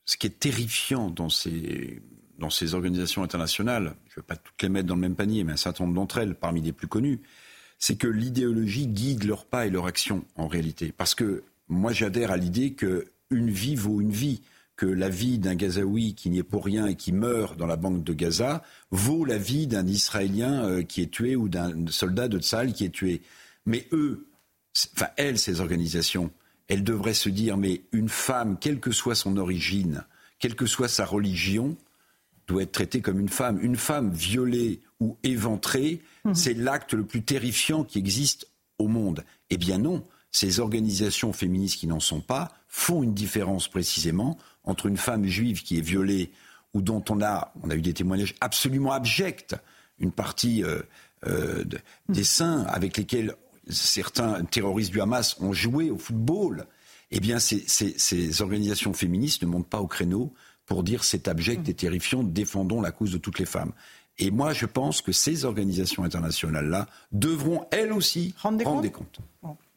ce 0.05 0.17
qui 0.17 0.28
est 0.28 0.39
terrifiant 0.39 1.09
dans 1.09 1.30
ces, 1.30 2.01
dans 2.38 2.49
ces 2.49 2.76
organisations 2.76 3.24
internationales, 3.24 3.95
je 4.09 4.13
ne 4.13 4.15
veux 4.17 4.28
pas 4.28 4.36
toutes 4.36 4.61
les 4.61 4.69
mettre 4.69 4.88
dans 4.88 4.95
le 4.95 5.01
même 5.01 5.15
panier, 5.15 5.43
mais 5.43 5.53
un 5.53 5.57
certain 5.57 5.86
nombre 5.86 5.95
d'entre 5.95 6.19
elles, 6.19 6.36
parmi 6.36 6.61
les 6.61 6.74
plus 6.74 6.88
connues, 6.88 7.22
c'est 7.80 7.95
que 7.95 8.07
l'idéologie 8.07 8.88
guide 8.88 9.24
leurs 9.24 9.45
pas 9.45 9.65
et 9.65 9.72
leurs 9.72 9.88
actions 9.88 10.24
en 10.36 10.47
réalité. 10.47 10.93
Parce 10.95 11.15
que 11.15 11.43
moi, 11.67 11.93
j'adhère 11.93 12.32
à 12.32 12.38
l'idée 12.38 12.74
qu'une 12.74 13.49
vie 13.49 13.76
vaut 13.76 14.01
une 14.01 14.11
vie 14.11 14.41
que 14.82 14.88
la 14.88 15.09
vie 15.09 15.38
d'un 15.38 15.53
Gazaoui 15.53 16.15
qui 16.15 16.32
n'y 16.32 16.39
est 16.39 16.43
pour 16.43 16.65
rien 16.65 16.88
et 16.88 16.95
qui 16.95 17.11
meurt 17.11 17.55
dans 17.55 17.67
la 17.67 17.75
banque 17.75 18.03
de 18.03 18.13
Gaza 18.13 18.63
vaut 18.89 19.25
la 19.25 19.38
vie 19.38 19.67
d'un 19.67 19.86
Israélien 19.86 20.63
euh, 20.63 20.82
qui 20.82 21.03
est 21.03 21.11
tué 21.11 21.36
ou 21.36 21.49
d'un 21.49 21.86
soldat 21.89 22.27
de 22.27 22.39
Tsal 22.39 22.73
qui 22.73 22.86
est 22.86 22.89
tué. 22.89 23.21
Mais 23.67 23.88
eux, 23.91 24.25
enfin 24.95 25.09
elles, 25.17 25.38
ces 25.38 25.61
organisations, 25.61 26.32
elle 26.67 26.84
devrait 26.84 27.13
se 27.13 27.29
dire, 27.29 27.57
mais 27.57 27.84
une 27.91 28.09
femme, 28.09 28.57
quelle 28.59 28.79
que 28.79 28.91
soit 28.91 29.13
son 29.13 29.38
origine, 29.38 30.03
quelle 30.39 30.55
que 30.55 30.65
soit 30.65 30.88
sa 30.88 31.05
religion, 31.05 31.77
doit 32.47 32.63
être 32.63 32.71
traitée 32.71 33.01
comme 33.01 33.19
une 33.19 33.29
femme. 33.29 33.59
Une 33.61 33.77
femme 33.77 34.11
violée 34.11 34.82
ou 34.99 35.15
éventrée, 35.21 36.01
mhm. 36.25 36.34
c'est 36.34 36.55
l'acte 36.55 36.95
le 36.95 37.05
plus 37.05 37.21
terrifiant 37.21 37.84
qui 37.84 37.99
existe 37.99 38.47
au 38.79 38.88
monde. 38.88 39.25
Eh 39.51 39.57
bien 39.57 39.77
non, 39.77 40.03
ces 40.32 40.59
organisations 40.59 41.34
féministes 41.34 41.77
qui 41.77 41.86
n'en 41.86 41.99
sont 41.99 42.21
pas 42.21 42.51
font 42.67 43.03
une 43.03 43.13
différence 43.13 43.67
précisément 43.67 44.39
entre 44.64 44.86
une 44.86 44.97
femme 44.97 45.26
juive 45.26 45.64
qui 45.64 45.78
est 45.78 45.82
violée 45.82 46.32
ou 46.74 46.82
dont 46.82 47.03
on 47.09 47.22
a, 47.22 47.53
on 47.64 47.70
a 47.70 47.76
eu 47.76 47.82
des 47.82 47.93
témoignages 47.93 48.36
absolument 48.39 48.91
abjects, 48.91 49.55
une 49.99 50.12
partie 50.12 50.64
euh, 50.64 50.82
euh, 51.28 51.64
des 52.09 52.24
saints 52.24 52.64
avec 52.64 52.97
lesquels 52.97 53.36
certains 53.70 54.43
terroristes 54.45 54.91
du 54.91 55.01
Hamas 55.01 55.38
ont 55.39 55.53
joué 55.53 55.89
au 55.89 55.97
football, 55.97 56.66
eh 57.12 57.20
bien, 57.20 57.39
ces, 57.39 58.41
organisations 58.41 58.93
féministes 58.93 59.41
ne 59.43 59.47
montent 59.47 59.68
pas 59.68 59.82
au 59.82 59.88
créneau 59.88 60.34
pour 60.66 60.84
dire 60.84 61.03
c'est 61.03 61.28
abject 61.28 61.68
et 61.68 61.74
terrifiant, 61.74 62.24
défendons 62.24 62.82
la 62.82 62.91
cause 62.91 63.12
de 63.12 63.18
toutes 63.18 63.39
les 63.39 63.45
femmes. 63.45 63.74
Et 64.18 64.32
moi, 64.32 64.53
je 64.53 64.66
pense 64.66 65.01
que 65.01 65.12
ces 65.12 65.45
organisations 65.45 66.03
internationales-là 66.03 66.88
devront, 67.12 67.66
elles 67.72 67.91
aussi, 67.91 68.34
rendre 68.38 68.82
des 68.82 68.91
comptes. 68.91 69.20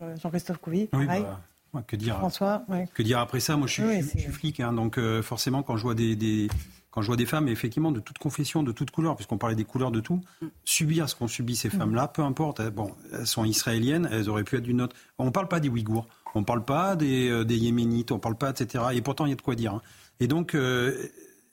Euh, 0.02 0.16
Jean-Christophe 0.16 0.58
Couvi, 0.58 0.88
bah, 0.92 1.40
que 1.82 1.96
dire, 1.96 2.16
François, 2.18 2.64
que 2.94 3.02
dire 3.02 3.18
après 3.18 3.40
ça? 3.40 3.56
Moi, 3.56 3.66
je 3.66 3.72
suis, 3.72 4.20
flic, 4.32 4.60
hein, 4.60 4.72
donc 4.72 4.98
euh, 4.98 5.22
forcément, 5.22 5.62
quand 5.62 5.76
je 5.76 5.82
vois 5.82 5.94
des, 5.94 6.48
quand 6.94 7.02
je 7.02 7.08
vois 7.08 7.16
des 7.16 7.26
femmes, 7.26 7.48
effectivement, 7.48 7.90
de 7.90 7.98
toute 7.98 8.18
confession, 8.18 8.62
de 8.62 8.70
toute 8.70 8.92
couleur, 8.92 9.16
puisqu'on 9.16 9.36
parlait 9.36 9.56
des 9.56 9.64
couleurs 9.64 9.90
de 9.90 9.98
tout, 9.98 10.20
subir 10.64 11.08
ce 11.08 11.16
qu'ont 11.16 11.26
subi 11.26 11.56
ces 11.56 11.68
femmes-là, 11.68 12.06
peu 12.06 12.22
importe, 12.22 12.60
hein, 12.60 12.70
bon, 12.70 12.94
elles 13.12 13.26
sont 13.26 13.44
israéliennes, 13.44 14.08
elles 14.12 14.28
auraient 14.28 14.44
pu 14.44 14.56
être 14.56 14.62
d'une 14.62 14.80
autre. 14.80 14.94
On 15.18 15.24
ne 15.24 15.30
parle 15.30 15.48
pas 15.48 15.58
des 15.58 15.68
Ouïghours, 15.68 16.06
on 16.36 16.40
ne 16.40 16.44
parle 16.44 16.64
pas 16.64 16.94
des, 16.94 17.28
euh, 17.28 17.44
des, 17.44 17.56
Yéménites, 17.56 18.12
on 18.12 18.16
ne 18.16 18.20
parle 18.20 18.36
pas, 18.36 18.50
etc. 18.50 18.84
Et 18.92 19.02
pourtant, 19.02 19.26
il 19.26 19.30
y 19.30 19.32
a 19.32 19.36
de 19.36 19.42
quoi 19.42 19.56
dire. 19.56 19.74
Hein. 19.74 19.82
Et 20.20 20.28
donc, 20.28 20.54
euh, 20.54 20.96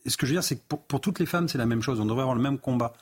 ce 0.06 0.16
que 0.16 0.28
je 0.28 0.32
veux 0.32 0.36
dire, 0.36 0.44
c'est 0.44 0.58
que 0.58 0.76
pour, 0.76 1.02
toutes 1.02 1.18
les 1.18 1.26
femmes, 1.26 1.48
c'est 1.48 1.58
la 1.58 1.66
même 1.66 1.82
chose. 1.82 2.00
On 2.00 2.06
devrait 2.06 2.22
avoir 2.22 2.36
le 2.36 2.44
même 2.44 2.60
combat. 2.60 2.94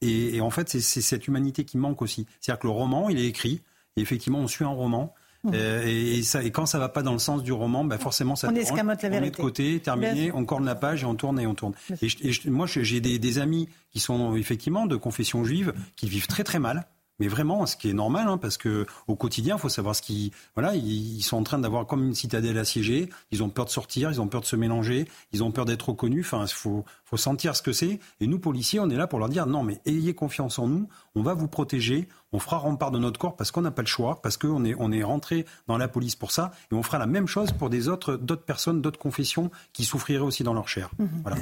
Et, 0.00 0.36
et 0.36 0.40
en 0.40 0.50
fait, 0.50 0.68
c'est 0.68 0.80
cette 0.80 1.26
humanité 1.26 1.64
qui 1.64 1.76
manque 1.76 2.02
aussi. 2.02 2.26
C'est-à-dire 2.40 2.60
que 2.60 2.66
le 2.68 2.72
roman, 2.72 3.08
il 3.08 3.18
est 3.18 3.26
écrit, 3.26 3.62
et 3.96 4.00
effectivement, 4.00 4.38
on 4.38 4.46
suit 4.46 4.64
un 4.64 4.68
roman. 4.68 5.12
Mmh. 5.42 5.50
Euh, 5.54 5.82
et, 5.86 6.22
ça, 6.22 6.42
et, 6.42 6.50
quand 6.50 6.66
ça 6.66 6.78
va 6.78 6.90
pas 6.90 7.02
dans 7.02 7.14
le 7.14 7.18
sens 7.18 7.42
du 7.42 7.52
roman, 7.52 7.82
ben 7.82 7.96
forcément 7.96 8.36
ça 8.36 8.48
on 8.50 8.54
escamote 8.54 9.02
la 9.02 9.08
vérité. 9.08 9.18
On 9.18 9.24
met 9.24 9.30
de 9.30 9.36
côté, 9.36 9.80
terminé, 9.80 10.30
on 10.32 10.44
corne 10.44 10.66
la 10.66 10.74
page 10.74 11.02
et 11.02 11.06
on 11.06 11.14
tourne 11.14 11.40
et 11.40 11.46
on 11.46 11.54
tourne. 11.54 11.72
Et, 12.02 12.50
moi, 12.50 12.66
j'ai 12.66 13.00
des, 13.00 13.18
des, 13.18 13.38
amis 13.38 13.68
qui 13.90 14.00
sont 14.00 14.36
effectivement 14.36 14.86
de 14.86 14.96
confession 14.96 15.44
juive, 15.44 15.72
qui 15.96 16.08
vivent 16.08 16.26
très 16.26 16.44
très 16.44 16.58
mal. 16.58 16.86
Mais 17.20 17.28
vraiment, 17.28 17.66
ce 17.66 17.76
qui 17.76 17.90
est 17.90 17.94
normal, 17.94 18.28
hein, 18.28 18.38
parce 18.38 18.56
que 18.56 18.86
au 19.06 19.14
quotidien, 19.14 19.56
il 19.56 19.60
faut 19.60 19.68
savoir 19.68 19.94
ce 19.94 20.02
qui, 20.02 20.32
voilà, 20.54 20.74
ils, 20.74 21.22
sont 21.22 21.36
en 21.36 21.42
train 21.42 21.58
d'avoir 21.58 21.86
comme 21.86 22.04
une 22.06 22.14
citadelle 22.14 22.58
assiégée. 22.58 23.10
Ils 23.30 23.42
ont 23.42 23.50
peur 23.50 23.66
de 23.66 23.70
sortir, 23.70 24.10
ils 24.10 24.20
ont 24.20 24.26
peur 24.26 24.40
de 24.40 24.46
se 24.46 24.56
mélanger, 24.56 25.06
ils 25.32 25.44
ont 25.44 25.52
peur 25.52 25.66
d'être 25.66 25.90
reconnus. 25.90 26.24
Enfin, 26.26 26.44
il 26.46 26.52
faut, 26.52 26.84
faut 27.04 27.18
sentir 27.18 27.54
ce 27.54 27.62
que 27.62 27.72
c'est. 27.72 28.00
Et 28.20 28.26
nous, 28.26 28.38
policiers, 28.38 28.80
on 28.80 28.88
est 28.88 28.96
là 28.96 29.06
pour 29.06 29.18
leur 29.18 29.28
dire 29.28 29.46
non, 29.46 29.62
mais 29.62 29.80
ayez 29.84 30.14
confiance 30.14 30.58
en 30.58 30.66
nous. 30.66 30.88
On 31.14 31.22
va 31.22 31.34
vous 31.34 31.46
protéger. 31.48 32.08
On 32.32 32.38
fera 32.38 32.56
rempart 32.56 32.90
de 32.90 32.98
notre 32.98 33.20
corps 33.20 33.36
parce 33.36 33.50
qu'on 33.50 33.62
n'a 33.62 33.70
pas 33.70 33.82
le 33.82 33.88
choix, 33.88 34.22
parce 34.22 34.36
qu'on 34.36 34.64
est, 34.64 34.74
on 34.78 34.90
est 34.90 35.02
rentré 35.02 35.44
dans 35.66 35.76
la 35.76 35.88
police 35.88 36.16
pour 36.16 36.30
ça. 36.32 36.52
Et 36.72 36.74
on 36.74 36.82
fera 36.82 36.98
la 36.98 37.06
même 37.06 37.26
chose 37.26 37.52
pour 37.52 37.68
des 37.68 37.88
autres, 37.88 38.16
d'autres 38.16 38.44
personnes, 38.44 38.80
d'autres 38.80 38.98
confessions 38.98 39.50
qui 39.74 39.84
souffriraient 39.84 40.24
aussi 40.24 40.42
dans 40.42 40.54
leur 40.54 40.68
chair. 40.68 40.88
Mhm. 40.98 41.08
Voilà. 41.22 41.36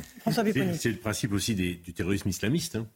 C'est 0.75 0.91
le 0.91 0.99
principe 0.99 1.33
aussi 1.33 1.55
du 1.55 1.93
terrorisme 1.95 2.29
islamiste. 2.29 2.77
Hein 2.77 2.87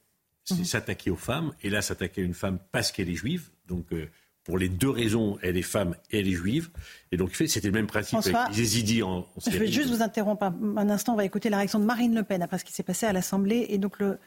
c'est 0.44 0.58
mhm. 0.58 0.64
s'attaquer 0.64 1.10
aux 1.10 1.16
femmes. 1.16 1.52
Et 1.62 1.70
là, 1.70 1.82
s'attaquer 1.82 2.22
à 2.22 2.24
une 2.24 2.34
femme 2.34 2.58
parce 2.72 2.92
qu'elle 2.92 3.08
est 3.08 3.14
juive. 3.14 3.50
Donc, 3.68 3.86
euh, 3.92 4.08
pour 4.44 4.58
les 4.58 4.68
deux 4.68 4.90
raisons, 4.90 5.38
elle 5.42 5.56
est 5.56 5.62
femme 5.62 5.94
et 6.10 6.18
elle 6.18 6.28
est 6.28 6.32
juive. 6.32 6.70
Et 7.12 7.16
donc, 7.16 7.34
c'était 7.34 7.68
le 7.68 7.72
même 7.72 7.86
principe 7.86 8.20
François, 8.20 8.40
avec 8.40 8.56
les 8.56 8.60
Yézidis 8.60 9.02
en, 9.02 9.26
Je 9.46 9.56
vais 9.56 9.68
juste 9.68 9.90
vous 9.90 10.02
interrompre 10.02 10.44
un, 10.44 10.90
instant. 10.90 11.12
On 11.12 11.16
va 11.16 11.24
écouter 11.24 11.48
la 11.48 11.58
réaction 11.58 11.78
de 11.78 11.84
Marine 11.84 12.14
Le 12.14 12.24
Pen 12.24 12.42
après 12.42 12.58
ce 12.58 12.64
qui 12.64 12.72
s'est 12.72 12.82
passé 12.82 13.06
à 13.06 13.12
l'Assemblée 13.12 13.66
et 13.68 13.78
donc 13.78 13.98
le, 14.00 14.18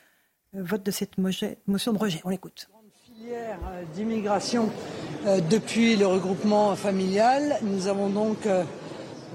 vote 0.54 0.86
de 0.86 0.92
cette 0.92 1.18
motion 1.18 1.58
de 1.68 1.98
rejet. 1.98 2.22
On 2.24 2.30
l'écoute. 2.30 2.70
Filière 3.04 3.60
euh, 3.68 3.84
d'immigration 3.94 4.72
euh, 5.26 5.42
depuis 5.42 5.98
le 5.98 6.08
regroupement 6.08 6.76
familial. 6.78 7.58
Nous 7.62 7.88
avons 7.88 8.10
donc 8.10 8.48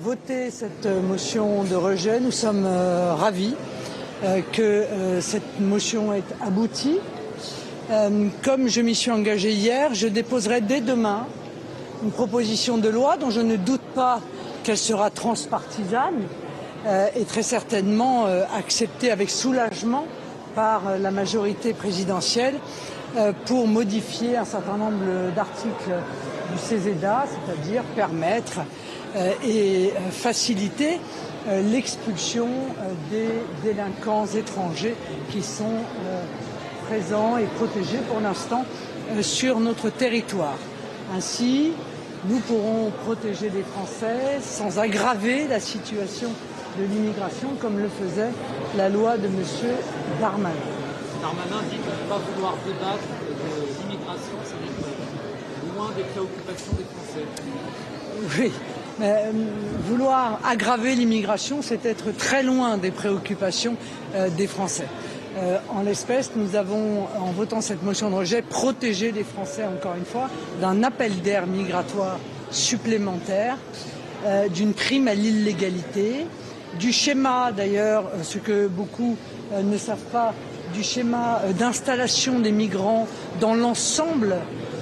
voté 0.00 0.50
cette 0.50 0.86
motion 0.86 1.62
de 1.64 1.74
rejet. 1.74 2.20
Nous 2.20 2.30
sommes 2.30 2.64
ravis. 2.64 3.54
Euh, 4.22 4.42
que 4.52 4.60
euh, 4.60 5.20
cette 5.22 5.60
motion 5.60 6.12
est 6.12 6.34
aboutie. 6.42 6.98
Euh, 7.90 8.28
comme 8.44 8.68
je 8.68 8.82
m'y 8.82 8.94
suis 8.94 9.10
engagé 9.10 9.50
hier, 9.50 9.94
je 9.94 10.08
déposerai 10.08 10.60
dès 10.60 10.82
demain 10.82 11.26
une 12.04 12.10
proposition 12.10 12.76
de 12.76 12.90
loi 12.90 13.16
dont 13.16 13.30
je 13.30 13.40
ne 13.40 13.56
doute 13.56 13.80
pas 13.94 14.20
qu'elle 14.62 14.76
sera 14.76 15.08
transpartisane 15.10 16.22
et 17.14 17.24
très 17.24 17.42
certainement 17.42 18.24
acceptée 18.56 19.10
avec 19.10 19.28
soulagement 19.28 20.06
par 20.54 20.82
la 20.98 21.10
majorité 21.10 21.74
présidentielle 21.74 22.54
pour 23.44 23.66
modifier 23.66 24.38
un 24.38 24.46
certain 24.46 24.78
nombre 24.78 25.34
d'articles 25.36 25.92
du 26.52 26.58
CESEDA, 26.58 27.26
c'est-à-dire 27.26 27.82
permettre 27.94 28.60
et 29.44 29.92
faciliter 30.10 31.00
l'expulsion 31.50 32.48
des 33.10 33.28
délinquants 33.64 34.26
étrangers 34.26 34.94
qui 35.30 35.42
sont 35.42 35.78
présents 36.86 37.36
et 37.36 37.46
protégés 37.56 37.98
pour 38.08 38.20
l'instant 38.20 38.64
sur 39.22 39.58
notre 39.60 39.90
territoire. 39.90 40.58
Ainsi, 41.14 41.72
nous 42.28 42.38
pourrons 42.40 42.92
protéger 43.04 43.50
les 43.50 43.62
Français 43.62 44.40
sans 44.40 44.78
aggraver 44.78 45.48
la 45.48 45.58
situation 45.58 46.28
de 46.78 46.84
l'immigration 46.84 47.48
comme 47.60 47.78
le 47.78 47.88
faisait 47.88 48.30
la 48.76 48.88
loi 48.88 49.16
de 49.16 49.26
M. 49.26 49.34
Darmanin. 50.20 50.54
Darmanin 51.20 51.62
dit 51.70 51.78
ne 51.78 52.08
pas 52.08 52.18
vouloir 52.32 52.54
débattre 52.64 53.08
de 53.26 53.82
l'immigration, 53.82 54.36
c'est 54.44 55.76
loin 55.76 55.90
des 55.96 56.04
préoccupations 56.04 56.72
des 56.78 56.84
Français. 56.84 57.26
Oui, 58.38 58.52
euh, 59.02 59.32
vouloir 59.88 60.40
aggraver 60.44 60.94
l'immigration, 60.94 61.62
c'est 61.62 61.86
être 61.86 62.14
très 62.16 62.42
loin 62.42 62.76
des 62.76 62.90
préoccupations 62.90 63.76
euh, 64.14 64.28
des 64.28 64.46
Français. 64.46 64.86
Euh, 65.38 65.58
en 65.70 65.82
l'espèce, 65.82 66.32
nous 66.36 66.54
avons, 66.54 67.06
en 67.18 67.32
votant 67.32 67.60
cette 67.60 67.82
motion 67.82 68.10
de 68.10 68.16
rejet, 68.16 68.42
protégé 68.42 69.10
les 69.12 69.24
Français, 69.24 69.64
encore 69.64 69.94
une 69.96 70.04
fois, 70.04 70.28
d'un 70.60 70.82
appel 70.82 71.22
d'air 71.22 71.46
migratoire 71.46 72.18
supplémentaire, 72.50 73.56
d'une 74.52 74.74
prime 74.74 75.08
à 75.08 75.14
l'illégalité, 75.14 76.26
du 76.78 76.92
schéma, 76.92 77.52
d'ailleurs, 77.56 78.10
ce 78.22 78.38
que 78.38 78.66
beaucoup 78.66 79.16
ne 79.62 79.78
savent 79.78 79.96
pas, 80.12 80.34
du 80.74 80.82
schéma 80.82 81.40
d'installation 81.58 82.40
des 82.40 82.52
migrants 82.52 83.06
dans 83.40 83.54
l'ensemble 83.54 84.36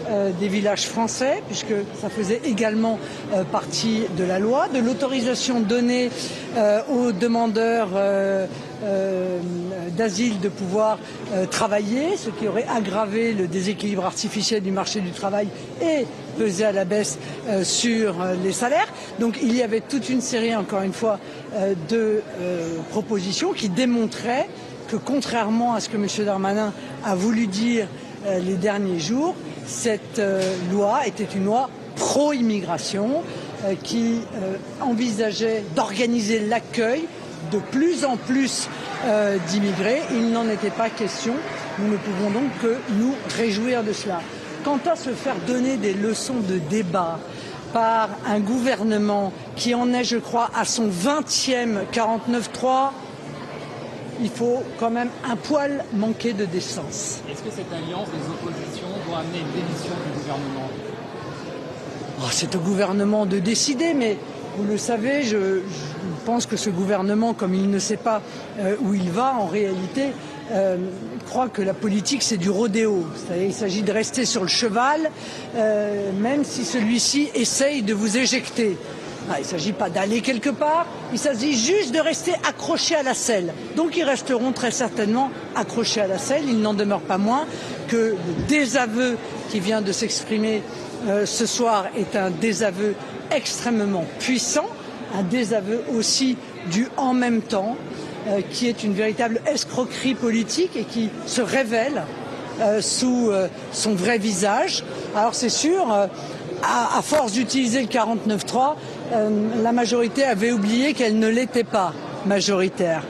euh, 0.08 0.30
des 0.40 0.48
villages 0.48 0.86
français, 0.86 1.42
puisque 1.46 1.74
ça 2.00 2.08
faisait 2.08 2.40
également 2.46 2.98
euh, 3.34 3.44
partie 3.44 4.04
de 4.16 4.24
la 4.24 4.38
loi, 4.38 4.66
de 4.68 4.78
l'autorisation 4.78 5.60
donnée 5.60 6.10
euh, 6.56 6.80
aux 6.90 7.12
demandeurs 7.12 7.88
d'asile 9.96 10.38
de 10.38 10.48
pouvoir 10.48 10.98
travailler, 11.50 12.16
ce 12.16 12.30
qui 12.30 12.46
aurait 12.46 12.66
aggravé 12.72 13.32
le 13.32 13.48
déséquilibre 13.48 14.04
artificiel 14.04 14.62
du 14.62 14.70
marché 14.70 15.00
du 15.00 15.10
travail 15.10 15.48
et 15.82 16.06
pesé 16.38 16.64
à 16.64 16.70
la 16.70 16.84
baisse 16.84 17.18
sur 17.64 18.14
les 18.44 18.52
salaires. 18.52 18.86
Donc 19.18 19.40
il 19.42 19.56
y 19.56 19.62
avait 19.62 19.80
toute 19.80 20.08
une 20.08 20.20
série, 20.20 20.54
encore 20.54 20.82
une 20.82 20.92
fois, 20.92 21.18
de 21.88 22.22
propositions 22.90 23.52
qui 23.52 23.68
démontraient 23.68 24.48
que 24.86 24.96
contrairement 24.96 25.74
à 25.74 25.80
ce 25.80 25.88
que 25.88 25.96
M. 25.96 26.06
Darmanin 26.24 26.72
a 27.04 27.16
voulu 27.16 27.48
dire 27.48 27.88
les 28.40 28.54
derniers 28.54 29.00
jours, 29.00 29.34
cette 29.68 30.18
euh, 30.18 30.40
loi 30.72 31.06
était 31.06 31.28
une 31.34 31.44
loi 31.44 31.68
pro-immigration 31.94 33.22
euh, 33.64 33.74
qui 33.82 34.20
euh, 34.34 34.56
envisageait 34.80 35.62
d'organiser 35.76 36.40
l'accueil 36.40 37.04
de 37.52 37.58
plus 37.58 38.04
en 38.04 38.16
plus 38.16 38.68
d'immigrés. 39.48 40.02
Il 40.10 40.32
n'en 40.32 40.48
était 40.48 40.70
pas 40.70 40.90
question. 40.90 41.34
Nous 41.78 41.88
ne 41.88 41.96
pouvons 41.96 42.30
donc 42.30 42.50
que 42.60 42.76
nous 42.98 43.14
réjouir 43.36 43.84
de 43.84 43.92
cela. 43.92 44.20
Quant 44.64 44.80
à 44.90 44.96
se 44.96 45.10
faire 45.10 45.36
donner 45.46 45.76
des 45.76 45.94
leçons 45.94 46.40
de 46.40 46.58
débat 46.58 47.20
par 47.72 48.10
un 48.26 48.40
gouvernement 48.40 49.32
qui 49.54 49.72
en 49.72 49.92
est, 49.92 50.02
je 50.02 50.16
crois, 50.16 50.50
à 50.54 50.64
son 50.64 50.88
20e 50.88 51.84
49-3, 51.92 52.90
il 54.20 54.30
faut 54.30 54.62
quand 54.78 54.90
même 54.90 55.10
un 55.28 55.36
poil 55.36 55.84
manquer 55.94 56.32
de 56.32 56.44
décence. 56.44 57.20
Est-ce 57.30 57.42
que 57.42 57.50
cette 57.50 57.72
alliance 57.72 58.08
des 58.08 58.28
oppositions 58.28 58.87
doit 59.08 59.18
amener 59.18 59.38
une 59.38 59.62
démission 59.62 59.94
du 60.04 60.18
gouvernement 60.20 60.68
oh, 62.20 62.28
C'est 62.30 62.54
au 62.54 62.60
gouvernement 62.60 63.26
de 63.26 63.38
décider, 63.38 63.94
mais 63.94 64.16
vous 64.56 64.64
le 64.64 64.78
savez, 64.78 65.22
je, 65.22 65.60
pense 66.24 66.46
que 66.46 66.56
ce 66.56 66.68
gouvernement, 66.68 67.32
comme 67.32 67.54
il 67.54 67.70
ne 67.70 67.78
sait 67.78 67.96
pas 67.96 68.20
euh, 68.58 68.76
où 68.82 68.92
il 68.92 69.10
va, 69.10 69.34
en 69.38 69.46
réalité, 69.46 70.12
euh, 70.52 70.76
croit 71.26 71.48
que 71.48 71.62
la 71.62 71.74
politique, 71.74 72.22
c'est 72.22 72.36
du 72.36 72.50
rodéo. 72.50 73.06
Il 73.40 73.54
s'agit 73.54 73.82
de 73.82 73.92
rester 73.92 74.24
sur 74.24 74.42
le 74.42 74.48
cheval, 74.48 75.10
euh, 75.56 76.12
même 76.20 76.44
si 76.44 76.64
celui-ci 76.64 77.30
essaye 77.34 77.82
de 77.82 77.94
vous 77.94 78.18
éjecter. 78.18 78.76
Ah, 79.30 79.34
il 79.38 79.42
ne 79.42 79.46
s'agit 79.46 79.72
pas 79.72 79.90
d'aller 79.90 80.22
quelque 80.22 80.48
part, 80.48 80.86
il 81.12 81.18
s'agit 81.18 81.54
juste 81.54 81.92
de 81.92 82.00
rester 82.00 82.32
accroché 82.48 82.94
à 82.94 83.02
la 83.02 83.12
selle. 83.12 83.52
Donc 83.76 83.96
ils 83.96 84.04
resteront 84.04 84.52
très 84.52 84.70
certainement 84.70 85.30
accrochés 85.54 86.00
à 86.00 86.06
la 86.06 86.18
selle. 86.18 86.44
Il 86.48 86.60
n'en 86.60 86.72
demeure 86.72 87.00
pas 87.00 87.18
moins 87.18 87.44
que 87.88 87.96
le 87.96 88.46
désaveu 88.48 89.18
qui 89.50 89.60
vient 89.60 89.82
de 89.82 89.92
s'exprimer 89.92 90.62
euh, 91.06 91.26
ce 91.26 91.44
soir 91.44 91.86
est 91.96 92.16
un 92.16 92.30
désaveu 92.30 92.94
extrêmement 93.30 94.04
puissant, 94.18 94.66
un 95.14 95.22
désaveu 95.22 95.82
aussi 95.94 96.38
du 96.70 96.88
en 96.96 97.12
même 97.12 97.42
temps, 97.42 97.76
euh, 98.28 98.40
qui 98.50 98.66
est 98.66 98.82
une 98.82 98.94
véritable 98.94 99.42
escroquerie 99.46 100.14
politique 100.14 100.74
et 100.74 100.84
qui 100.84 101.10
se 101.26 101.42
révèle 101.42 102.04
euh, 102.62 102.80
sous 102.80 103.30
son 103.72 103.94
vrai 103.94 104.16
visage. 104.16 104.84
Alors 105.14 105.34
c'est 105.34 105.50
sûr, 105.50 106.08
à, 106.62 107.02
force 107.02 107.32
d'utiliser 107.32 107.82
le 107.82 107.88
49.3, 107.88 108.74
euh, 109.12 109.62
la 109.62 109.72
majorité 109.72 110.24
avait 110.24 110.52
oublié 110.52 110.92
qu'elle 110.94 111.18
ne 111.18 111.28
l'était 111.28 111.64
pas 111.64 111.92
majoritaire. 112.26 113.02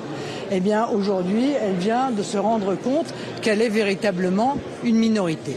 Eh 0.51 0.61
bien, 0.61 0.86
aujourd'hui, 0.88 1.53
elle 1.61 1.76
vient 1.76 2.11
de 2.11 2.22
se 2.22 2.38
rendre 2.38 2.74
compte 2.74 3.12
qu'elle 3.42 3.61
est 3.61 3.68
véritablement 3.68 4.57
une 4.84 4.96
minorité. 4.96 5.57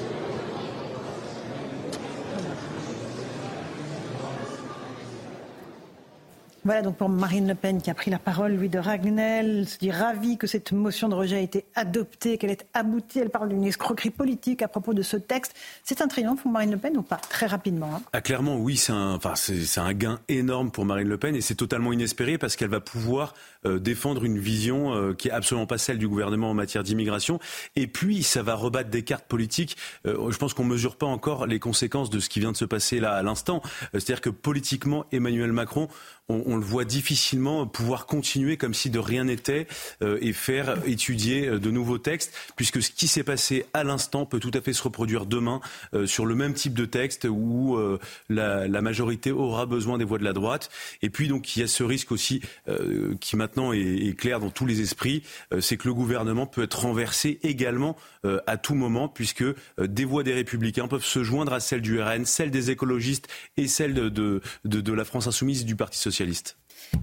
Voilà 6.64 6.84
donc 6.84 6.96
pour 6.98 7.10
Marine 7.10 7.48
Le 7.48 7.56
Pen 7.56 7.82
qui 7.82 7.90
a 7.90 7.96
pris 7.96 8.12
la 8.12 8.20
parole, 8.20 8.54
Louis 8.54 8.70
de 8.70 8.78
Ragnel 8.78 9.68
se 9.68 9.80
dit 9.80 9.90
ravi 9.90 10.38
que 10.38 10.46
cette 10.46 10.72
motion 10.74 11.10
de 11.10 11.16
rejet 11.16 11.42
ait 11.42 11.44
été 11.44 11.66
adoptée, 11.74 12.38
qu'elle 12.38 12.52
ait 12.52 12.68
abouti. 12.76 13.18
Elle 13.18 13.32
parle 13.32 13.50
d'une 13.50 13.64
escroquerie 13.64 14.12
politique 14.12 14.62
à 14.62 14.68
propos 14.68 14.94
de 14.94 15.02
ce 15.02 15.18
texte. 15.18 15.56
C'est 15.84 16.02
un 16.02 16.08
triomphe 16.08 16.44
pour 16.44 16.52
Marine 16.52 16.70
Le 16.70 16.78
Pen 16.78 16.96
ou 16.98 17.02
pas? 17.02 17.16
Très 17.16 17.48
rapidement. 17.48 17.90
Hein. 17.96 18.02
Ah, 18.14 18.22
clairement, 18.22 18.58
oui, 18.58 18.78
c'est 18.78 18.92
un, 18.92 19.94
gain 19.94 20.20
énorme 20.30 20.70
pour 20.70 20.86
Marine 20.86 21.08
Le 21.08 21.18
Pen 21.18 21.36
et 21.36 21.42
c'est 21.42 21.56
totalement 21.56 21.94
inespéré 21.94 22.38
parce 22.38 22.56
qu'elle 22.56 22.70
va 22.70 22.80
pouvoir 22.80 23.34
euh, 23.66 23.80
défendre 23.80 24.24
une 24.24 24.38
vision 24.38 24.94
euh, 24.94 25.14
qui 25.14 25.30
est 25.30 25.32
absolument 25.32 25.66
pas 25.66 25.80
celle 25.80 25.98
du 25.98 26.08
gouvernement 26.08 26.52
en 26.52 26.54
matière 26.54 26.84
d'immigration. 26.84 27.40
Et 27.76 27.88
puis, 27.88 28.22
ça 28.22 28.44
va 28.44 28.54
rebattre 28.54 28.92
des 28.92 29.02
cartes 29.02 29.26
politiques. 29.26 29.78
Euh, 30.06 30.30
je 30.30 30.38
pense 30.38 30.54
qu'on 30.54 30.64
mesure 30.64 30.96
pas 30.96 31.08
encore 31.08 31.48
les 31.48 31.58
conséquences 31.58 32.12
de 32.12 32.20
ce 32.20 32.30
qui 32.30 32.40
vient 32.40 32.52
de 32.52 32.58
se 32.58 32.66
passer 32.66 33.00
là 33.00 33.14
à 33.14 33.24
l'instant. 33.24 33.64
C'est-à-dire 33.94 34.22
que 34.22 34.30
politiquement, 34.30 35.06
Emmanuel 35.12 35.52
Macron 35.52 35.88
on, 36.32 36.51
le 36.58 36.64
voit 36.64 36.86
difficilement 36.86 37.66
pouvoir 37.66 38.06
continuer 38.06 38.58
comme 38.58 38.74
si 38.74 38.90
de 38.90 39.00
rien 39.00 39.26
n'était 39.26 39.68
euh, 40.02 40.18
et 40.22 40.34
faire 40.34 40.78
étudier 40.86 41.48
euh, 41.48 41.60
de 41.60 41.72
nouveaux 41.72 41.98
textes, 41.98 42.34
puisque 42.56 42.82
ce 42.82 42.92
qui 42.92 43.08
s'est 43.08 43.24
passé 43.24 43.66
à 43.74 43.84
l'instant 43.84 44.26
peut 44.26 44.40
tout 44.40 44.52
à 44.54 44.62
fait 44.62 44.74
se 44.74 44.84
reproduire 44.84 45.26
demain 45.26 45.62
euh, 45.94 46.06
sur 46.06 46.26
le 46.26 46.36
même 46.36 46.54
type 46.54 46.74
de 46.74 46.86
texte 46.86 47.28
où 47.30 47.78
la, 48.30 48.82
majorité 48.82 49.32
aura 49.32 49.68
besoin 49.68 50.00
des 50.00 50.04
voix 50.04 50.18
de 50.18 50.24
la 50.24 50.34
droite. 50.34 50.72
Et 51.02 51.10
puis 51.10 51.28
donc 51.28 51.56
il 51.56 51.60
y 51.60 51.64
a 51.64 51.68
ce 51.68 51.84
risque 51.84 52.12
aussi 52.12 52.42
qui 53.20 53.36
maintenant 53.36 53.74
est, 53.74 54.18
clair 54.18 54.40
dans 54.40 54.50
tous 54.50 54.66
les 54.66 54.82
esprits, 54.82 55.24
c'est 55.60 55.78
que 55.78 55.88
le 55.88 55.94
gouvernement 55.94 56.48
peut 56.48 56.64
être 56.64 56.80
renversé 56.80 57.40
également 57.44 57.96
à 58.48 58.58
tout 58.58 58.74
moment, 58.74 59.08
puisque 59.08 59.44
des 59.80 60.06
voix 60.06 60.24
des 60.24 60.34
républicains 60.34 60.88
peuvent 60.88 61.06
se 61.06 61.24
joindre 61.24 61.54
à 61.54 61.60
celles 61.60 61.82
du 61.82 62.02
RN, 62.02 62.26
celles 62.26 62.52
des 62.52 62.72
écologistes 62.72 63.28
et 63.58 63.68
celles 63.68 63.94
de, 63.94 64.42
de 64.66 64.94
la 64.94 65.06
France 65.06 65.28
insoumise 65.28 65.64
du 65.64 65.76
Parti 65.76 66.00
socialiste. 66.00 66.41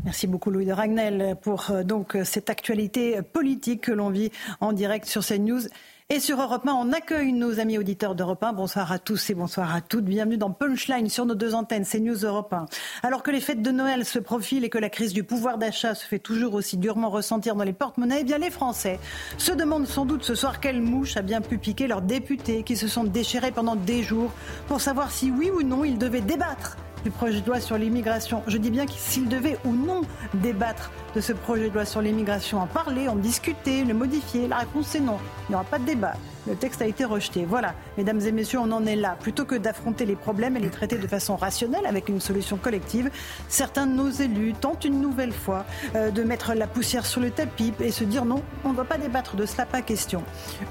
Merci 0.05 0.27
beaucoup 0.27 0.51
Louis 0.51 0.67
de 0.67 0.73
Ragnel 0.73 1.37
pour 1.43 1.71
euh, 1.71 1.83
donc 1.83 2.17
euh, 2.17 2.25
cette 2.25 2.51
actualité 2.51 3.21
politique 3.23 3.83
que 3.83 3.93
l'on 3.93 4.11
vit 4.11 4.31
en 4.61 4.73
direct 4.73 5.07
sur 5.07 5.25
CNews. 5.25 5.63
Et 6.11 6.21
sur 6.21 6.41
Europe 6.41 6.67
1, 6.67 6.73
on 6.73 6.93
accueille 6.95 7.33
nos 7.33 7.61
amis 7.61 7.77
auditeurs 7.77 8.15
d'Europe 8.15 8.43
1. 8.43 8.55
Bonsoir 8.55 8.91
à 8.91 8.99
tous 8.99 9.29
et 9.29 9.35
bonsoir 9.35 9.75
à 9.75 9.83
toutes. 9.83 10.07
Bienvenue 10.07 10.39
dans 10.39 10.51
Punchline 10.51 11.11
sur 11.11 11.27
nos 11.27 11.35
deux 11.35 11.55
antennes, 11.55 11.85
CNews 11.85 12.25
Europe 12.25 12.51
1. 12.51 12.65
Alors 13.03 13.23
que 13.23 13.31
les 13.31 13.43
fêtes 13.43 13.61
de 13.61 13.71
Noël 13.71 14.07
se 14.07 14.19
profilent 14.19 14.65
et 14.65 14.71
que 14.71 14.79
la 14.79 14.89
crise 14.89 15.13
du 15.13 15.23
pouvoir 15.23 15.59
d'achat 15.59 15.95
se 15.95 16.07
fait 16.07 16.19
toujours 16.19 16.55
aussi 16.55 16.79
durement 16.79 17.11
ressentir 17.11 17.57
dans 17.57 17.65
les 17.65 17.75
porte-monnaies, 17.75 18.21
eh 18.21 18.25
bien 18.25 18.39
les 18.39 18.51
Français 18.51 18.99
se 19.37 19.53
demandent 19.53 19.87
sans 19.87 20.07
doute 20.07 20.25
ce 20.25 20.35
soir 20.35 20.61
quelle 20.61 20.81
mouche 20.81 21.19
a 21.19 21.23
bien 21.23 21.43
pu 21.43 21.59
piquer 21.59 21.87
leurs 21.87 22.01
députés 22.01 22.63
qui 22.63 22.79
se 22.79 22.89
sont 22.89 23.05
déchirés 23.05 23.53
pendant 23.53 23.77
des 23.77 24.03
jours 24.03 24.33
pour 24.67 24.81
savoir 24.81 25.11
si 25.11 25.31
oui 25.31 25.51
ou 25.51 25.63
non 25.63 25.85
ils 25.85 25.99
devaient 25.99 26.23
débattre 26.23 26.79
du 27.05 27.11
projet 27.11 27.41
de 27.41 27.47
loi 27.47 27.61
sur 27.61 27.79
l'immigration. 27.79 28.43
Je 28.47 28.59
dis 28.59 28.71
bien 28.71 28.87
qu'il 28.87 29.01
s'il 29.01 29.29
devait 29.29 29.59
ou 29.65 29.73
non 29.75 30.03
débattre 30.35 30.91
de 31.19 31.21
ce 31.21 31.33
projet 31.33 31.69
de 31.69 31.75
loi 31.75 31.85
sur 31.85 32.01
l'immigration, 32.01 32.61
en 32.61 32.69
parler, 32.69 33.09
en 33.09 33.17
discuter, 33.17 33.83
le 33.83 33.93
modifier, 33.93 34.47
la 34.47 34.59
réponse 34.59 34.95
est 34.95 35.01
non. 35.01 35.19
Il 35.49 35.51
n'y 35.51 35.55
aura 35.57 35.65
pas 35.65 35.81
de 35.81 35.85
débat. 35.85 36.13
le 36.47 36.55
texte 36.55 36.81
a 36.81 36.87
été 36.87 37.05
rejeté. 37.05 37.45
Voilà, 37.45 37.75
mesdames 37.97 38.21
et 38.21 38.33
messieurs, 38.33 38.61
on 38.61 38.71
en 38.73 38.87
est 38.87 38.97
là. 38.97 39.17
Plutôt 39.21 39.45
que 39.45 39.55
d'affronter 39.55 40.07
les 40.07 40.17
problèmes 40.17 40.57
et 40.57 40.61
les 40.61 40.71
traiter 40.71 40.97
de 40.97 41.07
façon 41.07 41.37
rationnelle 41.37 41.87
avec 41.87 42.09
une 42.09 42.21
solution 42.21 42.57
collective, 42.57 43.11
certains 43.49 43.87
de 43.87 43.93
nos 43.93 44.09
élus 44.11 44.55
tentent 44.55 44.85
une 44.85 45.01
nouvelle 45.01 45.33
fois 45.33 45.67
euh, 45.95 46.11
de 46.11 46.23
mettre 46.23 46.55
la 46.55 46.67
poussière 46.67 47.05
sur 47.05 47.21
le 47.21 47.31
tapis 47.31 47.73
et 47.81 47.91
se 47.91 48.05
dire 48.05 48.25
non, 48.25 48.43
on 48.65 48.71
ne 48.71 48.77
va 48.77 48.85
pas 48.85 48.97
débattre 48.97 49.37
de 49.37 49.45
cela, 49.45 49.67
pas 49.67 49.83
question. 49.83 50.23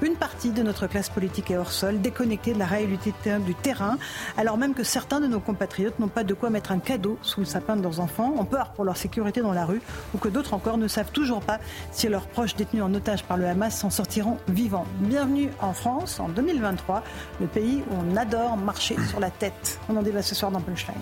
Une 0.02 0.14
partie 0.14 0.50
de 0.50 0.62
notre 0.62 0.86
classe 0.86 1.10
politique 1.10 1.50
est 1.50 1.56
hors 1.56 1.72
sol, 1.72 2.00
déconnectée 2.00 2.54
de 2.54 2.58
la 2.58 2.66
réalité 2.66 3.12
du 3.44 3.54
terrain, 3.54 3.98
alors 4.36 4.56
même 4.56 4.74
que 4.74 4.82
certains 4.82 5.20
de 5.20 5.26
nos 5.26 5.40
compatriotes 5.40 5.98
n'ont 5.98 6.08
pas 6.08 6.24
de 6.24 6.34
quoi 6.34 6.50
mettre 6.50 6.72
un 6.72 6.78
cadeau 6.78 7.18
sous 7.22 7.40
le 7.40 7.46
sapin 7.46 7.76
de 7.76 7.82
leurs 7.82 8.00
enfants, 8.00 8.34
ont 8.38 8.44
peur 8.44 8.70
pour 8.70 8.84
leur 8.84 8.96
sécurité 8.96 9.42
dans 9.42 9.52
la 9.52 9.64
rue, 9.64 9.80
ou 10.14 10.18
que 10.18 10.28
d'autres 10.38 10.54
encore 10.54 10.78
ne 10.78 10.86
savent 10.86 11.10
toujours 11.10 11.40
pas 11.40 11.58
si 11.90 12.08
leurs 12.08 12.28
proches 12.28 12.54
détenus 12.54 12.84
en 12.84 12.94
otage 12.94 13.24
par 13.24 13.36
le 13.36 13.46
Hamas 13.46 13.76
s'en 13.76 13.90
sortiront 13.90 14.36
vivants. 14.46 14.86
Bienvenue 15.00 15.50
en 15.60 15.72
France 15.72 16.20
en 16.20 16.28
2023, 16.28 17.02
le 17.40 17.48
pays 17.48 17.82
où 17.90 17.94
on 17.94 18.16
adore 18.16 18.56
marcher 18.56 18.94
sur 19.08 19.18
la 19.18 19.30
tête. 19.30 19.80
On 19.88 19.96
en 19.96 20.02
débat 20.02 20.22
ce 20.22 20.36
soir 20.36 20.52
dans 20.52 20.60
Punchline. 20.60 20.94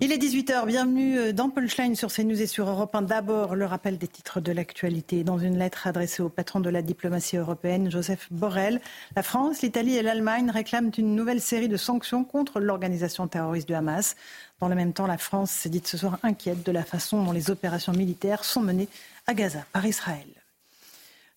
Il 0.00 0.12
est 0.12 0.18
18h, 0.18 0.66
bienvenue 0.66 1.18
euh, 1.18 1.32
dans 1.32 1.48
Punchline 1.48 1.94
sur 1.94 2.12
CNews 2.12 2.42
et 2.42 2.46
sur 2.46 2.68
Europe 2.68 2.94
1. 2.94 3.02
D'abord, 3.02 3.54
le 3.54 3.64
rappel 3.64 3.96
des 3.96 4.08
titres 4.08 4.40
de 4.40 4.52
l'actualité. 4.52 5.24
Dans 5.24 5.38
une 5.38 5.58
lettre 5.58 5.86
adressée 5.86 6.22
au 6.22 6.28
patron 6.28 6.60
de 6.60 6.68
la 6.68 6.82
diplomatie 6.82 7.36
européenne, 7.36 7.90
Joseph 7.90 8.28
Borrell, 8.30 8.80
la 9.16 9.22
France, 9.22 9.62
l'Italie 9.62 9.96
et 9.96 10.02
l'Allemagne 10.02 10.50
réclament 10.50 10.90
une 10.98 11.14
nouvelle 11.14 11.40
série 11.40 11.68
de 11.68 11.76
sanctions 11.76 12.24
contre 12.24 12.60
l'organisation 12.60 13.28
terroriste 13.28 13.68
du 13.68 13.74
Hamas. 13.74 14.16
Dans 14.60 14.68
le 14.68 14.74
même 14.74 14.92
temps, 14.92 15.06
la 15.06 15.18
France 15.18 15.50
s'est 15.50 15.70
dite 15.70 15.86
ce 15.86 15.96
soir 15.96 16.18
inquiète 16.22 16.64
de 16.64 16.72
la 16.72 16.84
façon 16.84 17.24
dont 17.24 17.32
les 17.32 17.50
opérations 17.50 17.92
militaires 17.92 18.44
sont 18.44 18.60
menées 18.60 18.88
à 19.26 19.34
Gaza 19.34 19.64
par 19.72 19.86
Israël. 19.86 20.26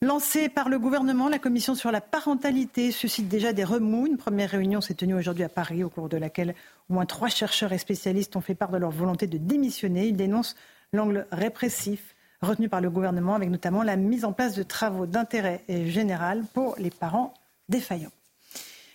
Lancée 0.02 0.50
par 0.50 0.68
le 0.68 0.78
gouvernement, 0.78 1.30
la 1.30 1.40
commission 1.40 1.74
sur 1.74 1.90
la 1.90 2.02
parentalité 2.02 2.92
suscite 2.92 3.30
déjà 3.30 3.54
des 3.54 3.64
remous. 3.64 4.06
Une 4.08 4.18
première 4.18 4.50
réunion 4.50 4.82
s'est 4.82 4.94
tenue 4.94 5.16
aujourd'hui 5.16 5.46
à 5.46 5.50
Paris, 5.50 5.84
au 5.84 5.90
cours 5.90 6.10
de 6.10 6.18
laquelle 6.18 6.54
au 6.90 6.94
moins 6.94 7.06
trois 7.06 7.30
chercheurs 7.30 7.74
et 7.74 7.78
spécialistes 7.78 8.36
ont 8.36 8.42
fait 8.42 8.56
part 8.56 8.72
de 8.72 8.78
leur 8.78 8.92
volonté 8.92 9.28
de 9.28 9.38
démissionner. 9.38 10.08
Ils 10.08 10.16
dénoncent 10.16 10.56
l'angle 10.94 11.28
répressif 11.32 12.16
retenu 12.42 12.70
par 12.70 12.82
le 12.82 12.90
gouvernement, 12.90 13.36
avec 13.36 13.50
notamment 13.50 13.84
la 13.84 13.96
mise 13.96 14.26
en 14.26 14.34
place 14.34 14.56
de 14.56 14.64
travaux 14.64 15.06
d'intérêt 15.06 15.64
général 15.68 16.44
pour 16.54 16.76
les 16.78 16.92
parents 16.92 17.34
défaillants. 17.70 18.12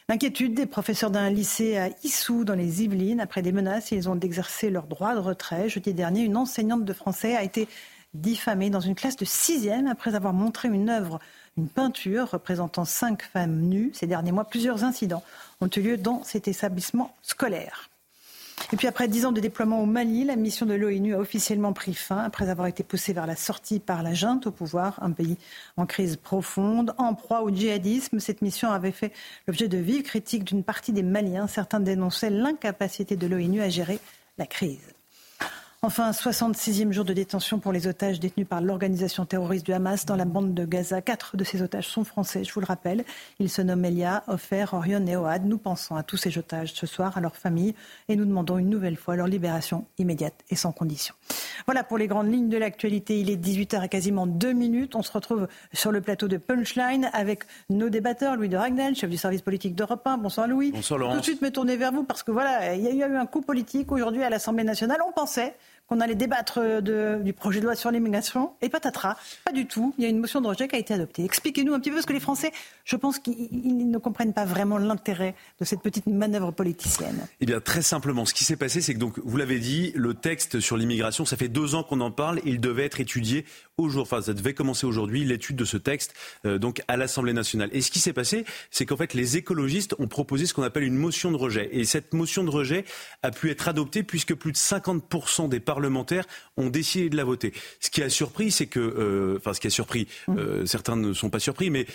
L'inquiétude 0.09 0.55
des 0.55 0.67
professeurs 0.67 1.11
d'un 1.11 1.31
lycée 1.31 1.77
à 1.77 1.89
Issou, 2.03 2.45
dans 2.45 2.55
les 2.55 2.83
Yvelines, 2.83 3.21
après 3.21 3.43
des 3.43 3.53
menaces, 3.53 3.93
ils 3.93 4.09
ont 4.09 4.17
d'exercer 4.17 4.69
leur 4.69 4.87
droit 4.87 5.15
de 5.15 5.21
retrait. 5.21 5.69
Jeudi 5.69 5.95
dernier, 5.95 6.23
une 6.23 6.37
enseignante 6.37 6.85
de 6.85 6.93
français 6.93 7.37
a 7.37 7.45
été 7.45 7.69
diffamée 8.13 8.71
dans 8.71 8.81
une 8.81 8.97
classe 8.97 9.17
de 9.17 9.25
sixième 9.25 9.87
après 9.87 10.17
avoir 10.17 10.33
montré 10.33 10.69
une 10.69 10.91
œuvre, 10.91 11.21
une 11.57 11.69
peinture 11.69 12.31
représentant 12.31 12.85
cinq 12.85 13.23
femmes 13.23 13.61
nues. 13.61 13.93
Ces 13.95 14.09
derniers 14.09 14.33
mois, 14.33 14.45
plusieurs 14.45 14.83
incidents 14.83 15.23
ont 15.61 15.71
eu 15.77 15.81
lieu 15.81 15.97
dans 15.97 16.23
cet 16.25 16.49
établissement 16.49 17.15
scolaire. 17.23 17.91
Et 18.73 18.77
puis 18.77 18.87
après 18.87 19.09
dix 19.09 19.27
ans 19.27 19.33
de 19.33 19.41
déploiement 19.41 19.83
au 19.83 19.87
Mali, 19.87 20.25
la 20.25 20.37
mission 20.37 20.65
de 20.65 20.75
l'ONU 20.75 21.15
a 21.15 21.19
officiellement 21.19 21.73
pris 21.73 21.95
fin 21.95 22.19
après 22.19 22.49
avoir 22.49 22.69
été 22.69 22.85
poussée 22.85 23.13
vers 23.13 23.27
la 23.27 23.35
sortie 23.35 23.81
par 23.81 24.03
la 24.03 24.15
junte 24.15 24.47
au 24.47 24.53
pouvoir, 24.53 25.03
un 25.03 25.11
pays 25.11 25.37
en 25.77 25.87
crise 25.87 26.17
profonde, 26.17 26.95
en 26.99 27.15
proie 27.15 27.43
au 27.43 27.51
djihadisme. 27.51 28.21
Cette 28.21 28.43
mission 28.43 28.71
avait 28.71 28.93
fait 28.93 29.13
l'objet 29.49 29.67
de 29.67 29.79
vives 29.79 30.03
critiques 30.03 30.45
d'une 30.45 30.63
partie 30.63 30.93
des 30.93 31.03
Maliens. 31.03 31.49
Certains 31.49 31.81
dénonçaient 31.81 32.31
l'incapacité 32.31 33.17
de 33.17 33.27
l'ONU 33.27 33.61
à 33.61 33.69
gérer 33.69 33.99
la 34.39 34.47
crise. 34.47 35.00
Enfin, 35.83 36.11
66e 36.11 36.93
jour 36.93 37.07
de 37.07 37.15
détention 37.15 37.59
pour 37.59 37.73
les 37.73 37.87
otages 37.87 38.21
détenus 38.21 38.47
par 38.47 38.61
l'organisation 38.61 39.25
terroriste 39.25 39.65
du 39.65 39.73
Hamas 39.73 40.05
dans 40.05 40.15
la 40.15 40.27
bande 40.27 40.53
de 40.53 40.67
Gaza. 40.67 41.01
Quatre 41.01 41.39
de 41.39 41.43
ces 41.43 41.63
otages 41.63 41.89
sont 41.89 42.05
français, 42.05 42.45
je 42.45 42.53
vous 42.53 42.61
le 42.61 42.67
rappelle. 42.67 43.03
Ils 43.39 43.49
se 43.49 43.63
nomment 43.63 43.87
Elia, 43.87 44.23
Ofer, 44.27 44.67
Orion 44.73 45.07
et 45.07 45.17
Oad. 45.17 45.47
Nous 45.47 45.57
pensons 45.57 45.97
à 45.97 46.03
tous 46.03 46.19
ces 46.19 46.37
otages 46.37 46.75
ce 46.75 46.87
soir, 46.87 47.17
à 47.17 47.23
leurs 47.23 47.35
familles, 47.35 47.75
et 48.11 48.17
nous 48.17 48.27
demandons 48.27 48.59
une 48.59 48.69
nouvelle 48.69 48.97
fois 48.97 49.17
leur 49.17 49.27
libération 49.27 49.87
immédiate 49.97 50.35
et 50.51 50.55
sans 50.55 50.71
condition. 50.71 51.15
Voilà 51.65 51.83
pour 51.83 51.97
les 51.97 52.09
grandes 52.09 52.31
lignes 52.31 52.51
de 52.51 52.59
l'actualité. 52.59 53.19
Il 53.19 53.31
est 53.31 53.43
18h 53.43 53.83
et 53.83 53.89
quasiment 53.89 54.27
deux 54.27 54.53
minutes. 54.53 54.95
On 54.97 55.03
se 55.03 55.13
retrouve 55.13 55.49
sur 55.73 55.93
le 55.93 56.03
plateau 56.03 56.29
de 56.29 56.37
Punchline 56.37 57.09
avec 57.15 57.45
nos 57.71 57.89
débatteurs. 57.89 58.37
Louis 58.37 58.51
de 58.51 58.59
Ragnel, 58.59 58.95
chef 58.95 59.09
du 59.09 59.17
service 59.17 59.41
politique 59.41 59.75
d'Europe 59.75 60.07
1. 60.07 60.19
Bonsoir 60.19 60.47
Louis. 60.47 60.73
Bonsoir 60.73 60.99
Laurent. 60.99 61.15
Tout 61.15 61.21
de 61.21 61.25
suite 61.25 61.41
me 61.41 61.51
tourner 61.51 61.79
vers 61.79 61.93
vous 61.93 62.05
parce 62.05 62.23
que 62.23 62.33
voilà, 62.33 62.75
il 62.75 62.83
y 62.83 63.03
a 63.03 63.09
eu 63.09 63.17
un 63.17 63.27
coup 63.27 63.41
politique 63.41 63.91
aujourd'hui 63.93 64.23
à 64.23 64.29
l'Assemblée 64.29 64.65
nationale. 64.65 64.99
On 65.09 65.13
pensait 65.13 65.55
qu'on 65.91 66.01
allait 66.01 66.15
débattre 66.15 66.61
du 66.81 67.33
projet 67.33 67.59
de 67.59 67.65
loi 67.65 67.75
sur 67.75 67.91
l'immigration. 67.91 68.53
Et 68.63 68.69
patatras, 68.69 69.17
pas 69.45 69.51
du 69.51 69.67
tout. 69.67 69.93
Il 69.99 70.05
y 70.05 70.07
a 70.07 70.11
une 70.11 70.21
motion 70.21 70.41
de 70.41 70.47
rejet 70.47 70.69
qui 70.69 70.77
a 70.77 70.79
été 70.79 70.95
adoptée. 70.95 71.25
Expliquez-nous 71.25 71.75
un 71.75 71.81
petit 71.81 71.91
peu, 71.91 71.97
parce 71.97 72.07
que 72.07 72.13
les 72.13 72.21
Français, 72.21 72.53
je 72.85 72.95
pense 72.95 73.19
qu'ils 73.19 73.91
ne 73.91 73.99
comprennent 73.99 74.33
pas 74.33 74.45
vraiment 74.45 74.79
l'intérêt 74.79 75.35
de 75.59 75.65
cette 75.65 75.81
petite 75.81 76.07
manœuvre 76.07 76.53
politicienne. 76.53 77.27
Eh 77.41 77.47
bien, 77.47 77.61
très 77.61 77.83
simplement, 77.83 78.25
ce 78.25 78.35
qui 78.35 78.45
s'est 78.45 78.57
passé, 78.57 78.81
c'est 78.81 78.95
que, 78.95 79.05
vous 79.05 79.37
l'avez 79.37 79.59
dit, 79.59 79.91
le 79.97 80.15
texte 80.15 80.61
sur 80.61 80.77
l'immigration, 80.77 81.25
ça 81.25 81.37
fait 81.37 81.49
deux 81.49 81.75
ans 81.75 81.83
qu'on 81.83 82.01
en 82.01 82.13
parle. 82.13 82.41
Il 82.45 82.61
devait 82.61 82.85
être 82.85 83.01
étudié 83.01 83.45
aujourd'hui, 83.83 84.13
enfin, 84.15 84.23
ça 84.23 84.35
devait 84.35 84.55
commencer 84.55 84.87
aujourd'hui, 84.87 85.25
l'étude 85.25 85.57
de 85.57 85.65
ce 85.65 85.77
texte, 85.77 86.15
euh, 86.45 86.59
donc, 86.59 86.83
à 86.89 86.97
l'Assemblée 86.97 87.33
nationale. 87.33 87.71
Et 87.73 87.81
ce 87.81 87.91
qui 87.91 87.99
s'est 87.99 88.13
passé, 88.13 88.45
c'est 88.71 88.87
qu'en 88.87 88.97
fait, 88.97 89.15
les 89.15 89.37
écologistes 89.37 89.95
ont 89.99 90.09
proposé 90.09 90.47
ce 90.47 90.55
qu'on 90.55 90.63
appelle 90.63 90.85
une 90.85 90.97
motion 90.97 91.31
de 91.31 91.37
rejet. 91.37 91.69
Et 91.73 91.85
cette 91.85 92.13
motion 92.13 92.45
de 92.45 92.51
rejet 92.51 92.85
a 93.23 93.31
pu 93.31 93.51
être 93.51 93.69
adoptée 93.69 94.03
puisque 94.03 94.35
plus 94.35 94.53
de 94.53 94.57
50% 94.57 95.49
des 95.49 95.61
parlementaires 95.61 96.25
ont 96.57 96.71
décidé 96.71 97.11
de 97.11 97.17
la 97.17 97.25
voter. 97.25 97.53
Ce 97.81 97.91
qui 97.91 98.03
a 98.03 98.09
surpris, 98.09 98.51
c'est 98.51 98.67
que, 98.67 98.81
euh, 98.81 99.37
enfin, 99.39 99.55
ce 99.55 99.61
qui 99.61 99.67
a 99.67 99.71
surpris, 99.71 100.07
mmh. 100.29 100.39
euh, 100.39 100.67
certains 100.67 100.97
ne 100.97 101.13
sont 101.13 101.31
pas 101.31 101.41
surpris, 101.41 101.71
mais 101.71 101.87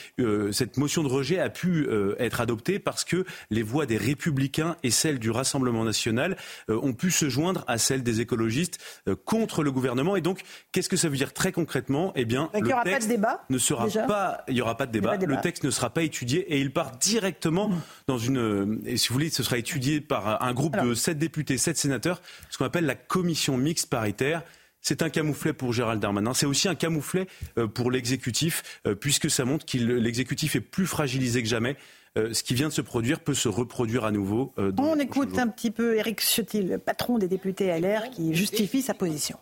cette 0.51 0.77
motion 0.77 1.03
de 1.03 1.07
rejet 1.07 1.39
a 1.39 1.49
pu 1.49 1.87
être 2.19 2.41
adoptée 2.41 2.79
parce 2.79 3.03
que 3.03 3.25
les 3.49 3.63
voix 3.63 3.85
des 3.85 3.97
Républicains 3.97 4.75
et 4.83 4.91
celles 4.91 5.19
du 5.19 5.29
Rassemblement 5.29 5.83
national 5.83 6.37
ont 6.67 6.93
pu 6.93 7.11
se 7.11 7.29
joindre 7.29 7.63
à 7.67 7.77
celles 7.77 8.03
des 8.03 8.21
écologistes 8.21 8.79
contre 9.25 9.63
le 9.63 9.71
gouvernement. 9.71 10.15
Et 10.15 10.21
donc, 10.21 10.41
qu'est-ce 10.71 10.89
que 10.89 10.97
ça 10.97 11.09
veut 11.09 11.17
dire 11.17 11.33
très 11.33 11.51
concrètement? 11.51 11.74
Eh 12.15 12.25
bien, 12.25 12.49
le 12.53 12.83
texte 12.83 13.11
ne 13.49 13.57
sera 13.57 13.87
pas, 14.07 14.43
il 14.47 14.55
n'y 14.55 14.61
aura 14.61 14.77
pas 14.77 14.85
de 14.85 14.91
débat. 14.91 15.17
Le 15.17 15.41
texte 15.41 15.63
ne 15.63 15.71
sera 15.71 15.89
pas 15.89 16.03
étudié 16.03 16.53
et 16.53 16.59
il 16.59 16.71
part 16.71 16.91
directement 16.97 17.69
mmh. 17.69 17.81
dans 18.07 18.17
une, 18.17 18.81
et 18.85 18.97
si 18.97 19.09
vous 19.09 19.13
voulez, 19.13 19.29
ce 19.29 19.43
sera 19.43 19.57
étudié 19.57 20.01
par 20.01 20.43
un 20.43 20.53
groupe 20.53 20.77
de 20.77 20.93
sept 20.93 21.17
députés, 21.17 21.57
sept 21.57 21.77
sénateurs, 21.77 22.21
ce 22.49 22.57
qu'on 22.57 22.65
appelle 22.65 22.85
la 22.85 22.95
commission 22.95 23.57
mixte 23.57 23.89
paritaire. 23.89 24.43
C'est 24.81 25.01
un 25.01 25.09
camouflet 25.09 25.51
pour 25.51 25.73
Gérald 25.73 25.99
Darmanin. 25.99 26.35
C'est 26.35 26.45
aussi 26.45 26.67
un 26.67 26.75
camouflet 26.75 27.25
euh, 27.57 27.65
pour 27.65 27.89
l'exécutif, 27.89 28.81
euh, 28.85 28.93
puisque 28.93 29.31
ça 29.31 29.43
montre 29.43 29.65
que 29.65 29.79
l'exécutif 29.79 30.55
est 30.55 30.61
plus 30.61 30.85
fragilisé 30.85 31.41
que 31.41 31.49
jamais. 31.49 31.75
Euh, 32.17 32.33
ce 32.33 32.43
qui 32.43 32.53
vient 32.53 32.67
de 32.67 32.73
se 32.73 32.81
produire 32.81 33.19
peut 33.19 33.33
se 33.33 33.49
reproduire 33.49 34.05
à 34.05 34.11
nouveau. 34.11 34.53
On 34.77 34.99
écoute 34.99 35.39
un 35.39 35.47
petit 35.47 35.71
peu 35.71 35.97
Éric 35.97 36.21
Ciotti, 36.21 36.61
le 36.61 36.77
patron 36.77 37.17
des 37.17 37.27
députés 37.27 37.77
LR, 37.77 38.11
qui 38.11 38.35
justifie 38.35 38.83
sa 38.83 38.93
position. 38.93 39.39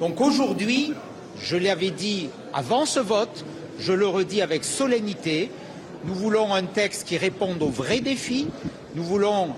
Donc 0.00 0.20
aujourd'hui, 0.20 0.92
je 1.40 1.56
l'avais 1.56 1.90
dit 1.90 2.28
avant 2.52 2.86
ce 2.86 3.00
vote, 3.00 3.44
je 3.78 3.92
le 3.92 4.06
redis 4.06 4.42
avec 4.42 4.64
solennité, 4.64 5.50
nous 6.04 6.14
voulons 6.14 6.52
un 6.52 6.64
texte 6.64 7.04
qui 7.06 7.16
réponde 7.16 7.62
aux 7.62 7.70
vrais 7.70 8.00
défis, 8.00 8.48
nous 8.94 9.04
voulons 9.04 9.50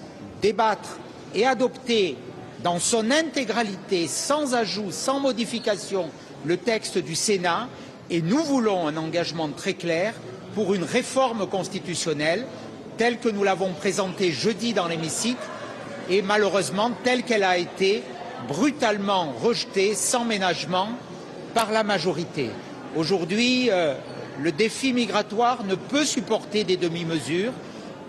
débattre 0.43 0.99
et 1.35 1.47
adopter 1.47 2.17
dans 2.63 2.79
son 2.79 3.11
intégralité, 3.11 4.07
sans 4.07 4.55
ajout, 4.55 4.91
sans 4.91 5.21
modification, 5.21 6.11
le 6.45 6.57
texte 6.57 6.99
du 6.99 7.15
Sénat 7.15 7.69
et 8.11 8.23
nous 8.23 8.43
voulons 8.43 8.87
un 8.87 8.97
engagement 8.97 9.49
très 9.49 9.75
clair 9.75 10.15
pour 10.55 10.75
une 10.75 10.85
réforme 10.85 11.47
constitutionnelle 11.47 12.47
telle 12.97 13.19
que 13.19 13.29
nous 13.29 13.43
l'avons 13.43 13.73
présentée 13.73 14.33
jeudi 14.33 14.73
dans 14.73 14.87
l'hémicycle 14.87 15.43
et 16.09 16.23
malheureusement 16.23 16.93
telle 17.03 17.25
qu'elle 17.25 17.43
a 17.43 17.59
été 17.59 18.03
brutalement 18.49 19.33
rejetée 19.43 19.95
sans 19.95 20.25
ménagement 20.25 20.89
par 21.55 21.71
la 21.73 21.83
majorité. 21.83 22.51
Aujourd'hui, 22.97 23.71
euh, 23.71 23.95
le 24.43 24.53
défi 24.53 24.93
migratoire 24.93 25.65
ne 25.65 25.75
peut 25.75 26.05
supporter 26.05 26.65
des 26.65 26.77
demi-mesures. 26.77 27.53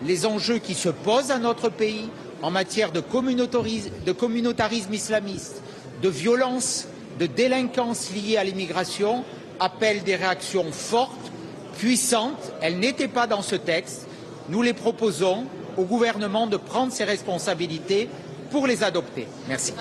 Les 0.05 0.25
enjeux 0.25 0.59
qui 0.59 0.73
se 0.73 0.89
posent 0.89 1.32
à 1.32 1.39
notre 1.39 1.69
pays 1.69 2.09
en 2.41 2.51
matière 2.51 2.91
de 2.91 2.99
communautarisme 3.01 4.93
islamiste, 4.93 5.61
de 6.03 6.09
violence, 6.09 6.88
de 7.19 7.25
délinquance 7.25 8.11
liée 8.13 8.38
à 8.38 8.43
l'immigration 8.43 9.23
appellent 9.59 10.03
des 10.03 10.15
réactions 10.15 10.71
fortes, 10.71 11.32
puissantes. 11.78 12.51
Elles 12.61 12.80
n'étaient 12.80 13.07
pas 13.07 13.28
dans 13.28 13.41
ce 13.41 13.55
texte. 13.55 14.07
Nous 14.49 14.61
les 14.61 14.73
proposons 14.73 15.45
au 15.78 15.84
gouvernement 15.84 16.47
de 16.47 16.57
prendre 16.57 16.91
ses 16.91 17.03
responsabilités 17.03 18.09
pour 18.51 18.67
les 18.67 18.84
adopter. 18.84 19.28
Merci. 19.47 19.73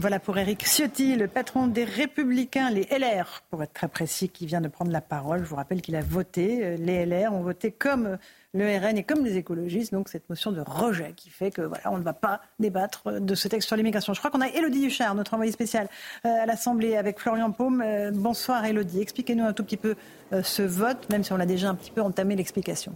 Voilà 0.00 0.20
pour 0.20 0.38
Éric 0.38 0.64
Ciotti, 0.64 1.16
le 1.16 1.26
patron 1.26 1.66
des 1.66 1.82
Républicains, 1.82 2.70
les 2.70 2.84
LR, 2.84 3.42
pour 3.50 3.64
être 3.64 3.72
très 3.72 3.88
précis, 3.88 4.28
qui 4.28 4.46
vient 4.46 4.60
de 4.60 4.68
prendre 4.68 4.92
la 4.92 5.00
parole. 5.00 5.40
Je 5.40 5.48
vous 5.48 5.56
rappelle 5.56 5.82
qu'il 5.82 5.96
a 5.96 6.02
voté. 6.02 6.64
Euh, 6.64 6.76
les 6.76 7.04
LR 7.04 7.32
ont 7.32 7.42
voté 7.42 7.72
comme 7.72 8.16
le 8.54 8.78
RN 8.78 8.96
et 8.96 9.02
comme 9.02 9.24
les 9.24 9.38
écologistes, 9.38 9.92
donc 9.92 10.08
cette 10.08 10.30
motion 10.30 10.52
de 10.52 10.60
rejet 10.60 11.14
qui 11.16 11.30
fait 11.30 11.50
que 11.50 11.62
voilà, 11.62 11.90
on 11.90 11.98
ne 11.98 12.04
va 12.04 12.12
pas 12.12 12.42
débattre 12.60 13.20
de 13.20 13.34
ce 13.34 13.48
texte 13.48 13.66
sur 13.66 13.74
l'immigration. 13.76 14.14
Je 14.14 14.20
crois 14.20 14.30
qu'on 14.30 14.40
a 14.40 14.46
Elodie 14.46 14.86
Huchard, 14.86 15.16
notre 15.16 15.34
envoyée 15.34 15.50
spéciale 15.50 15.88
euh, 16.24 16.42
à 16.42 16.46
l'Assemblée 16.46 16.96
avec 16.96 17.18
Florian 17.18 17.50
Paume. 17.50 17.82
Euh, 17.84 18.12
bonsoir 18.14 18.64
Elodie, 18.64 19.00
expliquez-nous 19.00 19.46
un 19.46 19.52
tout 19.52 19.64
petit 19.64 19.76
peu 19.76 19.96
ce 20.30 20.62
vote, 20.62 21.10
même 21.10 21.24
si 21.24 21.32
on 21.32 21.40
a 21.40 21.46
déjà 21.46 21.70
un 21.70 21.74
petit 21.74 21.90
peu 21.90 22.02
entamé 22.02 22.36
l'explication. 22.36 22.94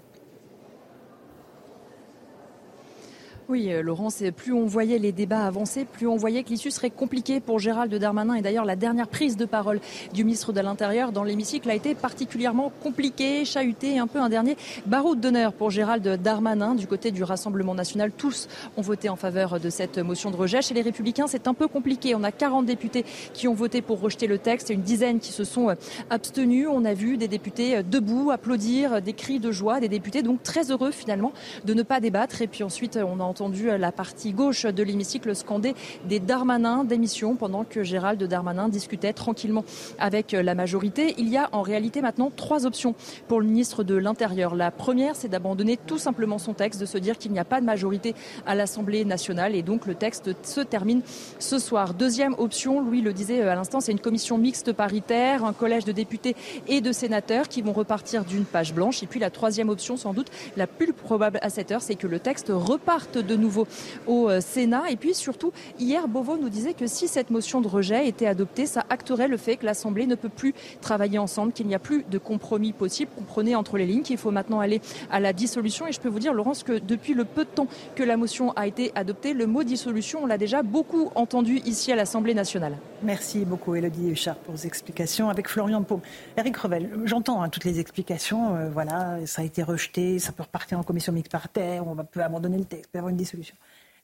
Oui, 3.49 3.73
euh, 3.73 3.83
Laurence, 3.83 4.23
plus 4.37 4.53
on 4.53 4.67
voyait 4.67 4.99
les 4.99 5.11
débats 5.11 5.45
avancer, 5.45 5.85
plus 5.85 6.07
on 6.07 6.17
voyait 6.17 6.45
que 6.45 6.51
l'issue 6.51 6.71
serait 6.71 6.91
compliquée 6.91 7.41
pour 7.41 7.59
Gérald 7.59 7.93
Darmanin. 7.93 8.35
Et 8.35 8.41
d'ailleurs, 8.41 8.65
la 8.65 8.77
dernière 8.77 9.09
prise 9.09 9.37
de 9.37 9.45
parole 9.45 9.81
du 10.15 10.23
ministre 10.23 10.53
de 10.53 10.61
l'Intérieur 10.61 11.11
dans 11.11 11.25
l'hémicycle 11.25 11.69
a 11.69 11.75
été 11.75 11.97
particulièrement 11.97 12.73
compliquée, 12.83 13.45
chahutée, 13.45 13.99
un 13.99 14.07
peu 14.07 14.21
un 14.21 14.29
dernier 14.29 14.57
baroud 14.87 15.19
d'honneur 15.19 15.55
pour 15.55 15.71
Gérald 15.71 16.07
Darmanin. 16.23 16.77
Du 16.77 16.87
côté 16.87 17.11
du 17.11 17.25
Rassemblement 17.25 17.75
national, 17.75 18.13
tous 18.17 18.49
ont 18.77 18.81
voté 18.81 19.09
en 19.09 19.17
faveur 19.17 19.59
de 19.59 19.71
cette 19.71 19.99
motion 19.99 20.31
de 20.31 20.37
rejet. 20.37 20.63
Chez 20.63 20.75
les 20.75 20.83
Républicains, 20.83 21.27
c'est 21.27 21.49
un 21.49 21.55
peu 21.55 21.67
compliqué. 21.67 22.15
On 22.15 22.23
a 22.23 22.31
40 22.31 22.65
députés 22.65 23.05
qui 23.35 23.49
ont 23.49 23.55
voté 23.55 23.83
pour 23.83 24.01
rejeter 24.01 24.29
le 24.29 24.39
texte 24.39 24.71
et 24.71 24.75
une 24.75 24.83
dizaine 24.83 25.19
qui 25.19 25.33
se 25.33 25.43
sont 25.43 25.69
euh, 25.69 25.75
abstenus. 26.11 26.69
On 26.71 26.85
a 26.85 26.95
vu 26.95 27.17
des 27.17 27.29
députés 27.29 27.79
euh, 27.79 27.83
debout, 27.83 28.31
applaudir, 28.31 29.03
des 29.03 29.15
cris 29.15 29.41
de 29.41 29.51
joie, 29.51 29.81
des 29.81 29.89
députés 29.89 30.23
donc 30.23 30.45
très 30.45 30.71
heureux 30.71 30.93
finalement 30.93 31.33
de 31.65 31.75
ne 31.75 31.83
pas 31.83 31.99
débattre. 31.99 32.41
Et 32.41 32.47
puis 32.47 32.63
ensuite, 32.63 32.97
on 32.97 33.19
a 33.19 33.32
entendu 33.33 33.71
la 33.79 33.93
partie 33.93 34.33
gauche 34.33 34.67
de 34.67 34.83
l'hémicycle 34.83 35.35
scander 35.35 35.75
des 36.07 36.21
Darmanin 36.21 36.85
démission 36.85 37.35
pendant 37.35 37.65
que 37.65 37.83
Gérald 37.83 38.23
Darmanin 38.23 38.69
discutait 38.69 39.15
tranquillement 39.15 39.65
avec 39.99 40.33
la 40.33 40.55
majorité. 40.55 41.15
Il 41.17 41.31
y 41.31 41.39
a 41.39 41.49
en 41.53 41.63
réalité 41.63 42.03
maintenant 42.03 42.31
trois 42.31 42.67
options 42.67 42.95
pour 43.29 43.41
le 43.41 43.47
ministre 43.47 43.85
de 43.85 43.95
l'Intérieur. 43.95 44.55
La 44.55 44.71
première, 44.71 45.17
c'est 45.17 45.29
d'abandonner 45.29 45.79
tout 45.79 45.97
simplement 45.97 46.37
son 46.37 46.53
texte, 46.53 46.79
de 46.79 46.85
se 46.85 46.99
dire 46.99 47.17
qu'il 47.17 47.33
n'y 47.33 47.39
a 47.39 47.47
pas 47.47 47.63
de 47.63 47.65
majorité 47.65 48.15
à 48.45 48.55
l'Assemblée 48.55 49.07
nationale 49.07 49.55
et 49.55 49.63
donc 49.63 49.87
le 49.87 49.95
texte 49.95 50.33
se 50.43 50.61
termine 50.61 51.01
ce 51.39 51.59
soir. 51.59 51.95
Deuxième 51.95 52.35
option, 52.37 52.83
Louis 52.83 53.01
le 53.01 53.15
disait 53.15 53.41
à 53.41 53.55
l'instant, 53.55 53.81
c'est 53.81 53.93
une 53.93 53.99
commission 53.99 54.37
mixte 54.37 54.75
paritaire, 54.75 55.43
un 55.47 55.55
collège 55.55 55.87
de 55.87 55.93
députés 55.93 56.37
et 56.69 56.83
de 56.83 56.93
sénateurs 56.93 57.49
qui 57.49 57.63
vont 57.63 57.73
repartir 57.73 58.27
d'une 58.27 58.45
page 58.45 58.75
blanche. 58.75 59.03
Et 59.03 59.07
puis 59.07 59.21
la 59.21 59.31
troisième 59.31 59.71
option, 59.71 59.97
sans 59.97 60.13
doute 60.13 60.31
la 60.59 60.67
plus 60.67 60.93
probable 60.93 61.39
à 61.41 61.49
cette 61.49 61.73
heure, 61.73 61.81
c'est 61.81 61.95
que 61.95 62.07
le 62.07 62.21
texte 62.21 62.53
reparte 62.55 63.22
de 63.23 63.37
nouveau 63.37 63.67
au 64.07 64.29
euh, 64.29 64.41
Sénat. 64.41 64.91
Et 64.91 64.97
puis 64.97 65.15
surtout, 65.15 65.53
hier, 65.79 66.09
Beauvau 66.09 66.37
nous 66.37 66.49
disait 66.49 66.75
que 66.75 66.87
si 66.87 67.09
cette 67.09 67.31
motion 67.31 67.61
de 67.61 67.69
rejet 67.69 68.07
était 68.09 68.27
adoptée, 68.27 68.67
ça 68.67 68.85
acterait 68.91 69.29
le 69.29 69.37
fait 69.37 69.57
que 69.57 69.67
l'Assemblée 69.67 70.07
ne 70.07 70.15
peut 70.15 70.29
plus 70.29 70.55
travailler 70.81 71.19
ensemble, 71.19 71.53
qu'il 71.53 71.67
n'y 71.67 71.75
a 71.75 71.79
plus 71.79 72.05
de 72.11 72.19
compromis 72.19 72.73
possible. 72.73 73.11
Comprenez 73.17 73.57
entre 73.57 73.79
les 73.79 73.87
lignes 73.87 74.03
qu'il 74.03 74.19
faut 74.19 74.31
maintenant 74.31 74.61
aller 74.61 74.81
à 75.11 75.21
la 75.21 75.33
dissolution. 75.33 75.87
Et 75.87 75.93
je 75.93 76.01
peux 76.01 76.09
vous 76.09 76.19
dire, 76.19 76.33
Laurence, 76.33 76.63
que 76.63 76.79
depuis 76.79 77.15
le 77.15 77.25
peu 77.25 77.45
de 77.45 77.51
temps 77.51 77.69
que 77.95 78.03
la 78.03 78.17
motion 78.17 78.53
a 78.53 78.67
été 78.67 78.93
adoptée, 78.95 79.35
le 79.35 79.47
mot 79.47 79.63
dissolution, 79.63 80.21
on 80.23 80.27
l'a 80.27 80.39
déjà 80.39 80.63
beaucoup 80.63 81.11
entendu 81.15 81.61
ici 81.65 81.93
à 81.93 81.97
l'Assemblée 81.97 82.35
nationale. 82.35 82.77
Merci 83.03 83.45
beaucoup, 83.45 83.75
Elodie 83.75 84.11
Huchard, 84.11 84.37
pour 84.37 84.55
vos 84.55 84.67
explications. 84.67 85.29
Avec 85.29 85.49
Florian 85.49 85.83
Pau. 85.83 86.01
Eric 86.37 86.57
Revel, 86.57 86.91
j'entends 87.05 87.43
hein, 87.43 87.49
toutes 87.49 87.65
les 87.65 87.81
explications. 87.81 88.57
Euh, 88.57 88.71
voilà, 88.71 89.19
ça 89.27 89.43
a 89.43 89.45
été 89.45 89.63
rejeté, 89.63 90.19
ça 90.19 90.33
peut 90.33 90.43
repartir 90.43 90.79
en 90.79 90.83
commission 90.83 91.13
mixte 91.13 91.33
par 91.33 91.49
terre, 91.49 91.87
on 91.87 91.97
peut 91.97 92.23
abandonner 92.23 92.59
le 92.59 92.65
texte, 92.65 92.91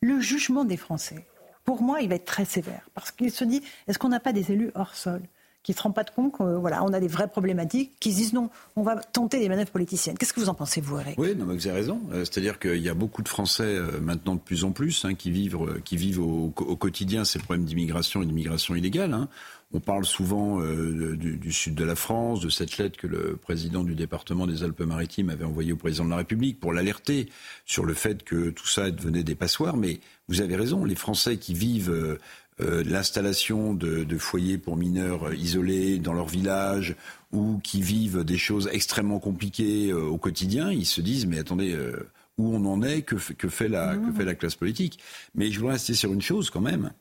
Le 0.00 0.20
jugement 0.20 0.64
des 0.64 0.76
Français, 0.76 1.26
pour 1.64 1.82
moi, 1.82 2.00
il 2.00 2.08
va 2.08 2.14
être 2.14 2.24
très 2.24 2.44
sévère. 2.44 2.88
Parce 2.94 3.10
qu'il 3.10 3.30
se 3.30 3.44
dit, 3.44 3.62
est-ce 3.86 3.98
qu'on 3.98 4.08
n'a 4.08 4.20
pas 4.20 4.32
des 4.32 4.52
élus 4.52 4.70
hors 4.74 4.94
sol 4.94 5.20
qui 5.62 5.72
ne 5.72 5.76
se 5.76 5.82
rendent 5.82 5.94
pas 5.94 6.04
de 6.04 6.10
compte 6.10 6.32
qu'on 6.32 6.60
voilà, 6.60 6.82
on 6.82 6.94
a 6.94 7.00
des 7.00 7.08
vraies 7.08 7.28
problématiques, 7.28 7.92
qui 8.00 8.12
se 8.12 8.16
disent 8.16 8.32
non, 8.32 8.48
on 8.74 8.82
va 8.82 8.96
tenter 8.96 9.38
des 9.38 9.50
manœuvres 9.50 9.70
politiciennes. 9.70 10.16
Qu'est-ce 10.16 10.32
que 10.32 10.40
vous 10.40 10.48
en 10.48 10.54
pensez, 10.54 10.80
vous, 10.80 10.98
Eric? 10.98 11.18
Oui, 11.18 11.36
non, 11.36 11.44
vous 11.44 11.66
avez 11.66 11.72
raison. 11.72 12.00
Euh, 12.12 12.24
c'est-à-dire 12.24 12.58
qu'il 12.58 12.78
y 12.78 12.88
a 12.88 12.94
beaucoup 12.94 13.22
de 13.22 13.28
Français 13.28 13.64
euh, 13.64 14.00
maintenant 14.00 14.34
de 14.34 14.40
plus 14.40 14.64
en 14.64 14.70
plus 14.70 15.04
hein, 15.04 15.14
qui 15.14 15.30
vivent, 15.30 15.56
euh, 15.56 15.80
qui 15.84 15.98
vivent 15.98 16.20
au, 16.20 16.48
quotidien 16.50 17.26
ces 17.26 17.38
problèmes 17.38 17.66
d'immigration 17.66 18.22
et 18.22 18.26
d'immigration 18.26 18.76
illégale. 18.76 19.12
Hein. 19.12 19.28
On 19.72 19.80
parle 19.80 20.06
souvent 20.06 20.62
du, 20.62 21.52
sud 21.52 21.74
de 21.74 21.84
la 21.84 21.94
France, 21.94 22.40
de 22.40 22.48
cette 22.48 22.78
lettre 22.78 22.96
que 22.96 23.06
le 23.06 23.36
président 23.36 23.84
du 23.84 23.94
département 23.94 24.46
des 24.46 24.62
Alpes-Maritimes 24.62 25.28
avait 25.28 25.44
envoyée 25.44 25.72
au 25.72 25.76
président 25.76 26.06
de 26.06 26.10
la 26.10 26.16
République 26.16 26.58
pour 26.58 26.72
l'alerter 26.72 27.28
sur 27.66 27.84
le 27.84 27.92
fait 27.92 28.24
que 28.24 28.48
tout 28.48 28.66
ça 28.66 28.90
devenait 28.90 29.24
des 29.24 29.34
passoires. 29.34 29.76
Mais 29.76 30.00
vous 30.28 30.40
avez 30.40 30.56
raison, 30.56 30.86
les 30.86 30.94
Français 30.94 31.36
qui 31.36 31.52
vivent 31.52 32.18
euh, 32.60 32.82
l'installation 32.82 33.72
de, 33.72 34.02
de, 34.02 34.18
foyers 34.18 34.58
pour 34.58 34.76
mineurs 34.76 35.32
isolés 35.32 36.00
dans 36.00 36.12
leur 36.12 36.26
village 36.26 36.96
ou 37.30 37.60
qui 37.62 37.82
vivent 37.82 38.24
des 38.24 38.36
choses 38.36 38.68
extrêmement 38.72 39.20
compliquées 39.20 39.90
euh, 39.92 40.02
au 40.02 40.18
quotidien, 40.18 40.72
ils 40.72 40.84
se 40.84 41.00
disent 41.00 41.26
mais 41.26 41.38
attendez, 41.38 41.72
euh, 41.72 42.10
où 42.36 42.52
on 42.52 42.64
en 42.64 42.82
est, 42.82 43.02
que, 43.02 43.14
que, 43.14 43.48
fait 43.48 43.68
la, 43.68 43.96
que 43.96 44.12
fait 44.12 44.24
la 44.24 44.34
classe 44.34 44.56
politique? 44.56 44.98
Mais 45.36 45.52
je 45.52 45.60
voudrais 45.60 45.76
insister 45.76 45.94
sur 45.94 46.12
une 46.12 46.20
chose 46.20 46.50
quand 46.50 46.60
même, 46.60 46.92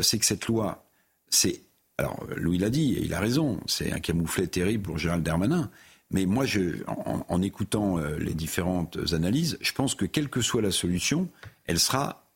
c'est 0.00 0.18
que 0.18 0.24
cette 0.24 0.46
loi, 0.46 0.86
c'est 1.28 1.60
alors 1.98 2.26
Louis 2.36 2.58
l'a 2.58 2.70
dit 2.70 2.94
et 2.94 3.04
il 3.04 3.14
a 3.14 3.20
raison, 3.20 3.60
c'est 3.66 3.92
un 3.92 4.00
camouflet 4.00 4.46
terrible 4.46 4.82
pour 4.82 4.98
Gérald 4.98 5.22
Darmanin. 5.22 5.70
Mais 6.10 6.24
moi, 6.24 6.44
je, 6.44 6.84
en, 6.86 7.26
en 7.28 7.42
écoutant 7.42 7.98
les 7.98 8.34
différentes 8.34 8.96
analyses, 9.12 9.58
je 9.60 9.72
pense 9.72 9.96
que 9.96 10.04
quelle 10.04 10.28
que 10.28 10.40
soit 10.40 10.62
la 10.62 10.70
solution, 10.70 11.28
elle 11.64 11.80
sera 11.80 12.26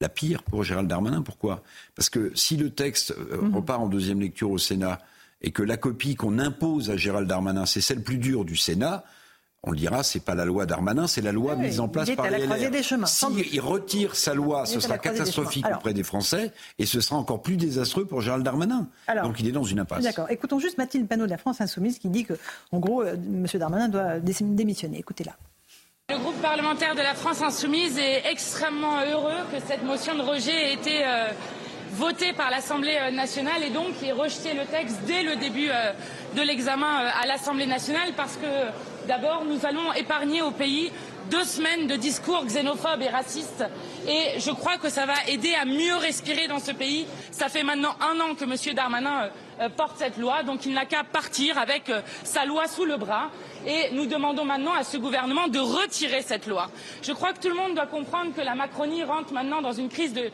la 0.00 0.08
pire 0.08 0.42
pour 0.42 0.64
Gérald 0.64 0.88
Darmanin. 0.88 1.22
Pourquoi? 1.22 1.62
Parce 1.94 2.10
que 2.10 2.32
si 2.34 2.56
le 2.56 2.70
texte 2.70 3.14
euh, 3.18 3.42
mhm. 3.42 3.56
repart 3.56 3.80
en 3.80 3.88
deuxième 3.88 4.20
lecture 4.20 4.50
au 4.50 4.58
Sénat 4.58 5.00
et 5.40 5.50
que 5.50 5.62
la 5.62 5.76
copie 5.76 6.14
qu'on 6.14 6.38
impose 6.38 6.90
à 6.90 6.96
Gérald 6.96 7.28
Darmanin, 7.28 7.66
c'est 7.66 7.80
celle 7.80 8.02
plus 8.02 8.18
dure 8.18 8.44
du 8.44 8.56
Sénat, 8.56 9.04
on 9.64 9.72
le 9.72 9.76
dira, 9.76 10.02
c'est 10.02 10.20
pas 10.20 10.34
la 10.34 10.44
loi 10.44 10.66
Darmanin, 10.66 11.06
c'est 11.06 11.20
la 11.20 11.32
loi 11.32 11.56
mise 11.56 11.80
en 11.80 11.88
place 11.88 12.10
par 12.12 12.30
les 12.30 12.46
LR. 12.46 13.06
S'il 13.06 13.60
retire 13.60 14.14
sa 14.14 14.34
loi, 14.34 14.66
ce 14.66 14.80
sera 14.80 14.98
catastrophique 14.98 15.66
auprès 15.66 15.94
des 15.94 16.04
Français 16.04 16.52
et 16.78 16.86
ce 16.86 17.00
sera 17.00 17.16
encore 17.16 17.42
plus 17.42 17.56
désastreux 17.56 18.04
pour 18.04 18.20
Gérald 18.20 18.44
Darmanin. 18.44 18.88
Donc 19.22 19.40
il 19.40 19.48
est 19.48 19.52
dans 19.52 19.64
une 19.64 19.80
impasse. 19.80 20.04
D'accord. 20.04 20.30
Écoutons 20.30 20.58
juste 20.58 20.78
Mathilde 20.78 21.08
Panot 21.08 21.26
de 21.26 21.30
la 21.30 21.38
France 21.38 21.60
Insoumise 21.60 21.98
qui 21.98 22.08
dit 22.08 22.24
que, 22.24 22.34
en 22.72 22.78
gros, 22.78 23.02
euh, 23.02 23.14
M. 23.14 23.46
Darmanin 23.54 23.88
doit 23.88 24.20
démissionner. 24.20 24.98
Écoutez-la. 24.98 25.36
Le 26.10 26.16
groupe 26.16 26.40
parlementaire 26.40 26.94
de 26.94 27.02
la 27.02 27.12
France 27.12 27.42
insoumise 27.42 27.98
est 27.98 28.30
extrêmement 28.30 29.04
heureux 29.04 29.44
que 29.52 29.60
cette 29.60 29.82
motion 29.82 30.16
de 30.16 30.22
rejet 30.22 30.70
ait 30.70 30.72
été 30.72 31.04
euh, 31.04 31.28
votée 31.92 32.32
par 32.32 32.50
l'Assemblée 32.50 32.96
euh, 32.98 33.10
nationale 33.10 33.62
et 33.62 33.68
donc 33.68 34.02
ait 34.02 34.12
rejeté 34.12 34.54
le 34.54 34.64
texte 34.64 35.00
dès 35.06 35.22
le 35.22 35.36
début 35.36 35.68
euh, 35.68 35.92
de 36.34 36.40
l'examen 36.40 37.10
à 37.20 37.26
l'Assemblée 37.26 37.66
nationale 37.66 38.12
parce 38.16 38.36
que 38.36 38.46
d'abord 39.08 39.44
nous 39.46 39.64
allons 39.64 39.92
épargner 39.94 40.42
au 40.42 40.50
pays 40.50 40.92
deux 41.30 41.44
semaines 41.44 41.86
de 41.86 41.96
discours 41.96 42.44
xénophobes 42.44 43.00
et 43.00 43.08
racistes 43.08 43.64
et 44.06 44.38
je 44.38 44.50
crois 44.50 44.76
que 44.76 44.90
ça 44.90 45.06
va 45.06 45.14
aider 45.28 45.54
à 45.54 45.64
mieux 45.64 45.96
respirer 45.96 46.46
dans 46.46 46.58
ce 46.58 46.72
pays. 46.72 47.06
Ça 47.30 47.48
fait 47.48 47.62
maintenant 47.62 47.94
un 48.00 48.20
an 48.20 48.34
que 48.34 48.44
M. 48.44 48.74
Darmanin 48.74 49.30
porte 49.76 49.96
cette 49.98 50.18
loi, 50.18 50.42
donc 50.42 50.66
il 50.66 50.74
n'a 50.74 50.84
qu'à 50.84 51.04
partir 51.04 51.58
avec 51.58 51.90
sa 52.22 52.44
loi 52.44 52.68
sous 52.68 52.84
le 52.84 52.96
bras 52.96 53.30
et 53.66 53.90
nous 53.92 54.06
demandons 54.06 54.44
maintenant 54.44 54.74
à 54.74 54.84
ce 54.84 54.98
gouvernement 54.98 55.48
de 55.48 55.58
retirer 55.58 56.22
cette 56.22 56.46
loi. 56.46 56.70
Je 57.02 57.12
crois 57.12 57.32
que 57.32 57.40
tout 57.40 57.48
le 57.48 57.56
monde 57.56 57.74
doit 57.74 57.86
comprendre 57.86 58.34
que 58.34 58.42
la 58.42 58.54
Macronie 58.54 59.04
rentre 59.04 59.32
maintenant 59.32 59.62
dans 59.62 59.72
une 59.72 59.88
crise 59.88 60.12
de, 60.12 60.30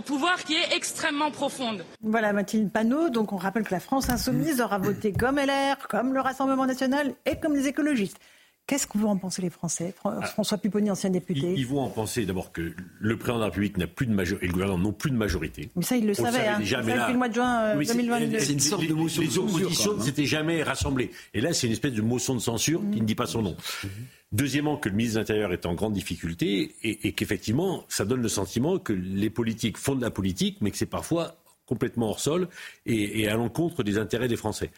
pouvoir 0.00 0.42
qui 0.44 0.54
est 0.54 0.74
extrêmement 0.76 1.30
profonde. 1.30 1.84
Voilà 2.02 2.32
Mathilde 2.32 2.70
Panot. 2.70 3.10
Donc 3.10 3.32
on 3.32 3.36
rappelle 3.36 3.64
que 3.64 3.74
la 3.74 3.80
France 3.80 4.10
insoumise 4.10 4.60
aura 4.60 4.78
voté 4.78 5.12
comme 5.12 5.38
LR, 5.38 5.88
comme 5.88 6.14
le 6.14 6.20
Rassemblement 6.20 6.66
national 6.66 7.14
et 7.26 7.36
comme 7.36 7.54
les 7.54 7.66
écologistes. 7.66 8.18
Qu'est-ce 8.66 8.86
que 8.86 8.96
vous 8.96 9.06
en 9.06 9.18
pensez, 9.18 9.42
les 9.42 9.50
Français? 9.50 9.92
Ah. 10.04 10.22
François 10.22 10.56
Pupponi, 10.56 10.90
ancien 10.90 11.10
député. 11.10 11.52
Ils, 11.54 11.66
vont 11.66 11.80
en 11.80 11.90
penser 11.90 12.24
d'abord 12.24 12.50
que 12.50 12.72
le 12.98 13.16
président 13.18 13.36
de 13.36 13.40
la 13.40 13.46
République 13.46 13.76
n'a 13.76 13.86
plus 13.86 14.06
de 14.06 14.12
majorité 14.12 14.46
et 14.46 14.48
le 14.48 14.54
gouvernement 14.54 14.82
n'ont 14.82 14.92
plus 14.92 15.10
de 15.10 15.16
majorité. 15.16 15.68
Mais 15.76 15.82
ça, 15.82 15.96
il 15.96 16.06
le 16.06 16.14
savait. 16.14 16.46
Hein. 16.46 16.60
Déjà, 16.60 16.80
le 16.80 17.18
mois 17.18 17.28
de 17.28 17.34
juin 17.34 17.76
2022. 17.76 18.38
C'est 18.38 18.52
une 18.54 18.60
sorte 18.60 18.86
de 18.86 18.94
motion 18.94 19.20
les, 19.20 19.28
de 19.28 19.32
censure. 19.32 19.58
Les 19.58 19.64
oppositions 19.64 19.96
ne 19.98 20.02
s'étaient 20.02 20.24
jamais 20.24 20.62
rassemblées. 20.62 21.10
Et 21.34 21.42
là, 21.42 21.52
c'est 21.52 21.66
une 21.66 21.74
espèce 21.74 21.92
de 21.92 22.00
motion 22.00 22.34
de 22.34 22.40
censure 22.40 22.80
qui 22.90 23.02
ne 23.02 23.06
dit 23.06 23.14
pas 23.14 23.26
son 23.26 23.42
nom. 23.42 23.56
Deuxièmement, 24.32 24.78
que 24.78 24.88
le 24.88 24.96
ministre 24.96 25.16
de 25.16 25.20
l'Intérieur 25.20 25.52
est 25.52 25.66
en 25.66 25.74
grande 25.74 25.92
difficulté 25.92 26.74
et, 26.82 27.12
qu'effectivement, 27.12 27.84
ça 27.88 28.06
donne 28.06 28.22
le 28.22 28.28
sentiment 28.28 28.78
que 28.78 28.94
les 28.94 29.28
politiques 29.28 29.76
font 29.76 29.94
de 29.94 30.02
la 30.02 30.10
politique, 30.10 30.56
mais 30.62 30.70
que 30.70 30.78
c'est 30.78 30.86
parfois 30.86 31.36
complètement 31.66 32.08
hors 32.08 32.20
sol 32.20 32.48
et, 32.86 33.20
et 33.20 33.28
à 33.28 33.36
l'encontre 33.36 33.82
des 33.82 33.98
intérêts 33.98 34.28
des 34.28 34.36
Français. 34.36 34.70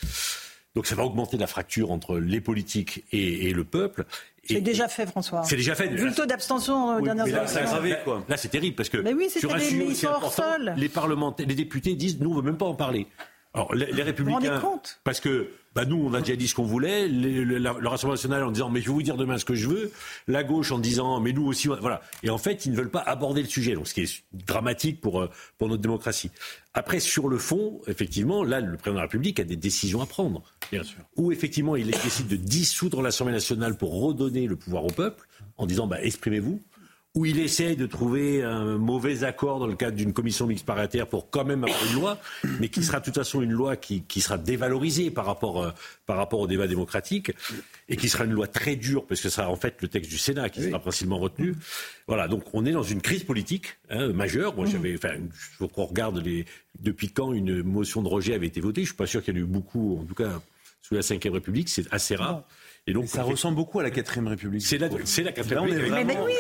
Donc 0.77 0.87
ça 0.87 0.95
va 0.95 1.05
augmenter 1.05 1.39
la 1.39 1.47
fracture 1.47 1.91
entre 1.91 2.19
les 2.19 2.43
politiques 2.43 3.03
et, 3.11 3.51
le 3.55 3.65
peuple. 3.65 4.05
C'est 4.45 4.61
déjà 4.61 4.89
fait, 4.89 5.07
François. 5.07 5.43
C'est 5.43 5.57
déjà 5.57 5.75
fait. 5.75 5.89
Vu 5.89 6.07
le 6.07 6.15
taux 6.15 6.27
d'abstention 6.27 6.99
euh, 6.99 7.01
dernière 7.01 7.27
là, 7.27 7.45
Là, 8.29 8.37
c'est 8.37 8.49
terrible 8.49 8.77
parce 8.77 8.91
que 8.91 8.99
mais 8.99 9.15
oui, 9.15 9.31
sur 9.31 9.53
un 9.53 9.59
sujet 9.59 9.87
aussi 9.87 10.07
important, 10.07 10.45
les 10.77 10.89
parlementaires, 10.91 11.47
les 11.49 11.55
députés 11.55 11.95
disent 11.95 12.21
nous 12.21 12.31
on 12.31 12.35
veut 12.35 12.43
même 12.43 12.59
pas 12.59 12.67
en 12.67 12.75
parler. 12.75 13.07
Alors, 13.57 13.75
les, 13.75 14.03
républicains. 14.03 14.61
compte 14.61 15.01
Parce 15.03 15.19
que 15.19 15.49
bah 15.75 15.87
nous, 15.87 15.97
on 15.97 16.13
a 16.13 16.21
déjà 16.21 16.37
dit 16.37 16.47
ce 16.47 16.55
qu'on 16.55 16.65
voulait. 16.65 17.09
Le, 17.09 17.43
le, 17.43 17.71
Rassemblement 17.71 18.13
national 18.13 18.45
en 18.45 18.51
disant 18.51 18.69
mais 18.69 18.83
je 18.83 18.87
vais 18.87 18.93
vous 18.93 19.03
dire 19.03 19.17
demain 19.17 19.39
ce 19.39 19.47
que 19.47 19.55
je 19.55 19.67
veux. 19.67 19.93
La 20.29 20.45
gauche 20.45 20.73
en 20.73 20.79
disant 20.79 21.21
mais 21.21 21.33
nous 21.33 21.47
aussi, 21.47 21.69
voilà. 21.69 22.03
Et 22.23 22.29
en 22.29 22.37
fait, 22.37 22.67
ils 22.67 22.73
ne 22.73 22.77
veulent 22.77 22.91
pas 22.91 23.01
aborder 23.01 23.41
le 23.41 23.49
sujet. 23.49 23.73
Donc, 23.73 23.89
ce 23.89 23.95
qui 23.95 24.03
est 24.03 24.25
dramatique 24.35 25.01
pour 25.01 25.23
euh, 25.23 25.31
pour 25.57 25.69
notre 25.69 25.81
démocratie. 25.81 26.31
Après, 26.75 27.01
sur 27.01 27.29
le 27.29 27.39
fond, 27.39 27.81
effectivement, 27.87 28.45
là, 28.45 28.61
le 28.61 28.77
président 28.77 28.93
de 28.93 28.97
la 28.99 29.03
République 29.03 29.41
a 29.41 29.45
des 29.45 29.57
décisions 29.57 30.03
à 30.03 30.07
prendre. 30.07 30.43
Bien 30.71 30.83
sûr. 30.83 30.99
Ou 31.17 31.33
effectivement, 31.33 31.77
il 31.77 31.87
décide 31.87 32.29
de 32.29 32.37
dissoudre 32.37 33.01
l'Assemblée 33.01 33.33
nationale 33.33 33.79
pour 33.79 33.99
redonner 34.03 34.47
le 34.47 34.57
pouvoir 34.57 34.85
au 34.85 34.91
peuple 34.91 35.27
en 35.57 35.65
disant 35.65 35.87
bah 35.87 36.03
exprimez-vous 36.03 36.61
où 37.17 37.25
il 37.25 37.41
essaye 37.41 37.77
de 37.77 37.87
trouver 37.87 38.43
un 38.43 38.77
mauvais 38.77 39.25
accord 39.25 39.59
dans 39.59 39.67
le 39.67 39.75
cadre 39.75 39.97
d'une 39.97 40.13
commission 40.13 40.47
mixte 40.47 40.67
paritaire 40.67 41.07
pour 41.07 41.31
quand 41.31 41.47
même 41.47 41.65
avoir 41.65 41.87
une 41.87 41.95
loi, 41.95 42.19
mais 42.61 42.69
qui 42.69 42.85
sera 42.85 43.01
de 43.01 43.07
toute 43.07 43.15
façon 43.15 43.41
une 43.41 43.53
loi 43.53 43.77
qui, 43.77 44.03
qui 44.03 44.21
sera 44.21 44.37
dévalorisée 44.37 45.11
par 45.11 45.25
rapport, 45.25 45.63
euh, 45.63 45.71
par 46.05 46.19
rapport 46.19 46.41
au 46.41 46.47
débat 46.47 46.67
démocratique 46.67 47.33
et 47.89 47.97
qui 47.97 48.11
sera 48.11 48.25
une 48.25 48.33
loi 48.33 48.47
très 48.47 48.77
dure 48.77 49.07
parce 49.07 49.23
que 49.23 49.31
ce 49.31 49.37
sera 49.37 49.49
en 49.49 49.57
fait 49.57 49.81
le 49.81 49.89
texte 49.89 50.11
du 50.11 50.19
Sénat 50.19 50.51
qui 50.51 50.63
sera 50.63 50.79
principalement 50.79 51.19
retenu. 51.19 51.55
Voilà, 52.07 52.29
donc 52.29 52.43
on 52.53 52.67
est 52.67 52.73
dans 52.73 52.83
une 52.83 53.01
crise 53.01 53.25
politique 53.25 53.79
hein, 53.89 54.09
majeure. 54.09 54.55
Moi, 54.55 54.67
j'avais, 54.67 54.95
enfin, 54.95 55.15
je 55.59 55.65
qu'on 55.65 55.87
regarde 55.87 56.19
les, 56.19 56.45
depuis 56.81 57.09
quand 57.09 57.33
une 57.33 57.63
motion 57.63 58.03
de 58.03 58.09
rejet 58.09 58.35
avait 58.35 58.47
été 58.47 58.61
votée. 58.61 58.83
Je 58.83 58.89
suis 58.89 58.97
pas 58.97 59.07
sûr 59.07 59.23
qu'il 59.23 59.35
y 59.35 59.39
en 59.39 59.41
ait 59.41 59.43
eu 59.43 59.47
beaucoup, 59.47 59.99
en 59.99 60.05
tout 60.05 60.15
cas 60.15 60.43
sous 60.83 60.95
la 60.95 61.01
Ve 61.01 61.33
République, 61.33 61.69
c'est 61.69 61.91
assez 61.93 62.15
rare. 62.15 62.45
Et 62.89 62.93
donc, 62.93 63.09
ça 63.09 63.25
ressemble 63.25 63.57
beaucoup 63.57 63.81
à 63.81 63.83
la 63.83 63.91
quatrième 63.91 64.29
République. 64.29 64.65
C'est 64.65 64.79
la, 64.79 64.89
c'est 65.05 65.25
la 65.25 65.33
quatrième 65.33 65.65
République. 65.65 65.93
Mais, 65.93 66.05
mais, 66.05 66.19
oui, 66.25 66.35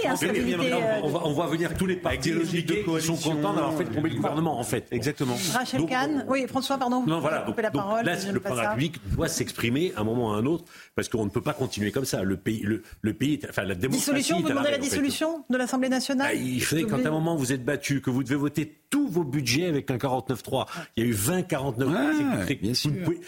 on, 1.02 1.08
va, 1.08 1.26
on 1.26 1.32
va 1.32 1.46
venir 1.48 1.74
tous 1.76 1.86
les 1.86 1.96
partis 1.96 2.30
logiques 2.30 2.84
qui 2.84 3.00
sont 3.00 3.16
contents 3.16 3.52
d'avoir 3.52 3.74
fait 3.74 3.84
tomber 3.84 4.10
le 4.10 4.16
gouvernement, 4.16 4.56
en 4.56 4.62
fait. 4.62 4.86
Exactement. 4.92 5.34
Rachel 5.52 5.86
Kahn, 5.86 6.24
oui, 6.28 6.46
François, 6.46 6.78
pardon. 6.78 7.04
Non, 7.04 7.18
voilà. 7.18 7.42
Donc, 7.42 7.60
la 7.60 7.72
parole, 7.72 8.04
là, 8.04 8.12
le 8.32 8.38
président 8.38 8.54
de 8.54 8.62
la 8.62 8.68
République 8.70 9.00
doit 9.10 9.26
s'exprimer 9.26 9.92
à 9.96 10.02
un 10.02 10.04
moment 10.04 10.28
ou 10.28 10.34
à 10.34 10.36
un 10.36 10.46
autre, 10.46 10.64
parce 10.94 11.08
qu'on 11.08 11.24
ne 11.24 11.30
peut 11.30 11.40
pas 11.40 11.52
continuer 11.52 11.90
comme 11.90 12.04
ça. 12.04 12.22
Le 12.22 12.36
pays, 12.36 12.62
le, 12.62 12.82
le 13.00 13.12
pays, 13.12 13.40
enfin 13.48 13.64
la 13.64 13.74
démocratie. 13.74 13.98
Dissolution, 13.98 14.40
vous 14.40 14.48
demandez 14.48 14.70
la 14.70 14.78
dissolution 14.78 15.44
de 15.50 15.56
l'Assemblée 15.56 15.88
nationale. 15.88 16.28
Bah, 16.28 16.34
il 16.34 16.62
faudrait 16.62 16.84
quand 16.84 17.04
à 17.04 17.08
un 17.08 17.12
moment 17.12 17.34
vous 17.34 17.52
êtes 17.52 17.64
battu, 17.64 18.00
que 18.00 18.10
vous 18.10 18.22
devez 18.22 18.36
voter 18.36 18.72
tous 18.90 19.08
vos 19.08 19.24
budgets 19.24 19.66
avec 19.66 19.90
un 19.90 19.96
49-3. 19.96 20.66
Il 20.96 21.02
y 21.02 21.06
a 21.06 21.10
eu 21.10 21.12
20 21.12 21.42
49 21.42 22.46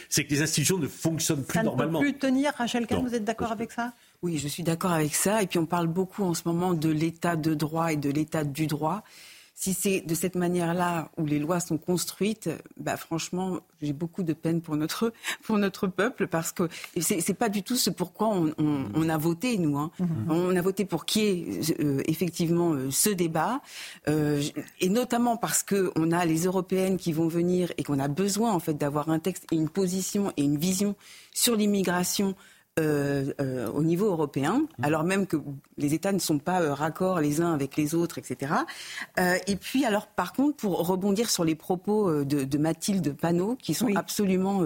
C'est 0.08 0.24
que 0.24 0.30
les 0.30 0.42
institutions 0.42 0.78
ne 0.78 0.86
fonctionnent 0.86 1.44
plus 1.44 1.62
normalement. 1.62 1.98
Ça 1.98 2.04
ne 2.04 2.10
peut 2.12 2.18
plus 2.18 2.28
tenir, 2.28 2.52
Rachel 2.56 2.86
Kahn, 2.86 3.07
vous 3.08 3.14
êtes 3.14 3.24
d'accord 3.24 3.52
avec 3.52 3.72
ça? 3.72 3.92
Oui, 4.22 4.38
je 4.38 4.48
suis 4.48 4.62
d'accord 4.62 4.92
avec 4.92 5.14
ça. 5.14 5.42
Et 5.42 5.46
puis 5.46 5.58
on 5.58 5.66
parle 5.66 5.86
beaucoup 5.86 6.24
en 6.24 6.34
ce 6.34 6.42
moment 6.46 6.74
de 6.74 6.88
l'état 6.88 7.36
de 7.36 7.54
droit 7.54 7.92
et 7.92 7.96
de 7.96 8.10
l'état 8.10 8.44
du 8.44 8.66
droit 8.66 9.02
si 9.58 9.74
c'est 9.74 10.02
de 10.02 10.14
cette 10.14 10.36
manière-là 10.36 11.10
où 11.16 11.26
les 11.26 11.40
lois 11.40 11.58
sont 11.58 11.78
construites, 11.78 12.48
bah 12.76 12.96
franchement, 12.96 13.58
j'ai 13.82 13.92
beaucoup 13.92 14.22
de 14.22 14.32
peine 14.32 14.60
pour 14.60 14.76
notre 14.76 15.12
pour 15.42 15.58
notre 15.58 15.88
peuple 15.88 16.28
parce 16.28 16.52
que 16.52 16.68
c'est 17.00 17.34
pas 17.34 17.48
du 17.48 17.64
tout 17.64 17.74
ce 17.74 17.90
pourquoi 17.90 18.28
on, 18.28 18.54
on, 18.58 18.84
on 18.94 19.08
a 19.08 19.18
voté 19.18 19.58
nous. 19.58 19.76
Hein. 19.76 19.90
Mm-hmm. 20.00 20.30
On 20.30 20.54
a 20.54 20.62
voté 20.62 20.84
pour 20.84 21.04
qui 21.06 21.24
est 21.26 21.80
euh, 21.80 22.02
effectivement 22.06 22.72
euh, 22.74 22.92
ce 22.92 23.10
débat 23.10 23.60
euh, 24.06 24.40
et 24.80 24.88
notamment 24.88 25.36
parce 25.36 25.64
que 25.64 25.90
on 25.96 26.12
a 26.12 26.24
les 26.24 26.44
européennes 26.44 26.96
qui 26.96 27.12
vont 27.12 27.26
venir 27.26 27.72
et 27.78 27.82
qu'on 27.82 27.98
a 27.98 28.06
besoin 28.06 28.52
en 28.52 28.60
fait 28.60 28.74
d'avoir 28.74 29.08
un 29.08 29.18
texte 29.18 29.44
et 29.50 29.56
une 29.56 29.68
position 29.68 30.32
et 30.36 30.44
une 30.44 30.58
vision 30.58 30.94
sur 31.34 31.56
l'immigration 31.56 32.36
euh, 32.78 33.32
euh, 33.40 33.70
au 33.70 33.82
niveau 33.82 34.06
européen, 34.06 34.58
mmh. 34.78 34.84
alors 34.84 35.04
même 35.04 35.26
que 35.26 35.36
les 35.76 35.94
États 35.94 36.12
ne 36.12 36.18
sont 36.18 36.38
pas 36.38 36.62
euh, 36.62 36.74
raccords 36.74 37.20
les 37.20 37.40
uns 37.40 37.52
avec 37.52 37.76
les 37.76 37.94
autres, 37.94 38.18
etc. 38.18 38.52
et 39.46 39.56
puis, 39.56 39.84
alors, 39.84 40.06
par 40.06 40.32
contre, 40.32 40.56
pour 40.56 40.86
rebondir 40.86 41.30
sur 41.30 41.44
les 41.44 41.54
propos 41.54 42.24
de, 42.24 42.44
de 42.44 42.58
Mathilde 42.58 43.14
Panot, 43.16 43.56
qui 43.56 43.74
sont 43.74 43.94
absolument 43.96 44.62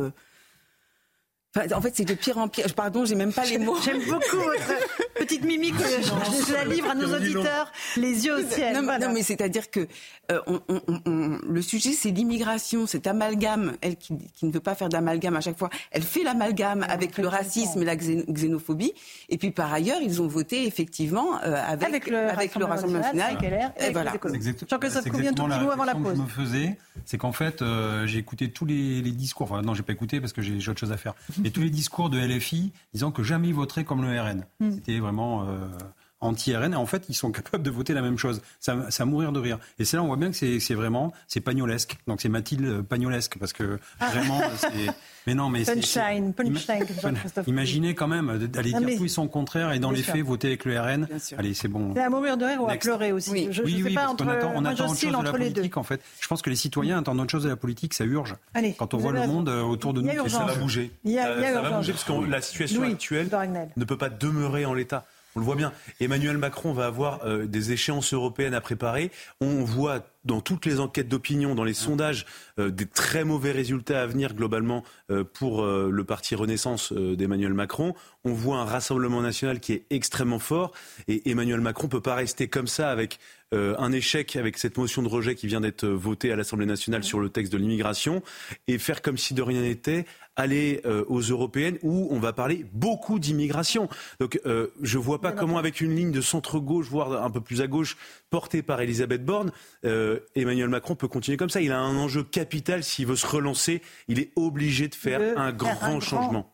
en 1.56 1.80
fait, 1.82 1.92
c'est 1.94 2.04
de 2.04 2.14
pire 2.14 2.38
en 2.38 2.48
pire. 2.48 2.66
Pardon, 2.74 3.04
j'ai 3.04 3.14
même 3.14 3.32
pas 3.32 3.44
les 3.44 3.58
mots. 3.58 3.76
J'aime 3.84 4.02
beaucoup 4.04 4.36
votre 4.36 5.14
petite 5.16 5.44
mimique. 5.44 5.74
Je, 5.78 6.46
je, 6.46 6.52
la 6.52 6.64
livre 6.64 6.90
à 6.90 6.94
nos 6.94 7.14
auditeurs, 7.14 7.70
les 7.96 8.24
yeux 8.24 8.36
au 8.36 8.50
ciel. 8.50 8.74
Non, 8.74 9.12
mais 9.12 9.22
c'est-à-dire 9.22 9.70
que 9.70 9.86
euh, 10.30 10.40
on, 10.46 10.60
on, 10.68 10.80
on, 11.04 11.38
le 11.46 11.62
sujet, 11.62 11.92
c'est 11.92 12.10
l'immigration, 12.10 12.86
cet 12.86 13.06
amalgame. 13.06 13.74
Elle 13.82 13.96
qui, 13.96 14.16
qui, 14.34 14.46
ne 14.46 14.52
veut 14.52 14.60
pas 14.60 14.74
faire 14.74 14.88
d'amalgame 14.88 15.36
à 15.36 15.40
chaque 15.42 15.58
fois, 15.58 15.68
elle 15.90 16.02
fait 16.02 16.22
l'amalgame 16.22 16.86
avec 16.88 17.18
le 17.18 17.28
racisme 17.28 17.82
et 17.82 17.84
la 17.84 17.96
xénophobie. 17.96 18.94
Et 19.28 19.36
puis 19.36 19.50
par 19.50 19.72
ailleurs, 19.72 19.98
ils 20.00 20.22
ont 20.22 20.28
voté 20.28 20.66
effectivement 20.66 21.38
euh, 21.44 21.62
avec, 21.66 21.88
avec, 21.88 22.06
le, 22.08 22.18
avec 22.18 22.54
le 22.54 22.64
Rassemblement 22.64 23.00
national. 23.00 23.36
Et, 23.78 23.86
et 23.88 23.90
voilà. 23.92 24.12
C'est 24.22 24.34
exactement, 24.34 24.80
exactement 24.80 25.46
la 25.48 25.56
avant 25.56 25.84
la 25.84 25.94
pause. 25.94 26.12
que 26.12 26.16
je 26.16 26.22
me 26.22 26.28
faisais, 26.28 26.78
c'est 27.04 27.18
qu'en 27.18 27.32
fait, 27.32 27.60
euh, 27.60 28.06
j'ai 28.06 28.18
écouté 28.18 28.50
tous 28.50 28.64
les, 28.64 29.02
les 29.02 29.12
discours. 29.12 29.50
Enfin, 29.50 29.62
non, 29.62 29.74
j'ai 29.74 29.82
pas 29.82 29.92
écouté 29.92 30.20
parce 30.20 30.32
que 30.32 30.40
j'ai 30.40 30.56
autre 30.70 30.80
chose 30.80 30.92
à 30.92 30.96
faire 30.96 31.14
et 31.44 31.51
tous 31.51 31.60
les 31.60 31.70
discours 31.70 32.10
de 32.10 32.19
LFI 32.19 32.73
disant 32.93 33.10
que 33.10 33.23
jamais 33.23 33.48
ils 33.48 33.55
voteraient 33.55 33.85
comme 33.85 34.02
le 34.02 34.20
RN. 34.20 34.44
Hmm. 34.60 34.70
C'était 34.73 34.98
vraiment 34.98 35.43
euh, 35.43 35.69
anti-RN. 36.23 36.73
Et 36.73 36.77
en 36.77 36.86
fait, 36.86 37.05
ils 37.09 37.15
sont 37.15 37.31
capables 37.32 37.62
de 37.62 37.70
voter 37.70 37.93
la 37.93 38.03
même 38.03 38.19
chose. 38.19 38.40
Ça, 38.61 38.90
ça 38.90 39.05
mourir 39.05 39.32
de 39.32 39.40
rire. 39.40 39.59
Et 39.78 39.85
c'est 39.85 39.97
là 39.97 40.03
on 40.03 40.07
voit 40.07 40.16
bien 40.16 40.31
que 40.31 40.36
c'est 40.36 40.74
vraiment, 40.74 41.12
c'est 41.28 41.40
pagnolesque. 41.40 41.97
Donc 42.07 42.20
c'est 42.20 42.28
Mathilde 42.28 42.82
pagnolesque 42.82 43.36
parce 43.39 43.53
que 43.53 43.78
ah. 44.01 44.09
vraiment, 44.11 44.40
c'est 44.57 44.69
mais 45.27 45.35
non, 45.35 45.49
mais 45.49 45.65
punchline, 45.65 46.32
punchline. 46.32 46.86
Imaginez 47.47 47.94
quand 47.94 48.09
même 48.09 48.39
d'aller 48.39 48.73
dire 48.73 48.99
tout 48.99 49.05
et 49.05 49.09
son 49.09 49.28
contraire 49.28 49.73
et 49.73 49.78
dans 49.78 49.90
les 49.90 50.03
faits 50.03 50.23
voter 50.23 50.49
avec 50.49 50.65
le 50.65 50.81
RN. 50.81 51.09
Allez, 51.36 51.55
c'est 51.55 51.69
bon. 51.69 51.93
C'est 51.94 52.03
à 52.03 52.11
mourir 52.11 52.36
de 52.36 52.44
rire 52.44 52.62
ou 52.62 52.69
à 52.69 52.77
pleurer 52.77 53.12
aussi. 53.12 53.31
Oui, 53.31 53.49
je, 53.51 53.62
oui, 53.62 53.82
sais 53.82 53.90
pas 53.90 54.09
entre, 54.09 54.24
on 54.24 54.28
attend, 54.28 54.53
on 54.55 54.65
attend 54.65 54.89
autre 54.89 55.01
chose 55.01 55.12
de 55.12 55.24
la 55.24 55.31
politique 55.31 55.77
en 55.77 55.82
fait. 55.82 56.01
Je 56.20 56.28
pense 56.28 56.43
que 56.43 56.51
les 56.51 56.57
citoyens 56.57 56.99
attendent 56.99 57.20
autre 57.20 57.31
chose 57.31 57.44
de 57.44 57.49
la 57.49 57.57
politique, 57.57 57.94
ça 57.94 58.05
urge. 58.05 58.36
Allez, 58.55 58.74
Quand 58.74 58.94
on 58.94 58.99
voit 58.99 59.12
le 59.12 59.27
monde 59.27 59.49
euh, 59.49 59.62
autour 59.62 59.94
de 59.94 60.01
nous, 60.01 60.28
ça 60.28 60.44
va 60.44 60.55
bouger. 60.55 60.90
Ça 61.05 61.61
va 61.61 61.78
bouger 61.78 61.93
parce 61.93 62.05
que 62.05 62.31
la 62.31 62.40
situation 62.40 62.82
actuelle 62.82 63.28
ne 63.77 63.85
peut 63.85 63.99
pas 63.99 64.11
demeurer 64.11 64.65
en 64.65 64.74
l'état. 64.74 65.05
On 65.34 65.40
le 65.40 65.46
voit 65.46 65.56
bien. 65.56 65.72
Emmanuel 66.00 66.36
Macron 66.36 66.72
va 66.72 66.86
avoir 66.86 67.24
euh, 67.24 67.46
des 67.46 67.72
échéances 67.72 68.12
européennes 68.12 68.52
à 68.52 68.60
préparer. 68.60 69.10
On 69.40 69.64
voit 69.64 70.04
dans 70.24 70.40
toutes 70.40 70.66
les 70.66 70.78
enquêtes 70.78 71.09
d'opinion, 71.09 71.54
dans 71.54 71.64
les 71.64 71.74
sondages, 71.74 72.26
euh, 72.59 72.70
des 72.70 72.86
très 72.86 73.24
mauvais 73.24 73.50
résultats 73.50 74.02
à 74.02 74.06
venir 74.06 74.34
globalement 74.34 74.84
euh, 75.10 75.24
pour 75.24 75.64
le 75.64 76.04
parti 76.04 76.34
Renaissance 76.34 76.92
d'Emmanuel 76.92 77.54
Macron. 77.54 77.94
On 78.24 78.32
voit 78.32 78.59
un 78.59 78.64
rassemblement 78.64 79.22
national 79.22 79.60
qui 79.60 79.72
est 79.72 79.86
extrêmement 79.90 80.38
fort 80.38 80.72
et 81.09 81.30
Emmanuel 81.30 81.60
Macron 81.60 81.88
peut 81.88 82.00
pas 82.00 82.14
rester 82.14 82.48
comme 82.48 82.66
ça 82.66 82.90
avec 82.90 83.18
un 83.52 83.92
échec 83.92 84.36
avec 84.36 84.58
cette 84.58 84.78
motion 84.78 85.02
de 85.02 85.08
rejet 85.08 85.34
qui 85.34 85.46
vient 85.46 85.60
d'être 85.60 85.86
votée 85.86 86.32
à 86.32 86.36
l'Assemblée 86.36 86.66
nationale 86.66 87.04
sur 87.04 87.20
le 87.20 87.28
texte 87.28 87.52
de 87.52 87.58
l'immigration 87.58 88.22
et 88.66 88.78
faire 88.78 89.02
comme 89.02 89.18
si 89.18 89.34
de 89.34 89.42
rien 89.42 89.60
n'était 89.60 90.06
aller 90.36 90.80
euh, 90.84 91.04
aux 91.08 91.20
européennes 91.20 91.78
où 91.82 92.08
on 92.10 92.18
va 92.18 92.32
parler 92.32 92.64
beaucoup 92.72 93.18
d'immigration. 93.18 93.88
Donc 94.20 94.40
euh, 94.46 94.68
je 94.80 94.98
ne 94.98 95.02
vois 95.02 95.20
pas 95.20 95.32
comment 95.32 95.58
avec 95.58 95.80
une 95.80 95.94
ligne 95.94 96.12
de 96.12 96.20
centre-gauche, 96.20 96.86
voire 96.88 97.22
un 97.22 97.30
peu 97.30 97.40
plus 97.40 97.60
à 97.60 97.66
gauche, 97.66 97.96
portée 98.30 98.62
par 98.62 98.80
Elisabeth 98.80 99.24
Borne, 99.24 99.52
euh, 99.84 100.20
Emmanuel 100.34 100.68
Macron 100.68 100.94
peut 100.94 101.08
continuer 101.08 101.36
comme 101.36 101.50
ça. 101.50 101.60
Il 101.60 101.72
a 101.72 101.80
un 101.80 101.96
enjeu 101.96 102.22
capital 102.22 102.82
s'il 102.82 103.06
veut 103.06 103.16
se 103.16 103.26
relancer. 103.26 103.82
Il 104.08 104.18
est 104.18 104.32
obligé 104.36 104.88
de 104.88 104.94
faire 104.94 105.38
un 105.38 105.52
grand 105.52 106.00
changement. 106.00 106.48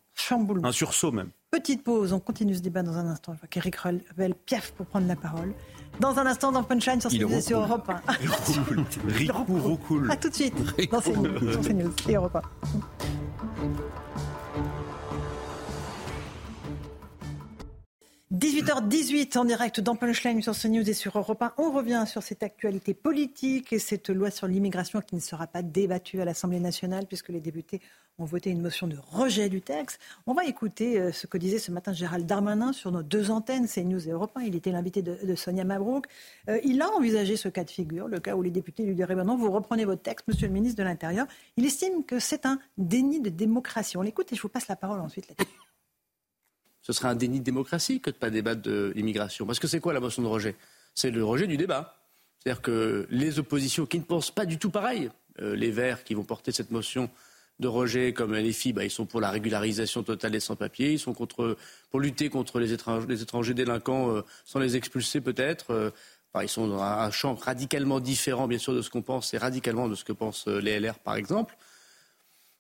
Un 0.65 0.73
sursaut 0.73 1.13
même. 1.13 1.31
Petite 1.53 1.85
pause, 1.85 2.13
on 2.13 2.19
continue 2.19 2.55
ce 2.55 2.61
débat 2.61 2.83
dans 2.83 2.97
un 2.97 3.07
instant. 3.07 3.35
Je 3.35 3.39
vois 3.39 3.49
qu'Éric 3.49 3.77
Revel 3.77 4.35
piaf 4.35 4.73
pour 4.73 4.87
prendre 4.87 5.07
la 5.07 5.15
parole. 5.15 5.55
Dans 6.01 6.17
un 6.19 6.27
instant, 6.27 6.53
dans 6.53 6.63
Punchline 6.63 7.01
sur 7.01 7.11
CNews 7.11 7.33
et 7.33 7.41
sur 7.41 7.61
Europe 7.61 7.89
1. 7.89 8.03
Il 8.23 9.31
A 10.11 10.17
tout 10.21 10.29
de 10.29 10.35
suite. 10.35 10.55
Dans 10.91 11.01
CNews, 11.01 11.53
sur 11.53 11.61
CNews 11.61 11.93
et 12.09 12.15
Europe 12.15 12.37
1. 12.37 12.43
18h18 18.33 19.37
en 19.39 19.45
direct 19.45 19.81
dans 19.81 19.97
Punchline 19.97 20.41
sur 20.43 20.57
CNews 20.57 20.89
et 20.89 20.93
sur 20.93 21.19
Europe 21.19 21.43
1. 21.43 21.55
On 21.59 21.73
revient 21.73 22.05
sur 22.07 22.23
cette 22.23 22.45
actualité 22.45 22.95
politique 22.95 23.73
et 23.73 23.81
cette 23.81 24.09
loi 24.11 24.31
sur 24.31 24.47
l'immigration 24.47 25.01
qui 25.01 25.17
ne 25.17 25.21
sera 25.21 25.49
pas 25.49 25.63
débattue 25.63 26.21
à 26.21 26.25
l'Assemblée 26.25 26.61
nationale 26.61 27.07
puisque 27.07 27.31
les 27.31 27.41
députés 27.41 27.81
ont 28.19 28.25
voté 28.25 28.51
une 28.51 28.61
motion 28.61 28.87
de 28.87 28.97
rejet 29.11 29.49
du 29.49 29.61
texte. 29.61 30.01
On 30.27 30.35
va 30.35 30.45
écouter 30.45 31.01
euh, 31.01 31.13
ce 31.13 31.27
que 31.27 31.39
disait 31.39 31.59
ce 31.59 31.71
matin 31.71 31.93
Gérald 31.93 32.27
Darmanin 32.27 32.73
sur 32.73 32.91
nos 32.91 33.03
deux 33.03 33.31
antennes, 33.31 33.69
CNews 33.69 34.09
et 34.09 34.11
Europe 34.11 34.33
1. 34.35 34.43
Il 34.43 34.57
était 34.57 34.73
l'invité 34.73 35.03
de, 35.03 35.35
Sonia 35.35 35.65
Mabrouk. 35.65 36.07
Euh, 36.49 36.59
il 36.65 36.83
a 36.83 36.91
envisagé 36.91 37.37
ce 37.37 37.49
cas 37.49 37.65
de 37.65 37.71
figure, 37.71 38.09
le 38.09 38.19
cas 38.21 38.35
où 38.35 38.43
les 38.43 38.51
députés 38.51 38.85
lui 38.85 38.95
diraient 38.95 39.15
maintenant 39.15 39.37
vous 39.37 39.51
reprenez 39.51 39.85
votre 39.85 40.03
texte, 40.03 40.27
monsieur 40.27 40.47
le 40.47 40.53
ministre 40.53 40.79
de 40.79 40.83
l'Intérieur. 40.83 41.27
Il 41.57 41.65
estime 41.65 42.05
que 42.05 42.19
c'est 42.19 42.47
un 42.47 42.59
déni 42.77 43.21
de 43.21 43.31
démocratie. 43.31 43.97
On 43.97 44.03
l'écoute 44.03 44.33
et 44.33 44.37
je 44.37 44.43
vous 44.43 44.49
passe 44.49 44.69
la 44.69 44.77
parole 44.77 45.01
ensuite 45.01 45.33
ce 46.89 46.95
serait 46.95 47.09
un 47.09 47.17
déni 47.17 47.41
de 47.41 47.45
démocratie 47.45 48.01
que 48.01 48.09
de 48.09 48.17
ne 48.17 48.19
pas 48.19 48.31
débattre 48.31 48.63
de 48.63 48.95
l'immigration. 48.97 49.45
Parce 49.45 49.59
que 49.59 49.69
c'est 49.69 49.79
quoi 49.79 49.93
la 49.93 50.01
motion 50.01 50.23
de 50.23 50.27
rejet? 50.27 50.57
C'est 50.95 51.11
le 51.11 51.23
rejet 51.23 51.47
du 51.47 51.59
débat. 51.59 51.99
C'est-à-dire 52.39 52.63
que 52.63 53.07
les 53.11 53.39
oppositions 53.39 53.85
qui 53.85 53.99
ne 53.99 54.05
pensent 54.05 54.31
pas 54.31 54.47
du 54.47 54.59
tout 54.59 54.71
pareil, 54.71 55.11
euh, 55.41 55.55
les 55.55 55.71
Verts 55.71 56.03
qui 56.03 56.15
vont 56.15 56.25
porter 56.25 56.51
cette 56.51 56.71
motion 56.71 57.11
de 57.61 57.69
rejet, 57.69 58.13
comme 58.13 58.35
les 58.35 58.53
filles, 58.53 58.73
bah, 58.73 58.85
ils 58.85 58.91
sont 58.91 59.07
pour 59.07 59.21
la 59.21 59.31
régularisation 59.31 60.03
totale 60.03 60.33
des 60.33 60.41
sans-papiers, 60.41 60.93
ils 60.93 60.99
sont 60.99 61.13
contre, 61.13 61.57
pour 61.91 62.01
lutter 62.01 62.29
contre 62.29 62.61
les 62.61 62.73
étrangers, 62.73 63.07
les 63.09 63.23
étrangers 63.23 63.55
délinquants 63.55 64.11
euh, 64.11 64.23
sans 64.45 64.61
les 64.61 64.77
expulser 64.77 65.21
peut-être. 65.21 65.73
Euh, 65.73 65.91
ils 66.41 66.49
sont 66.49 66.69
dans 66.69 66.81
un 66.81 67.11
champ 67.11 67.35
radicalement 67.35 67.99
différent, 67.99 68.47
bien 68.47 68.59
sûr, 68.59 68.73
de 68.73 68.83
ce 68.83 68.91
qu'on 68.91 69.03
pense 69.03 69.35
et 69.35 69.39
radicalement 69.39 69.89
de 69.89 69.97
ce 69.97 70.05
que 70.05 70.13
pensent 70.13 70.47
les 70.47 70.79
LR, 70.79 70.99
par 71.01 71.17
exemple. 71.17 71.57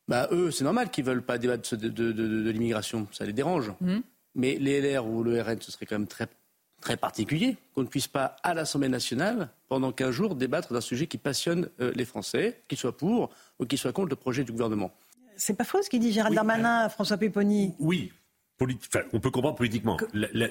Bah, 0.08 0.26
eux, 0.32 0.50
c'est 0.50 0.64
normal 0.64 0.90
qu'ils 0.90 1.04
ne 1.04 1.10
veulent 1.10 1.22
pas 1.22 1.38
débattre 1.38 1.76
de, 1.76 1.88
de, 1.88 2.50
l'immigration. 2.50 3.06
Ça 3.12 3.24
les 3.24 3.32
dérange. 3.32 3.72
Mmh. 3.80 3.98
Mais 4.34 4.56
les 4.56 4.80
LR 4.80 5.06
ou 5.06 5.22
le 5.22 5.40
RN, 5.40 5.60
ce 5.60 5.70
serait 5.70 5.86
quand 5.86 5.96
même 5.96 6.08
très, 6.08 6.28
très 6.80 6.96
particulier 6.96 7.56
qu'on 7.74 7.82
ne 7.82 7.86
puisse 7.86 8.08
pas, 8.08 8.36
à 8.42 8.54
l'Assemblée 8.54 8.88
nationale, 8.88 9.50
pendant 9.68 9.92
15 9.92 10.10
jours, 10.10 10.34
débattre 10.34 10.72
d'un 10.72 10.80
sujet 10.80 11.06
qui 11.06 11.18
passionne 11.18 11.68
euh, 11.80 11.92
les 11.94 12.04
Français, 12.04 12.62
qu'ils 12.68 12.78
soient 12.78 12.96
pour 12.96 13.30
ou 13.58 13.66
qu'ils 13.66 13.78
soient 13.78 13.92
contre 13.92 14.10
le 14.10 14.16
projet 14.16 14.44
du 14.44 14.52
gouvernement. 14.52 14.92
C'est 15.36 15.54
pas 15.54 15.64
faux 15.64 15.82
ce 15.82 15.90
qu'il 15.90 16.00
dit 16.00 16.12
Gérald 16.12 16.34
Darmanin, 16.34 16.88
François 16.88 17.16
Pupponi. 17.16 17.74
Oui, 17.78 18.12
on 19.12 19.20
peut 19.20 19.30
comprendre 19.30 19.56
politiquement. 19.56 19.96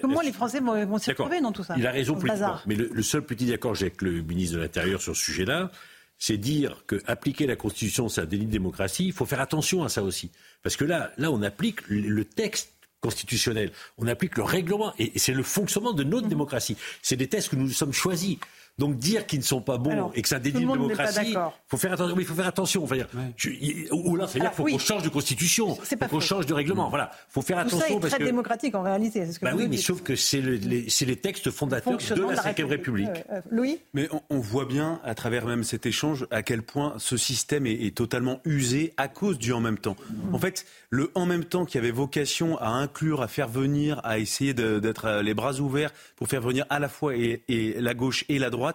comment 0.01 0.21
les 0.21 0.31
Français 0.31 0.59
vont, 0.59 0.97
s'y 0.97 1.11
retrouver 1.11 1.41
dans 1.41 1.51
tout 1.51 1.63
ça? 1.63 1.75
Il 1.77 1.85
a 1.85 1.91
raison 1.91 2.15
politiquement. 2.15 2.59
Mais 2.65 2.75
le, 2.75 3.03
seul 3.03 3.21
petit 3.23 3.47
d'accord 3.47 3.75
j'ai 3.75 3.87
avec 3.87 4.01
le 4.01 4.21
ministre 4.21 4.55
de 4.55 4.61
l'Intérieur 4.61 5.01
sur 5.01 5.15
ce 5.15 5.21
sujet-là, 5.21 5.71
c'est 6.17 6.37
dire 6.37 6.83
que 6.87 7.01
appliquer 7.05 7.47
la 7.47 7.55
Constitution, 7.55 8.07
c'est 8.07 8.21
un 8.21 8.25
délit 8.25 8.45
de 8.45 8.51
démocratie. 8.51 9.05
Il 9.07 9.13
faut 9.13 9.25
faire 9.25 9.41
attention 9.41 9.83
à 9.83 9.89
ça 9.89 10.03
aussi. 10.03 10.31
Parce 10.63 10.77
que 10.77 10.85
là, 10.85 11.11
là 11.17 11.31
on 11.31 11.41
applique 11.41 11.87
le 11.89 12.23
texte 12.23 12.71
constitutionnel, 13.01 13.71
on 13.97 14.07
applique 14.07 14.37
le 14.37 14.43
règlement, 14.43 14.93
et 14.97 15.19
c'est 15.19 15.33
le 15.33 15.43
fonctionnement 15.43 15.93
de 15.93 16.03
notre 16.03 16.25
mmh. 16.25 16.29
démocratie. 16.29 16.77
C'est 17.01 17.15
des 17.15 17.27
textes 17.27 17.49
que 17.49 17.55
nous 17.55 17.65
nous 17.65 17.71
sommes 17.71 17.93
choisis. 17.93 18.37
Donc 18.77 18.97
dire 18.97 19.25
qu'ils 19.25 19.39
ne 19.39 19.43
sont 19.43 19.61
pas 19.61 19.79
bons 19.79 20.11
et 20.13 20.21
que 20.21 20.29
ça 20.29 20.37
dédie 20.37 20.63
de 20.63 20.71
démocratie, 20.71 21.35
faut 21.67 21.77
faire 21.77 21.93
attention. 21.93 22.15
il 22.19 22.25
faut 22.25 22.35
faire 22.35 22.47
attention. 22.47 22.83
Enfin, 22.83 22.97
ou 23.91 24.15
là, 24.15 24.27
c'est-à-dire 24.27 24.51
qu'il 24.51 24.55
faut 24.55 24.65
qu'on 24.65 24.77
change 24.77 25.01
de 25.01 25.09
constitution, 25.09 25.77
qu'on 26.09 26.19
change 26.19 26.45
de 26.45 26.53
règlement. 26.53 26.89
Voilà, 26.89 27.09
faut 27.29 27.41
faire 27.41 27.57
attention 27.57 27.99
ça 28.01 28.07
est 28.07 28.09
très 28.09 28.25
démocratique 28.25 28.75
en 28.75 28.83
réalité. 28.83 29.25
Ce 29.31 29.39
que 29.39 29.45
bah 29.45 29.53
oui, 29.55 29.67
mais 29.67 29.77
sauf 29.77 30.03
que 30.03 30.15
c'est 30.15 30.41
les, 30.41 30.57
les, 30.59 31.15
textes 31.15 31.49
fondateurs 31.49 31.97
de 31.97 32.29
la, 32.29 32.35
Cinquième 32.35 32.67
République. 32.67 33.09
Euh, 33.31 33.41
Louis? 33.49 33.79
Mais 33.93 34.07
on, 34.29 34.39
voit 34.39 34.65
bien 34.65 35.01
à 35.03 35.15
travers 35.15 35.47
même 35.47 35.63
cet 35.63 35.85
échange 35.87 36.27
à 36.29 36.43
quel 36.43 36.61
point 36.61 36.93
ce 36.97 37.17
système 37.17 37.65
est, 37.65 37.95
totalement 37.95 38.39
usé 38.45 38.93
à 38.97 39.07
cause 39.07 39.39
du 39.39 39.53
en 39.53 39.59
même 39.59 39.79
temps. 39.79 39.95
Mmh. 40.09 40.35
En 40.35 40.39
fait, 40.39 40.65
le 40.89 41.11
en 41.15 41.25
même 41.25 41.45
temps 41.45 41.65
qui 41.65 41.77
avait 41.79 41.91
vocation 41.91 42.57
à 42.59 42.67
inclure, 42.67 43.21
à 43.21 43.27
faire 43.27 43.47
venir, 43.47 43.99
à 44.03 44.19
essayer 44.19 44.53
d'être 44.53 45.05
euh, 45.05 45.23
les 45.23 45.33
bras 45.33 45.59
ouverts 45.59 45.91
pour 46.15 46.27
faire 46.27 46.41
venir 46.41 46.65
à 46.69 46.79
la 46.79 46.89
fois 46.89 47.15
et 47.15 47.41
la 47.79 47.93
gauche 47.93 48.23
et 48.29 48.37
la 48.37 48.49
droite 48.49 48.66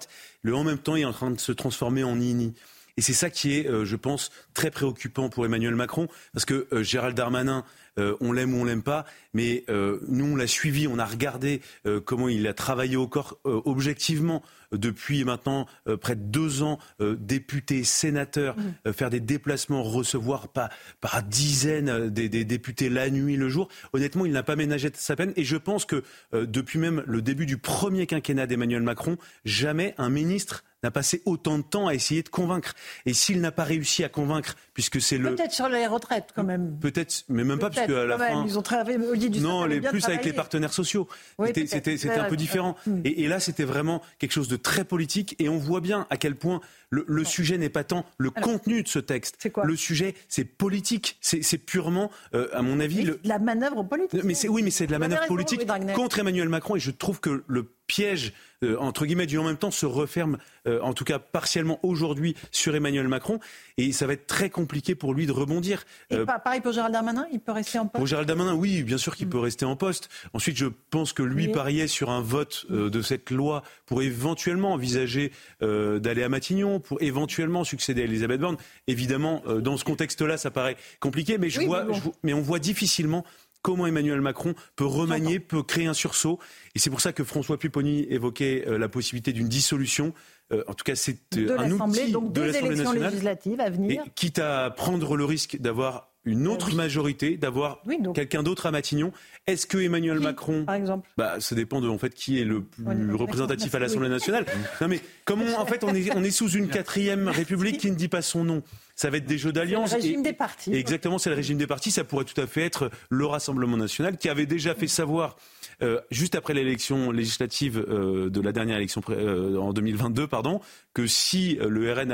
le 0.42 0.54
en 0.54 0.64
même 0.64 0.78
temps 0.78 0.96
est 0.96 1.04
en 1.04 1.12
train 1.12 1.30
de 1.30 1.40
se 1.40 1.52
transformer 1.52 2.04
en 2.04 2.16
nini. 2.16 2.54
Et 2.96 3.02
c'est 3.02 3.14
ça 3.14 3.30
qui 3.30 3.58
est, 3.58 3.66
euh, 3.68 3.84
je 3.84 3.96
pense, 3.96 4.30
très 4.54 4.70
préoccupant 4.70 5.28
pour 5.28 5.46
Emmanuel 5.46 5.74
Macron, 5.74 6.08
parce 6.32 6.44
que 6.44 6.66
euh, 6.72 6.82
Gérald 6.82 7.16
Darmanin, 7.16 7.64
euh, 7.98 8.16
on 8.20 8.32
l'aime 8.32 8.54
ou 8.54 8.58
on 8.58 8.64
l'aime 8.64 8.82
pas, 8.82 9.04
mais 9.34 9.64
nous 10.08 10.26
on 10.26 10.36
l'a 10.36 10.46
suivi, 10.46 10.86
on 10.86 10.98
a 10.98 11.06
regardé 11.06 11.60
comment 12.04 12.28
il 12.28 12.46
a 12.46 12.54
travaillé 12.54 12.96
au 12.96 13.06
corps 13.06 13.38
objectivement 13.44 14.42
depuis 14.72 15.24
maintenant 15.24 15.66
près 16.00 16.16
de 16.16 16.22
deux 16.22 16.62
ans, 16.62 16.78
député, 17.00 17.84
sénateur, 17.84 18.56
mmh. 18.56 18.92
faire 18.92 19.10
des 19.10 19.20
déplacements, 19.20 19.82
recevoir 19.82 20.48
par, 20.48 20.70
par 21.00 21.22
dizaines 21.22 22.10
des, 22.10 22.28
des, 22.28 22.44
députés 22.44 22.88
la 22.88 23.10
nuit, 23.10 23.36
le 23.36 23.48
jour. 23.48 23.68
Honnêtement, 23.92 24.26
il 24.26 24.32
n'a 24.32 24.42
pas 24.42 24.56
ménagé 24.56 24.90
sa 24.94 25.16
peine. 25.16 25.32
Et 25.36 25.44
je 25.44 25.56
pense 25.56 25.84
que 25.84 26.02
depuis 26.32 26.78
même 26.78 27.02
le 27.06 27.22
début 27.22 27.46
du 27.46 27.58
premier 27.58 28.06
quinquennat 28.06 28.46
d'Emmanuel 28.46 28.82
Macron, 28.82 29.16
jamais 29.44 29.94
un 29.98 30.10
ministre 30.10 30.64
n'a 30.82 30.90
passé 30.90 31.22
autant 31.24 31.58
de 31.58 31.62
temps 31.62 31.86
à 31.86 31.94
essayer 31.94 32.22
de 32.22 32.28
convaincre. 32.28 32.74
Et 33.06 33.14
s'il 33.14 33.40
n'a 33.40 33.52
pas 33.52 33.64
réussi 33.64 34.04
à 34.04 34.08
convaincre, 34.08 34.56
puisque 34.74 35.00
c'est 35.00 35.18
le... 35.18 35.34
Peut-être 35.34 35.52
sur 35.52 35.68
les 35.68 35.86
retraites, 35.86 36.30
quand 36.34 36.44
même. 36.44 36.78
Peut-être, 36.80 37.24
mais 37.28 37.44
même 37.44 37.58
pas, 37.58 37.70
la 37.88 38.18
fin... 38.18 38.44
Ils 38.46 38.58
ont 38.58 38.62
travaillé, 38.62 38.98
du 39.28 39.40
Non, 39.40 39.64
les, 39.64 39.80
plus 39.80 40.04
avec 40.06 40.24
les 40.24 40.32
partenaires 40.32 40.72
sociaux. 40.72 41.08
c'était 41.54 42.10
un 42.10 42.24
peu 42.24 42.36
différent. 42.36 42.76
Hmm. 42.86 43.00
Et, 43.04 43.28
là, 43.28 43.40
c'était 43.40 43.64
vraiment 43.64 44.02
quelque 44.18 44.32
chose 44.32 44.48
de 44.48 44.56
très 44.56 44.84
politique. 44.84 45.36
Et 45.38 45.48
on 45.48 45.58
voit 45.58 45.80
bien 45.80 46.06
à 46.10 46.16
quel 46.16 46.36
point 46.36 46.60
le, 46.92 47.24
sujet 47.24 47.58
n'est 47.58 47.70
pas 47.70 47.84
tant 47.84 48.04
le 48.18 48.30
contenu 48.30 48.82
de 48.82 48.88
ce 48.88 48.98
texte. 48.98 49.50
Quoi 49.50 49.64
le 49.64 49.76
sujet, 49.76 50.14
c'est 50.28 50.44
politique. 50.44 51.18
C'est 51.20 51.58
purement, 51.58 52.10
euh, 52.34 52.48
à 52.52 52.62
mon 52.62 52.80
avis... 52.80 53.02
Le... 53.02 53.20
La 53.24 53.38
manœuvre 53.38 53.82
politique. 53.82 54.22
Mais 54.24 54.34
oui, 54.48 54.62
mais 54.62 54.70
c'est 54.70 54.86
de 54.86 54.92
la 54.92 54.98
manœuvre 54.98 55.26
politique 55.26 55.66
contre 55.94 56.18
Emmanuel 56.18 56.48
Macron. 56.48 56.76
Et 56.76 56.80
je 56.80 56.90
trouve 56.90 57.20
que 57.20 57.42
le 57.46 57.66
piège, 57.92 58.32
euh, 58.62 58.76
entre 58.78 59.04
guillemets, 59.04 59.26
du 59.26 59.38
en 59.38 59.44
même 59.44 59.56
temps 59.56 59.70
se 59.70 59.84
referme, 59.84 60.38
euh, 60.66 60.80
en 60.80 60.94
tout 60.94 61.04
cas 61.04 61.18
partiellement 61.18 61.78
aujourd'hui, 61.82 62.34
sur 62.50 62.74
Emmanuel 62.74 63.06
Macron. 63.08 63.38
Et 63.76 63.92
ça 63.92 64.06
va 64.06 64.14
être 64.14 64.26
très 64.26 64.48
compliqué 64.48 64.94
pour 64.94 65.12
lui 65.12 65.26
de 65.26 65.32
rebondir. 65.32 65.84
Euh, 66.12 66.24
pareil 66.24 66.60
pour 66.60 66.72
Gérald 66.72 66.94
Darmanin, 66.94 67.26
il 67.32 67.40
peut 67.40 67.52
rester 67.52 67.78
en 67.78 67.86
poste? 67.86 67.96
Pour 67.96 68.06
Gérald 68.06 68.28
Darmanin, 68.28 68.54
oui, 68.54 68.82
bien 68.82 68.98
sûr 68.98 69.14
qu'il 69.14 69.28
peut 69.28 69.38
rester 69.38 69.66
en 69.66 69.76
poste. 69.76 70.08
Ensuite, 70.32 70.56
je 70.56 70.66
pense 70.90 71.12
que 71.12 71.22
lui 71.22 71.48
pariait 71.48 71.86
sur 71.86 72.10
un 72.10 72.22
vote 72.22 72.66
de 72.70 73.02
cette 73.02 73.30
loi 73.30 73.62
pour 73.84 74.02
éventuellement 74.02 74.72
envisager 74.72 75.32
d'aller 75.60 76.22
à 76.22 76.28
Matignon, 76.28 76.80
pour 76.82 77.00
éventuellement 77.02 77.64
succéder 77.64 78.02
à 78.02 78.04
Elisabeth 78.04 78.40
Borne. 78.40 78.56
Évidemment, 78.86 79.42
dans 79.60 79.76
ce 79.76 79.84
contexte-là, 79.84 80.36
ça 80.36 80.50
paraît 80.50 80.76
compliqué, 81.00 81.38
mais, 81.38 81.50
je 81.50 81.60
vois, 81.60 81.86
mais 82.22 82.34
on 82.34 82.40
voit 82.40 82.58
difficilement 82.58 83.24
comment 83.62 83.86
Emmanuel 83.86 84.20
Macron 84.20 84.54
peut 84.76 84.84
remanier, 84.84 85.40
peut 85.40 85.62
créer 85.62 85.86
un 85.86 85.94
sursaut. 85.94 86.38
Et 86.74 86.78
c'est 86.78 86.90
pour 86.90 87.00
ça 87.00 87.12
que 87.12 87.24
François 87.24 87.58
Pupponi 87.58 88.06
évoquait 88.10 88.64
euh, 88.66 88.76
la 88.76 88.88
possibilité 88.88 89.32
d'une 89.32 89.48
dissolution. 89.48 90.12
Euh, 90.52 90.64
en 90.66 90.74
tout 90.74 90.84
cas, 90.84 90.96
c'est 90.96 91.18
euh, 91.36 91.56
un 91.58 91.70
outil 91.70 92.10
donc 92.10 92.32
de 92.32 92.42
l'Assemblée 92.42 92.76
nationale. 92.76 93.10
législatives 93.10 93.60
à 93.60 93.70
venir. 93.70 94.02
quitte 94.14 94.40
à 94.40 94.70
prendre 94.70 95.16
le 95.16 95.24
risque 95.24 95.56
d'avoir 95.58 96.11
une 96.24 96.46
autre 96.46 96.74
majorité, 96.74 97.36
d'avoir 97.36 97.82
quelqu'un 98.14 98.42
d'autre 98.42 98.66
à 98.66 98.70
Matignon. 98.70 99.12
Est-ce 99.46 99.66
que 99.66 99.78
Emmanuel 99.78 100.20
Macron, 100.20 100.64
par 100.64 100.76
exemple, 100.76 101.08
bah, 101.16 101.40
ça 101.40 101.56
dépend 101.56 101.80
de 101.80 101.88
en 101.88 101.98
fait 101.98 102.14
qui 102.14 102.40
est 102.40 102.44
le 102.44 102.62
plus 102.62 103.14
représentatif 103.14 103.74
à 103.74 103.80
l'Assemblée 103.80 104.08
nationale. 104.08 104.46
non 104.80 104.88
mais 104.88 105.00
comment 105.24 105.58
en 105.58 105.66
fait 105.66 105.82
on 105.82 105.94
est 105.94 106.14
on 106.14 106.22
est 106.22 106.30
sous 106.30 106.50
une 106.50 106.68
quatrième 106.68 107.28
République 107.28 107.78
qui 107.78 107.90
ne 107.90 107.96
dit 107.96 108.08
pas 108.08 108.22
son 108.22 108.44
nom. 108.44 108.62
Ça 108.94 109.10
va 109.10 109.16
être 109.16 109.26
des 109.26 109.38
jeux 109.38 109.52
d'alliance. 109.52 109.90
C'est 109.90 109.96
le 109.96 110.02
régime 110.02 110.22
des 110.22 110.32
partis. 110.32 110.72
Exactement, 110.74 111.18
c'est 111.18 111.30
le 111.30 111.36
régime 111.36 111.58
des 111.58 111.66
partis. 111.66 111.90
Ça 111.90 112.04
pourrait 112.04 112.24
tout 112.24 112.40
à 112.40 112.46
fait 112.46 112.62
être 112.62 112.90
le 113.10 113.26
Rassemblement 113.26 113.76
national 113.76 114.16
qui 114.16 114.28
avait 114.28 114.46
déjà 114.46 114.74
fait 114.74 114.86
savoir 114.86 115.36
euh, 115.82 116.00
juste 116.10 116.34
après 116.34 116.54
l'élection 116.54 117.10
législative 117.10 117.78
euh, 117.78 118.30
de 118.30 118.40
la 118.40 118.52
dernière 118.52 118.76
élection 118.76 119.00
euh, 119.10 119.56
en 119.56 119.72
2022, 119.72 120.26
pardon, 120.26 120.60
que 120.94 121.06
si 121.06 121.58
le 121.60 121.92
RN 121.92 122.12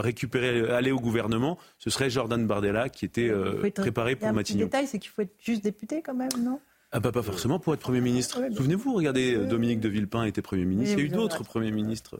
récupérait, 0.00 0.70
allait 0.70 0.90
au 0.90 1.00
gouvernement, 1.00 1.58
ce 1.78 1.90
serait 1.90 2.10
Jordan 2.10 2.46
Bardella 2.46 2.88
qui 2.88 3.04
était 3.04 3.32
préparé 3.74 4.16
pour 4.16 4.32
Matignon. 4.32 4.60
Le 4.60 4.66
détail, 4.66 4.86
c'est 4.86 4.98
qu'il 4.98 5.10
faut 5.10 5.22
être 5.22 5.34
juste 5.38 5.62
député 5.62 6.02
quand 6.02 6.14
même, 6.14 6.28
non? 6.38 6.60
Ah 6.90 7.00
bah 7.00 7.12
pas 7.12 7.22
forcément 7.22 7.58
pour 7.58 7.74
être 7.74 7.80
Premier 7.80 8.00
ministre. 8.00 8.40
Souvenez-vous, 8.56 8.94
regardez, 8.94 9.36
Dominique 9.36 9.80
de 9.80 9.88
Villepin 9.90 10.24
était 10.24 10.40
Premier 10.40 10.64
ministre. 10.64 10.96
Il 10.96 11.00
y 11.00 11.02
a 11.02 11.06
eu 11.06 11.10
d'autres 11.10 11.44
Premiers 11.44 11.70
ministres. 11.70 12.18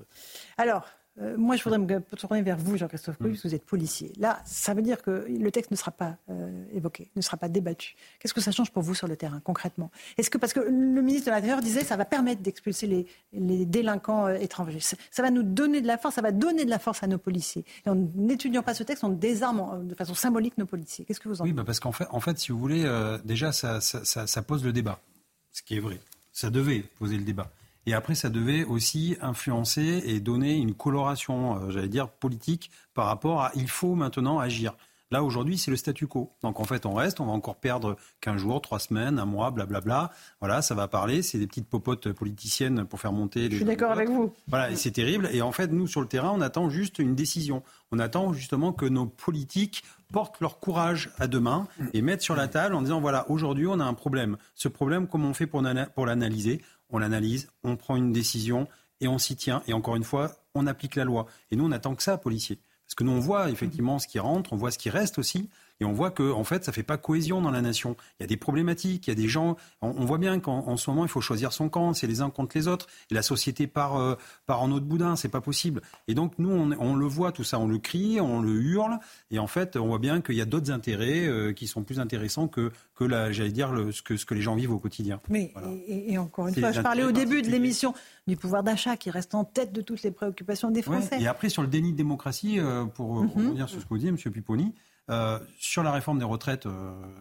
Alors, 0.59 0.85
euh, 1.21 1.37
moi, 1.37 1.57
je 1.57 1.65
voudrais 1.65 1.79
me 1.79 2.01
tourner 2.17 2.43
vers 2.43 2.57
vous, 2.57 2.77
Jean-Christophe 2.77 3.17
Couy, 3.19 3.31
mm. 3.31 3.39
vous 3.43 3.55
êtes 3.55 3.65
policier. 3.65 4.13
Là, 4.19 4.41
ça 4.45 4.75
veut 4.75 4.83
dire 4.83 5.03
que 5.03 5.27
le 5.29 5.51
texte 5.51 5.71
ne 5.71 5.77
sera 5.77 5.91
pas 5.91 6.17
euh, 6.31 6.65
évoqué, 6.73 7.11
ne 7.17 7.23
sera 7.23 7.37
pas 7.37 7.49
débattu. 7.49 7.97
Qu'est-ce 8.19 8.35
que 8.35 8.41
ça 8.41 8.53
change 8.53 8.71
pour 8.71 8.83
vous 8.83 8.95
sur 8.95 9.09
le 9.09 9.17
terrain, 9.17 9.41
concrètement? 9.41 9.91
Est-ce 10.17 10.31
que, 10.31 10.39
parce 10.39 10.53
que 10.53 10.61
le 10.61 11.03
ministre 11.03 11.27
de 11.27 11.31
l'Intérieur 11.33 11.61
disait, 11.61 11.83
ça 11.83 11.97
va 11.97 12.05
permettre 12.05 12.43
d'expulser 12.43 12.87
les, 12.87 13.07
les, 13.33 13.67
délinquants 13.67 14.27
euh, 14.27 14.35
étrangers. 14.35 14.81
Ça, 14.81 15.23
va 15.23 15.31
nous 15.31 15.43
donner 15.43 15.81
de 15.81 15.87
la 15.87 15.99
force, 15.99 16.15
ça 16.15 16.23
va 16.23 16.33
donner 16.33 16.65
de 16.65 16.71
la 16.71 16.79
force 16.79 17.03
à 17.03 17.07
nos 17.07 17.19
policiers. 17.19 17.65
Et 17.85 17.91
en 17.91 17.97
n'étudiant 18.15 18.63
pas 18.63 18.75
ce 18.75 18.85
texte, 18.85 19.03
on 19.03 19.09
désarme 19.09 19.87
de 19.87 19.95
façon 19.95 20.15
symbolique 20.15 20.57
nos 20.59 20.67
policiers. 20.67 21.05
Qu'est-ce 21.05 21.21
que 21.21 21.29
vous 21.29 21.41
en 21.41 21.45
dites? 21.45 21.53
Oui, 21.53 21.57
bah 21.57 21.65
parce 21.65 21.81
qu'en 21.81 21.93
fait, 21.93 22.07
en 22.11 22.21
fait, 22.21 22.39
si 22.39 22.53
vous 22.53 22.59
voulez, 22.59 22.89
déjà, 23.25 23.53
ça, 23.53 23.81
ça, 23.81 24.05
ça 24.05 24.43
pose 24.43 24.65
le 24.65 24.73
débat, 24.73 25.01
ce 25.53 25.63
qui 25.63 25.77
est 25.77 25.81
vrai. 25.81 25.99
Ça 26.33 26.51
devait 26.51 26.85
poser 26.99 27.17
le 27.17 27.25
débat. 27.25 27.51
Et 27.89 27.95
après, 27.95 28.15
ça 28.15 28.29
devait 28.29 28.65
aussi 28.65 29.17
influencer 29.23 30.03
et 30.05 30.21
donner 30.21 30.57
une 30.57 30.75
coloration, 30.75 31.57
euh, 31.57 31.71
j'allais 31.71 31.89
dire, 31.89 32.11
politique 32.11 32.71
par 32.93 33.07
rapport 33.07 33.41
à 33.41 33.51
il 33.55 33.67
faut 33.67 33.95
maintenant 33.95 34.39
agir. 34.39 34.77
Là, 35.11 35.23
aujourd'hui, 35.23 35.57
c'est 35.57 35.71
le 35.71 35.77
statu 35.79 36.07
quo. 36.07 36.35
Donc, 36.43 36.61
en 36.61 36.65
fait, 36.65 36.85
on 36.85 36.93
reste, 36.93 37.19
on 37.19 37.25
va 37.25 37.33
encore 37.33 37.57
perdre 37.57 37.97
15 38.21 38.37
jours, 38.37 38.61
3 38.61 38.79
semaines, 38.79 39.19
un 39.19 39.25
mois, 39.25 39.51
blablabla. 39.51 40.11
Voilà, 40.41 40.61
ça 40.61 40.75
va 40.75 40.87
parler. 40.87 41.23
C'est 41.23 41.39
des 41.39 41.47
petites 41.47 41.67
popotes 41.67 42.13
politiciennes 42.13 42.85
pour 42.85 43.01
faire 43.01 43.13
monter 43.13 43.49
les. 43.49 43.53
Je 43.53 43.57
suis 43.57 43.65
d'accord 43.65 43.93
avec 43.93 44.11
vous. 44.11 44.35
Voilà, 44.49 44.71
et 44.71 44.77
c'est 44.77 44.91
terrible. 44.91 45.31
Et 45.33 45.41
en 45.41 45.53
fait, 45.53 45.69
nous, 45.69 45.87
sur 45.87 46.03
le 46.03 46.09
terrain, 46.09 46.33
on 46.35 46.43
attend 46.43 46.69
juste 46.69 46.99
une 46.99 47.15
décision. 47.15 47.63
On 47.91 47.99
attend 48.01 48.35
justement 48.35 48.75
que 48.75 48.85
nos 48.85 49.07
politiques 49.07 49.83
portent 50.13 50.41
leur 50.43 50.61
courage 50.61 51.11
à 51.19 51.27
deux 51.27 51.41
mains 51.41 51.69
et 51.95 52.03
mettent 52.03 52.23
sur 52.23 52.37
la 52.37 52.49
table 52.49 52.75
en 52.75 52.83
disant 52.83 53.01
voilà, 53.01 53.31
aujourd'hui, 53.31 53.67
on 53.67 53.81
a 53.81 53.85
un 53.85 53.95
problème. 53.95 54.37
Ce 54.55 54.69
problème, 54.69 55.07
comment 55.07 55.31
on 55.31 55.35
fait 55.35 55.47
pour 55.47 55.63
l'analyser? 55.63 56.61
On 56.91 56.99
l'analyse, 56.99 57.49
on 57.63 57.77
prend 57.77 57.97
une 57.97 58.13
décision 58.13 58.69
et 59.01 59.09
on 59.09 59.19
s'y 59.19 59.37
tient. 59.37 59.63
Et 59.67 59.73
encore 59.73 59.97
une 59.97 60.05
fois, 60.05 60.37
on 60.55 60.67
applique 60.67 60.97
la 60.97 61.05
loi. 61.05 61.27
Et 61.51 61.57
nous, 61.57 61.65
on 61.65 61.73
attend 61.73 61.95
que 61.95 62.03
ça, 62.03 62.19
policiers. 62.19 62.61
Parce 62.87 62.95
que 62.95 63.05
nous, 63.05 63.13
on 63.13 63.21
voit 63.21 63.51
effectivement 63.51 63.99
ce 63.99 64.09
qui 64.09 64.19
rentre, 64.19 64.53
on 64.53 64.57
voit 64.57 64.71
ce 64.71 64.79
qui 64.79 64.91
reste 64.91 65.19
aussi. 65.19 65.51
Et 65.81 65.85
on 65.85 65.93
voit 65.93 66.11
que, 66.11 66.33
en 66.33 66.45
fait, 66.45 66.65
ça 66.65 66.73
fait 66.73 66.83
pas 66.83 66.97
cohésion 66.97 67.41
dans 67.41 67.51
la 67.51 67.61
nation. 67.61 67.97
Il 68.19 68.23
y 68.23 68.25
a 68.25 68.27
des 68.27 68.37
problématiques, 68.37 69.07
il 69.07 69.11
y 69.11 69.13
a 69.13 69.17
des 69.17 69.29
gens. 69.29 69.57
On, 69.81 70.05
voit 70.05 70.19
bien 70.19 70.41
qu'en 70.41 70.77
ce 70.77 70.91
moment, 70.91 71.05
il 71.05 71.09
faut 71.09 71.21
choisir 71.21 71.53
son 71.53 71.69
camp. 71.69 71.95
C'est 71.95 72.07
les 72.07 72.21
uns 72.21 72.31
contre 72.31 72.57
les 72.57 72.67
autres. 72.67 72.89
Et 73.11 73.15
la 73.15 73.23
société 73.23 73.67
part, 73.67 73.97
euh, 73.97 74.17
part 74.47 74.63
en 74.63 74.71
autre 74.73 74.87
boudin. 74.87 75.15
C'est 75.15 75.29
pas 75.29 75.41
possible. 75.41 75.83
Et 76.09 76.15
donc, 76.15 76.33
nous, 76.39 76.51
on, 76.51 76.97
le 76.97 77.07
voit 77.07 77.31
tout 77.31 77.45
ça. 77.45 77.59
On 77.59 77.69
le 77.69 77.79
crie, 77.79 78.21
on 78.21 78.41
le 78.41 78.61
hurle. 78.61 78.99
Et 79.31 79.39
en 79.39 79.47
fait, 79.47 79.77
on 79.77 79.87
voit 79.87 79.99
bien 79.99 80.21
qu'il 80.21 80.35
y 80.35 80.41
a 80.41 80.47
d'autres 80.47 80.73
intérêts 80.73 81.27
euh, 81.27 81.53
qui 81.53 81.69
sont 81.69 81.85
plus 81.85 82.01
intéressants 82.01 82.49
que, 82.49 82.73
que 82.97 83.09
j'allais 83.33 83.53
dire, 83.53 83.73
le, 83.73 83.93
ce, 83.93 84.03
que, 84.03 84.17
ce 84.17 84.27
que 84.27 84.35
les 84.35 84.43
gens 84.43 84.57
vivent 84.57 84.73
au 84.73 84.79
quotidien. 84.79 85.21
Mais, 85.29 85.53
et, 85.87 86.19
encore 86.19 86.49
une 86.49 86.55
fois, 86.55 86.73
je 86.73 86.81
parlais 86.81 87.05
au 87.05 87.13
début 87.13 87.43
de 87.43 87.49
l'émission 87.49 87.95
du 88.27 88.37
pouvoir 88.37 88.63
d'achat 88.65 88.97
qui 88.97 89.11
reste 89.11 89.35
en 89.35 89.45
tête 89.45 89.73
de 89.73 89.81
toutes 89.81 90.03
les 90.03 90.11
préoccupations 90.11 90.71
des 90.71 90.83
Français. 90.83 91.21
Et 91.21 91.29
après, 91.29 91.49
sur 91.49 91.63
le 91.63 91.69
déni 91.69 91.93
de 91.93 91.97
démocratie, 91.97 92.59
euh, 92.59 92.85
pour 92.85 93.23
mm-hmm. 93.23 93.35
revenir 93.35 93.69
sur 93.69 93.81
ce 93.81 93.85
que 93.85 93.91
vous 93.91 93.99
dites, 93.99 94.09
M. 94.09 94.33
Pipponi, 94.33 94.75
Euh, 95.11 95.39
sur 95.59 95.83
la 95.83 95.93
réforme 95.93 96.19
des 96.19 96.25
retraites, 96.25 96.69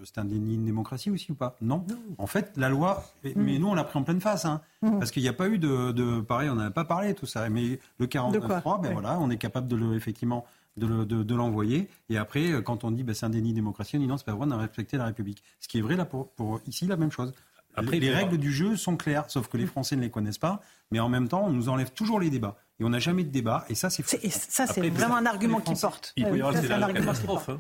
c'est 0.04 0.18
un 0.18 0.26
déni 0.26 0.58
de 0.58 0.64
démocratie 0.64 1.10
aussi 1.10 1.32
ou 1.32 1.36
pas? 1.36 1.56
Non. 1.62 1.86
En 2.18 2.28
fait, 2.28 2.52
la 2.58 2.70
loi, 2.70 3.06
mm. 3.24 3.30
mais 3.36 3.60
nous 3.60 3.68
on 3.68 3.74
l'a 3.74 3.84
pris 3.84 3.98
en 3.98 4.04
pleine 4.04 4.22
face, 4.22 4.46
hein, 4.46 4.62
mm. 4.82 5.00
parce 5.00 5.12
qu'il 5.12 5.24
n'y 5.24 5.30
a 5.30 5.34
pas 5.34 5.48
eu 5.48 5.58
de, 5.58 5.92
de 5.92 6.20
pareil, 6.20 6.50
on 6.50 6.56
n'en 6.56 6.66
a 6.66 6.72
pas 6.72 6.86
parlé 6.86 7.14
tout 7.14 7.26
ça. 7.26 7.48
Mais 7.50 7.80
le 7.98 8.08
49.3, 8.08 8.82
ben 8.82 8.94
voilà, 8.94 9.18
on 9.20 9.30
est 9.30 9.38
capable 9.38 9.68
de 9.68 9.76
le 9.76 9.96
effectivement 9.96 10.46
de, 10.78 11.34
l'envoyer. 11.34 11.90
Et 12.10 12.18
après, 12.18 12.52
euh, 12.52 12.62
quand 12.62 12.84
on 12.84 12.92
dit 12.92 13.04
bah, 13.04 13.14
c'est 13.14 13.26
un 13.26 13.30
déni 13.30 13.52
de 13.52 13.56
démocratie, 13.56 13.98
on 13.98 14.00
dit 14.00 14.08
non, 14.08 14.18
c'est 14.18 14.26
pas 14.26 14.34
vrai, 14.34 14.46
on 14.48 14.52
a 14.52 14.58
respecté 14.58 14.98
la 14.98 15.06
République. 15.06 15.44
Ce 15.60 15.68
qui 15.68 15.80
est 15.80 15.82
vrai 15.82 15.96
là 15.96 16.06
pour, 16.06 16.62
ici, 16.68 16.88
la 16.88 16.98
même 16.98 17.12
chose. 17.12 17.34
Après, 17.76 18.00
les 18.00 18.10
règles 18.10 18.38
du 18.38 18.52
jeu 18.52 18.76
sont 18.76 18.98
claires, 18.98 19.26
sauf 19.28 19.48
que 19.50 19.58
les 19.58 19.68
Français 19.68 19.96
ne 19.96 20.02
les 20.02 20.10
connaissent 20.10 20.40
pas. 20.40 20.62
Mais 20.90 21.00
en 21.00 21.10
même 21.10 21.28
temps, 21.28 21.46
on 21.46 21.52
nous 21.52 21.70
enlève 21.70 21.92
toujours 21.92 22.20
les 22.20 22.32
débats. 22.32 22.58
Et 22.80 22.84
on 22.84 22.90
n'a 22.90 22.98
jamais 22.98 23.24
de 23.24 23.30
débat. 23.30 23.66
Et 23.70 23.76
ça, 23.76 23.92
c'est 23.92 24.04
Ça, 24.32 24.66
c'est 24.66 24.90
vraiment 24.90 25.18
un 25.18 25.28
argument 25.28 25.60
qui 25.60 25.76
porte. 25.76 26.14
Il 26.16 26.26
peut 26.26 26.38
y 26.38 26.42
avoir 26.42 26.56
un 26.56 26.82
argument 26.82 27.14
qui 27.14 27.26
porte. 27.26 27.52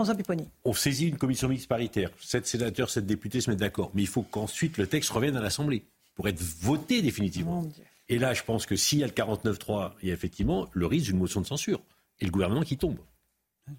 François 0.00 0.14
Pipponi. 0.14 0.48
On 0.64 0.72
saisit 0.72 1.08
une 1.08 1.18
commission 1.18 1.46
mixte 1.46 1.68
paritaire. 1.68 2.08
Sept 2.22 2.46
sénateurs, 2.46 2.88
sept 2.88 3.04
députés 3.04 3.42
se 3.42 3.50
mettent 3.50 3.60
d'accord. 3.60 3.90
Mais 3.92 4.00
il 4.00 4.08
faut 4.08 4.22
qu'ensuite 4.22 4.78
le 4.78 4.86
texte 4.86 5.10
revienne 5.10 5.36
à 5.36 5.42
l'Assemblée 5.42 5.84
pour 6.14 6.26
être 6.26 6.40
voté 6.40 7.02
définitivement. 7.02 7.68
Et 8.08 8.18
là, 8.18 8.32
je 8.32 8.42
pense 8.42 8.64
que 8.64 8.76
s'il 8.76 9.00
y 9.00 9.04
a 9.04 9.06
le 9.06 9.12
49-3, 9.12 9.92
il 10.00 10.08
y 10.08 10.10
a 10.10 10.14
effectivement 10.14 10.70
le 10.72 10.86
risque 10.86 11.08
d'une 11.08 11.18
motion 11.18 11.42
de 11.42 11.46
censure 11.46 11.82
et 12.18 12.24
le 12.24 12.30
gouvernement 12.30 12.62
qui 12.62 12.78
tombe. 12.78 12.96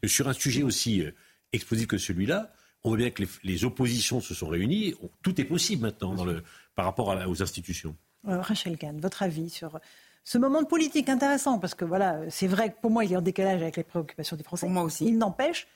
Sur 0.06 0.30
un 0.30 0.34
sujet 0.34 0.62
aussi 0.62 1.02
euh, 1.02 1.10
explosif 1.54 1.88
que 1.88 1.98
celui-là, 1.98 2.54
on 2.84 2.90
voit 2.90 2.98
bien 3.00 3.10
que 3.10 3.24
les, 3.44 3.66
oppositions 3.66 4.22
se 4.22 4.36
sont 4.36 4.48
réunies. 4.48 4.94
Tout 5.24 5.42
est 5.42 5.46
possible 5.46 5.82
maintenant 5.82 6.14
dans 6.14 6.26
le, 6.26 6.44
par 6.76 6.86
rapport 6.86 7.18
aux 7.28 7.42
institutions. 7.42 7.96
Euh, 8.28 8.40
Rachel 8.42 8.78
Kahn, 8.78 9.02
votre 9.02 9.24
avis 9.24 9.50
sur 9.50 9.80
ce 10.24 10.38
moment 10.38 10.62
de 10.62 10.68
politique 10.68 11.10
intéressant? 11.10 11.58
Parce 11.58 11.74
que 11.74 11.84
voilà, 11.84 12.20
c'est 12.30 12.46
vrai 12.46 12.70
que 12.72 12.80
pour 12.80 12.92
moi, 12.92 13.06
il 13.06 13.12
est 13.12 13.18
en 13.18 13.22
décalage 13.22 13.60
avec 13.64 13.76
les 13.76 13.84
préoccupations 13.84 14.36
des 14.36 14.44
Français. 14.44 14.68
Pour 14.68 14.74
moi 14.74 14.84
aussi. 14.84 15.08
Il 15.08 15.18
n'empêche, 15.18 15.68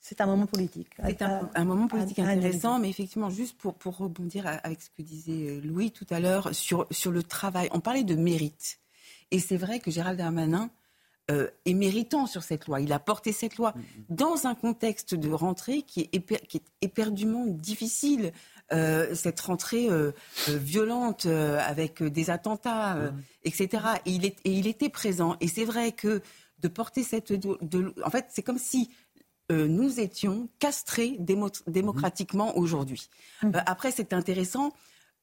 c'est 0.00 0.20
un 0.20 0.26
moment 0.26 0.46
politique. 0.46 0.88
C'est 1.04 1.22
un, 1.22 1.64
moment 1.64 1.88
politique 1.88 2.18
intéressant, 2.20 2.78
mais 2.78 2.88
effectivement, 2.88 3.30
juste 3.30 3.56
pour, 3.58 3.74
pour 3.74 3.96
rebondir 3.96 4.46
avec 4.46 4.80
ce 4.80 4.90
que 4.90 5.02
disait 5.02 5.50
euh, 5.50 5.60
Louis 5.60 5.90
tout 5.90 6.06
à 6.10 6.20
l'heure 6.20 6.54
sur, 6.54 6.86
sur 6.90 7.10
le 7.10 7.22
travail, 7.22 7.68
on 7.72 7.80
parlait 7.80 8.04
de 8.04 8.14
mérite. 8.14 8.78
Et 9.30 9.38
c'est 9.38 9.56
vrai 9.56 9.80
que 9.80 9.90
Gérald 9.90 10.18
Darmanin 10.18 10.70
euh, 11.30 11.48
est 11.66 11.74
méritant 11.74 12.26
sur 12.26 12.42
cette 12.42 12.66
loi. 12.66 12.80
Il 12.80 12.90
a 12.90 12.98
porté 12.98 13.32
cette 13.32 13.58
loi 13.58 13.74
dans 14.08 14.46
un 14.46 14.54
contexte 14.54 15.14
de 15.14 15.30
rentrée 15.30 15.82
qui 15.82 16.08
est, 16.10 16.46
qui 16.46 16.56
est 16.56 16.62
éperdument 16.80 17.44
difficile. 17.46 18.32
Euh, 18.72 19.14
cette 19.14 19.40
rentrée 19.40 19.88
euh, 19.90 20.12
violente 20.48 21.26
avec 21.26 22.02
des 22.02 22.30
attentats, 22.30 23.12
etc. 23.44 23.68
Et 24.06 24.10
il, 24.12 24.24
est, 24.24 24.36
et 24.44 24.52
il, 24.52 24.66
était 24.66 24.88
présent. 24.88 25.36
Et 25.40 25.48
c'est 25.48 25.66
vrai 25.66 25.92
que 25.92 26.22
de 26.60 26.68
porter 26.68 27.02
cette... 27.02 27.30
De, 27.32 27.94
en 28.02 28.10
fait, 28.10 28.26
c'est 28.30 28.42
comme 28.42 28.58
si 28.58 28.90
nous 29.50 29.98
étions 30.00 30.48
castrés 30.58 31.18
démocratiquement 31.66 32.56
aujourd'hui. 32.58 33.08
après, 33.66 33.90
c'est 33.90 34.12
intéressant 34.12 34.72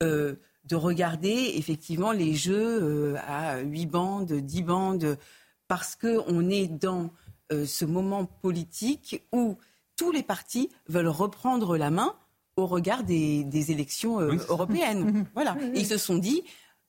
de 0.02 0.38
regarder 0.76 1.54
effectivement 1.56 2.12
les 2.12 2.34
jeux 2.34 3.16
à 3.28 3.60
8 3.60 3.86
bandes, 3.86 4.34
10 4.34 4.62
bandes 4.64 5.18
parce 5.68 5.96
qu'on 5.96 6.50
est 6.50 6.68
dans 6.68 7.12
euh, 7.52 7.66
ce 7.66 7.86
moment 7.86 8.26
politique 8.26 9.24
où 9.32 9.58
tous 9.98 10.12
les 10.12 10.24
partis 10.24 10.70
veulent 10.88 11.08
reprendre 11.08 11.78
la 11.78 11.92
main 11.92 12.16
au 12.58 12.66
regard 12.66 13.04
des, 13.04 13.72
élections 13.72 14.20
euh, 14.20 14.38
européennes. 14.50 15.26
voilà. 15.36 15.58
Et 15.74 15.82
ils 15.82 15.86
se 15.86 15.98
sont 15.98 16.18
dit, 16.18 16.44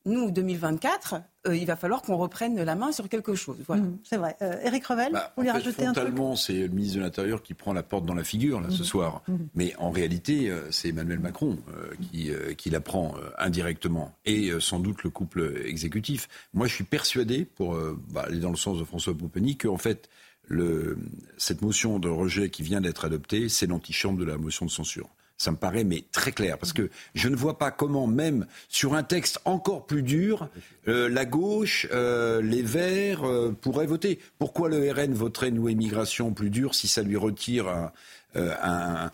nous, 0.06 0.30
2024, 0.30 1.16
euh, 1.48 1.56
il 1.56 1.66
va 1.66 1.76
falloir 1.76 2.00
qu'on 2.00 2.16
reprenne 2.16 2.62
la 2.62 2.74
main 2.76 2.92
sur 2.92 3.08
quelque 3.08 3.34
chose. 3.34 3.56
Voilà. 3.66 3.82
Mhm, 3.82 3.98
c'est 4.04 4.16
vrai. 4.16 4.36
Euh, 4.40 4.60
Éric 4.62 4.86
Revel, 4.86 5.12
bah, 5.12 5.32
vous 5.36 5.42
voulez 5.42 5.50
rajouter 5.50 5.84
un 5.84 5.92
truc? 5.92 6.14
c'est 6.36 6.54
le 6.54 6.68
ministre 6.68 6.98
de 6.98 7.02
l'Intérieur 7.02 7.42
qui 7.42 7.54
prend 7.54 7.72
la 7.72 7.82
porte 7.82 8.06
dans 8.06 8.14
la 8.14 8.24
figure 8.24 8.60
là, 8.60 8.68
ce 8.70 8.78
mhm. 8.78 8.84
soir. 8.84 9.22
Mhm. 9.28 9.48
Mais 9.54 9.74
en 9.78 9.90
réalité, 9.90 10.48
euh, 10.48 10.70
c'est 10.70 10.88
Emmanuel 10.88 11.18
Macron 11.18 11.58
qui, 12.00 12.30
qui, 12.56 12.70
la 12.70 12.80
prend 12.80 13.14
indirectement 13.38 14.12
et 14.24 14.50
sans 14.60 14.78
doute 14.78 15.02
le 15.02 15.10
couple 15.10 15.62
exécutif. 15.64 16.28
Moi, 16.54 16.66
je 16.66 16.74
suis 16.74 16.84
persuadé, 16.84 17.44
pour 17.44 17.76
bah, 18.10 18.24
aller 18.26 18.38
dans 18.38 18.50
le 18.50 18.56
sens 18.56 18.78
de 18.78 18.84
François 18.84 19.14
Poupeny, 19.14 19.56
qu'en 19.56 19.78
fait, 19.78 20.08
le, 20.46 20.98
cette 21.36 21.62
motion 21.62 21.98
de 21.98 22.08
rejet 22.08 22.50
qui 22.50 22.62
vient 22.62 22.80
d'être 22.80 23.04
adoptée, 23.04 23.48
c'est 23.48 23.66
l'antichambre 23.66 24.18
de 24.18 24.24
la 24.24 24.36
motion 24.36 24.66
de 24.66 24.70
censure. 24.70 25.08
Ça 25.38 25.50
me 25.50 25.56
paraît 25.56 25.84
mais 25.84 26.04
très 26.12 26.32
clair 26.32 26.56
parce 26.56 26.72
que 26.72 26.88
je 27.14 27.28
ne 27.28 27.36
vois 27.36 27.58
pas 27.58 27.70
comment 27.70 28.06
même 28.06 28.46
sur 28.68 28.94
un 28.94 29.02
texte 29.02 29.38
encore 29.44 29.86
plus 29.86 30.02
dur, 30.02 30.48
euh, 30.88 31.08
la 31.10 31.26
gauche, 31.26 31.86
euh, 31.92 32.40
les 32.40 32.62
Verts 32.62 33.24
euh, 33.24 33.52
pourraient 33.52 33.86
voter. 33.86 34.18
Pourquoi 34.38 34.70
le 34.70 34.90
RN 34.90 35.12
voterait 35.12 35.50
loi 35.50 35.72
immigration 35.72 36.32
plus 36.32 36.48
dure 36.48 36.74
si 36.74 36.88
ça 36.88 37.02
lui 37.02 37.16
retire 37.16 37.68
un, 37.68 37.92
un, 38.34 39.10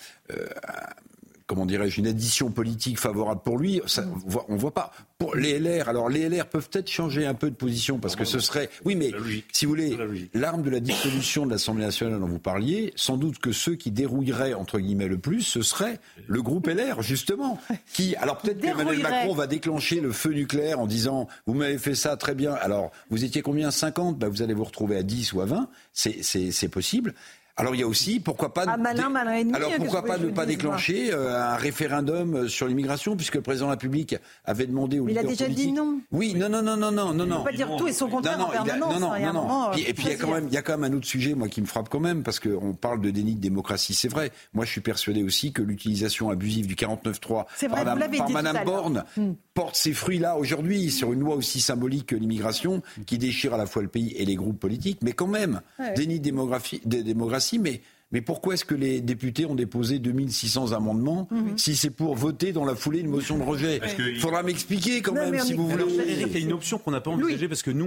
comment 1.52 1.66
dirais-je, 1.66 2.00
une 2.00 2.06
addition 2.06 2.50
politique 2.50 2.98
favorable 2.98 3.42
pour 3.44 3.58
lui, 3.58 3.82
ça, 3.84 4.06
on 4.48 4.56
voit 4.56 4.72
pas. 4.72 4.90
Pour 5.18 5.36
les 5.36 5.58
LR, 5.58 5.90
alors 5.90 6.08
les 6.08 6.26
LR 6.30 6.46
peuvent 6.46 6.66
peut-être 6.70 6.88
changer 6.88 7.26
un 7.26 7.34
peu 7.34 7.50
de 7.50 7.54
position 7.54 7.98
parce 7.98 8.16
que 8.16 8.24
ce 8.24 8.38
serait, 8.38 8.70
oui, 8.86 8.96
mais 8.96 9.12
si 9.52 9.66
vous 9.66 9.72
voulez, 9.72 9.98
l'arme 10.32 10.62
de 10.62 10.70
la 10.70 10.80
dissolution 10.80 11.44
de 11.44 11.50
l'Assemblée 11.50 11.84
nationale 11.84 12.18
dont 12.20 12.26
vous 12.26 12.38
parliez, 12.38 12.94
sans 12.96 13.18
doute 13.18 13.38
que 13.38 13.52
ceux 13.52 13.74
qui 13.74 13.90
dérouilleraient 13.90 14.54
entre 14.54 14.78
guillemets 14.78 15.08
le 15.08 15.18
plus, 15.18 15.42
ce 15.42 15.60
serait 15.60 16.00
le 16.26 16.40
groupe 16.40 16.68
LR 16.68 17.02
justement, 17.02 17.60
qui, 17.92 18.16
alors 18.16 18.38
peut-être 18.38 18.60
qu'Emmanuel 18.60 19.00
Macron 19.00 19.34
va 19.34 19.46
déclencher 19.46 20.00
le 20.00 20.10
feu 20.10 20.30
nucléaire 20.30 20.80
en 20.80 20.86
disant, 20.86 21.28
vous 21.46 21.52
m'avez 21.52 21.76
fait 21.76 21.94
ça 21.94 22.16
très 22.16 22.34
bien, 22.34 22.54
alors 22.54 22.92
vous 23.10 23.24
étiez 23.24 23.42
combien 23.42 23.70
50, 23.70 24.18
bah, 24.18 24.30
vous 24.30 24.40
allez 24.40 24.54
vous 24.54 24.64
retrouver 24.64 24.96
à 24.96 25.02
10 25.02 25.34
ou 25.34 25.42
à 25.42 25.44
20, 25.44 25.68
c'est 25.92 26.68
possible. 26.68 27.14
Alors 27.56 27.74
il 27.74 27.80
y 27.80 27.84
a 27.84 27.86
aussi, 27.86 28.18
pourquoi 28.18 28.54
pas, 28.54 28.64
ah, 28.66 28.78
alors 28.82 29.72
pourquoi 29.76 30.04
pas 30.04 30.16
ne 30.16 30.30
pas 30.30 30.46
déclencher 30.46 31.12
euh, 31.12 31.38
un 31.38 31.56
référendum 31.56 32.34
euh, 32.34 32.48
sur 32.48 32.66
l'immigration, 32.66 33.14
puisque 33.14 33.34
le 33.34 33.42
président 33.42 33.66
de 33.66 33.72
la 33.72 33.74
République 33.74 34.16
avait 34.46 34.66
demandé 34.66 34.98
Mais 35.00 35.12
il 35.12 35.18
a 35.18 35.22
déjà 35.22 35.48
dit 35.48 35.70
non. 35.70 36.00
Oui, 36.12 36.34
non, 36.34 36.48
non, 36.48 36.62
non, 36.62 36.76
non, 36.76 36.90
non, 36.90 37.12
non. 37.12 37.36
On 37.36 37.38
peut 37.44 37.50
pas 37.50 37.56
dire 37.56 37.76
tout 37.76 37.88
et 37.88 37.92
son 37.92 38.08
contraire 38.08 38.38
non, 38.38 38.46
non, 38.46 38.58
en 38.58 38.64
permanence. 38.64 39.00
Non, 39.00 39.10
non, 39.18 39.32
non, 39.32 39.70
euh, 39.70 39.76
Et 39.76 39.92
puis 39.92 40.04
il 40.06 40.10
y 40.10 40.14
a 40.14 40.16
quand 40.16 40.32
même, 40.32 40.46
il 40.48 40.54
y 40.54 40.56
a 40.56 40.62
quand 40.62 40.78
même 40.78 40.90
un 40.90 40.96
autre 40.96 41.06
sujet, 41.06 41.34
moi, 41.34 41.48
qui 41.48 41.60
me 41.60 41.66
frappe 41.66 41.90
quand 41.90 42.00
même, 42.00 42.22
parce 42.22 42.40
qu'on 42.40 42.72
parle 42.72 43.02
de 43.02 43.10
déni 43.10 43.34
de 43.34 43.40
démocratie, 43.40 43.94
c'est 43.94 44.08
vrai. 44.08 44.32
Moi, 44.54 44.64
je 44.64 44.70
suis 44.70 44.80
persuadé 44.80 45.22
aussi 45.22 45.52
que 45.52 45.60
l'utilisation 45.60 46.30
abusive 46.30 46.66
du 46.66 46.74
49.3 46.74 47.20
par, 47.28 47.84
par 47.84 48.30
Madame 48.30 48.64
Borne 48.64 49.04
hmm. 49.18 49.32
Porte 49.54 49.76
ses 49.76 49.92
fruits 49.92 50.18
là 50.18 50.36
aujourd'hui 50.36 50.90
sur 50.90 51.12
une 51.12 51.20
loi 51.20 51.34
aussi 51.34 51.60
symbolique 51.60 52.06
que 52.06 52.16
l'immigration, 52.16 52.82
qui 53.06 53.18
déchire 53.18 53.54
à 53.54 53.58
la 53.58 53.66
fois 53.66 53.82
le 53.82 53.88
pays 53.88 54.12
et 54.16 54.24
les 54.24 54.34
groupes 54.34 54.58
politiques, 54.58 55.00
mais 55.02 55.12
quand 55.12 55.26
même 55.26 55.60
déni 55.96 56.20
de 56.20 57.02
démocratie, 57.02 57.58
mais 57.58 57.82
mais 58.12 58.20
pourquoi 58.20 58.54
est-ce 58.54 58.64
que 58.64 58.74
les 58.74 59.00
députés 59.00 59.46
ont 59.46 59.54
déposé 59.54 59.98
2600 59.98 60.72
amendements 60.72 61.28
si 61.56 61.76
c'est 61.76 61.90
pour 61.90 62.14
voter 62.14 62.52
dans 62.52 62.64
la 62.64 62.74
foulée 62.74 63.00
une 63.00 63.08
motion 63.08 63.38
de 63.38 63.42
rejet 63.42 63.80
Il 63.98 64.20
faudra 64.20 64.42
m'expliquer 64.42 65.00
quand 65.02 65.14
même 65.14 65.38
si 65.40 65.54
vous 65.54 65.68
voulez. 65.68 65.84
il 66.06 66.20
y 66.20 66.36
a 66.36 66.38
une 66.38 66.52
option 66.52 66.78
qu'on 66.78 66.90
n'a 66.90 67.00
pas 67.00 67.10
envisagée 67.10 67.48
parce 67.48 67.62
que 67.62 67.70
nous, 67.70 67.86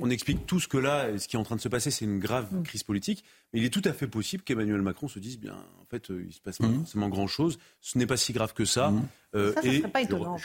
on, 0.00 0.10
explique 0.10 0.46
tout 0.46 0.60
ce 0.60 0.68
que 0.68 0.76
là, 0.78 1.18
ce 1.18 1.26
qui 1.26 1.36
est 1.36 1.38
en 1.38 1.42
train 1.42 1.56
de 1.56 1.60
se 1.60 1.68
passer, 1.68 1.90
c'est 1.90 2.04
une 2.04 2.18
grave 2.18 2.46
mhm. 2.52 2.62
crise 2.64 2.82
politique. 2.82 3.24
Mais 3.52 3.60
il 3.60 3.64
est 3.64 3.70
tout 3.70 3.82
à 3.84 3.92
fait 3.92 4.06
possible 4.06 4.42
qu'Emmanuel 4.42 4.82
Macron 4.82 5.08
se 5.08 5.18
dise 5.18 5.38
bien, 5.38 5.52
en 5.52 5.84
fait, 5.90 6.10
euh, 6.10 6.24
il 6.26 6.32
se 6.32 6.40
passe 6.40 6.58
pas 6.58 6.66
mhm. 6.66 6.80
forcément 6.80 7.08
grand-chose. 7.08 7.58
Ce 7.80 7.98
n'est 7.98 8.06
pas 8.06 8.16
si 8.16 8.32
grave 8.32 8.52
que 8.52 8.64
ça. 8.64 8.92
Euh, 9.34 9.52
ça, 9.54 9.62
ça 9.62 9.68
serait 9.68 9.88
pas 9.88 10.02
étonnant. 10.02 10.36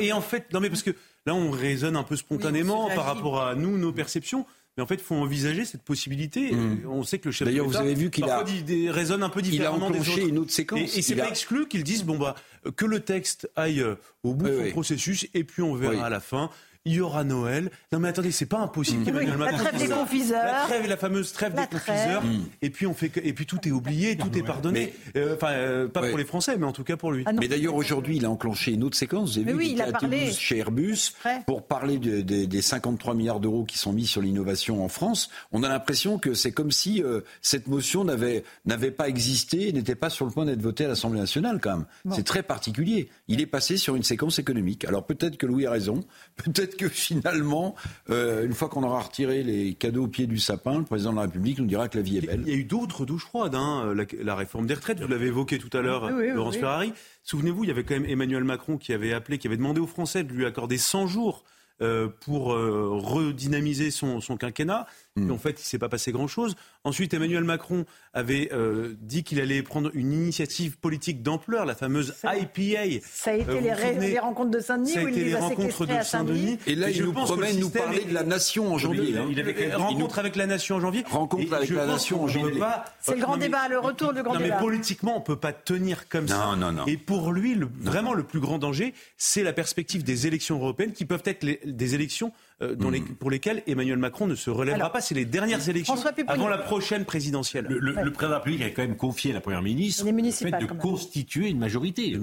Et, 0.00 0.12
en 0.12 0.20
fait, 0.20 0.52
non 0.52 0.60
mais 0.60 0.68
parce 0.68 0.82
que 0.82 0.90
là, 1.26 1.34
on 1.34 1.50
raisonne 1.50 1.96
un 1.96 2.02
peu 2.02 2.16
spontanément 2.16 2.88
par 2.88 3.04
rapport 3.04 3.42
à 3.42 3.54
nous, 3.54 3.78
nos 3.78 3.92
perceptions. 3.92 4.46
Mais 4.76 4.82
en 4.82 4.86
fait, 4.86 4.96
il 4.96 5.02
faut 5.02 5.14
envisager 5.14 5.64
cette 5.64 5.82
possibilité. 5.82 6.52
Mm. 6.52 6.86
On 6.88 7.04
sait 7.04 7.18
que 7.18 7.28
le 7.28 7.32
chef 7.32 7.46
D'ailleurs, 7.46 7.66
vous 7.66 7.76
avez 7.76 7.94
vu 7.94 8.10
qu'il 8.10 8.24
a 8.24 8.44
raisonne 8.90 9.22
un 9.22 9.28
peu 9.28 9.42
différemment 9.42 9.90
il 9.90 9.96
a 9.96 9.98
des 10.00 10.08
autres. 10.08 10.28
une 10.28 10.38
autre 10.38 10.50
séquence. 10.50 10.96
Et, 10.96 11.02
c'est 11.02 11.16
pas 11.16 11.28
exclu 11.28 11.68
qu'ils 11.68 11.84
disent 11.84 12.04
bon 12.04 12.18
bah 12.18 12.34
que 12.76 12.84
le 12.84 13.00
texte 13.00 13.48
aille 13.56 13.80
euh, 13.80 13.94
au 14.22 14.34
bout 14.34 14.48
du 14.48 14.70
processus 14.70 15.26
et 15.34 15.44
puis 15.44 15.62
on 15.62 15.74
verra 15.74 16.06
à 16.06 16.10
la 16.10 16.20
fin 16.20 16.50
il 16.86 16.94
y 16.94 17.00
aura 17.00 17.24
Noël. 17.24 17.70
Non 17.92 17.98
mais 17.98 18.08
attendez, 18.08 18.30
c'est 18.30 18.46
pas 18.46 18.58
impossible 18.58 19.10
mmh. 19.10 19.38
La 19.38 19.52
trêve 19.52 19.78
des 19.78 19.88
confiseurs. 19.88 20.44
La 20.44 20.62
trêve, 20.64 20.86
la 20.86 20.96
fameuse 20.96 21.32
trêve 21.32 21.54
des 21.54 21.66
confiseurs. 21.66 22.22
Et 22.60 22.68
puis 22.70 22.86
on 22.86 22.92
fait 22.94 23.10
et 23.16 23.32
puis 23.32 23.46
tout 23.46 23.66
est 23.66 23.70
oublié, 23.70 24.16
tout 24.16 24.36
est 24.36 24.42
pardonné. 24.42 24.92
Euh, 25.16 25.34
enfin, 25.36 25.52
euh, 25.52 25.88
pas 25.88 26.06
pour 26.06 26.18
les 26.18 26.24
Français, 26.24 26.56
mais 26.58 26.66
en 26.66 26.72
tout 26.72 26.84
cas 26.84 26.96
pour 26.96 27.12
lui. 27.12 27.22
Ah 27.26 27.32
mais 27.32 27.48
d'ailleurs 27.48 27.74
aujourd'hui, 27.74 28.16
il 28.18 28.24
a 28.26 28.30
enclenché 28.30 28.72
une 28.72 28.84
autre 28.84 28.96
séquence. 28.96 29.32
Vous 29.32 29.38
avez 29.38 29.52
vu, 29.52 29.58
oui, 29.58 29.70
il, 29.74 29.82
a 29.82 29.92
parlé 29.92 30.30
chez 30.32 30.58
Airbus 30.58 31.12
pour 31.46 31.66
parler 31.66 31.98
des 31.98 32.62
53 32.62 33.14
milliards 33.14 33.40
d'euros 33.40 33.64
qui 33.64 33.78
sont 33.78 33.92
mis 33.92 34.06
sur 34.06 34.20
l'innovation 34.20 34.84
en 34.84 34.88
France. 34.88 35.30
On 35.52 35.62
a 35.62 35.68
l'impression 35.68 36.18
que 36.18 36.34
c'est 36.34 36.52
comme 36.52 36.70
si 36.70 37.02
euh, 37.02 37.20
cette 37.40 37.66
motion 37.66 38.04
n'avait 38.04 38.44
n'avait 38.66 38.90
pas 38.90 39.08
existé, 39.08 39.72
n'était 39.72 39.94
pas 39.94 40.10
sur 40.10 40.26
le 40.26 40.32
point 40.32 40.44
d'être 40.44 40.62
votée 40.62 40.84
à 40.84 40.88
l'Assemblée 40.88 41.20
nationale 41.20 41.60
quand 41.62 41.78
même. 41.78 41.86
C'est 42.14 42.24
très 42.24 42.42
particulier. 42.42 43.08
Il 43.28 43.40
est 43.40 43.46
passé 43.46 43.76
sur 43.78 43.96
une 43.96 44.02
séquence 44.02 44.38
économique. 44.38 44.84
Alors 44.84 45.06
peut-être 45.06 45.38
que 45.38 45.46
Louis 45.46 45.66
a 45.66 45.70
raison, 45.70 46.04
peut-être 46.36 46.73
que 46.76 46.88
finalement, 46.88 47.74
euh, 48.10 48.44
une 48.44 48.52
fois 48.52 48.68
qu'on 48.68 48.82
aura 48.82 49.00
retiré 49.00 49.42
les 49.42 49.74
cadeaux 49.74 50.04
au 50.04 50.08
pied 50.08 50.26
du 50.26 50.38
sapin, 50.38 50.78
le 50.78 50.84
président 50.84 51.10
de 51.10 51.16
la 51.16 51.22
République 51.22 51.58
nous 51.58 51.66
dira 51.66 51.88
que 51.88 51.96
la 51.98 52.02
vie 52.02 52.18
est 52.18 52.26
belle. 52.26 52.42
Il 52.46 52.52
y 52.52 52.56
a 52.56 52.58
eu 52.58 52.64
d'autres 52.64 53.06
douches 53.06 53.24
froides. 53.24 53.54
Hein. 53.54 53.94
La, 54.22 54.34
réforme 54.34 54.66
des 54.66 54.74
retraites, 54.74 55.00
vous 55.00 55.08
l'avez 55.08 55.26
évoqué 55.26 55.58
tout 55.58 55.74
à 55.76 55.80
l'heure, 55.80 56.10
Laurence 56.10 56.56
Ferrari. 56.56 56.92
Souvenez-vous, 57.22 57.64
il 57.64 57.68
y 57.68 57.70
avait 57.70 57.84
quand 57.84 57.94
même 57.94 58.06
Emmanuel 58.06 58.44
Macron 58.44 58.76
qui 58.76 58.92
avait 58.92 59.12
appelé, 59.12 59.38
qui 59.38 59.46
avait 59.46 59.56
demandé 59.56 59.80
aux 59.80 59.86
Français 59.86 60.24
de 60.24 60.32
lui 60.32 60.44
accorder 60.44 60.76
100 60.76 61.06
jours 61.06 61.44
euh, 61.82 62.08
pour 62.20 62.52
euh, 62.52 62.90
redynamiser 62.92 63.90
son, 63.90 64.20
quinquennat. 64.38 64.86
Hmm. 65.16 65.30
en 65.30 65.38
fait, 65.38 65.60
il 65.60 65.64
s'est 65.64 65.78
pas 65.78 65.88
passé 65.88 66.10
grand-chose. 66.10 66.56
Ensuite, 66.82 67.14
Emmanuel 67.14 67.44
Macron 67.44 67.84
avait 68.14 68.48
euh, 68.52 68.94
dit 69.00 69.22
qu'il 69.22 69.40
allait 69.40 69.62
prendre 69.62 69.92
une 69.94 70.12
initiative 70.12 70.76
politique 70.76 71.22
d'ampleur, 71.22 71.66
la 71.66 71.76
fameuse 71.76 72.16
IPA. 72.24 73.00
Ça 73.04 73.30
a 73.30 73.34
été 73.34 73.48
euh, 73.48 73.92
les, 74.00 74.18
rencontres 74.18 74.50
de 74.50 74.58
Saint-Denis 74.58 74.90
Ça 74.90 74.98
a 74.98 75.02
été 75.08 75.22
les 75.22 75.36
rencontres 75.36 75.86
de 75.86 76.02
Saint-Denis. 76.02 76.58
Et 76.66 76.74
là, 76.74 76.90
il 76.90 77.04
nous 77.04 77.12
promet 77.12 77.52
de 77.52 77.60
nous 77.60 77.70
parler 77.70 78.04
de 78.06 78.12
la 78.12 78.24
nation 78.24 78.72
en 78.72 78.76
janvier. 78.76 79.14
Il, 79.30 79.38
avait 79.38 79.70
hein. 79.70 79.76
rencontre 79.78 80.18
avec 80.18 80.34
la 80.34 80.46
nation 80.46 80.76
en 80.76 80.80
janvier. 80.80 81.04
Rencontre 81.08 81.54
avec 81.54 81.70
la 81.70 81.86
nation 81.86 82.24
en 82.24 82.26
janvier. 82.26 82.60
C'est 83.00 83.14
le 83.14 83.20
grand 83.20 83.36
débat, 83.36 83.68
le 83.68 83.78
retour 83.78 84.14
du 84.14 84.22
grand 84.24 84.34
non, 84.34 84.40
débat. 84.40 84.56
Mais 84.56 84.60
politiquement, 84.60 85.16
on 85.16 85.20
peut 85.20 85.36
pas 85.36 85.52
tenir 85.52 86.08
comme 86.08 86.24
non, 86.24 86.34
ça. 86.34 86.56
Non, 86.56 86.72
non. 86.72 86.86
Et 86.86 86.96
pour 86.96 87.30
lui, 87.30 87.54
le, 87.54 87.68
vraiment, 87.78 88.14
le 88.14 88.24
plus 88.24 88.40
grand 88.40 88.58
danger, 88.58 88.94
c'est 89.16 89.44
la 89.44 89.52
perspective 89.52 90.02
des 90.02 90.26
élections 90.26 90.58
européennes, 90.58 90.92
qui 90.92 91.04
peuvent 91.04 91.22
être 91.24 91.44
les, 91.44 91.60
des 91.64 91.94
élections 91.94 92.32
euh, 92.62 92.76
les, 92.90 93.00
hmm. 93.00 93.16
pour 93.16 93.30
lesquelles 93.30 93.62
Emmanuel 93.66 93.98
Macron 93.98 94.26
ne 94.26 94.34
se 94.34 94.48
relèvera 94.50 94.92
pas. 94.92 95.00
C'est 95.00 95.14
les 95.14 95.24
dernières 95.24 95.68
élections 95.68 95.96
avant 96.28 96.48
la 96.48 96.58
prochaine 96.58 97.04
présidentielle. 97.04 97.66
Le, 97.68 97.78
le, 97.78 97.92
président 97.94 98.28
de 98.28 98.32
la 98.32 98.38
République 98.38 98.62
a 98.62 98.70
quand 98.70 98.82
même 98.82 98.96
confié 98.96 99.32
à 99.32 99.34
la 99.34 99.40
Première 99.40 99.62
ministre 99.62 100.04
le 100.04 100.30
fait 100.30 100.50
de 100.58 100.66
constituer 100.66 101.48
une 101.48 101.58
majorité. 101.58 102.16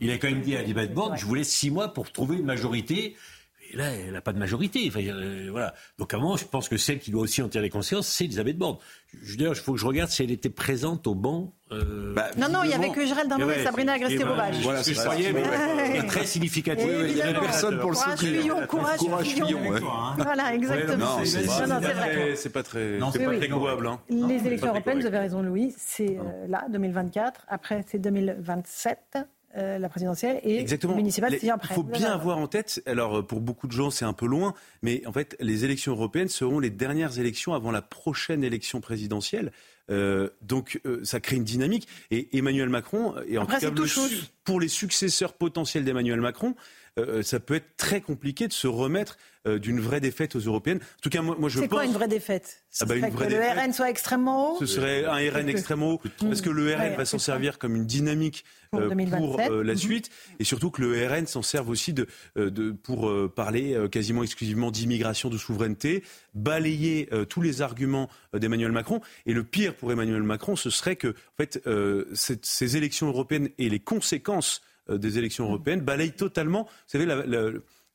Il 0.00 0.10
a 0.10 0.18
quand 0.18 0.28
même 0.28 0.42
dit 0.42 0.56
à 0.56 0.60
Elisabeth 0.60 0.94
Borne, 0.94 1.16
je 1.16 1.26
voulais 1.26 1.44
six 1.44 1.70
mois 1.70 1.92
pour 1.92 2.10
trouver 2.12 2.36
une 2.36 2.44
majorité. 2.44 3.16
Et 3.72 3.76
là, 3.76 3.90
elle 3.90 4.12
n'a 4.12 4.20
pas 4.20 4.32
de 4.32 4.38
majorité. 4.38 4.84
Enfin, 4.88 5.00
euh, 5.00 5.48
voilà. 5.50 5.74
Donc, 5.98 6.12
à 6.12 6.16
un 6.16 6.20
moment, 6.20 6.36
je 6.36 6.44
pense 6.44 6.68
que 6.68 6.76
celle 6.76 6.98
qui 6.98 7.10
doit 7.10 7.22
aussi 7.22 7.42
en 7.42 7.48
tirer 7.48 7.70
conscience, 7.70 8.06
c'est 8.06 8.24
Elisabeth 8.24 8.58
Borne. 8.58 8.78
Dire, 9.36 9.50
il 9.50 9.54
faut 9.54 9.72
que 9.72 9.78
je 9.78 9.86
regarde 9.86 10.10
si 10.10 10.22
elle 10.22 10.30
était 10.30 10.50
présente 10.50 11.06
au 11.06 11.14
banc. 11.14 11.54
Euh, 11.72 12.12
bah, 12.14 12.26
non, 12.36 12.48
non, 12.48 12.62
il 12.62 12.68
n'y 12.68 12.74
avait 12.74 12.90
que 12.90 13.04
Gérald 13.06 13.28
Darmanin 13.28 13.52
et, 13.54 13.64
Sabrina 13.64 13.94
Agreste-Roubache. 13.94 14.56
Voilà, 14.62 14.82
c'est 14.82 14.94
ça. 14.94 15.12
C'est 15.16 16.06
très 16.06 16.26
significatif. 16.26 16.86
Oui, 16.86 17.06
il 17.08 17.14
n'y 17.14 17.22
avait 17.22 17.38
personne 17.38 17.78
pour 17.78 17.90
le 17.90 17.96
soutenir. 17.96 18.66
Courage, 18.66 18.98
courage, 18.98 19.26
Fillon. 19.26 19.60
Voilà, 20.18 20.54
exactement. 20.54 21.18
C'est 21.24 22.52
pas 22.52 22.62
très 22.62 22.98
jouable. 23.48 23.86
Hein. 23.86 24.00
Les 24.08 24.46
élections 24.46 24.68
européennes, 24.68 25.00
vous 25.00 25.06
avez 25.06 25.18
raison, 25.18 25.42
Louis, 25.42 25.74
c'est 25.76 26.18
euh, 26.18 26.46
là, 26.48 26.66
2024. 26.70 27.46
Après, 27.48 27.84
c'est 27.88 27.98
2027. 27.98 29.18
Euh, 29.56 29.78
la 29.78 29.88
présidentielle 29.88 30.38
et 30.42 30.58
Exactement. 30.58 30.96
municipale, 30.96 31.38
Il 31.40 31.50
faut 31.72 31.82
bien 31.82 32.12
avoir 32.12 32.36
en 32.36 32.46
tête, 32.46 32.82
alors 32.84 33.18
euh, 33.18 33.22
pour 33.22 33.40
beaucoup 33.40 33.66
de 33.66 33.72
gens 33.72 33.90
c'est 33.90 34.04
un 34.04 34.12
peu 34.12 34.26
loin, 34.26 34.52
mais 34.82 35.06
en 35.06 35.12
fait 35.12 35.34
les 35.40 35.64
élections 35.64 35.92
européennes 35.92 36.28
seront 36.28 36.58
les 36.58 36.68
dernières 36.68 37.18
élections 37.18 37.54
avant 37.54 37.70
la 37.70 37.80
prochaine 37.80 38.44
élection 38.44 38.82
présidentielle. 38.82 39.52
Euh, 39.88 40.28
donc 40.42 40.80
ça 41.04 41.20
crée 41.20 41.36
une 41.36 41.44
dynamique. 41.44 41.88
Et 42.10 42.36
Emmanuel 42.36 42.68
Macron, 42.68 43.14
et 43.26 43.38
en 43.38 43.46
tout 43.46 43.56
cas 43.56 43.70
pour 44.44 44.60
les 44.60 44.68
successeurs 44.68 45.32
potentiels 45.32 45.84
d'Emmanuel 45.84 46.20
Macron, 46.20 46.54
ça 47.22 47.40
peut 47.40 47.54
être 47.54 47.76
très 47.78 48.02
compliqué 48.02 48.48
de 48.48 48.52
se 48.52 48.66
remettre 48.66 49.16
d'une 49.46 49.80
vraie 49.80 50.00
défaite 50.00 50.36
aux 50.36 50.40
européennes. 50.40 50.78
En 50.78 51.02
tout 51.02 51.10
cas, 51.10 51.22
moi, 51.22 51.36
moi 51.38 51.48
je 51.48 51.60
C'est 51.60 51.68
quoi 51.68 51.84
une 51.84 51.92
vraie 51.92 52.08
défaite? 52.08 52.64
Ah 52.80 52.84
bah, 52.84 52.96
une 52.96 53.08
vraie 53.08 53.28
Que 53.28 53.32
le 53.32 53.40
RN 53.40 53.72
soit 53.72 53.90
extrêmement 53.90 54.52
haut? 54.52 54.58
Ce 54.58 54.66
serait 54.66 55.04
un 55.04 55.30
RN 55.30 55.48
extrêmement 55.48 55.92
haut, 55.92 56.00
parce 56.20 56.40
que 56.40 56.50
le 56.50 56.74
RN 56.74 56.94
va 56.96 57.04
s'en 57.04 57.18
servir 57.18 57.58
comme 57.58 57.76
une 57.76 57.86
dynamique 57.86 58.44
pour, 58.70 58.80
euh, 58.80 58.90
euh, 59.50 59.62
la 59.62 59.72
mhm. 59.72 59.78
suite, 59.78 60.10
et 60.38 60.44
surtout 60.44 60.70
que 60.70 60.82
le 60.82 61.06
RN 61.06 61.26
s'en 61.26 61.42
serve 61.42 61.68
aussi 61.68 61.92
de, 61.92 62.06
de 62.36 62.72
pour 62.72 63.10
parler 63.34 63.76
quasiment 63.90 64.22
exclusivement 64.22 64.70
d'immigration, 64.70 65.30
de 65.30 65.38
souveraineté, 65.38 66.02
balayer 66.34 67.08
tous 67.28 67.40
les 67.40 67.62
arguments 67.62 68.08
d'Emmanuel 68.34 68.72
Macron. 68.72 69.00
Et 69.24 69.32
le 69.32 69.44
pire 69.44 69.74
pour 69.74 69.92
Emmanuel 69.92 70.22
Macron, 70.22 70.56
ce 70.56 70.70
serait 70.70 70.96
que, 70.96 71.08
en 71.08 71.36
fait, 71.36 71.62
ces 72.14 72.76
élections 72.76 73.08
européennes 73.08 73.48
et 73.58 73.68
les 73.68 73.80
conséquences 73.80 74.62
des 74.88 75.18
élections 75.18 75.46
européennes 75.46 75.80
balayent 75.80 76.12
totalement, 76.12 76.64
vous 76.64 76.70
savez, 76.86 77.06
la, 77.06 77.24
la, 77.26 77.50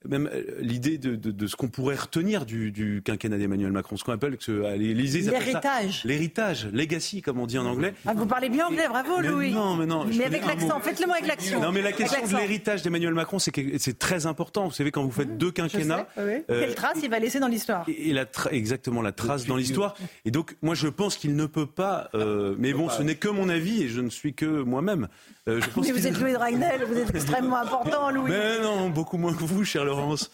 même 0.08 0.30
euh, 0.34 0.44
l'idée 0.60 0.98
de, 0.98 1.16
de, 1.16 1.32
de, 1.32 1.48
ce 1.48 1.56
qu'on 1.56 1.68
pourrait 1.68 1.96
retenir 1.96 2.46
du, 2.46 2.72
du 2.72 3.02
quinquennat 3.04 3.38
d'Emmanuel 3.38 3.72
Macron, 3.72 3.98
ce 3.98 4.04
qu'on 4.04 4.14
appelle 4.14 4.38
l'héritage. 4.48 6.04
L'héritage, 6.06 6.68
legacy, 6.74 7.22
comme 7.22 7.40
on 7.40 7.46
dit 7.46 7.58
en 7.58 7.66
anglais. 7.66 7.94
Ah, 8.06 8.14
vous 8.16 8.26
parlez 8.26 8.50
bien 8.50 8.68
anglais, 8.68 8.88
bravo 8.90 9.20
Louis. 9.22 9.52
Non, 9.52 9.76
mais 9.76 9.86
non. 9.86 10.06
Mais 10.06 10.26
avec 10.26 10.46
l'accent, 10.46 10.80
faites-le 10.80 11.06
moi 11.06 11.18
avec 11.18 11.28
l'accent. 11.28 11.60
Non, 11.60 11.72
mais 11.72 11.82
la 11.82 11.92
question 11.92 12.26
de 12.26 12.36
l'héritage 12.36 12.82
d'Emmanuel 12.82 13.14
Macron, 13.14 13.38
c'est 13.40 14.00
très 14.00 14.26
important. 14.26 14.66
Vous 14.66 14.74
savez, 14.74 14.92
quand 14.92 15.04
vous 15.04 15.12
faites 15.12 15.30
mmh, 15.30 15.38
deux 15.38 15.52
quinquennats, 15.52 16.08
euh, 16.18 16.40
quelle 16.48 16.76
trace 16.76 17.00
il 17.04 17.10
va 17.10 17.20
laisser 17.20 17.40
dans 17.40 17.48
l'histoire 17.48 17.86
Et, 17.88 18.14
la 18.14 18.26
exactement 18.52 19.02
la 19.02 19.12
trace 19.12 19.46
dans 19.46 19.56
l'histoire. 19.56 19.96
Et 20.26 20.32
donc, 20.32 20.56
moi, 20.62 20.76
je 20.76 20.88
pense 20.88 21.16
qu'il 21.16 21.36
ne 21.36 21.46
peut 21.46 21.66
pas. 21.66 22.10
Euh, 22.16 22.56
mais 22.58 22.74
bon, 22.74 22.90
ce 22.90 23.04
n'est 23.04 23.16
que 23.16 23.28
mon 23.28 23.50
avis 23.50 23.84
et 23.84 23.88
je 23.88 24.02
ne 24.02 24.10
suis 24.10 24.34
que 24.34 24.46
moi-même. 24.64 25.08
Euh, 25.48 25.60
mais 25.78 25.92
vous 25.92 26.08
êtes 26.08 26.20
Louis 26.20 26.34
Dragnel, 26.34 26.86
vous 26.86 26.98
êtes 26.98 27.16
extrêmement 27.16 27.58
important, 27.58 28.12
Louis. 28.12 28.30
Mais 28.30 28.62
non, 28.62 28.90
beaucoup 28.90 29.18
moins 29.18 29.34
que 29.34 29.44
vous, 29.44 29.64
chère 29.64 29.86
Laurence. 29.92 30.32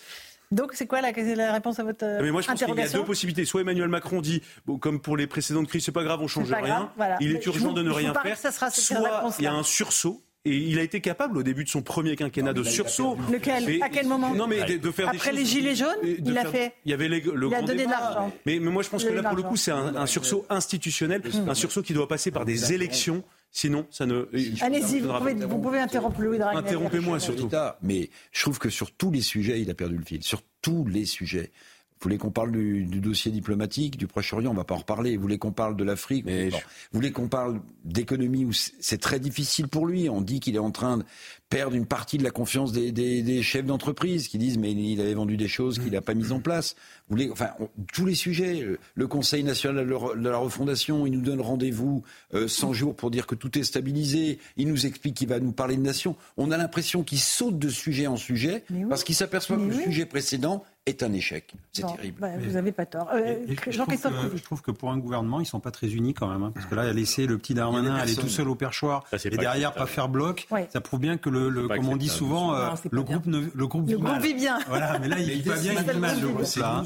Donc, 0.51 0.71
c'est 0.73 0.87
quoi 0.87 1.01
la, 1.01 1.11
la, 1.11 1.51
réponse 1.51 1.79
à 1.79 1.83
votre 1.83 2.05
interrogation 2.05 2.23
mais 2.23 2.31
moi, 2.31 2.41
je 2.41 2.47
pense 2.47 2.63
qu'il 2.63 2.75
y 2.75 2.81
a 2.81 2.87
deux 2.87 3.03
possibilités. 3.03 3.45
Soit 3.45 3.61
Emmanuel 3.61 3.89
Macron 3.89 4.21
dit, 4.21 4.41
bon, 4.65 4.77
comme 4.77 5.01
pour 5.01 5.17
les 5.17 5.27
précédentes 5.27 5.67
crises, 5.67 5.83
c'est 5.83 5.91
pas 5.91 6.03
grave, 6.03 6.21
on 6.21 6.27
change 6.27 6.51
rien. 6.51 6.89
Il 7.19 7.35
est 7.35 7.45
urgent 7.45 7.73
de 7.73 7.81
ne 7.81 7.91
rien 7.91 8.13
faire. 8.13 8.37
Soit 8.71 9.33
il 9.39 9.43
y 9.43 9.47
a 9.47 9.53
un 9.53 9.63
sursaut. 9.63 10.21
Et 10.45 10.55
il 10.55 10.79
a 10.79 10.81
été 10.81 11.01
capable 11.01 11.37
au 11.37 11.43
début 11.43 11.65
de 11.65 11.69
son 11.69 11.81
premier 11.81 12.15
quinquennat 12.15 12.53
de 12.53 12.63
sursaut. 12.63 13.17
Lequel 13.29 13.83
À 13.83 13.89
quel 13.89 14.07
moment 14.07 14.33
Non, 14.33 14.47
mais 14.47 14.77
de, 14.77 14.91
faire 14.91 15.09
Après 15.09 15.33
les 15.33 15.43
gilets 15.43 15.75
jaunes, 15.75 15.97
il 16.03 16.37
a 16.37 16.45
fait. 16.45 16.73
Il 16.85 16.91
y 16.91 16.93
avait 16.93 17.09
le 17.09 17.17
il 17.17 17.53
a 17.53 17.61
donné 17.61 17.85
de 17.85 17.89
l'argent. 17.89 18.31
Mais, 18.45 18.59
mais, 18.59 18.71
moi, 18.71 18.81
je 18.81 18.89
pense 18.89 19.03
que 19.03 19.09
là, 19.09 19.23
pour 19.23 19.35
le 19.35 19.43
coup, 19.43 19.57
c'est 19.57 19.71
un, 19.71 19.95
un, 19.95 20.05
sursaut 20.05 20.45
institutionnel, 20.49 21.21
un 21.47 21.53
sursaut 21.53 21.81
qui 21.81 21.93
doit 21.93 22.07
passer 22.07 22.31
par 22.31 22.45
des 22.45 22.71
élections 22.71 23.23
Sinon, 23.51 23.87
ça 23.89 24.05
ne. 24.05 24.27
Allez-y, 24.61 24.99
vous, 24.99 25.09
vous, 25.47 25.57
pouvez 25.59 25.79
interrompre 25.79 26.21
Louis 26.21 26.37
Dragnel. 26.37 26.63
Interrompez-moi 26.63 27.19
surtout. 27.19 27.49
Mais 27.81 28.09
je 28.31 28.41
trouve 28.41 28.59
que 28.59 28.69
sur 28.69 28.91
tous 28.91 29.11
les 29.11 29.21
sujets, 29.21 29.61
il 29.61 29.69
a 29.69 29.73
perdu 29.73 29.97
le 29.97 30.05
fil. 30.05 30.23
Sur 30.23 30.41
tous 30.61 30.85
les 30.85 31.05
sujets. 31.05 31.51
Vous 31.99 32.03
voulez 32.03 32.17
qu'on 32.17 32.31
parle 32.31 32.51
du, 32.51 32.83
dossier 32.99 33.31
diplomatique, 33.31 33.97
du 33.97 34.05
Proche-Orient, 34.05 34.51
on 34.51 34.53
va 34.53 34.63
pas 34.63 34.75
en 34.75 34.79
reparler. 34.79 35.15
Vous 35.15 35.21
voulez 35.23 35.39
qu'on 35.39 35.51
parle 35.51 35.75
de 35.75 35.83
l'Afrique, 35.83 36.27
vous 36.27 36.59
voulez 36.93 37.11
qu'on 37.11 37.27
parle 37.27 37.59
d'économie 37.85 38.45
où 38.45 38.51
c'est 38.53 39.01
très 39.01 39.19
difficile 39.19 39.67
pour 39.67 39.87
lui. 39.87 40.07
On 40.07 40.21
dit 40.21 40.39
qu'il 40.39 40.55
est 40.55 40.59
en 40.59 40.71
train 40.71 40.97
de 40.97 41.03
perdre 41.49 41.75
une 41.75 41.85
partie 41.85 42.17
de 42.17 42.23
la 42.23 42.29
confiance 42.29 42.71
des, 42.71 42.91
des, 42.91 43.21
des 43.21 43.41
chefs 43.41 43.65
d'entreprise 43.65 44.27
qui 44.27 44.37
disent 44.37 44.57
mais 44.57 44.71
il 44.73 44.99
avait 44.99 45.13
vendu 45.13 45.37
des 45.37 45.47
choses 45.47 45.79
qu'il 45.79 45.91
n'a 45.91 46.01
pas 46.01 46.13
mises 46.13 46.31
en 46.31 46.39
place. 46.39 46.75
Vous 47.07 47.15
voulez, 47.15 47.31
enfin, 47.31 47.51
tous 47.93 48.05
les 48.05 48.15
sujets. 48.15 48.65
Le 48.95 49.07
Conseil 49.07 49.43
national 49.43 49.87
de 49.87 50.29
la 50.29 50.37
refondation, 50.37 51.07
il 51.07 51.13
nous 51.13 51.21
donne 51.21 51.41
rendez-vous 51.41 52.03
euh, 52.33 52.47
100 52.47 52.73
jours 52.73 52.95
pour 52.95 53.11
dire 53.11 53.25
que 53.27 53.35
tout 53.35 53.57
est 53.57 53.63
stabilisé. 53.63 54.39
Il 54.57 54.67
nous 54.67 54.85
explique 54.85 55.15
qu'il 55.15 55.29
va 55.29 55.39
nous 55.39 55.51
parler 55.53 55.77
de 55.77 55.81
nation. 55.81 56.15
On 56.35 56.51
a 56.51 56.57
l'impression 56.57 57.03
qu'il 57.03 57.19
saute 57.19 57.57
de 57.57 57.69
sujet 57.69 58.07
en 58.07 58.17
sujet 58.17 58.63
parce 58.89 59.03
qu'il 59.03 59.15
s'aperçoit 59.15 59.57
que 59.57 59.61
le 59.61 59.83
sujet 59.83 60.05
précédent 60.05 60.63
est 60.87 61.03
un 61.03 61.13
échec. 61.13 61.53
C'est 61.73 61.85
terrible. 61.85 62.19
Bah, 62.19 62.29
vous 62.39 62.53
n'avez 62.53 62.71
pas 62.71 62.85
tort. 62.85 63.09
Euh, 63.13 63.35
je, 63.47 63.77
trouve 63.77 63.87
que, 63.87 64.37
je, 64.37 64.43
trouve 64.43 64.61
que, 64.61 64.71
pour 64.71 64.89
un 64.89 64.97
gouvernement, 64.97 65.39
ils 65.39 65.45
sont 65.45 65.59
pas 65.59 65.71
très 65.71 65.87
unis 65.87 66.13
quand 66.13 66.27
même. 66.27 66.43
Hein, 66.43 66.51
parce 66.53 66.65
que 66.65 66.75
là, 66.75 66.83
a 66.83 66.93
laissé 66.93 67.27
le 67.27 67.37
petit 67.37 67.53
Darmanin 67.53 67.95
aller 67.95 68.15
tout 68.15 68.29
seul 68.29 68.49
au 68.49 68.55
perchoir 68.55 69.03
et 69.23 69.37
derrière 69.37 69.73
pas 69.73 69.85
faire 69.85 70.09
bloc. 70.09 70.47
Ça 70.69 70.81
prouve 70.81 70.99
bien 70.99 71.17
que 71.17 71.29
le, 71.29 71.49
le 71.49 71.67
comme 71.67 71.89
on 71.89 71.97
dit 71.97 72.07
souvent, 72.07 72.55
euh, 72.55 72.69
le, 72.91 73.03
groupe 73.03 73.25
ne, 73.25 73.41
le 73.53 73.67
groupe 73.67 73.89
le 73.89 73.97
groupe 73.97 74.21
vit 74.21 74.33
bien. 74.33 74.59
Voilà, 74.67 74.97
mais 74.99 75.07
là, 75.07 75.19
il 75.19 75.29
vit 75.29 75.41
pas 75.41 75.55
bien, 75.57 75.73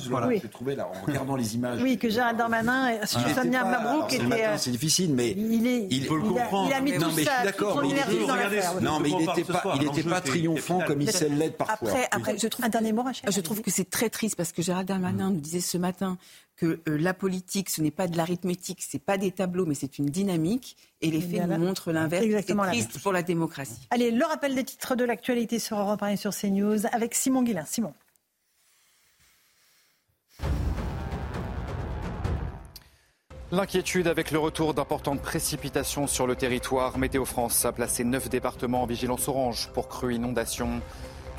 voilà. 0.10 0.28
Oui. 0.28 0.42
trouvé 0.52 0.76
là 0.76 0.88
en 0.88 1.06
regardant 1.06 1.36
les 1.36 1.56
images. 1.56 1.82
Oui, 1.82 1.98
que 1.98 2.10
Gérald 2.10 2.38
Darmanin, 2.38 2.90
et 2.90 3.06
Sonia 3.06 3.64
Mabrouk 3.64 4.14
était. 4.14 4.46
Euh, 4.46 4.58
c'est 4.58 4.72
difficile, 4.72 5.14
mais 5.14 5.32
il 5.32 6.06
peut 6.08 6.16
le 6.16 6.24
comprendre. 6.24 6.70
Il 6.70 6.74
a 6.74 6.82
mis 6.82 6.94
tout 6.94 7.12
ça, 7.12 7.44
d'accord, 7.44 7.84
Non, 8.82 9.00
mais 9.00 9.10
il 9.10 9.18
n'était 9.18 9.44
pas, 9.44 9.64
il 9.76 9.88
n'était 9.88 10.10
pas 10.10 10.22
triomphant 10.22 10.82
comme 10.86 11.02
il 11.02 11.12
sait 11.12 11.30
l'être 11.30 11.58
parfois. 11.58 11.90
Après, 11.90 12.08
après, 12.12 12.38
je 12.38 12.48
trouve 12.48 12.66
un 12.66 12.70
dernier 12.70 12.94
mot, 12.94 13.04
Je 13.30 13.42
trouve 13.42 13.62
que 13.62 13.72
c'est 13.72 13.91
très 13.92 14.10
triste 14.10 14.36
parce 14.36 14.52
que 14.52 14.62
Gérald 14.62 14.88
Darmanin 14.88 15.30
nous 15.30 15.40
disait 15.40 15.60
ce 15.60 15.78
matin 15.78 16.18
que 16.56 16.80
euh, 16.88 16.98
la 16.98 17.14
politique, 17.14 17.70
ce 17.70 17.82
n'est 17.82 17.92
pas 17.92 18.08
de 18.08 18.18
l'arithmétique, 18.18 18.80
c'est 18.82 19.04
pas 19.04 19.18
des 19.18 19.32
tableaux, 19.32 19.66
mais 19.66 19.76
c'est 19.76 20.00
une 20.00 20.08
dynamique. 20.08 20.78
Et 21.02 21.12
les 21.12 21.22
faits 21.22 21.48
nous 21.48 21.58
montrent 21.58 21.92
l'inverse. 21.92 22.26
C'est 22.46 22.56
triste 22.56 23.02
pour 23.02 23.12
la 23.12 23.24
démocratie. 23.24 23.88
Allez, 23.92 24.12
le 24.12 24.26
rappel 24.26 24.56
des 24.56 24.64
titres 24.64 24.96
de 24.96 25.04
l'actualité 25.04 25.60
sur 25.60 25.80
Europe 25.80 26.02
1 26.02 26.10
et 26.10 26.18
sur 26.18 26.32
CNews 26.36 26.86
avec 26.92 27.14
Simon 27.14 27.44
Guillain. 27.44 27.66
Simon. 27.66 27.94
L'inquiétude 33.54 34.08
avec 34.08 34.32
le 34.32 34.40
retour 34.40 34.74
d'importantes 34.74 35.22
précipitations 35.22 36.08
sur 36.08 36.26
le 36.26 36.38
territoire. 36.38 36.98
Météo 36.98 37.26
France 37.26 37.66
a 37.66 37.74
placé 37.74 38.06
neuf 38.06 38.30
départements 38.30 38.84
en 38.84 38.86
vigilance 38.86 39.28
orange 39.28 39.70
pour 39.74 39.90
crues 39.90 40.16
inondations. 40.16 40.82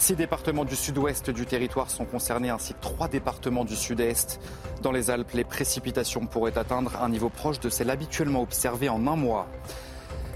Six 0.03 0.17
départements 0.17 0.65
du 0.65 0.75
sud-ouest 0.75 1.31
du 1.31 1.47
territoire 1.47 1.89
sont 1.89 2.05
concernés 2.05 2.51
ainsi 2.51 2.75
que 2.75 2.81
trois 2.81 3.07
départements 3.07 3.65
du 3.65 3.77
sud-est. 3.77 4.41
Dans 4.83 4.91
les 4.91 5.11
Alpes, 5.11 5.31
les 5.33 5.45
précipitations 5.45 6.27
pourraient 6.27 6.59
atteindre 6.59 7.01
un 7.01 7.09
niveau 7.09 7.29
proche 7.29 7.61
de 7.61 7.69
celles 7.69 7.89
habituellement 7.89 8.43
observées 8.43 8.89
en 8.89 9.07
un 9.07 9.15
mois. 9.15 9.47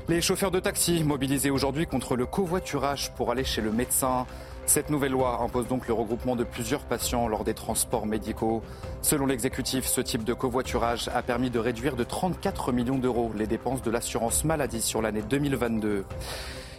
Les 0.07 0.21
chauffeurs 0.21 0.53
de 0.53 0.61
taxi 0.61 1.03
mobilisés 1.03 1.51
aujourd'hui 1.51 1.89
contre 1.89 2.15
le 2.15 2.27
covoiturage 2.27 3.11
pour 3.17 3.33
aller 3.33 3.43
chez 3.43 3.61
le 3.61 3.73
médecin. 3.73 4.25
Cette 4.67 4.89
nouvelle 4.89 5.11
loi 5.11 5.41
impose 5.43 5.67
donc 5.67 5.89
le 5.89 5.95
regroupement 5.95 6.37
de 6.37 6.45
plusieurs 6.45 6.85
patients 6.85 7.27
lors 7.27 7.43
des 7.43 7.55
transports 7.55 8.07
médicaux. 8.07 8.63
Selon 9.03 9.27
l'exécutif, 9.27 9.87
ce 9.87 10.01
type 10.01 10.23
de 10.23 10.33
covoiturage 10.33 11.11
a 11.13 11.23
permis 11.23 11.51
de 11.51 11.59
réduire 11.59 11.97
de 11.97 12.05
34 12.05 12.71
millions 12.71 12.99
d'euros 12.99 13.33
les 13.37 13.49
dépenses 13.49 13.83
de 13.83 13.91
l'assurance 13.91 14.45
maladie 14.45 14.81
sur 14.81 15.03
l'année 15.03 15.23
2022. 15.23 16.05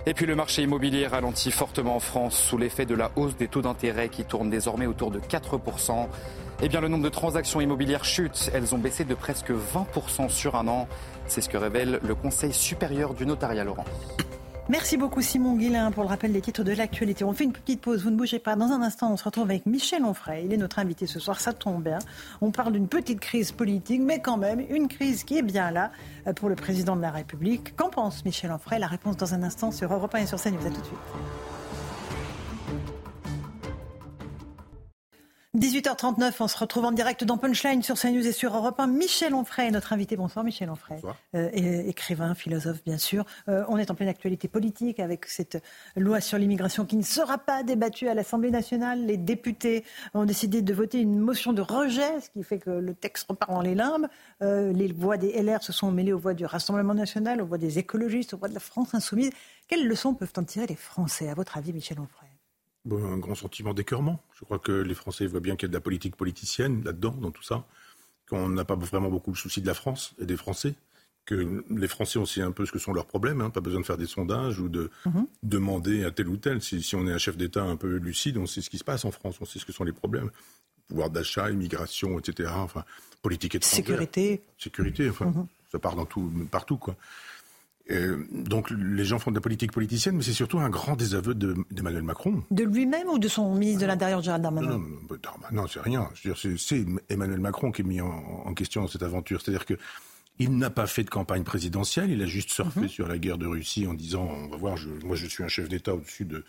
Et 0.08 0.14
puis 0.14 0.26
le 0.26 0.36
marché 0.36 0.62
immobilier 0.62 1.06
ralentit 1.06 1.52
fortement 1.52 1.98
en 1.98 2.00
France 2.00 2.40
sous 2.40 2.58
l'effet 2.58 2.86
de 2.86 2.96
la 2.96 3.12
hausse 3.18 3.36
des 3.36 3.50
taux 3.50 3.62
d'intérêt 3.62 4.08
qui 4.08 4.24
tournent 4.24 4.50
désormais 4.50 4.86
autour 4.86 5.12
de 5.12 5.20
4%. 5.20 6.08
Eh 6.62 6.70
bien, 6.70 6.80
le 6.80 6.88
nombre 6.88 7.04
de 7.04 7.10
transactions 7.10 7.60
immobilières 7.60 8.06
chute. 8.06 8.50
Elles 8.54 8.74
ont 8.74 8.78
baissé 8.78 9.04
de 9.04 9.14
presque 9.16 9.52
20% 9.52 10.30
sur 10.30 10.56
un 10.56 10.70
an. 10.70 10.88
C'est 11.28 11.42
ce 11.42 11.50
que 11.50 11.58
révèle 11.58 12.00
le 12.02 12.16
Conseil 12.16 12.54
supérieur 12.54 13.16
du 13.16 13.26
notariat, 13.26 13.66
Laurent. 13.66 13.84
Merci 14.69 14.98
beaucoup 14.98 15.22
Simon 15.22 15.56
Guillain 15.56 15.91
pour 15.91 16.03
le 16.03 16.10
rappel 16.10 16.34
des 16.34 16.41
titres 16.41 16.64
de 16.64 16.73
l'actualité. 16.73 17.23
On 17.23 17.31
fait 17.31 17.45
une 17.45 17.53
petite 17.53 17.80
pause, 17.80 18.03
vous 18.03 18.10
ne 18.10 18.18
bougez 18.18 18.38
pas. 18.38 18.57
Dans 18.57 18.65
un 18.65 18.81
instant, 18.81 19.14
on 19.14 19.15
se 19.15 19.23
retrouve 19.23 19.45
avec 19.45 19.65
Michel 19.65 20.03
Onfray. 20.03 20.44
Il 20.44 20.52
est 20.52 20.57
notre 20.57 20.80
invité 20.80 21.07
ce 21.07 21.22
soir, 21.22 21.39
ça 21.39 21.53
tombe 21.53 21.81
bien. 21.84 21.99
On 22.41 22.52
parle 22.52 22.73
d'une 22.73 22.89
petite 22.89 23.22
crise 23.22 23.53
politique, 23.53 24.02
mais 24.02 24.19
quand 24.19 24.35
même 24.35 24.60
une 24.69 24.89
crise 24.89 25.23
qui 25.23 25.38
est 25.38 25.41
bien 25.41 25.72
là 25.72 25.91
euh, 26.27 26.34
pour 26.34 26.49
le 26.49 26.56
président 26.56 26.98
de 26.98 27.02
la 27.02 27.11
République. 27.11 27.77
Qu'en 27.77 27.89
pense 27.89 28.26
Michel 28.26 28.52
Onfray? 28.52 28.77
La 28.77 28.88
réponse 28.88 29.15
dans 29.15 29.34
un 29.34 29.41
instant 29.41 29.72
sur 29.72 29.94
Europe 29.94 30.14
1 30.14 30.19
et 30.19 30.26
sur 30.26 30.41
CNews. 30.41 30.60
À 30.60 30.69
tout 30.69 30.81
de 30.81 30.85
suite. 30.85 31.57
18h39, 35.58 36.34
on 36.40 36.48
se 36.48 36.56
retrouve 36.56 36.86
en 36.86 36.92
direct 36.92 37.24
dans 37.24 37.38
Punchline 37.38 37.82
sur 37.82 37.96
CNews 37.96 38.28
et 38.28 38.32
sur 38.32 38.56
Europe 38.56 38.80
1. 38.80 38.86
Michel 38.86 39.34
Onfray 39.34 39.72
notre 39.72 39.92
invité. 39.92 40.16
Bonsoir 40.16 40.46
Michel 40.46 40.70
Onfray. 40.70 41.02
Euh, 41.34 41.50
écrivain, 41.52 42.36
philosophe 42.36 42.84
bien 42.84 43.00
sûr. 43.00 43.26
Euh, 43.50 43.64
on 43.68 43.78
est 43.78 43.90
en 43.90 43.96
pleine 43.96 44.10
actualité 44.10 44.48
politique 44.48 45.00
avec 45.00 45.26
cette 45.26 45.64
loi 45.96 46.22
sur 46.22 46.38
l'immigration 46.38 46.86
qui 46.86 46.96
ne 46.96 47.02
sera 47.02 47.40
pas 47.40 47.64
débattue 47.64 48.08
à 48.08 48.14
l'Assemblée 48.14 48.52
nationale. 48.52 49.04
Les 49.04 49.18
députés 49.18 49.84
ont 50.14 50.26
décidé 50.26 50.62
de 50.62 50.74
voter 50.76 51.00
une 51.00 51.18
motion 51.18 51.54
de 51.54 51.62
rejet, 51.64 52.22
ce 52.22 52.30
qui 52.30 52.44
fait 52.44 52.60
que 52.60 52.70
le 52.70 52.94
texte 52.94 53.26
repart 53.28 53.52
dans 53.52 53.62
les 53.62 53.74
limbes. 53.74 54.08
Euh, 54.44 54.72
les 54.74 54.94
voix 54.94 55.18
des 55.18 55.42
LR 55.42 55.64
se 55.64 55.74
sont 55.74 55.92
mêlées 55.92 56.14
aux 56.14 56.20
voix 56.20 56.36
du 56.36 56.46
Rassemblement 56.46 56.94
national, 56.94 57.42
aux 57.42 57.48
voix 57.48 57.58
des 57.58 57.80
écologistes, 57.80 58.36
aux 58.36 58.38
voix 58.38 58.48
de 58.50 58.54
la 58.54 58.60
France 58.60 58.94
insoumise. 58.94 59.32
Quelles 59.68 59.88
leçons 59.88 60.14
peuvent 60.14 60.34
en 60.38 60.44
tirer 60.44 60.68
les 60.68 60.76
Français, 60.76 61.30
à 61.30 61.34
votre 61.34 61.58
avis, 61.58 61.74
Michel 61.74 62.00
Onfray? 62.00 62.27
Un 62.91 63.18
grand 63.18 63.35
sentiment 63.35 63.73
d'écœurement. 63.73 64.23
Je 64.34 64.45
crois 64.45 64.59
que 64.59 64.72
les 64.72 64.95
Français 64.95 65.26
voient 65.26 65.39
bien 65.39 65.55
qu'il 65.55 65.68
y 65.68 65.69
a 65.69 65.73
de 65.73 65.73
la 65.73 65.81
politique 65.81 66.15
politicienne 66.15 66.84
là-dedans, 66.84 67.15
dans 67.19 67.31
tout 67.31 67.43
ça, 67.43 67.65
qu'on 68.30 68.49
n'a 68.49 68.65
pas 68.65 68.76
vraiment 68.76 69.09
beaucoup 69.09 69.31
le 69.31 69.38
souci 69.38 69.61
de 69.61 69.68
la 69.68 69.73
France 69.73 70.14
et 70.19 70.26
des 70.26 70.38
Français, 70.38 70.76
que 71.26 71.64
les 71.69 71.88
Français 71.88 72.19
ont 72.19 72.23
aussi 72.23 72.41
un 72.41 72.51
peu 72.51 72.65
ce 72.65 72.72
que 72.72 72.80
sont 72.80 72.93
leurs 72.93 73.05
problèmes, 73.05 73.41
hein. 73.41 73.49
pas 73.49 73.59
besoin 73.59 73.81
de 73.81 73.85
faire 73.85 73.97
des 73.97 74.07
sondages 74.07 74.59
ou 74.59 74.69
de 74.69 74.89
mhm. 75.05 75.27
demander 75.43 76.05
à 76.05 76.11
tel 76.11 76.30
ou 76.30 76.38
tel. 76.38 76.61
Si, 76.61 76.95
on 76.95 77.05
est 77.07 77.11
un 77.11 77.18
chef 77.18 77.38
d'État 77.38 77.64
un 77.64 77.76
peu 77.76 77.97
lucide, 77.97 78.38
on 78.38 78.45
sait 78.45 78.61
ce 78.61 78.69
qui 78.69 78.77
se 78.77 78.84
passe 78.84 79.03
en 79.03 79.11
France, 79.11 79.35
on 79.41 79.45
sait 79.45 79.59
ce 79.59 79.65
que 79.65 79.73
sont 79.73 79.84
les 79.84 79.91
problèmes. 79.91 80.31
Pouvoir 80.88 81.09
d'achat, 81.09 81.51
immigration, 81.51 82.18
etc. 82.18 82.49
Enfin, 82.55 82.85
politique 83.22 83.55
étrangère. 83.55 83.76
Sécurité. 83.76 84.41
Sécurité, 84.57 85.09
enfin, 85.09 85.26
mhm. 85.26 85.47
ça 85.69 85.80
part 85.80 85.95
dans 85.95 86.05
tout, 86.05 86.31
partout, 86.49 86.77
quoi. 86.77 86.95
Euh, 87.89 88.18
donc 88.31 88.69
les 88.72 89.05
gens 89.05 89.19
font 89.19 89.31
de 89.31 89.35
la 89.35 89.41
politique 89.41 89.72
politicienne, 89.72 90.18
mais 90.18 90.23
c'est 90.23 90.34
surtout 90.34 90.59
un 90.59 90.69
grand 90.69 90.95
désaveu 90.95 91.34
d'Emmanuel 91.34 92.03
Macron. 92.03 92.43
De 92.51 92.64
lui-même 92.64 93.07
ou 93.07 93.19
de 93.19 93.27
son 93.27 93.55
ministre 93.55 93.81
de 93.81 93.88
l'Intérieur, 93.88 94.22
Gérald 94.22 94.43
Darmanin 94.43 94.81
Non, 95.51 95.68
c'est 95.68 95.81
rien. 95.81 96.09
C'est 96.57 96.85
Emmanuel 97.09 97.39
Macron 97.39 97.72
qui 97.72 97.81
est 97.81 97.85
mis 97.85 98.01
en, 98.01 98.53
question 98.53 98.81
dans 98.81 98.88
cette 98.88 99.03
aventure. 99.03 99.41
C'est-à-dire 99.41 99.65
que 99.65 99.76
il 100.39 100.55
n'a 100.57 100.69
pas 100.69 100.85
fait 100.85 101.03
de 101.03 101.09
campagne 101.09 101.43
présidentielle, 101.43 102.11
il 102.11 102.22
a 102.22 102.27
juste 102.27 102.51
surfé 102.51 102.81
mhm. 102.81 102.89
sur 102.89 103.07
la 103.07 103.18
guerre 103.18 103.39
de 103.39 103.47
Russie 103.47 103.88
en 103.88 103.95
disant 103.95 104.23
on 104.23 104.47
va 104.49 104.57
voir, 104.57 104.77
moi 105.03 105.15
je 105.15 105.26
suis 105.26 105.43
un 105.43 105.47
chef 105.47 105.68
d'État 105.68 105.95
au-dessus 105.95 106.26
de 106.26 106.43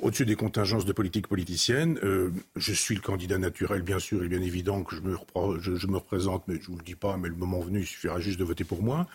au-dessus 0.00 0.26
des 0.26 0.36
contingences 0.36 0.84
de 0.84 0.92
politique 0.92 1.28
politicienne. 1.28 1.98
Euh, 2.02 2.30
je 2.56 2.72
suis 2.72 2.94
le 2.94 3.00
candidat 3.00 3.38
naturel, 3.38 3.82
bien 3.82 3.98
sûr, 3.98 4.24
et 4.24 4.28
bien 4.28 4.42
évident 4.42 4.82
que 4.82 4.96
je 4.96 5.02
me, 5.02 5.16
je, 5.60 5.76
je 5.76 5.86
me 5.86 5.96
représente, 5.98 6.46
mais 6.48 6.60
je 6.60 6.66
vous 6.66 6.76
le 6.76 6.82
dis 6.82 6.94
pas, 6.94 7.16
mais 7.16 7.28
le 7.28 7.36
moment 7.36 7.60
venu, 7.60 7.80
il 7.80 7.86
suffira 7.86 8.18
juste 8.18 8.38
de 8.38 8.44
voter 8.44 8.64
pour 8.64 8.82
moi. 8.82 9.06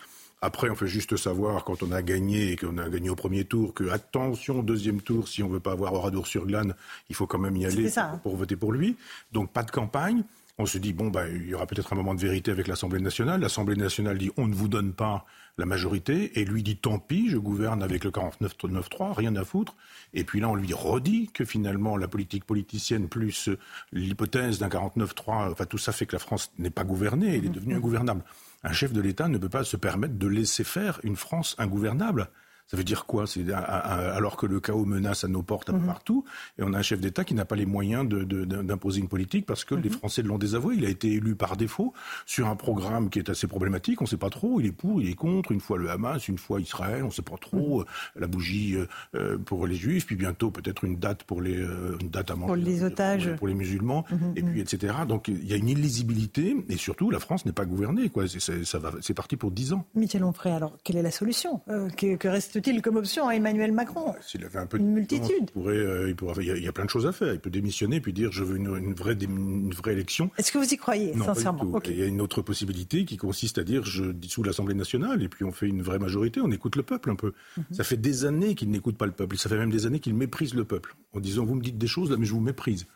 Après, 0.42 0.70
on 0.70 0.74
fait 0.74 0.86
juste 0.86 1.16
savoir, 1.16 1.64
quand 1.64 1.82
on 1.82 1.92
a 1.92 2.00
gagné 2.00 2.52
et 2.52 2.56
qu'on 2.56 2.78
a 2.78 2.88
gagné 2.88 3.10
au 3.10 3.14
premier 3.14 3.44
tour, 3.44 3.74
que 3.74 3.90
attention, 3.90 4.62
deuxième 4.62 5.02
tour, 5.02 5.28
si 5.28 5.42
on 5.42 5.48
veut 5.48 5.60
pas 5.60 5.72
avoir 5.72 5.92
Oradour 5.92 6.26
sur 6.26 6.46
glane, 6.46 6.74
il 7.10 7.14
faut 7.14 7.26
quand 7.26 7.38
même 7.38 7.56
y 7.56 7.66
aller 7.66 7.98
hein. 7.98 8.18
pour, 8.22 8.36
voter 8.36 8.56
pour 8.56 8.72
lui. 8.72 8.96
Donc 9.32 9.52
pas 9.52 9.62
de 9.62 9.70
campagne. 9.70 10.22
On 10.56 10.66
se 10.66 10.78
dit, 10.78 10.92
bon, 10.92 11.08
bah, 11.08 11.28
il 11.28 11.48
y 11.48 11.54
aura 11.54 11.66
peut-être 11.66 11.92
un 11.92 11.96
moment 11.96 12.14
de 12.14 12.20
vérité 12.20 12.50
avec 12.50 12.68
l'Assemblée 12.68 13.00
nationale. 13.00 13.40
L'Assemblée 13.40 13.76
nationale 13.76 14.18
dit, 14.18 14.30
on 14.36 14.46
ne 14.46 14.54
vous 14.54 14.68
donne 14.68 14.92
pas 14.92 15.24
la 15.56 15.64
majorité. 15.64 16.38
Et 16.38 16.44
lui 16.44 16.62
dit, 16.62 16.76
tant 16.76 16.98
pis, 16.98 17.30
je 17.30 17.38
gouverne 17.38 17.82
avec 17.82 18.04
le 18.04 18.10
49-3, 18.10 19.14
rien 19.14 19.36
à 19.36 19.44
foutre. 19.44 19.74
Et 20.12 20.24
puis 20.24 20.40
là, 20.40 20.48
on 20.48 20.54
lui 20.54 20.72
redit 20.74 21.30
que 21.32 21.44
finalement, 21.44 21.96
la 21.96 22.08
politique 22.08 22.44
politicienne 22.44 23.08
plus 23.08 23.48
l'hypothèse 23.92 24.58
d'un 24.58 24.68
49-3, 24.68 25.52
enfin, 25.52 25.64
tout 25.66 25.78
ça 25.78 25.92
fait 25.92 26.06
que 26.06 26.16
la 26.16 26.18
France 26.18 26.50
n'est 26.58 26.70
pas 26.70 26.84
gouvernée, 26.84 27.36
elle 27.36 27.46
est 27.46 27.50
devenue 27.50 27.74
ingouvernable. 27.74 28.22
Un 28.62 28.72
chef 28.72 28.92
de 28.92 29.00
l'État 29.00 29.28
ne 29.28 29.38
peut 29.38 29.48
pas 29.48 29.64
se 29.64 29.76
permettre 29.76 30.18
de 30.18 30.26
laisser 30.26 30.64
faire 30.64 31.00
une 31.02 31.16
France 31.16 31.54
ingouvernable. 31.58 32.30
Ça 32.70 32.76
veut 32.76 32.84
dire 32.84 33.04
quoi? 33.04 33.26
C'est 33.26 33.44
alors 33.52 34.36
que 34.36 34.46
le 34.46 34.60
chaos 34.60 34.84
menace 34.84 35.24
à 35.24 35.28
nos 35.28 35.42
portes 35.42 35.70
un 35.70 35.72
peu 35.72 35.80
mhm. 35.80 35.86
partout, 35.86 36.24
et 36.56 36.62
on 36.62 36.72
a 36.72 36.78
un 36.78 36.82
chef 36.82 37.00
d'État 37.00 37.24
qui 37.24 37.34
n'a 37.34 37.44
pas 37.44 37.56
les 37.56 37.66
moyens 37.66 38.08
d'imposer 38.08 39.00
une 39.00 39.08
politique 39.08 39.44
parce 39.44 39.64
que 39.64 39.74
les 39.74 39.90
mhm. 39.90 39.96
Français 39.96 40.22
l'ont 40.22 40.38
désavoué. 40.38 40.76
Il 40.76 40.84
a 40.84 40.88
été 40.88 41.10
élu 41.10 41.34
par 41.34 41.56
défaut 41.56 41.92
sur 42.26 42.46
un 42.46 42.54
programme 42.54 43.10
qui 43.10 43.18
est 43.18 43.28
assez 43.28 43.48
problématique. 43.48 44.00
On 44.00 44.04
ne 44.04 44.08
sait 44.08 44.16
pas 44.16 44.30
trop. 44.30 44.60
Il 44.60 44.66
est 44.66 44.72
pour, 44.72 45.02
il 45.02 45.10
est 45.10 45.14
contre. 45.14 45.50
Une 45.50 45.58
fois 45.58 45.78
le 45.78 45.90
Hamas, 45.90 46.28
une 46.28 46.38
fois 46.38 46.60
Israël. 46.60 47.02
On 47.02 47.06
ne 47.06 47.12
sait 47.12 47.22
pas 47.22 47.38
trop. 47.38 47.80
Mhm. 47.80 47.80
Euh, 47.80 48.20
la 48.20 48.26
bougie 48.28 48.76
euh, 48.76 48.86
euh, 49.16 49.36
pour 49.36 49.66
les 49.66 49.74
Juifs, 49.74 50.06
puis 50.06 50.14
bientôt 50.14 50.52
peut-être 50.52 50.84
une 50.84 50.96
date 50.96 51.24
pour 51.24 51.40
les 51.40 51.56
une 52.00 52.08
date 52.08 52.30
à 52.30 52.36
manger, 52.36 52.46
pour 52.46 52.54
les 52.54 52.84
otages, 52.84 53.34
pour, 53.36 53.48
les 53.48 53.54
musulmans, 53.54 54.04
et 54.36 54.42
puis 54.42 54.60
etc. 54.60 54.94
Donc 55.08 55.26
il 55.26 55.44
y 55.44 55.52
a 55.52 55.56
une 55.56 55.68
illisibilité 55.68 56.56
et 56.68 56.76
surtout 56.76 57.10
la 57.10 57.18
France 57.18 57.46
n'est 57.46 57.52
pas 57.52 57.64
gouvernée. 57.64 58.10
Quoi. 58.10 58.26
C'est 58.28 59.14
parti 59.14 59.36
pour 59.36 59.50
dix 59.50 59.72
ans. 59.72 59.84
Michel 59.96 60.22
Onfray, 60.22 60.52
alors 60.52 60.76
quelle 60.84 60.96
est 60.96 61.02
la 61.02 61.10
solution? 61.10 61.60
Que, 61.96 62.14
que 62.14 62.28
reste 62.28 62.59
il 62.66 62.82
comme 62.82 62.96
option 62.96 63.28
à 63.28 63.34
Emmanuel 63.34 63.72
Macron 63.72 64.14
S'il 64.20 64.44
avait 64.44 64.58
un 64.58 64.66
peu 64.66 64.78
de 64.78 64.82
une 64.82 64.92
multitude. 64.92 65.30
il, 65.40 65.46
pourrait, 65.46 65.76
euh, 65.76 66.08
il, 66.08 66.16
pourrait, 66.16 66.44
il, 66.44 66.62
y 66.62 66.68
a, 66.68 66.72
plein 66.72 66.84
de 66.84 66.90
choses 66.90 67.06
à 67.06 67.12
faire. 67.12 67.32
Il 67.32 67.40
peut 67.40 67.50
démissionner 67.50 68.00
puis 68.00 68.12
dire 68.12 68.32
je 68.32 68.44
veux 68.44 68.56
une, 68.56 68.94
vraie, 68.94 69.14
une 69.20 69.72
vraie 69.72 69.92
élection. 69.92 70.30
Est-ce 70.38 70.52
que 70.52 70.58
vous 70.58 70.72
y 70.72 70.76
croyez, 70.76 71.14
sincèrement 71.14 71.80
Il 71.86 71.98
y 71.98 72.02
a 72.02 72.06
une 72.06 72.20
autre 72.20 72.42
possibilité 72.42 73.04
qui 73.04 73.16
consiste 73.16 73.58
à 73.58 73.64
dire 73.64 73.84
je 73.84 74.04
dissous 74.04 74.42
l'Assemblée 74.42 74.74
nationale 74.74 75.22
et 75.22 75.28
puis 75.28 75.44
on 75.44 75.52
fait 75.52 75.66
une 75.66 75.82
vraie 75.82 75.98
majorité, 75.98 76.40
on 76.40 76.50
écoute 76.50 76.76
le 76.76 76.82
peuple 76.82 77.10
un 77.10 77.16
peu. 77.16 77.32
Mhm. 77.56 77.64
Ça 77.72 77.84
fait 77.84 77.96
des 77.96 78.24
années 78.24 78.54
qu'il 78.54 78.70
n'écoute 78.70 78.96
pas 78.96 79.06
le 79.06 79.12
peuple. 79.12 79.36
Ça 79.36 79.48
fait 79.48 79.58
même 79.58 79.70
des 79.70 79.86
années 79.86 80.00
qu'il 80.00 80.14
méprise 80.14 80.54
le 80.54 80.64
peuple 80.64 80.94
en 81.12 81.20
disant 81.20 81.44
vous 81.44 81.54
me 81.54 81.62
dites 81.62 81.78
des 81.78 81.86
choses 81.86 82.10
là 82.10 82.16
mais 82.18 82.26
je 82.26 82.32
vous 82.32 82.40
méprise. 82.40 82.86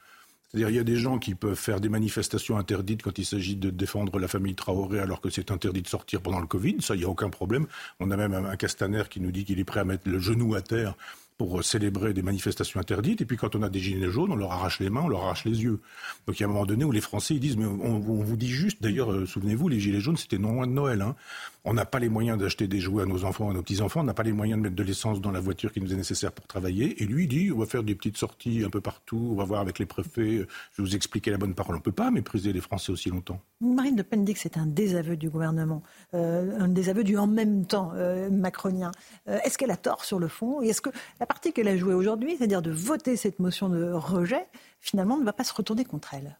C'est-à-dire, 0.54 0.70
il 0.70 0.76
y 0.76 0.78
a 0.78 0.84
des 0.84 0.96
gens 0.96 1.18
qui 1.18 1.34
peuvent 1.34 1.56
faire 1.56 1.80
des 1.80 1.88
manifestations 1.88 2.56
interdites 2.56 3.02
quand 3.02 3.18
il 3.18 3.24
s'agit 3.24 3.56
de 3.56 3.70
défendre 3.70 4.20
la 4.20 4.28
famille 4.28 4.54
Traoré 4.54 5.00
alors 5.00 5.20
que 5.20 5.28
c'est 5.28 5.50
interdit 5.50 5.82
de 5.82 5.88
sortir 5.88 6.20
pendant 6.20 6.38
le 6.38 6.46
Covid. 6.46 6.76
Ça, 6.78 6.94
il 6.94 6.98
n'y 6.98 7.04
a 7.04 7.08
aucun 7.08 7.28
problème. 7.28 7.66
On 7.98 8.12
a 8.12 8.16
même 8.16 8.32
un 8.34 8.54
Castaner 8.54 9.02
qui 9.10 9.18
nous 9.18 9.32
dit 9.32 9.44
qu'il 9.44 9.58
est 9.58 9.64
prêt 9.64 9.80
à 9.80 9.84
mettre 9.84 10.08
le 10.08 10.20
genou 10.20 10.54
à 10.54 10.62
terre 10.62 10.94
pour 11.38 11.64
célébrer 11.64 12.14
des 12.14 12.22
manifestations 12.22 12.78
interdites. 12.78 13.20
Et 13.20 13.24
puis 13.24 13.36
quand 13.36 13.56
on 13.56 13.62
a 13.62 13.68
des 13.68 13.80
gilets 13.80 14.10
jaunes, 14.10 14.30
on 14.30 14.36
leur 14.36 14.52
arrache 14.52 14.78
les 14.78 14.90
mains, 14.90 15.02
on 15.02 15.08
leur 15.08 15.24
arrache 15.24 15.44
les 15.44 15.64
yeux. 15.64 15.80
Donc 16.28 16.38
il 16.38 16.42
y 16.42 16.44
a 16.44 16.48
un 16.48 16.52
moment 16.52 16.66
donné 16.66 16.84
où 16.84 16.92
les 16.92 17.00
Français 17.00 17.34
ils 17.34 17.40
disent, 17.40 17.56
mais 17.56 17.66
on, 17.66 17.98
vous 17.98 18.36
dit 18.36 18.50
juste, 18.50 18.80
d'ailleurs, 18.80 19.10
euh, 19.10 19.26
souvenez-vous, 19.26 19.68
les 19.68 19.80
gilets 19.80 19.98
jaunes, 19.98 20.16
c'était 20.16 20.38
non 20.38 20.52
loin 20.52 20.68
de 20.68 20.72
Noël. 20.72 21.02
Hein. 21.02 21.16
On 21.66 21.72
n'a 21.72 21.86
pas 21.86 21.98
les 21.98 22.10
moyens 22.10 22.36
d'acheter 22.36 22.68
des 22.68 22.78
jouets 22.78 23.04
à 23.04 23.06
nos 23.06 23.24
enfants, 23.24 23.48
à 23.48 23.54
nos 23.54 23.62
petits-enfants, 23.62 24.00
on 24.00 24.04
n'a 24.04 24.12
pas 24.12 24.22
les 24.22 24.32
moyens 24.32 24.58
de 24.58 24.64
mettre 24.64 24.76
de 24.76 24.82
l'essence 24.82 25.22
dans 25.22 25.30
la 25.30 25.40
voiture 25.40 25.72
qui 25.72 25.80
nous 25.80 25.94
est 25.94 25.96
nécessaire 25.96 26.30
pour 26.30 26.46
travailler. 26.46 27.02
Et 27.02 27.06
lui 27.06 27.26
dit, 27.26 27.50
on 27.50 27.58
va 27.58 27.64
faire 27.64 27.82
des 27.82 27.94
petites 27.94 28.18
sorties 28.18 28.62
un 28.66 28.68
peu 28.68 28.82
partout, 28.82 29.28
on 29.32 29.34
va 29.34 29.44
voir 29.44 29.62
avec 29.62 29.78
les 29.78 29.86
préfets, 29.86 30.46
je 30.72 30.82
vais 30.82 30.88
vous 30.88 30.94
expliquer 30.94 31.30
la 31.30 31.38
bonne 31.38 31.54
parole. 31.54 31.76
On 31.76 31.78
ne 31.78 31.82
peut 31.82 31.90
pas 31.90 32.10
mépriser 32.10 32.52
les 32.52 32.60
Français 32.60 32.92
aussi 32.92 33.08
longtemps. 33.08 33.40
Marine 33.62 33.96
Le 33.96 34.02
Pen 34.02 34.26
dit 34.26 34.34
que 34.34 34.40
c'est 34.40 34.58
un 34.58 34.66
désaveu 34.66 35.16
du 35.16 35.30
gouvernement, 35.30 35.82
euh, 36.12 36.54
un 36.58 36.68
désaveu 36.68 37.02
du 37.02 37.16
en 37.16 37.26
même 37.26 37.64
temps 37.64 37.92
euh, 37.94 38.28
macronien. 38.28 38.90
est-ce 39.26 39.56
qu'elle 39.56 39.70
a 39.70 39.78
tort 39.78 40.04
sur 40.04 40.18
le 40.18 40.28
fond? 40.28 40.60
Et 40.60 40.68
est-ce 40.68 40.82
que 40.82 40.90
la 41.18 41.24
partie 41.24 41.54
qu'elle 41.54 41.68
a 41.68 41.78
jouée 41.78 41.94
aujourd'hui, 41.94 42.36
c'est-à-dire 42.36 42.60
de 42.60 42.72
voter 42.72 43.16
cette 43.16 43.38
motion 43.38 43.70
de 43.70 43.90
rejet, 43.90 44.46
finalement 44.80 45.16
ne 45.16 45.24
va 45.24 45.32
pas 45.32 45.44
se 45.44 45.54
retourner 45.54 45.86
contre 45.86 46.12
elle? 46.12 46.36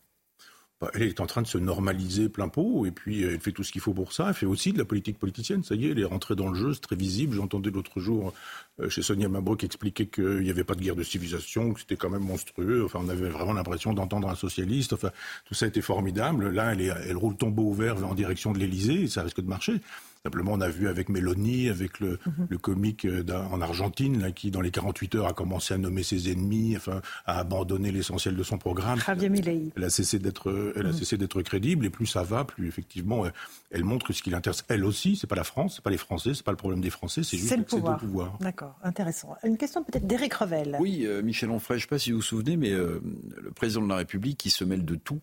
Bah, 0.85 0.91
elle 0.93 1.05
est 1.05 1.21
en 1.21 1.27
train 1.27 1.41
de 1.41 1.47
se 1.47 1.57
normaliser 1.57 2.29
plein 2.29 2.49
pot, 2.49 2.85
et 2.85 2.91
puis 2.91 3.23
elle 3.23 3.41
fait 3.41 3.53
tout 3.53 3.65
ce 3.65 3.73
qu'il 3.73 3.81
faut 3.81 3.95
pour 3.95 4.13
ça. 4.13 4.27
Elle 4.29 4.35
fait 4.35 4.45
aussi 4.45 4.71
de 4.71 4.77
la 4.77 4.85
politique 4.85 5.19
politicienne, 5.19 5.65
ça 5.65 5.75
y 5.75 5.87
est, 5.87 5.93
elle 5.93 5.99
est 5.99 6.05
rentrée 6.05 6.37
dans 6.37 6.49
le 6.49 6.55
jeu, 6.55 6.75
c'est 6.75 6.83
très 6.83 6.97
visible. 6.97 7.35
J'entendais 7.35 7.71
l'autre 7.71 8.01
jour 8.01 8.35
euh, 8.81 8.91
chez 8.91 9.01
Sonia 9.01 9.31
Mabrouk 9.31 9.65
expliquer 9.65 10.09
qu'il 10.09 10.41
n'y 10.41 10.51
avait 10.51 10.63
pas 10.63 10.75
de 10.75 10.83
guerre 10.83 10.95
de 10.95 11.03
civilisation, 11.03 11.73
que 11.73 11.81
c'était 11.81 11.97
quand 11.97 12.11
même 12.11 12.25
monstrueux. 12.25 12.85
Enfin, 12.85 12.99
on 13.03 13.09
avait 13.09 13.31
vraiment 13.31 13.55
l'impression 13.55 13.95
d'entendre 13.95 14.29
un 14.29 14.35
socialiste. 14.35 14.93
Enfin, 14.93 15.11
tout 15.47 15.55
ça 15.55 15.67
était 15.67 15.81
formidable. 15.81 16.51
Là, 16.51 16.75
elle, 16.75 16.83
elle 16.83 17.17
roule 17.17 17.37
tombeau 17.37 17.63
ouvert 17.63 18.05
en 18.05 18.15
direction 18.15 18.53
de 18.53 18.59
l'Elysée, 18.59 19.05
et 19.05 19.09
ça 19.09 19.23
risque 19.23 19.41
de 19.41 19.49
marcher. 19.49 19.81
Simplement, 20.27 20.53
on 20.53 20.61
a 20.63 20.71
vu 20.71 20.89
avec 20.89 21.11
Mélanie, 21.11 21.69
avec 21.69 22.01
le, 22.01 22.19
mhm. 22.25 22.47
le 22.49 22.57
comique 22.57 23.05
euh, 23.05 23.23
en 23.53 23.61
Argentine, 23.61 24.23
là, 24.23 24.33
qui, 24.33 24.51
dans 24.51 24.63
les 24.63 24.71
48 24.71 25.17
heures, 25.17 25.27
a 25.27 25.35
commencé 25.35 25.75
à 25.75 25.77
nommer 25.77 26.03
ses 26.03 26.33
ennemis, 26.33 26.79
enfin, 26.79 27.03
à 27.27 27.41
abandonner 27.41 27.93
l'essentiel 27.93 28.35
de 28.35 28.43
son 28.43 28.57
programme. 28.57 28.99
Javier 29.01 29.29
Milei. 29.29 29.71
Elle 29.77 29.85
a 29.85 29.91
cessé 29.91 30.19
d'être, 30.19 30.73
elle 30.77 30.87
a 30.87 30.93
mhm. 30.93 30.95
cessé 30.95 31.19
d'être 31.19 31.43
crédible, 31.43 31.85
et 31.85 31.91
plus 31.91 32.07
ça 32.07 32.23
va, 32.23 32.47
plus 32.47 32.69
effectivement, 32.69 33.27
elle, 33.71 33.85
montre 33.85 34.15
ce 34.15 34.23
qui 34.23 34.31
l'intéresse. 34.31 34.65
Elle 34.69 34.87
aussi, 34.87 35.17
c'est 35.17 35.27
pas 35.27 35.37
la 35.37 35.45
France, 35.45 35.75
c'est 35.77 35.85
pas 35.85 35.91
les 35.91 35.99
Français, 35.99 36.33
c'est 36.33 36.43
pas 36.43 36.53
le 36.53 36.57
problème 36.57 36.81
des 36.81 36.89
Français, 36.89 37.23
c'est 37.23 37.37
juste 37.37 37.55
le 37.55 37.63
pouvoir. 37.63 37.99
pouvoir. 37.99 38.39
D'accord, 38.41 38.79
intéressant. 38.83 39.37
Une 39.45 39.59
question 39.59 39.85
peut-être 39.85 40.07
d'Éric 40.07 40.33
Revel. 40.33 40.79
Oui, 40.81 41.03
euh, 41.05 41.23
Michel 41.23 41.51
Onfray, 41.51 41.79
je 41.79 41.85
ne 41.85 41.87
sais 41.87 41.91
pas 41.91 41.99
si 41.99 42.13
vous 42.13 42.19
vous 42.19 42.23
souvenez, 42.23 42.57
mais 42.57 42.71
euh, 42.71 43.03
le 43.43 43.51
président 43.51 43.83
de 43.83 43.91
la 43.91 43.97
République 43.97 44.39
qui 44.39 44.49
se 44.49 44.65
mêle 44.65 44.87
de 44.87 44.95
tout 44.95 45.21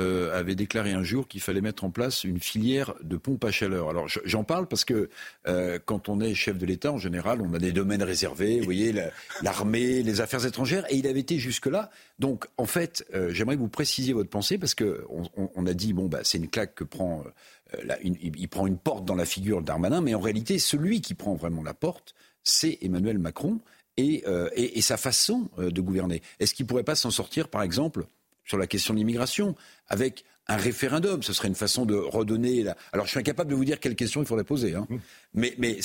euh, 0.00 0.38
avait 0.38 0.54
déclaré 0.54 0.92
un 0.92 1.02
jour 1.02 1.28
qu'il 1.28 1.42
fallait 1.42 1.60
mettre 1.60 1.84
en 1.84 1.90
place 1.90 2.24
une 2.24 2.40
filière 2.40 2.94
de 3.02 3.18
pompes 3.18 3.44
à 3.44 3.50
chaleur. 3.50 3.90
Alors 3.90 4.06
j'en 4.24 4.44
parle 4.44 4.66
parce 4.66 4.86
que 4.86 5.10
euh, 5.46 5.78
quand 5.84 6.08
on 6.08 6.20
est 6.20 6.34
chef 6.34 6.56
de 6.56 6.64
l'État, 6.64 6.90
en 6.90 6.96
général, 6.96 7.42
on 7.42 7.52
a 7.52 7.58
des 7.58 7.72
domaines 7.72 8.02
réservés, 8.02 8.60
vous 8.60 8.64
voyez, 8.64 8.94
l'armée, 9.42 10.02
les 10.02 10.22
affaires 10.22 10.46
étrangères, 10.46 10.86
et 10.90 10.96
il 10.96 11.06
avait 11.06 11.20
été 11.20 11.38
jusque-là. 11.38 11.90
Donc 12.18 12.46
en 12.56 12.64
fait, 12.64 13.06
euh, 13.14 13.30
j'aimerais 13.30 13.56
que 13.56 13.60
vous 13.60 13.68
précisiez 13.68 14.14
votre 14.14 14.30
pensée 14.30 14.56
parce 14.56 14.74
que 14.74 15.04
on, 15.10 15.66
a 15.66 15.74
dit 15.74 15.92
bon 15.92 16.06
bah 16.06 16.20
c'est 16.22 16.38
une 16.38 16.48
claque 16.48 16.74
que 16.74 16.84
prend, 16.84 17.22
il 18.02 18.48
prend 18.48 18.66
une 18.66 18.78
porte 18.78 19.04
dans 19.04 19.16
la 19.16 19.26
figure 19.26 19.60
d'Armanin, 19.60 20.00
mais 20.00 20.14
en 20.14 20.20
réalité 20.20 20.58
celui 20.58 21.02
qui 21.02 21.12
prend 21.12 21.34
vraiment 21.34 21.62
la 21.62 21.74
porte, 21.74 22.14
c'est 22.42 22.78
Emmanuel 22.80 23.18
Macron. 23.18 23.60
Et, 23.96 24.24
et, 24.54 24.80
sa 24.80 24.96
façon 24.96 25.50
de 25.58 25.80
gouverner. 25.82 26.22
Est-ce 26.38 26.54
qu'il 26.54 26.64
ne 26.64 26.68
pourrait 26.68 26.84
pas 26.84 26.94
s'en 26.94 27.10
sortir, 27.10 27.48
par 27.48 27.62
exemple, 27.62 28.06
sur 28.50 28.58
la 28.58 28.66
question 28.66 28.92
de 28.94 28.98
l'immigration, 28.98 29.54
avec 29.88 30.24
un 30.48 30.56
référendum. 30.56 31.22
Ce 31.22 31.32
serait 31.32 31.48
une 31.48 31.54
façon 31.54 31.86
de 31.86 31.94
redonner. 31.94 32.64
La... 32.64 32.76
Alors, 32.92 33.06
je 33.06 33.12
suis 33.12 33.20
incapable 33.20 33.50
de 33.50 33.54
vous 33.54 33.64
dire 33.64 33.78
quelle 33.78 33.94
question 33.94 34.20
il 34.20 34.26
faudrait 34.26 34.44
poser. 34.44 34.74
Hein. 34.74 34.86
Mais, 35.32 35.54
mais 35.58 35.78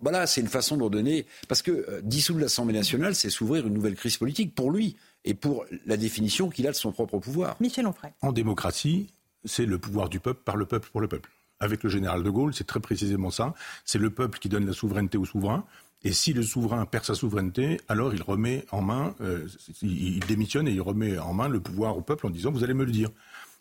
voilà, 0.00 0.26
c'est 0.26 0.40
une 0.40 0.48
façon 0.48 0.78
de 0.78 0.82
redonner. 0.82 1.26
Parce 1.46 1.62
que 1.62 1.70
euh, 1.70 2.00
dissoudre 2.02 2.40
l'Assemblée 2.40 2.74
nationale, 2.74 3.14
c'est 3.14 3.28
s'ouvrir 3.28 3.66
une 3.66 3.74
nouvelle 3.74 3.94
crise 3.94 4.16
politique 4.16 4.54
pour 4.54 4.70
lui 4.70 4.96
et 5.24 5.34
pour 5.34 5.66
la 5.84 5.98
définition 5.98 6.48
qu'il 6.48 6.66
a 6.66 6.70
de 6.70 6.76
son 6.76 6.90
propre 6.90 7.18
pouvoir. 7.18 7.56
Michel 7.60 7.86
Onfray. 7.86 8.12
En 8.22 8.32
démocratie, 8.32 9.12
c'est 9.44 9.66
le 9.66 9.78
pouvoir 9.78 10.08
du 10.08 10.18
peuple 10.18 10.40
par 10.42 10.56
le 10.56 10.64
peuple 10.64 10.88
pour 10.90 11.02
le 11.02 11.08
peuple. 11.08 11.30
Avec 11.60 11.82
le 11.82 11.90
général 11.90 12.22
de 12.22 12.30
Gaulle, 12.30 12.54
c'est 12.54 12.66
très 12.66 12.80
précisément 12.80 13.30
ça. 13.30 13.54
C'est 13.84 13.98
le 13.98 14.10
peuple 14.10 14.38
qui 14.38 14.48
donne 14.48 14.66
la 14.66 14.72
souveraineté 14.72 15.18
au 15.18 15.24
souverain. 15.24 15.64
Et 16.04 16.12
si 16.12 16.32
le 16.32 16.42
souverain 16.42 16.84
perd 16.86 17.04
sa 17.04 17.14
souveraineté, 17.14 17.80
alors 17.88 18.14
il 18.14 18.22
remet 18.22 18.64
en 18.70 18.82
main, 18.82 19.14
euh, 19.20 19.46
il, 19.82 20.20
démissionne 20.20 20.68
et 20.68 20.72
il 20.72 20.80
remet 20.80 21.18
en 21.18 21.34
main 21.34 21.48
le 21.48 21.60
pouvoir 21.60 21.96
au 21.96 22.02
peuple 22.02 22.26
en 22.26 22.30
disant 22.30 22.52
vous 22.52 22.64
allez 22.64 22.74
me 22.74 22.84
le 22.84 22.92
dire. 22.92 23.10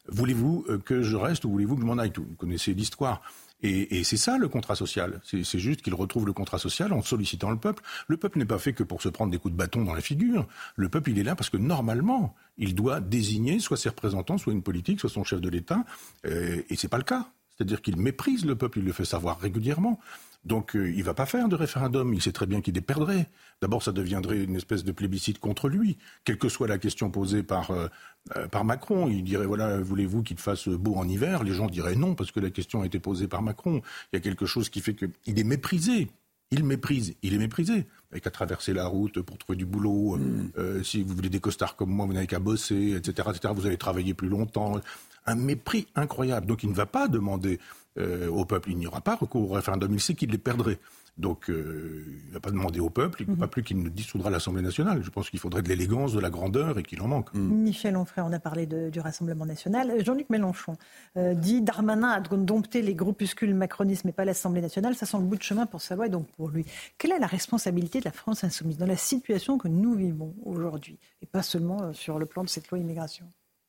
Voulez-vous 0.08 0.66
euh, 0.70 0.78
que 0.78 1.02
je 1.02 1.16
reste 1.16 1.46
ou 1.46 1.50
voulez-vous 1.50 1.76
que 1.76 1.82
je 1.82 1.88
m'en 1.88 1.98
aille? 1.98 2.12
Vous 2.16 2.36
connaissez 2.38 2.74
l'histoire. 2.74 3.22
Et, 3.64 4.04
c'est 4.04 4.18
ça 4.18 4.38
le 4.38 4.48
contrat 4.48 4.76
social. 4.76 5.22
C'est 5.24 5.60
juste 5.60 5.82
qu'il 5.82 5.96
retrouve 5.96 6.28
le 6.28 6.34
contrat 6.34 6.60
social 6.60 6.94
en 6.94 7.02
sollicitant 7.02 7.50
le 7.50 7.58
peuple. 7.58 7.82
Le 8.08 8.18
peuple 8.18 8.38
n'est 8.38 8.46
pas 8.46 8.60
fait 8.60 8.74
que 8.74 8.84
pour 8.84 9.02
se 9.02 9.10
prendre 9.10 9.32
des 9.32 9.40
coups 9.40 9.54
de 9.54 9.58
bâton 9.58 9.84
dans 9.84 9.94
la 9.94 10.02
figure. 10.02 10.48
Le 10.76 10.90
peuple, 10.90 11.12
il 11.12 11.20
est 11.20 11.24
là 11.24 11.36
parce 11.36 11.50
que 11.50 11.58
normalement, 11.58 12.36
il 12.58 12.76
doit 12.76 13.00
désigner 13.00 13.60
soit 13.60 13.78
ses 13.78 13.90
représentants, 13.90 14.38
soit 14.38 14.54
une 14.54 14.62
politique, 14.62 15.00
soit 15.00 15.10
son 15.10 15.24
chef 15.24 15.42
de 15.42 15.50
l'État. 15.50 15.84
Euh, 16.28 16.62
et 16.70 16.76
c'est 16.76 16.90
pas 16.90 16.98
le 16.98 17.04
cas. 17.04 17.28
C'est-à-dire 17.56 17.82
qu'il 17.82 17.98
méprise 17.98 18.46
le 18.46 18.56
peuple, 18.56 18.80
il 18.80 18.86
le 18.86 18.92
fait 18.92 19.06
savoir 19.06 19.40
régulièrement. 19.40 20.00
Donc 20.46 20.76
euh, 20.76 20.90
il 20.92 21.00
ne 21.00 21.04
va 21.04 21.14
pas 21.14 21.26
faire 21.26 21.50
de 21.50 21.56
référendum, 21.56 22.14
il 22.14 22.22
sait 22.22 22.32
très 22.32 22.46
bien 22.46 22.62
qu'il 22.62 22.78
est 22.78 22.82
perdrait. 22.82 23.28
D'abord, 23.62 23.82
ça 23.82 23.92
deviendrait 23.92 24.44
une 24.44 24.56
espèce 24.56 24.84
de 24.84 24.92
plébiscite 24.92 25.40
contre 25.40 25.70
lui, 25.70 25.98
quelle 26.24 26.38
que 26.38 26.50
soit 26.50 26.68
la 26.68 26.78
question 26.78 27.10
posée 27.10 27.42
par, 27.42 27.72
euh, 27.72 27.88
euh, 28.36 28.48
par 28.48 28.64
Macron. 28.64 29.08
Il 29.08 29.24
dirait, 29.24 29.46
voilà, 29.46 29.80
voulez-vous 29.80 30.22
qu'il 30.22 30.38
fasse 30.38 30.68
beau 30.68 30.96
en 30.96 31.08
hiver? 31.08 31.44
Les 31.44 31.54
gens 31.54 31.68
diraient 31.68 31.96
non, 31.96 32.14
parce 32.14 32.32
que 32.32 32.40
la 32.40 32.52
question 32.52 32.82
a 32.82 32.86
été 32.86 33.00
posée 33.00 33.28
par 33.28 33.42
Macron. 33.42 33.82
Il 34.14 34.16
y 34.16 34.18
a 34.18 34.20
quelque 34.20 34.46
chose 34.46 34.70
qui 34.70 34.82
fait 34.82 34.94
qu'il 34.94 35.40
est 35.40 35.44
méprisé. 35.44 36.10
Il 36.52 36.64
méprise, 36.64 37.16
il 37.24 37.34
est 37.34 37.40
méprisé. 37.40 37.88
Avec 38.12 38.24
qu'à 38.24 38.30
traverser 38.30 38.72
la 38.72 38.86
route 38.86 39.20
pour 39.22 39.40
trouver 39.40 39.58
du 39.58 39.66
boulot. 39.66 40.18
Mm. 40.18 40.84
si 40.84 41.02
vous 41.02 41.16
voulez 41.16 41.30
des 41.30 41.40
costards 41.40 41.76
comme 41.76 41.90
moi, 41.90 42.06
vous 42.06 42.14
n'avez 42.14 42.28
qu'à 42.28 42.40
bosser, 42.40 42.94
etc., 42.96 43.30
etc. 43.32 43.54
Vous 43.56 43.66
allez 43.66 43.78
travailler 43.78 44.14
plus 44.14 44.30
longtemps. 44.30 44.80
Un 45.26 45.36
mépris 45.36 45.88
incroyable. 45.96 46.46
Donc 46.46 46.62
il 46.62 46.70
ne 46.70 46.76
va 46.76 46.86
pas 46.86 47.08
demander 47.08 47.60
euh, 47.98 48.28
au 48.30 48.46
peuple. 48.46 48.72
Il 48.72 48.78
n'y 48.78 48.88
aura 48.88 49.02
pas 49.02 49.16
recours 49.16 49.52
au 49.52 49.54
référendum. 49.54 49.94
Il 49.94 50.02
sait 50.02 50.16
qu'il 50.16 50.32
les 50.32 50.38
perdrait. 50.38 50.80
Donc, 51.18 51.50
euh, 51.50 52.04
il 52.24 52.28
ne 52.28 52.34
va 52.34 52.42
pas 52.42 52.52
demander 52.52 52.82
au 52.82 52.90
peuple, 52.90 53.22
il 53.22 53.30
ne 53.30 53.36
pas 53.36 53.46
mhm. 53.46 53.50
plus 53.50 53.64
qu'il 53.64 53.82
ne 53.82 53.88
dissoudra 53.88 54.30
l'Assemblée 54.30 54.62
nationale. 54.62 55.02
Je 55.02 55.10
pense 55.10 55.30
qu'il 55.30 55.40
faudrait 55.40 55.62
de 55.62 55.70
l'élégance, 55.70 56.12
de 56.12 56.20
la 56.20 56.30
grandeur 56.30 56.78
et 56.78 56.84
qu'il 56.84 57.02
en 57.02 57.08
manque. 57.08 57.34
Mm. 57.34 57.54
Michel 57.64 57.96
Onfray, 57.96 58.26
on 58.28 58.34
a 58.34 58.40
parlé 58.40 58.66
du 58.66 59.00
Rassemblement 59.00 59.46
national. 59.46 60.04
Jean-Luc 60.04 60.30
Mélenchon 60.30 60.76
euh, 61.16 61.34
dit 61.34 61.62
Darmanin 61.62 62.10
a 62.10 62.20
dompté 62.20 62.82
les 62.82 62.96
groupuscules 62.96 63.56
macronistes, 63.56 64.04
mais 64.04 64.12
pas 64.12 64.26
l'Assemblée 64.26 64.62
nationale. 64.62 64.96
Ça 64.96 65.06
sent 65.06 65.18
le 65.18 65.24
bout 65.24 65.38
de 65.38 65.44
chemin 65.44 65.66
pour 65.66 65.82
sa 65.82 65.96
voix 65.96 66.08
et 66.08 66.10
donc 66.10 66.28
pour 66.36 66.50
lui. 66.50 66.66
Quelle 66.98 67.14
est 67.14 67.20
la 67.20 67.28
responsabilité 67.28 68.00
de 68.00 68.06
la 68.06 68.12
France 68.12 68.44
insoumise 68.44 68.78
dans 68.78 68.86
la 68.86 68.98
situation 68.98 69.58
que 69.58 69.70
nous 69.70 69.96
vivons 69.96 70.36
aujourd'hui 70.44 71.00
et 71.22 71.26
pas 71.26 71.44
seulement 71.44 71.94
sur 71.94 72.20
le 72.20 72.26
plan 72.26 72.44
de 72.44 72.50
cette 72.50 72.70
loi 72.70 72.78
immigration? 72.78 73.26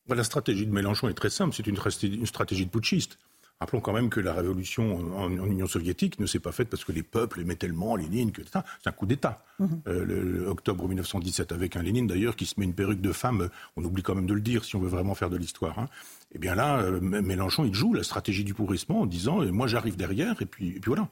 La 0.09 0.25
stratégie 0.25 0.67
de 0.67 0.73
Mélenchon 0.73 1.09
est 1.09 1.15
très 1.15 1.31
simple. 1.31 1.55
C'est 1.55 1.67
une, 1.67 1.79
une 2.03 2.27
stratégie 2.27 2.65
de 2.65 2.71
putschiste. 2.71 3.19
Rappelons 3.59 3.81
quand 3.81 3.95
même 3.95 4.11
que 4.11 4.21
la 4.21 4.35
révolution 4.35 5.17
en, 5.17 5.31
Union 5.31 5.67
soviétique 5.67 6.21
ne 6.21 6.27
s'est 6.27 6.41
pas 6.41 6.53
faite 6.53 6.69
parce 6.69 6.85
que 6.85 6.93
les 6.93 7.03
peuples 7.03 7.41
aimaient 7.41 7.57
tellement 7.57 7.97
Lénine 7.97 8.31
que 8.31 8.43
c'est 8.45 8.59
un 8.89 8.93
coup 8.93 9.07
d'État. 9.07 9.39
Mhm. 9.59 9.81
Euh, 9.89 10.05
le, 10.05 10.47
octobre 10.47 10.87
1917, 10.87 11.53
avec 11.53 11.77
un 11.77 11.83
Lénine 11.83 12.07
d'ailleurs 12.07 12.37
qui 12.37 12.45
se 12.45 12.55
met 12.59 12.67
une 12.67 12.75
perruque 12.75 13.01
de 13.01 13.13
femme, 13.13 13.49
on 13.77 13.85
oublie 13.85 14.03
quand 14.03 14.15
même 14.15 14.27
de 14.27 14.35
le 14.35 14.43
dire 14.43 14.65
si 14.65 14.77
on 14.77 14.81
veut 14.81 14.89
vraiment 14.89 15.15
faire 15.15 15.31
de 15.31 15.39
l'histoire. 15.39 15.79
Hein. 15.79 15.89
Eh 16.35 16.39
bien 16.39 16.55
là, 16.55 16.81
euh, 16.81 17.01
Mélenchon, 17.01 17.65
il 17.65 17.73
joue 17.73 17.95
la 17.95 18.03
stratégie 18.03 18.45
du 18.45 18.53
pourrissement 18.53 19.01
en 19.01 19.07
disant 19.07 19.41
moi 19.47 19.67
j'arrive 19.67 19.97
derrière 19.97 20.43
et 20.43 20.47
puis, 20.47 20.69
et 20.69 20.81
puis 20.81 20.89
voilà. 20.89 21.09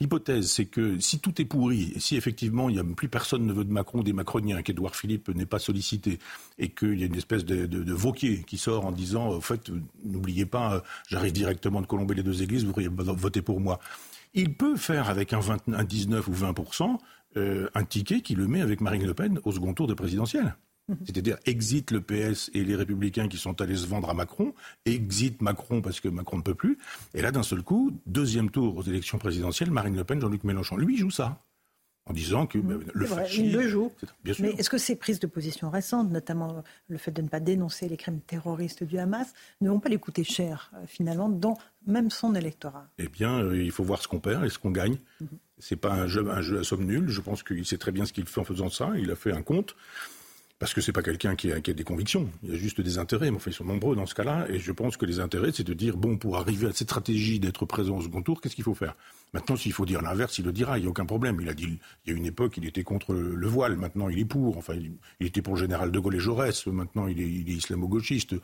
L'hypothèse, 0.00 0.50
c'est 0.50 0.66
que 0.66 0.98
si 1.00 1.20
tout 1.20 1.40
est 1.40 1.44
pourri, 1.44 1.94
si 1.98 2.16
effectivement 2.16 2.68
il 2.68 2.76
y 2.76 2.78
a 2.78 2.84
plus 2.84 3.08
personne 3.08 3.46
ne 3.46 3.52
veut 3.52 3.64
de 3.64 3.72
Macron, 3.72 4.02
des 4.02 4.12
Macroniens, 4.12 4.62
qu'Édouard 4.62 4.96
Philippe 4.96 5.28
n'est 5.28 5.46
pas 5.46 5.58
sollicité, 5.58 6.18
et 6.58 6.70
qu'il 6.70 6.98
y 6.98 7.02
a 7.02 7.06
une 7.06 7.16
espèce 7.16 7.44
de, 7.44 7.66
de, 7.66 7.92
Vauquier 7.92 8.44
qui 8.46 8.58
sort 8.58 8.86
en 8.86 8.92
disant, 8.92 9.38
n'oubliez 10.04 10.46
pas, 10.46 10.82
j'arrive 11.08 11.32
directement 11.32 11.80
de 11.80 11.86
colomber 11.86 12.14
les 12.14 12.22
deux 12.22 12.42
églises, 12.42 12.64
vous 12.64 12.72
pourriez 12.72 12.88
voter 12.88 13.42
pour 13.42 13.60
moi. 13.60 13.78
Il 14.34 14.54
peut 14.54 14.76
faire 14.76 15.08
avec 15.08 15.32
un, 15.32 15.40
19 15.84 16.26
ou 16.28 16.32
20 16.32 16.54
euh, 17.36 17.68
un 17.74 17.84
ticket 17.84 18.20
qui 18.20 18.34
le 18.34 18.46
met 18.46 18.60
avec 18.60 18.80
Marine 18.80 19.06
Le 19.06 19.14
Pen 19.14 19.40
au 19.44 19.52
second 19.52 19.74
tour 19.74 19.86
de 19.86 19.94
présidentielle. 19.94 20.56
C'est-à-dire 21.04 21.38
exit 21.46 21.90
le 21.90 22.00
PS 22.00 22.50
et 22.54 22.64
les 22.64 22.76
Républicains 22.76 23.28
qui 23.28 23.38
sont 23.38 23.60
allés 23.60 23.76
se 23.76 23.86
vendre 23.86 24.10
à 24.10 24.14
Macron, 24.14 24.54
exit 24.84 25.40
Macron 25.40 25.80
parce 25.80 26.00
que 26.00 26.08
Macron 26.08 26.38
ne 26.38 26.42
peut 26.42 26.54
plus. 26.54 26.78
Et 27.14 27.22
là, 27.22 27.32
d'un 27.32 27.42
seul 27.42 27.62
coup, 27.62 27.92
deuxième 28.06 28.50
tour 28.50 28.76
aux 28.76 28.82
élections 28.82 29.18
présidentielles, 29.18 29.70
Marine 29.70 29.96
Le 29.96 30.04
Pen, 30.04 30.20
Jean-Luc 30.20 30.44
Mélenchon. 30.44 30.76
Lui, 30.76 30.96
joue 30.96 31.10
ça 31.10 31.40
en 32.06 32.12
disant 32.12 32.46
que 32.46 32.58
ben, 32.58 32.80
le 32.92 33.06
fascisme... 33.06 33.44
Il 33.44 33.52
le 33.52 33.68
joue. 33.68 33.92
Mais 34.38 34.50
est-ce 34.50 34.68
que 34.68 34.76
ces 34.76 34.96
prises 34.96 35.20
de 35.20 35.26
position 35.26 35.70
récentes, 35.70 36.10
notamment 36.10 36.62
le 36.88 36.98
fait 36.98 37.10
de 37.10 37.22
ne 37.22 37.28
pas 37.28 37.40
dénoncer 37.40 37.88
les 37.88 37.96
crimes 37.96 38.20
terroristes 38.20 38.84
du 38.84 38.98
Hamas, 38.98 39.32
ne 39.62 39.70
vont 39.70 39.80
pas 39.80 39.88
les 39.88 39.98
coûter 39.98 40.22
cher, 40.22 40.70
euh, 40.74 40.84
finalement, 40.86 41.30
dans 41.30 41.56
même 41.86 42.10
son 42.10 42.34
électorat? 42.34 42.88
Eh 42.98 43.08
bien, 43.08 43.42
euh, 43.42 43.62
il 43.62 43.70
faut 43.70 43.84
voir 43.84 44.02
ce 44.02 44.08
qu'on 44.08 44.20
perd 44.20 44.44
et 44.44 44.50
ce 44.50 44.58
qu'on 44.58 44.70
gagne. 44.70 44.98
Ce 45.18 45.24
mhm. 45.24 45.30
n'est 45.30 45.38
C'est 45.60 45.76
pas 45.76 45.94
un 45.94 46.06
jeu, 46.06 46.28
un 46.30 46.42
jeu 46.42 46.58
à 46.58 46.64
somme 46.64 46.84
nulle. 46.84 47.08
Je 47.08 47.22
pense 47.22 47.42
qu'il 47.42 47.64
sait 47.64 47.78
très 47.78 47.92
bien 47.92 48.04
ce 48.04 48.12
qu'il 48.12 48.26
fait 48.26 48.40
en 48.40 48.44
faisant 48.44 48.68
ça. 48.68 48.92
Il 48.98 49.10
a 49.10 49.16
fait 49.16 49.32
un 49.32 49.42
compte. 49.42 49.74
Parce 50.58 50.72
que 50.72 50.80
c'est 50.80 50.92
pas 50.92 51.02
quelqu'un 51.02 51.34
qui 51.34 51.52
a, 51.52 51.60
des 51.60 51.84
convictions, 51.84 52.30
il 52.42 52.50
y 52.50 52.54
a 52.54 52.56
juste 52.56 52.80
des 52.80 52.98
intérêts, 52.98 53.30
mais 53.30 53.36
enfin, 53.36 53.50
ils 53.50 53.54
sont 53.54 53.64
nombreux 53.64 53.96
dans 53.96 54.06
ce 54.06 54.14
cas-là, 54.14 54.46
et 54.48 54.58
je 54.58 54.72
pense 54.72 54.96
que 54.96 55.04
les 55.04 55.18
intérêts, 55.18 55.50
c'est 55.52 55.66
de 55.66 55.74
dire, 55.74 55.96
bon, 55.96 56.16
pour 56.16 56.36
arriver 56.36 56.66
à 56.66 56.72
cette 56.72 56.88
stratégie 56.88 57.40
d'être 57.40 57.66
présent 57.66 57.96
au 57.96 58.02
second 58.02 58.22
tour, 58.22 58.40
qu'est-ce 58.40 58.54
qu'il 58.54 58.64
faut 58.64 58.74
faire? 58.74 58.94
Maintenant, 59.34 59.56
s'il 59.56 59.72
faut 59.72 59.84
dire 59.84 60.00
l'inverse, 60.00 60.38
il 60.38 60.44
le 60.44 60.52
dira, 60.52 60.78
il 60.78 60.82
n'y 60.82 60.86
a 60.86 60.90
aucun 60.90 61.06
problème. 61.06 61.38
Il 61.40 61.48
a 61.48 61.54
dit, 61.54 61.80
il 62.06 62.12
y 62.12 62.14
a 62.14 62.16
une 62.16 62.24
époque, 62.24 62.56
il 62.56 62.66
était 62.66 62.84
contre 62.84 63.12
le 63.14 63.46
voile, 63.48 63.76
maintenant 63.76 64.08
il 64.08 64.20
est 64.20 64.24
pour, 64.24 64.56
enfin, 64.56 64.74
il, 64.74 65.26
était 65.26 65.42
pour 65.42 65.54
le 65.54 65.60
général 65.60 65.90
de 65.90 65.98
Gaulle 65.98 66.14
et 66.14 66.20
Jaurès, 66.20 66.66
maintenant 66.68 67.08
il 67.08 67.20
est, 67.20 67.28
il 67.28 67.50
est 67.50 67.54
islamo-gauchiste. 67.54 68.36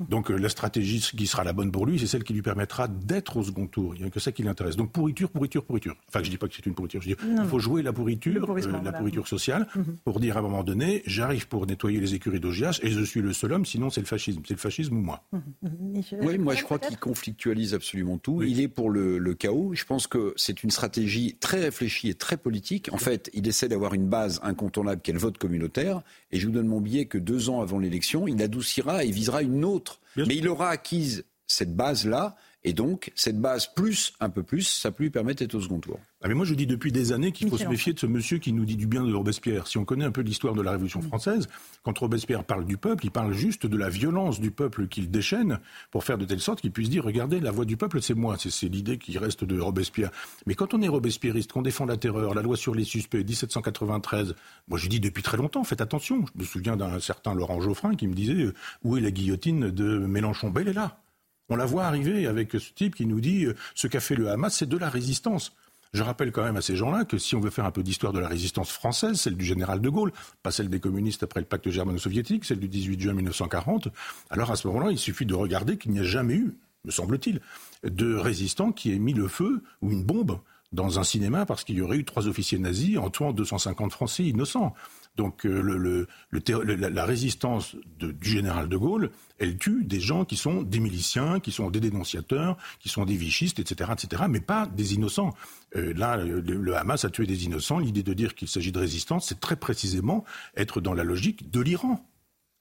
Donc 0.00 0.30
euh, 0.30 0.36
la 0.36 0.48
stratégie 0.48 1.00
qui 1.00 1.26
sera 1.26 1.44
la 1.44 1.52
bonne 1.52 1.70
pour 1.70 1.84
lui, 1.84 1.98
c'est 1.98 2.06
celle 2.06 2.24
qui 2.24 2.32
lui 2.32 2.40
permettra 2.40 2.88
d'être 2.88 3.36
au 3.36 3.42
second 3.42 3.66
tour. 3.66 3.94
Il 3.94 4.00
n'y 4.00 4.06
a 4.06 4.10
que 4.10 4.18
ça 4.18 4.32
qui 4.32 4.42
l'intéresse. 4.42 4.76
Donc 4.76 4.92
pourriture, 4.92 5.28
pourriture, 5.28 5.62
pourriture. 5.62 5.94
Enfin, 6.08 6.22
je 6.22 6.30
dis 6.30 6.38
pas 6.38 6.48
que 6.48 6.54
c'est 6.54 6.64
une 6.64 6.74
pourriture, 6.74 7.02
je 7.02 7.08
dis, 7.08 7.16
il 7.22 7.44
faut 7.44 7.58
jouer 7.58 7.82
la 7.82 7.92
pourriture, 7.92 8.50
euh, 8.50 8.82
la 8.82 8.92
pourriture 8.92 9.28
sociale, 9.28 9.66
mhm. 9.76 9.98
pour 10.04 10.20
dire 10.20 10.36
à 10.36 10.40
un 10.40 10.42
moment 10.42 10.64
donné, 10.64 11.02
j'arrive 11.04 11.48
pour 11.48 11.66
nettoyer 11.66 12.00
les 12.00 12.14
écuries 12.14 12.40
d'Augias 12.40 12.80
et 12.82 12.90
je 12.90 13.02
suis 13.02 13.20
le 13.20 13.34
seul 13.34 13.52
homme, 13.52 13.66
sinon 13.66 13.90
c'est 13.90 14.00
le 14.00 14.06
fascisme. 14.06 14.40
C'est 14.46 14.54
le 14.54 14.60
fascisme 14.60 14.96
ou 14.96 15.02
moi. 15.02 15.22
Mhm. 15.32 15.42
Mhm. 15.62 16.02
Oui, 16.22 16.38
moi 16.38 16.54
je 16.54 16.64
crois 16.64 16.78
qu'il 16.78 16.96
conflictualise 16.96 17.74
absolument 17.74 18.16
tout. 18.16 18.42
Il 18.42 18.58
est 18.60 18.68
pour 18.68 18.88
le, 18.88 19.18
le 19.18 19.34
chaos. 19.34 19.72
Je 19.74 19.84
pense 19.84 20.06
que 20.06 20.29
c'est 20.36 20.62
une 20.62 20.70
stratégie 20.70 21.36
très 21.40 21.60
réfléchi 21.60 22.08
et 22.08 22.14
très 22.14 22.36
politique. 22.36 22.88
En 22.92 22.98
fait, 22.98 23.30
il 23.34 23.46
essaie 23.48 23.68
d'avoir 23.68 23.94
une 23.94 24.08
base 24.08 24.40
incontournable 24.42 25.00
qui 25.02 25.10
est 25.10 25.14
le 25.14 25.20
vote 25.20 25.38
communautaire. 25.38 26.02
Et 26.32 26.38
je 26.38 26.46
vous 26.46 26.52
donne 26.52 26.66
mon 26.66 26.80
billet 26.80 27.06
que 27.06 27.18
deux 27.18 27.48
ans 27.50 27.60
avant 27.60 27.78
l'élection, 27.78 28.28
il 28.28 28.42
adoucira 28.42 29.04
et 29.04 29.10
visera 29.10 29.42
une 29.42 29.64
autre. 29.64 30.00
Mais 30.16 30.36
il 30.36 30.48
aura 30.48 30.70
acquise 30.70 31.24
cette 31.46 31.74
base-là. 31.74 32.36
Et 32.62 32.74
donc, 32.74 33.10
cette 33.14 33.40
base 33.40 33.68
plus 33.74 34.12
un 34.20 34.28
peu 34.28 34.42
plus, 34.42 34.62
ça 34.62 34.90
peut 34.90 35.04
lui 35.04 35.10
permettre 35.10 35.38
d'être 35.38 35.54
au 35.54 35.60
second 35.60 35.80
tour. 35.80 35.98
Ah 36.22 36.28
mais 36.28 36.34
moi 36.34 36.44
je 36.44 36.52
dis 36.52 36.66
depuis 36.66 36.92
des 36.92 37.12
années 37.12 37.32
qu'il 37.32 37.48
faut 37.48 37.56
se 37.56 37.64
méfier 37.64 37.94
de 37.94 37.98
ce 37.98 38.04
monsieur 38.04 38.36
qui 38.36 38.52
nous 38.52 38.66
dit 38.66 38.76
du 38.76 38.86
bien 38.86 39.02
de 39.02 39.14
Robespierre. 39.14 39.66
Si 39.66 39.78
on 39.78 39.86
connaît 39.86 40.04
un 40.04 40.10
peu 40.10 40.20
l'histoire 40.20 40.52
de 40.52 40.60
la 40.60 40.72
Révolution 40.72 41.00
française, 41.00 41.48
quand 41.82 41.96
Robespierre 41.96 42.44
parle 42.44 42.66
du 42.66 42.76
peuple, 42.76 43.06
il 43.06 43.10
parle 43.10 43.32
juste 43.32 43.64
de 43.64 43.76
la 43.78 43.88
violence 43.88 44.38
du 44.38 44.50
peuple 44.50 44.86
qu'il 44.88 45.10
déchaîne 45.10 45.60
pour 45.90 46.04
faire 46.04 46.18
de 46.18 46.26
telle 46.26 46.40
sorte 46.40 46.60
qu'il 46.60 46.72
puisse 46.72 46.90
dire 46.90 47.04
regardez 47.04 47.40
la 47.40 47.50
voix 47.50 47.64
du 47.64 47.78
peuple 47.78 48.02
c'est 48.02 48.12
moi. 48.12 48.36
C'est 48.38 48.68
l'idée 48.68 48.98
qui 48.98 49.16
reste 49.16 49.44
de 49.44 49.58
Robespierre. 49.58 50.10
Mais 50.46 50.54
quand 50.54 50.74
on 50.74 50.82
est 50.82 50.88
robespierriste, 50.88 51.52
qu'on 51.52 51.62
défend 51.62 51.86
la 51.86 51.96
terreur, 51.96 52.34
la 52.34 52.42
loi 52.42 52.58
sur 52.58 52.74
les 52.74 52.84
suspects, 52.84 53.24
1793, 53.24 54.34
moi 54.68 54.78
je 54.78 54.88
dis 54.88 55.00
depuis 55.00 55.22
très 55.22 55.38
longtemps 55.38 55.64
faites 55.64 55.80
attention. 55.80 56.26
Je 56.34 56.40
me 56.40 56.44
souviens 56.44 56.76
d'un 56.76 57.00
certain 57.00 57.32
Laurent 57.32 57.62
Geoffrin 57.62 57.94
qui 57.94 58.06
me 58.06 58.14
disait 58.14 58.34
euh, 58.34 58.54
où 58.84 58.98
est 58.98 59.00
la 59.00 59.10
guillotine 59.10 59.70
de 59.70 59.98
Mélenchon? 59.98 60.50
Ben 60.50 60.60
elle 60.60 60.68
est 60.68 60.72
là. 60.74 60.98
On 61.50 61.56
la 61.56 61.66
voit 61.66 61.84
arriver 61.84 62.26
avec 62.26 62.52
ce 62.52 62.72
type 62.72 62.94
qui 62.94 63.06
nous 63.06 63.20
dit 63.20 63.44
euh, 63.44 63.54
ce 63.74 63.88
qu'a 63.88 64.00
fait 64.00 64.14
le 64.14 64.30
Hamas 64.30 64.56
c'est 64.56 64.68
de 64.68 64.78
la 64.78 64.88
résistance. 64.88 65.52
Je 65.92 66.04
rappelle 66.04 66.30
quand 66.30 66.44
même 66.44 66.56
à 66.56 66.60
ces 66.60 66.76
gens-là 66.76 67.04
que 67.04 67.18
si 67.18 67.34
on 67.34 67.40
veut 67.40 67.50
faire 67.50 67.64
un 67.64 67.72
peu 67.72 67.82
d'histoire 67.82 68.12
de 68.12 68.20
la 68.20 68.28
résistance 68.28 68.70
française, 68.70 69.18
celle 69.18 69.36
du 69.36 69.44
général 69.44 69.80
de 69.80 69.88
Gaulle, 69.88 70.12
pas 70.44 70.52
celle 70.52 70.68
des 70.68 70.78
communistes 70.78 71.24
après 71.24 71.40
le 71.40 71.46
pacte 71.46 71.68
germano-soviétique, 71.68 72.44
celle 72.44 72.60
du 72.60 72.68
18 72.68 73.00
juin 73.00 73.12
1940, 73.12 73.88
alors 74.30 74.52
à 74.52 74.56
ce 74.56 74.68
moment-là, 74.68 74.92
il 74.92 74.98
suffit 74.98 75.26
de 75.26 75.34
regarder 75.34 75.78
qu'il 75.78 75.90
n'y 75.90 75.98
a 75.98 76.04
jamais 76.04 76.34
eu, 76.34 76.54
me 76.84 76.92
semble-t-il, 76.92 77.40
de 77.82 78.14
résistant 78.14 78.70
qui 78.70 78.92
ait 78.92 79.00
mis 79.00 79.14
le 79.14 79.26
feu 79.26 79.64
ou 79.82 79.90
une 79.90 80.04
bombe 80.04 80.38
dans 80.72 81.00
un 81.00 81.04
cinéma 81.04 81.44
parce 81.46 81.64
qu'il 81.64 81.74
y 81.76 81.82
aurait 81.82 81.96
eu 81.96 82.04
trois 82.04 82.28
officiers 82.28 82.58
nazis 82.58 82.96
en 82.96 83.10
tuant 83.10 83.32
250 83.32 83.90
Français 83.90 84.24
innocents. 84.24 84.74
Donc 85.16 85.44
euh, 85.44 85.60
le, 85.60 86.06
la, 86.76 87.04
résistance 87.04 87.76
du 87.98 88.30
général 88.30 88.68
de 88.68 88.76
Gaulle, 88.76 89.10
elle 89.38 89.58
tue 89.58 89.84
des 89.84 90.00
gens 90.00 90.24
qui 90.24 90.36
sont 90.36 90.62
des 90.62 90.80
miliciens, 90.80 91.40
qui 91.40 91.52
sont 91.52 91.70
des 91.70 91.80
dénonciateurs, 91.80 92.56
qui 92.78 92.88
sont 92.88 93.04
des 93.04 93.16
vichistes, 93.16 93.58
etc., 93.58 93.90
etc., 93.92 94.22
mais 94.28 94.40
pas 94.40 94.66
des 94.66 94.94
innocents. 94.94 95.34
Euh, 95.76 95.92
là, 95.94 96.16
le, 96.16 96.76
Hamas 96.76 97.04
a 97.04 97.10
tué 97.10 97.26
des 97.26 97.44
innocents. 97.44 97.78
L'idée 97.78 98.02
de 98.02 98.14
dire 98.14 98.34
qu'il 98.34 98.48
s'agit 98.48 98.72
de 98.72 98.78
résistance, 98.78 99.28
c'est 99.28 99.40
très 99.40 99.56
précisément 99.56 100.24
être 100.56 100.80
dans 100.80 100.94
la 100.94 101.04
logique 101.04 101.50
de 101.50 101.60
l'Iran. 101.60 102.06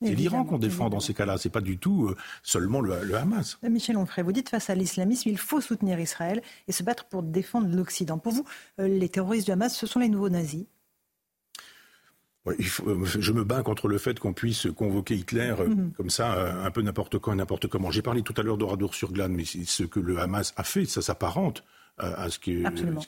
C'est 0.02 0.16
l'Iran 0.16 0.46
qu'on 0.46 0.60
défend 0.60 0.90
dans 0.90 1.02
ces 1.02 1.14
cas-là, 1.14 1.38
c'est 1.38 1.50
pas 1.50 1.60
du 1.60 1.78
tout 1.78 2.08
euh, 2.08 2.16
seulement 2.42 2.80
le, 2.80 3.16
Hamas. 3.16 3.60
Michel 3.64 3.98
Onfray, 3.98 4.24
vous 4.24 4.32
dites 4.32 4.48
face 4.48 4.70
à 4.70 4.76
l'islamisme, 4.76 5.28
il 5.28 5.38
faut 5.38 5.60
soutenir 5.60 6.00
Israël 6.00 6.42
et 6.70 6.72
se 6.72 6.84
battre 6.84 7.06
pour 7.06 7.22
défendre 7.22 7.68
l'Occident. 7.68 8.18
Pour 8.18 8.32
vous, 8.32 8.46
les 8.78 9.10
terroristes 9.10 9.46
du 9.46 9.52
Hamas, 9.52 9.78
ce 9.78 9.88
sont 9.88 10.00
les 10.00 10.08
nouveaux 10.08 10.30
nazis 10.30 10.66
euh, 12.48 13.06
je 13.06 13.32
me 13.32 13.44
bats 13.44 13.64
contre 13.64 13.88
le 13.88 13.98
fait 13.98 14.20
qu'on 14.20 14.34
puisse 14.34 14.68
convoquer 14.76 15.16
Hitler 15.16 15.54
euh, 15.60 15.68
mhm. 15.68 15.92
comme 15.96 16.10
ça, 16.10 16.34
euh, 16.34 16.66
un 16.66 16.72
peu 16.72 16.82
n'importe 16.82 17.18
quand, 17.20 17.36
n'importe 17.36 17.68
comment. 17.68 17.92
J'ai 17.92 18.02
parlé 18.02 18.22
tout 18.22 18.34
à 18.38 18.44
l'heure 18.44 18.58
d'Oradour 18.58 18.96
sur 18.96 19.12
Glane, 19.12 19.34
mais 19.34 19.46
ce 19.46 19.84
que 19.84 20.00
le 20.00 20.20
Hamas 20.20 20.54
a 20.58 20.64
fait, 20.64 20.86
ça 20.86 21.02
s'apparente 21.02 21.64
à 21.98 22.30
ce, 22.30 22.40
qui, 22.40 22.64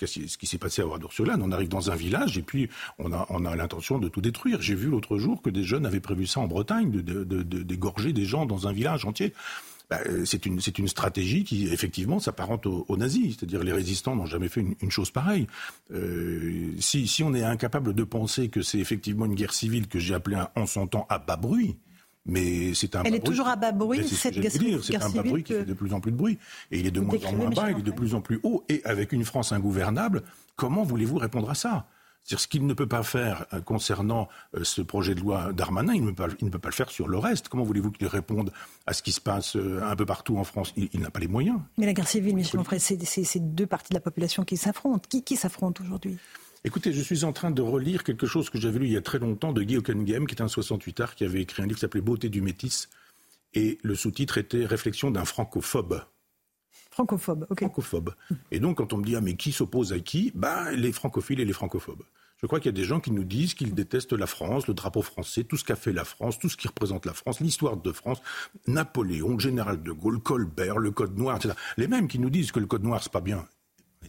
ce 0.05 0.37
qui 0.37 0.47
s'est 0.47 0.57
passé 0.57 0.81
à 0.81 0.85
Oradour-sur-Glane. 0.85 1.41
On 1.41 1.53
arrive 1.53 1.69
dans 1.69 1.91
un 1.91 1.95
village 1.95 2.37
et 2.37 2.41
puis 2.41 2.69
on 2.99 3.13
a, 3.13 3.25
on 3.29 3.45
a 3.45 3.55
l'intention 3.55 3.99
de 3.99 4.09
tout 4.09 4.19
détruire. 4.19 4.61
J'ai 4.61 4.75
vu 4.75 4.89
l'autre 4.89 5.17
jour 5.17 5.41
que 5.41 5.49
des 5.49 5.63
jeunes 5.63 5.85
avaient 5.85 6.01
prévu 6.01 6.27
ça 6.27 6.41
en 6.41 6.47
Bretagne, 6.47 6.91
d'égorger 6.91 8.09
de, 8.11 8.19
des 8.19 8.25
gens 8.25 8.45
dans 8.45 8.67
un 8.67 8.73
village 8.73 9.05
entier. 9.05 9.33
Bah, 9.91 9.99
euh, 10.05 10.23
c'est 10.23 10.45
une, 10.45 10.57
une, 10.77 10.88
stratégie 10.88 11.43
qui, 11.43 11.68
effectivement, 11.68 12.22
s'apparente 12.22 12.65
aux, 12.65 12.95
nazis. 12.95 13.35
C'est-à-dire 13.38 13.61
les 13.61 13.73
résistants 13.73 14.15
n'ont 14.15 14.26
jamais 14.26 14.47
fait 14.47 14.61
une, 14.61 14.89
chose 14.89 15.11
pareille. 15.11 15.47
Euh, 15.93 16.73
si, 16.80 17.07
si, 17.07 17.23
on 17.23 17.34
est 17.34 17.43
incapable 17.43 17.93
de 17.93 18.03
penser 18.05 18.47
que 18.47 18.61
c'est 18.61 18.80
effectivement 18.80 19.26
une 19.26 19.35
guerre 19.35 19.53
civile 19.53 19.89
que 19.89 19.99
j'ai 19.99 20.13
appelée 20.13 20.41
en 20.55 20.65
son 20.65 20.88
temps 20.88 21.05
à 21.09 21.19
bas 21.19 21.35
bruit, 21.35 21.76
mais 22.26 22.73
c'est 22.73 22.95
un. 22.95 23.03
Elle 23.03 23.15
est 23.15 23.26
toujours 23.26 23.49
à 23.49 23.57
bas 23.57 23.73
bruit, 23.73 24.07
cette 24.07 24.39
guerre 24.39 24.51
civile. 24.53 24.80
C'est 24.81 24.95
un 24.95 25.09
bas 25.09 25.23
bruit 25.23 25.43
qui 25.43 25.51
fait 25.51 25.65
de 25.65 25.73
plus 25.73 25.93
en 25.93 25.99
plus 25.99 26.13
de 26.13 26.18
bruit. 26.18 26.39
Et 26.72 26.80
il 26.80 26.88
est 26.88 26.91
de 26.91 27.01
moins 27.01 27.18
en 27.26 27.34
moins 27.34 27.49
bas, 27.49 27.72
il 27.72 27.80
est 27.80 27.81
de 27.81 27.91
plus 27.91 28.15
en 28.15 28.22
plus 28.22 28.39
haut. 28.43 28.63
Et 28.69 28.81
avec 28.85 29.11
une 29.11 29.26
France 29.26 29.51
ingouvernable, 29.51 30.23
comment 30.55 30.84
voulez-vous 30.84 31.18
répondre 31.18 31.49
à 31.49 31.55
ça? 31.55 31.88
C'est-à-dire 32.23 32.39
ce 32.39 32.48
qu'il 32.48 32.65
ne 32.65 32.73
peut 32.73 32.88
pas 32.88 33.03
faire 33.03 33.45
euh, 33.53 33.61
concernant 33.61 34.30
euh, 34.56 34.64
ce 34.64 34.81
projet 34.81 35.15
de 35.15 35.22
loi 35.22 35.52
Darmanin, 35.53 35.93
il 35.93 36.03
ne, 36.03 36.11
peut 36.11 36.27
pas, 36.27 36.34
il 36.39 36.45
ne 36.45 36.49
peut 36.49 36.60
pas 36.60 36.69
le 36.69 36.73
faire 36.73 36.91
sur 36.91 37.07
le 37.07 37.18
reste. 37.18 37.49
Comment 37.49 37.64
voulez-vous 37.64 37.91
qu'il 37.91 38.07
réponde 38.07 38.52
à 38.85 38.93
ce 38.93 39.02
qui 39.02 39.11
se 39.11 39.22
passe 39.22 39.56
euh, 39.56 39.81
un 39.84 39.95
peu 39.95 40.06
partout 40.06 40.38
en 40.38 40.43
France? 40.43 40.73
Il, 40.77 40.99
n'a 40.99 41.10
pas 41.10 41.19
les 41.19 41.27
moyens. 41.27 41.60
Mais 41.77 41.85
la 41.85 41.93
guerre 41.93 42.07
civile, 42.07 42.35
Michel 42.35 42.60
Onfray, 42.60 42.80
c'est 42.80 43.39
deux 43.39 43.65
parties 43.65 43.89
de 43.89 43.95
la 43.95 44.02
population 44.02 44.43
qui 44.43 44.57
s'affrontent. 44.57 45.07
Qui, 45.10 45.23
qui 45.23 45.35
s'affronte 45.35 45.81
aujourd'hui? 45.81 46.18
Écoutez, 46.64 46.93
je 46.93 47.02
suis 47.02 47.23
en 47.23 47.34
train 47.34 47.49
de 47.49 47.61
relire 47.61 48.03
quelque 48.03 48.27
chose 48.27 48.52
que 48.52 48.60
j'avais 48.60 48.77
lu 48.77 48.85
il 48.85 48.93
y 48.93 48.98
a 48.98 49.02
très 49.02 49.18
longtemps 49.18 49.52
de 49.52 49.64
Guy 49.64 49.77
Hockenheim, 49.77 50.27
qui 50.27 50.35
est 50.35 50.41
un 50.41 50.48
68 50.48 50.99
art, 50.99 51.15
qui 51.15 51.26
avait 51.26 51.41
écrit 51.41 51.64
un 51.64 51.65
livre 51.65 51.77
qui 51.77 51.81
s'appelait 51.81 52.02
Beauté 52.02 52.30
du 52.30 52.41
métis. 52.41 52.88
Et 53.56 53.80
le 53.81 53.95
sous-titre 53.95 54.38
était 54.38 54.65
Réflexion 54.65 55.10
d'un 55.10 55.26
francophobe. 55.26 56.03
Francophobe, 56.91 57.47
ok. 57.49 57.59
Francophobe. 57.59 58.13
Et 58.51 58.59
donc, 58.59 58.77
quand 58.77 58.93
on 58.93 58.97
me 58.97 59.03
dit, 59.03 59.15
ah, 59.15 59.22
mais 59.22 59.35
qui 59.35 59.51
s'oppose 59.51 59.93
à 59.93 59.99
qui? 59.99 60.31
Ben, 60.35 60.72
les 60.72 60.91
francophiles 60.91 61.39
et 61.39 61.45
les 61.45 61.53
francophobes. 61.53 62.03
Je 62.41 62.47
crois 62.47 62.59
qu'il 62.59 62.68
y 62.68 62.76
a 62.76 62.77
des 62.77 62.84
gens 62.84 62.99
qui 62.99 63.11
nous 63.11 63.23
disent 63.23 63.53
qu'ils 63.53 63.73
détestent 63.73 64.13
la 64.13 64.27
France, 64.27 64.68
le 64.68 64.73
drapeau 64.73 65.01
français, 65.01 65.43
tout 65.43 65.57
ce 65.57 65.63
qu'a 65.63 65.76
fait 65.76 65.93
la 65.93 66.03
France, 66.03 66.39
tout 66.39 66.49
ce 66.49 66.57
qui 66.57 66.68
représente 66.68 67.05
la 67.05 67.13
France, 67.13 67.39
l'histoire 67.39 67.77
de 67.77 67.91
France, 67.91 68.22
Napoléon, 68.68 69.34
le 69.34 69.39
général 69.39 69.81
de 69.81 69.91
Gaulle, 69.91 70.19
Colbert, 70.19 70.80
le 70.80 70.91
Code 70.91 71.18
Noir, 71.18 71.38
etc. 71.38 71.53
Les 71.77 71.88
mêmes 71.88 72.07
qui 72.07 72.19
nous 72.19 72.31
disent 72.31 72.51
que 72.51 72.59
le 72.59 72.65
Code 72.65 72.84
Noir, 72.84 73.01
c'est 73.01 73.11
pas 73.11 73.22
bien. 73.22 73.47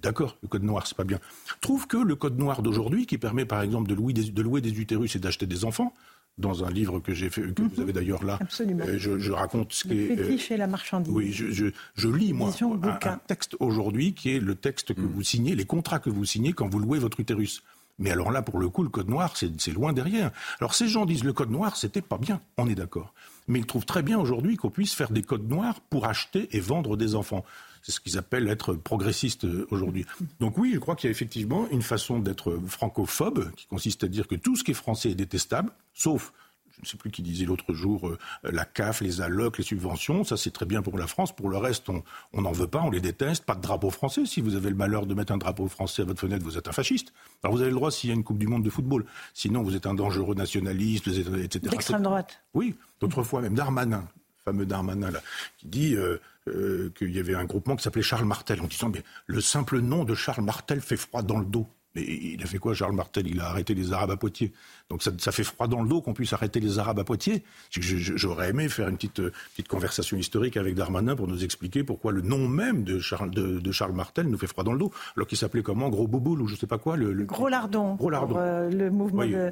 D'accord, 0.00 0.38
le 0.42 0.48
code 0.48 0.62
noir, 0.62 0.86
c'est 0.86 0.96
pas 0.96 1.04
bien. 1.04 1.20
Trouvent 1.60 1.86
que 1.86 1.98
le 1.98 2.16
code 2.16 2.38
noir 2.38 2.62
d'aujourd'hui, 2.62 3.06
qui 3.06 3.18
permet 3.18 3.44
par 3.44 3.60
exemple 3.60 3.88
de 3.88 3.94
louer 3.94 4.14
des, 4.14 4.30
de 4.30 4.42
louer 4.42 4.62
des 4.62 4.80
utérus 4.80 5.14
et 5.14 5.18
d'acheter 5.18 5.46
des 5.46 5.66
enfants, 5.66 5.92
dans 6.38 6.64
un 6.64 6.70
livre 6.70 6.98
que 7.00 7.12
j'ai 7.12 7.28
fait, 7.28 7.42
que 7.42 7.62
vous 7.62 7.80
avez 7.80 7.92
d'ailleurs 7.92 8.24
là, 8.24 8.38
euh, 8.60 8.98
je, 8.98 9.32
raconte 9.32 9.72
ce 9.72 9.86
qui 9.86 9.98
est. 9.98 10.16
Le 10.16 10.56
la 10.56 10.66
marchandise. 10.66 11.12
Oui, 11.12 11.30
je, 11.32 12.08
lis 12.08 12.32
moi 12.32 12.50
un, 12.60 13.08
un, 13.08 13.18
texte 13.26 13.56
aujourd'hui 13.60 14.14
qui 14.14 14.34
est 14.34 14.40
le 14.40 14.54
texte 14.54 14.94
que 14.94 15.00
mm. 15.00 15.12
vous 15.12 15.22
signez, 15.22 15.54
les 15.54 15.66
contrats 15.66 15.98
que 15.98 16.10
vous 16.10 16.24
signez 16.24 16.52
quand 16.52 16.68
vous 16.68 16.78
louez 16.78 16.98
votre 16.98 17.20
utérus. 17.20 17.62
Mais 17.98 18.10
alors 18.10 18.32
là, 18.32 18.42
pour 18.42 18.58
le 18.58 18.68
coup, 18.68 18.82
le 18.82 18.88
code 18.88 19.08
noir, 19.08 19.34
c'est 19.36 19.72
loin 19.72 19.92
derrière. 19.92 20.30
Alors 20.60 20.74
ces 20.74 20.88
gens 20.88 21.04
disent 21.04 21.24
le 21.24 21.32
code 21.32 21.50
noir, 21.50 21.76
c'était 21.76 22.00
pas 22.00 22.18
bien, 22.18 22.40
on 22.56 22.68
est 22.68 22.74
d'accord. 22.74 23.12
Mais 23.48 23.58
ils 23.58 23.66
trouvent 23.66 23.86
très 23.86 24.02
bien 24.02 24.18
aujourd'hui 24.18 24.56
qu'on 24.56 24.70
puisse 24.70 24.94
faire 24.94 25.10
des 25.10 25.22
codes 25.22 25.48
noirs 25.48 25.80
pour 25.90 26.06
acheter 26.06 26.48
et 26.52 26.60
vendre 26.60 26.96
des 26.96 27.14
enfants. 27.14 27.44
C'est 27.82 27.92
ce 27.92 28.00
qu'ils 28.00 28.16
appellent 28.16 28.48
être 28.48 28.74
progressiste 28.74 29.44
euh, 29.44 29.66
aujourd'hui. 29.70 30.06
Donc 30.40 30.56
oui, 30.58 30.72
je 30.74 30.78
crois 30.78 30.96
qu'il 30.96 31.08
y 31.08 31.10
a 31.10 31.12
effectivement 31.12 31.68
une 31.70 31.82
façon 31.82 32.18
d'être 32.18 32.58
francophobe, 32.66 33.50
qui 33.56 33.66
consiste 33.66 34.04
à 34.04 34.08
dire 34.08 34.28
que 34.28 34.36
tout 34.36 34.56
ce 34.56 34.64
qui 34.64 34.70
est 34.70 34.74
français 34.74 35.10
est 35.10 35.14
détestable, 35.14 35.72
sauf 35.92 36.32
je 36.82 36.82
ne 36.82 36.86
sais 36.86 36.96
plus 36.96 37.10
qui 37.10 37.22
disait 37.22 37.44
l'autre 37.44 37.72
jour, 37.74 38.08
euh, 38.08 38.18
la 38.44 38.64
CAF, 38.64 39.00
les 39.00 39.20
allocs, 39.20 39.58
les 39.58 39.64
subventions, 39.64 40.24
ça 40.24 40.36
c'est 40.36 40.50
très 40.50 40.66
bien 40.66 40.82
pour 40.82 40.98
la 40.98 41.06
France. 41.06 41.34
Pour 41.34 41.48
le 41.48 41.56
reste, 41.56 41.88
on 42.32 42.40
n'en 42.40 42.52
veut 42.52 42.66
pas, 42.66 42.80
on 42.82 42.90
les 42.90 43.00
déteste. 43.00 43.44
Pas 43.44 43.54
de 43.54 43.60
drapeau 43.60 43.90
français. 43.90 44.26
Si 44.26 44.40
vous 44.40 44.56
avez 44.56 44.70
le 44.70 44.76
malheur 44.76 45.06
de 45.06 45.14
mettre 45.14 45.32
un 45.32 45.38
drapeau 45.38 45.68
français 45.68 46.02
à 46.02 46.04
votre 46.04 46.20
fenêtre, 46.20 46.44
vous 46.44 46.58
êtes 46.58 46.68
un 46.68 46.72
fasciste. 46.72 47.12
Alors 47.42 47.54
vous 47.54 47.62
avez 47.62 47.70
le 47.70 47.76
droit 47.76 47.90
s'il 47.90 48.10
y 48.10 48.12
a 48.12 48.16
une 48.16 48.24
Coupe 48.24 48.38
du 48.38 48.46
Monde 48.46 48.64
de 48.64 48.70
football. 48.70 49.04
Sinon, 49.34 49.62
vous 49.62 49.76
êtes 49.76 49.86
un 49.86 49.94
dangereux 49.94 50.34
nationaliste, 50.34 51.08
etc. 51.08 51.60
D'extrême 51.70 52.02
droite. 52.02 52.42
Oui, 52.54 52.74
d'autres 53.00 53.22
fois 53.22 53.42
même 53.42 53.54
Darmanin, 53.54 54.08
fameux 54.44 54.66
Darmanin 54.66 55.10
là, 55.10 55.20
qui 55.58 55.66
dit 55.66 55.94
euh, 55.94 56.18
euh, 56.48 56.90
qu'il 56.96 57.14
y 57.14 57.18
avait 57.18 57.34
un 57.34 57.44
groupement 57.44 57.76
qui 57.76 57.82
s'appelait 57.82 58.02
Charles 58.02 58.24
Martel, 58.24 58.60
en 58.60 58.66
disant 58.66 58.88
mais 58.88 59.02
le 59.26 59.40
simple 59.40 59.78
nom 59.80 60.04
de 60.04 60.14
Charles 60.14 60.44
Martel 60.44 60.80
fait 60.80 60.96
froid 60.96 61.22
dans 61.22 61.38
le 61.38 61.46
dos. 61.46 61.68
Mais 61.94 62.02
il 62.02 62.42
a 62.42 62.46
fait 62.46 62.58
quoi, 62.58 62.74
Charles 62.74 62.94
Martel? 62.94 63.26
Il 63.26 63.40
a 63.40 63.48
arrêté 63.48 63.74
les 63.74 63.92
Arabes 63.92 64.12
à 64.12 64.16
Poitiers. 64.16 64.52
Donc 64.92 65.02
ça, 65.02 65.32
fait 65.32 65.42
froid 65.42 65.68
dans 65.68 65.82
le 65.82 65.88
dos 65.88 66.02
qu'on 66.02 66.12
puisse 66.12 66.34
arrêter 66.34 66.60
les 66.60 66.78
Arabes 66.78 66.98
à 66.98 67.04
Poitiers. 67.04 67.42
J'aurais 67.70 68.50
aimé 68.50 68.68
faire 68.68 68.88
une 68.88 68.96
petite, 68.96 69.22
petite 69.22 69.66
conversation 69.66 70.18
historique 70.18 70.58
avec 70.58 70.74
Darmanin 70.74 71.16
pour 71.16 71.26
nous 71.28 71.44
expliquer 71.44 71.82
pourquoi 71.82 72.12
le 72.12 72.20
nom 72.20 72.46
même 72.46 72.84
de 72.84 72.98
Charles, 72.98 73.30
de, 73.30 73.72
Charles 73.72 73.94
Martel 73.94 74.26
nous 74.28 74.36
fait 74.36 74.46
froid 74.46 74.64
dans 74.64 74.74
le 74.74 74.78
dos. 74.78 74.92
Alors 75.16 75.26
qu'il 75.26 75.38
s'appelait 75.38 75.62
comment 75.62 75.88
Gros 75.88 76.06
Bouboule 76.06 76.42
ou 76.42 76.46
je 76.46 76.56
sais 76.56 76.66
pas 76.66 76.76
quoi 76.76 76.98
le, 76.98 77.24
Gros 77.24 77.48
Lardon. 77.48 77.94
Gros 77.94 78.10
Lardon. 78.10 78.34
Euh, 78.36 78.68
le 78.68 78.90
mouvement 78.90 79.24
de, 79.24 79.50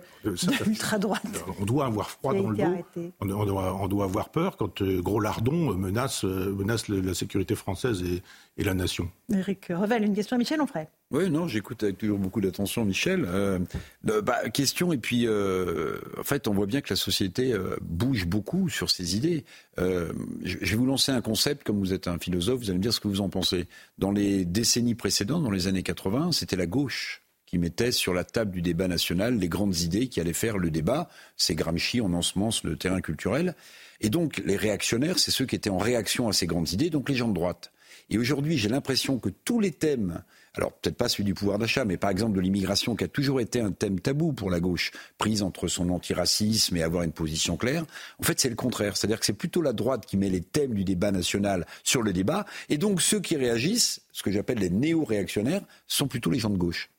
l'ultra-droite. 0.67 1.23
On 1.59 1.65
doit 1.65 1.87
avoir 1.87 2.11
froid 2.11 2.35
dans 2.35 2.51
le 2.51 2.57
dos. 2.59 3.15
On, 3.21 3.89
doit, 3.89 4.05
avoir 4.05 4.29
peur 4.29 4.59
quand 4.59 4.83
euh, 4.83 5.01
Gros 5.01 5.21
Lardon 5.21 5.73
menace, 5.75 6.23
euh, 6.27 6.53
menace 6.53 6.89
la 6.89 7.15
sécurité 7.15 7.55
française 7.55 8.03
et, 8.03 8.23
et 8.59 8.65
la 8.65 8.75
nation. 8.75 9.11
Eric 9.33 9.69
Revel, 9.71 10.05
une 10.05 10.15
question 10.15 10.37
à 10.37 10.39
Michel 10.39 10.61
Onfray. 10.61 10.87
Oui, 11.13 11.29
non, 11.29 11.49
j'écoute 11.49 11.83
avec 11.83 11.99
toujours 11.99 12.19
beaucoup 12.19 12.41
d'attention 12.41 12.85
Michel. 12.85 13.25
Euh, 13.27 13.59
bah, 14.05 14.49
question, 14.51 14.93
et 14.93 14.99
puis 14.99 15.27
euh, 15.31 16.01
en 16.19 16.23
fait, 16.23 16.49
on 16.49 16.55
voit 16.55 16.67
bien 16.67 16.81
que 16.81 16.91
la 16.91 16.97
société 16.97 17.53
euh, 17.53 17.77
bouge 17.81 18.27
beaucoup 18.27 18.69
sur 18.69 18.91
ses 18.91 19.17
idées. 19.17 19.45
Euh, 19.79 20.13
je 20.43 20.57
vais 20.59 20.77
vous 20.77 20.87
lancer 20.87 21.13
un 21.13 21.21
concept, 21.21 21.65
comme 21.65 21.79
vous 21.79 21.93
êtes 21.93 22.09
un 22.09 22.19
philosophe, 22.19 22.61
vous 22.61 22.71
allez 22.71 22.79
me 22.79 22.83
dire 22.83 22.93
ce 22.93 23.01
que 23.01 23.09
vous 23.09 23.21
en 23.21 23.29
pensez. 23.29 23.67
Dans 23.99 24.11
les 24.11 24.45
décennies 24.45 24.95
précédentes, 24.95 25.43
dans 25.43 25.51
les 25.51 25.67
années 25.67 25.83
80, 25.83 26.33
c'était 26.33 26.57
la 26.57 26.67
gauche 26.67 27.23
qui 27.47 27.59
mettait 27.59 27.91
sur 27.91 28.15
la 28.15 28.25
table 28.25 28.53
du 28.53 28.63
débat 28.63 28.87
national 28.87 29.39
les 29.39 29.49
grandes 29.49 29.79
idées 29.81 30.09
qui 30.09 30.21
allaient 30.21 30.33
faire 30.33 30.57
le 30.59 30.71
débat. 30.71 31.09
C'est 31.37 31.55
Gramsci, 31.55 32.01
on 32.01 32.13
ensemence 32.13 32.63
le 32.63 32.77
terrain 32.77 33.01
culturel. 33.01 33.55
Et 34.01 34.09
donc, 34.09 34.41
les 34.45 34.57
réactionnaires, 34.57 35.19
c'est 35.19 35.33
ceux 35.33 35.47
qui 35.47 35.57
étaient 35.57 35.71
en 35.71 35.79
réaction 35.79 36.29
à 36.29 36.33
ces 36.33 36.47
grandes 36.47 36.71
idées, 36.73 36.91
donc 36.91 37.09
les 37.09 37.17
gens 37.17 37.29
de 37.29 37.35
droite. 37.35 37.73
Et 38.11 38.19
aujourd'hui, 38.19 38.59
j'ai 38.59 38.69
l'impression 38.69 39.19
que 39.19 39.29
tous 39.29 39.61
les 39.61 39.71
thèmes 39.71 40.23
alors 40.55 40.73
peut-être 40.73 40.97
pas 40.97 41.09
celui 41.09 41.25
du 41.25 41.35
pouvoir 41.35 41.59
d'achat, 41.59 41.85
mais 41.85 41.97
par 41.97 42.11
exemple 42.11 42.35
de 42.35 42.41
l'immigration, 42.41 42.97
qui 42.97 43.05
a 43.05 43.09
toujours 43.09 43.41
été 43.41 43.61
un 43.61 43.71
thème 43.71 44.01
tabou 44.01 44.33
pour 44.33 44.51
la 44.51 44.61
gauche, 44.61 44.91
prise 45.19 45.43
entre 45.43 45.69
son 45.69 45.91
antiracisme 45.91 46.77
et 46.77 46.83
avoir 46.83 47.05
une 47.05 47.13
position 47.13 47.57
claire. 47.57 47.85
En 48.19 48.25
fait, 48.25 48.41
c'est 48.41 48.49
le 48.49 48.57
contraire. 48.57 48.97
C'est-à-dire 48.97 49.21
que 49.21 49.27
c'est 49.27 49.33
plutôt 49.33 49.63
la 49.63 49.73
droite 49.73 50.07
qui 50.07 50.17
met 50.17 50.29
les 50.29 50.41
thèmes 50.41 50.75
du 50.75 50.85
débat 50.85 51.13
national 51.13 51.67
sur 51.85 52.03
le 52.03 52.13
débat, 52.13 52.47
et 52.69 52.79
donc 52.79 53.01
ceux 53.01 53.21
qui 53.21 53.37
réagissent, 53.37 54.03
ce 54.13 54.23
que 54.23 54.31
j'appelle 54.31 54.59
les 54.59 54.71
néo-réactionnaires, 54.71 55.63
sont 55.87 56.09
plutôt 56.09 56.31
les 56.31 56.39
gens 56.39 56.51
de 56.51 56.59
gauche. 56.59 56.91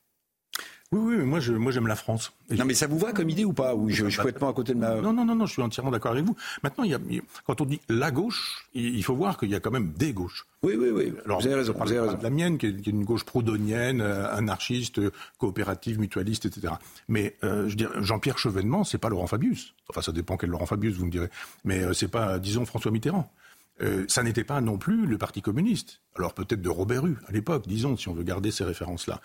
Oui, 0.92 1.16
oui, 1.16 1.24
moi, 1.24 1.40
je, 1.40 1.54
moi, 1.54 1.72
j'aime 1.72 1.86
la 1.86 1.96
France. 1.96 2.32
non, 2.50 2.66
mais 2.66 2.74
ça 2.74 2.86
vous 2.86 2.98
va 2.98 3.12
comme 3.12 3.30
idée 3.30 3.46
ou 3.46 3.54
pas 3.54 3.74
Ou 3.74 3.88
je, 3.88 4.04
être 4.06 4.38
pas 4.38 4.48
à 4.48 4.52
côté 4.52 4.74
de 4.74 4.78
ma. 4.78 4.96
Non, 4.96 5.14
non, 5.14 5.24
non, 5.24 5.34
non, 5.34 5.46
je 5.46 5.52
suis 5.52 5.62
entièrement 5.62 5.90
d'accord 5.90 6.12
avec 6.12 6.24
vous. 6.24 6.36
Maintenant, 6.62 6.84
il 6.84 6.90
y 6.90 6.94
a, 6.94 6.98
quand 7.46 7.62
on 7.62 7.64
dit 7.64 7.80
la 7.88 8.10
gauche, 8.10 8.68
il 8.74 9.02
faut 9.02 9.14
voir 9.14 9.38
qu'il 9.38 9.48
y 9.48 9.54
a 9.54 9.60
quand 9.60 9.70
même 9.70 9.92
des 9.92 10.12
gauches. 10.12 10.44
Oui, 10.62 10.74
oui, 10.78 10.90
oui. 10.90 11.14
Alors, 11.24 11.40
vous 11.40 11.46
avez 11.46 11.56
raison. 11.56 11.72
Vous 11.72 11.90
avez 11.90 12.00
raison. 12.00 12.18
La 12.22 12.30
mienne, 12.30 12.58
qui 12.58 12.66
est, 12.66 12.86
une 12.86 13.04
gauche 13.04 13.24
prodonienne, 13.24 14.02
euh, 14.02 14.30
anarchiste, 14.34 15.00
coopérative, 15.38 15.98
mutualiste, 15.98 16.44
etc. 16.44 16.74
Mais 17.08 17.36
euh, 17.42 17.68
je 17.70 17.76
dirais, 17.76 17.94
Jean-Pierre 18.02 18.36
Chevènement, 18.36 18.84
c'est 18.84 18.98
pas 18.98 19.08
Laurent 19.08 19.26
Fabius. 19.26 19.74
Enfin, 19.88 20.02
ça 20.02 20.12
dépend 20.12 20.36
quel 20.36 20.50
Laurent 20.50 20.66
Fabius, 20.66 20.96
vous 20.96 21.06
me 21.06 21.10
direz. 21.10 21.30
Mais 21.64 21.82
euh, 21.82 21.94
c'est 21.94 22.08
pas, 22.08 22.38
disons, 22.38 22.66
François 22.66 22.90
Mitterrand. 22.90 23.32
Euh, 23.80 24.04
ça 24.08 24.22
n'était 24.22 24.44
pas 24.44 24.60
non 24.60 24.78
plus 24.78 25.06
le 25.06 25.18
Parti 25.18 25.42
communiste. 25.42 26.00
Alors 26.16 26.34
peut-être 26.34 26.60
de 26.60 26.68
Robert 26.68 27.02
Rue 27.02 27.16
à 27.26 27.32
l'époque, 27.32 27.66
disons, 27.66 27.96
si 27.96 28.08
on 28.08 28.14
veut 28.14 28.22
garder 28.22 28.50
ces 28.50 28.64
références-là. 28.64 29.20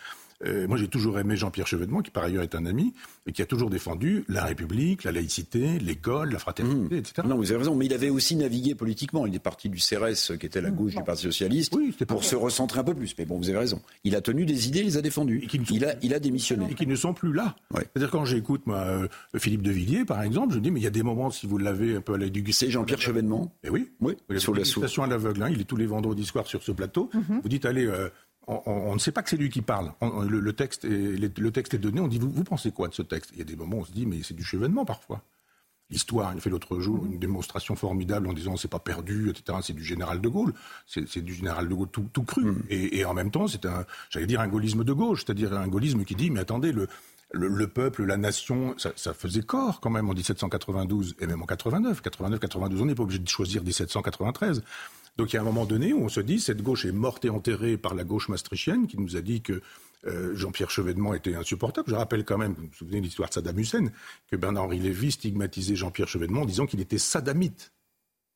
Euh, 0.45 0.67
moi, 0.67 0.77
j'ai 0.77 0.87
toujours 0.87 1.17
aimé 1.19 1.35
Jean-Pierre 1.35 1.67
Chevènement, 1.67 2.01
qui 2.01 2.11
par 2.11 2.23
ailleurs 2.23 2.43
est 2.43 2.55
un 2.55 2.65
ami, 2.65 2.93
et 3.25 3.31
qui 3.31 3.41
a 3.41 3.45
toujours 3.45 3.69
défendu 3.69 4.23
la 4.27 4.45
République, 4.45 5.03
la 5.03 5.11
laïcité, 5.11 5.79
l'école, 5.79 6.31
la 6.31 6.39
fraternité, 6.39 6.95
mmh. 6.95 6.99
etc. 6.99 7.27
Non, 7.27 7.37
vous 7.37 7.51
avez 7.51 7.59
raison, 7.59 7.75
mais 7.75 7.85
il 7.87 7.93
avait 7.93 8.09
aussi 8.09 8.35
navigué 8.35 8.75
politiquement. 8.75 9.25
Il 9.25 9.35
est 9.35 9.39
parti 9.39 9.69
du 9.69 9.79
CRS, 9.79 10.37
qui 10.37 10.45
était 10.45 10.61
la 10.61 10.69
gauche 10.69 10.95
du 10.95 11.03
Parti 11.03 11.23
Socialiste, 11.23 11.75
pour 12.07 12.23
se 12.23 12.35
recentrer 12.35 12.79
un 12.79 12.83
peu 12.83 12.93
plus. 12.93 13.15
Mais 13.17 13.25
bon, 13.25 13.37
vous 13.37 13.49
avez 13.49 13.57
raison. 13.57 13.81
Il 14.03 14.15
a 14.15 14.21
tenu 14.21 14.45
des 14.45 14.67
idées, 14.67 14.79
il 14.79 14.85
les 14.85 14.97
a 14.97 15.01
défendues. 15.01 15.47
il, 15.71 15.85
a, 15.85 15.95
il 16.01 16.13
a 16.13 16.19
démissionné. 16.19 16.67
Et 16.69 16.75
qui 16.75 16.87
ne 16.87 16.95
sont 16.95 17.13
plus 17.13 17.33
là. 17.33 17.55
C'est-à-dire, 17.73 18.11
quand 18.11 18.25
j'écoute, 18.25 18.67
moi, 18.67 18.77
euh, 18.77 19.07
Philippe 19.37 19.63
de 19.63 19.71
Villiers, 19.71 20.05
par 20.05 20.21
exemple, 20.21 20.53
je 20.53 20.59
me 20.59 20.63
dis, 20.63 20.71
mais 20.71 20.79
il 20.79 20.83
y 20.83 20.87
a 20.87 20.91
des 20.91 21.03
moments, 21.03 21.31
si 21.31 21.47
vous 21.47 21.57
l'avez 21.57 21.95
un 21.95 22.01
peu 22.01 22.13
à 22.13 22.17
l'éducation. 22.17 22.67
C'est 22.67 22.71
Jean-Pierre 22.71 23.01
Chevènement 23.01 23.53
Eh 23.63 23.69
oui. 23.69 23.89
Oui, 24.01 24.15
sur 24.37 24.53
la 24.53 24.63
station 24.65 25.03
à 25.03 25.07
l'aveugle. 25.07 25.43
Hein. 25.43 25.49
il 25.51 25.61
est 25.61 25.65
tous 25.65 25.75
les 25.75 25.85
vendredis 25.85 26.25
soirs 26.25 26.47
sur 26.47 26.63
ce 26.63 26.71
plateau. 26.71 27.09
Mhm. 27.13 27.41
Vous 27.41 27.49
dites, 27.49 27.65
allez, 27.65 27.85
euh, 27.85 28.09
on, 28.47 28.93
ne 28.93 28.99
sait 28.99 29.11
pas 29.11 29.23
que 29.23 29.29
c'est 29.29 29.37
lui 29.37 29.49
qui 29.49 29.61
parle. 29.61 29.91
le, 30.01 30.53
texte 30.53 30.85
est, 30.85 31.37
le 31.37 31.51
texte 31.51 31.73
est 31.73 31.79
donné. 31.79 31.99
On 31.99 32.07
dit, 32.07 32.17
vous, 32.17 32.29
vous 32.29 32.43
pensez 32.43 32.71
quoi 32.71 32.87
de 32.87 32.93
ce 32.93 33.01
texte? 33.01 33.31
Il 33.33 33.39
y 33.39 33.41
a 33.41 33.45
des 33.45 33.55
moments 33.55 33.77
où 33.77 33.81
on 33.81 33.85
se 33.85 33.91
dit, 33.91 34.05
mais 34.05 34.23
c'est 34.23 34.35
du 34.35 34.43
chevènement 34.43 34.85
parfois. 34.85 35.21
L'histoire, 35.89 36.33
il 36.33 36.37
a 36.37 36.41
fait 36.41 36.49
l'autre 36.49 36.79
jour 36.81 37.05
une 37.05 37.17
démonstration 37.17 37.75
formidable 37.77 38.27
en 38.27 38.33
disant 38.33 38.57
c'est 38.57 38.67
pas 38.67 38.79
perdu, 38.79 39.29
etc. 39.29 39.59
C'est 39.61 39.73
du 39.73 39.85
général 39.85 40.19
de 40.19 40.27
Gaulle, 40.27 40.53
c'est 40.85 41.21
du 41.23 41.33
général 41.33 41.69
de 41.69 41.73
Gaulle 41.73 41.87
tout, 41.89 42.09
tout 42.11 42.23
cru. 42.23 42.43
Mm. 42.43 42.63
Et, 42.69 43.05
en 43.05 43.13
même 43.13 43.31
temps, 43.31 43.47
c'est 43.47 43.65
un, 43.65 43.85
j'allais 44.09 44.27
dire 44.27 44.41
un 44.41 44.49
gaullisme 44.49 44.83
de 44.83 44.91
gauche, 44.91 45.23
c'est-à-dire 45.25 45.53
un 45.53 45.67
gaullisme 45.67 46.03
qui 46.03 46.15
dit 46.15 46.29
mais 46.29 46.41
attendez, 46.41 46.73
le, 46.73 46.89
le, 47.31 47.67
peuple, 47.67 48.03
la 48.03 48.17
nation, 48.17 48.75
ça, 48.77 48.91
ça, 48.97 49.13
faisait 49.13 49.43
corps 49.43 49.79
quand 49.79 49.89
même 49.89 50.09
en 50.09 50.13
1792 50.13 51.15
et 51.21 51.27
même 51.27 51.41
en 51.41 51.45
89, 51.45 52.01
89, 52.01 52.39
92. 52.39 52.81
On 52.81 52.85
n'est 52.85 52.95
pas 52.95 53.03
obligé 53.03 53.19
de 53.19 53.27
choisir 53.29 53.63
1793. 53.63 54.63
Donc 55.17 55.33
il 55.33 55.35
y 55.35 55.39
a 55.39 55.41
un 55.41 55.45
moment 55.45 55.65
donné 55.65 55.93
où 55.93 56.03
on 56.03 56.09
se 56.09 56.19
dit 56.19 56.39
cette 56.39 56.61
gauche 56.61 56.85
est 56.85 56.91
morte 56.91 57.25
et 57.25 57.29
enterrée 57.29 57.77
par 57.77 57.95
la 57.95 58.03
gauche 58.03 58.29
maastrichtienne 58.29 58.87
qui 58.87 58.99
nous 58.99 59.15
a 59.15 59.21
dit 59.21 59.41
que 59.41 59.61
euh, 60.05 60.35
Jean-Pierre 60.35 60.69
Chevènement 60.69 61.13
était 61.13 61.35
insupportable. 61.35 61.89
Je 61.89 61.95
rappelle 61.95 62.23
quand 62.23 62.37
même, 62.37 62.53
vous 62.53 62.67
vous 62.67 62.73
souvenez 62.73 62.99
de 62.99 63.05
l'histoire 63.05 63.29
de 63.29 63.33
Saddam 63.33 63.57
Hussein, 63.57 63.87
que 64.29 64.35
Bernard-Henri 64.35 64.79
Lévy 64.79 65.11
stigmatisait 65.11 65.75
Jean-Pierre 65.75 66.07
Chevènement 66.07 66.41
en 66.41 66.45
disant 66.45 66.67
qu'il 66.67 66.79
était 66.79 66.99
saddamite. 66.99 67.73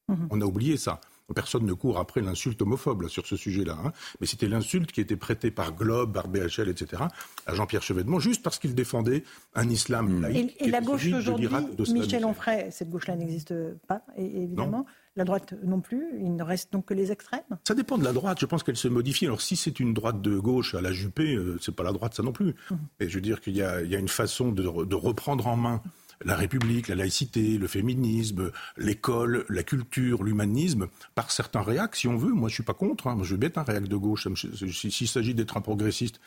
Mhm. 0.10 0.28
On 0.32 0.42
a 0.42 0.46
oublié 0.46 0.78
ça. 0.78 1.00
Personne 1.34 1.66
ne 1.66 1.72
court 1.72 1.98
après 1.98 2.20
l'insulte 2.20 2.62
homophobe 2.62 3.08
sur 3.08 3.26
ce 3.26 3.38
sujet-là. 3.38 3.78
Hein. 3.86 3.94
Mais 4.20 4.28
c'était 4.28 4.50
l'insulte 4.50 4.92
qui 4.92 5.00
était 5.00 5.16
prêtée 5.16 5.50
par 5.50 5.74
Globe, 5.74 6.14
par 6.14 6.28
BHL, 6.28 6.68
etc. 6.68 7.04
à 7.46 7.56
Jean-Pierre 7.56 7.84
Chevènement, 7.84 8.20
juste 8.20 8.44
parce 8.44 8.60
qu'il 8.60 8.76
défendait 8.76 9.24
un 9.54 9.70
islam 9.70 10.10
mhm. 10.10 10.22
laïque. 10.24 10.56
Et, 10.60 10.70
la 10.70 10.82
gauche 10.82 11.08
aujourd'hui, 11.08 11.48
Michel 11.94 12.26
Onfray, 12.26 12.70
cette 12.72 12.90
gauche-là 12.90 13.16
n'existe 13.16 13.54
pas, 13.88 14.02
évidemment. 14.18 14.86
La 15.18 15.26
droite 15.26 15.54
non 15.64 15.82
plus, 15.82 16.06
il 16.20 16.36
ne 16.36 16.44
reste 16.44 16.72
donc 16.72 16.86
que 16.86 16.94
les 16.94 17.12
extrêmes 17.12 17.42
Ça 17.68 17.76
dépend 17.76 17.98
de 17.98 18.04
la 18.04 18.14
droite, 18.14 18.40
je 18.40 18.46
pense 18.46 18.64
qu'elle 18.64 18.78
se 18.78 18.88
modifie. 18.88 19.26
Alors 19.26 19.42
si 19.42 19.58
c'est 19.58 19.80
une 19.82 19.94
droite 19.94 20.22
de 20.22 20.38
gauche 20.38 20.74
à 20.74 20.82
la 20.82 20.94
Juppé, 20.94 21.36
euh, 21.36 21.58
c'est 21.60 21.76
pas 21.76 21.84
la 21.84 21.92
droite 21.92 22.14
ça 22.14 22.24
non 22.24 22.32
plus. 22.32 22.56
Mmh. 22.70 22.76
Et 23.02 23.10
je 23.10 23.16
veux 23.16 23.22
dire 23.22 23.42
qu'il 23.42 23.56
y, 23.56 23.62
a 23.62 23.82
une 23.82 24.08
façon 24.08 24.52
de, 24.52 24.66
reprendre 24.96 25.48
en 25.48 25.58
main 25.58 25.82
la 26.24 26.36
République, 26.36 26.88
la 26.88 26.96
laïcité, 26.96 27.58
le 27.58 27.68
féminisme, 27.68 28.52
l'école, 28.78 29.46
la 29.50 29.64
culture, 29.64 30.24
l'humanisme, 30.24 30.88
par 31.16 31.32
certains 31.32 31.62
réacs, 31.62 31.96
si 31.96 32.08
on 32.08 32.16
veut. 32.16 32.32
Moi, 32.32 32.48
je 32.48 32.54
suis 32.54 32.64
pas 32.64 32.74
contre. 32.74 33.08
Hein. 33.08 33.18
Je 33.24 33.32
veux 33.32 33.38
bien 33.38 33.50
être 33.50 33.58
un 33.58 33.64
réac 33.64 33.88
de 33.88 33.96
gauche. 33.96 34.28
S'il 34.54 35.08
s'agit 35.08 35.34
d'être 35.34 35.58
un 35.58 35.62
progressiste, 35.62 36.22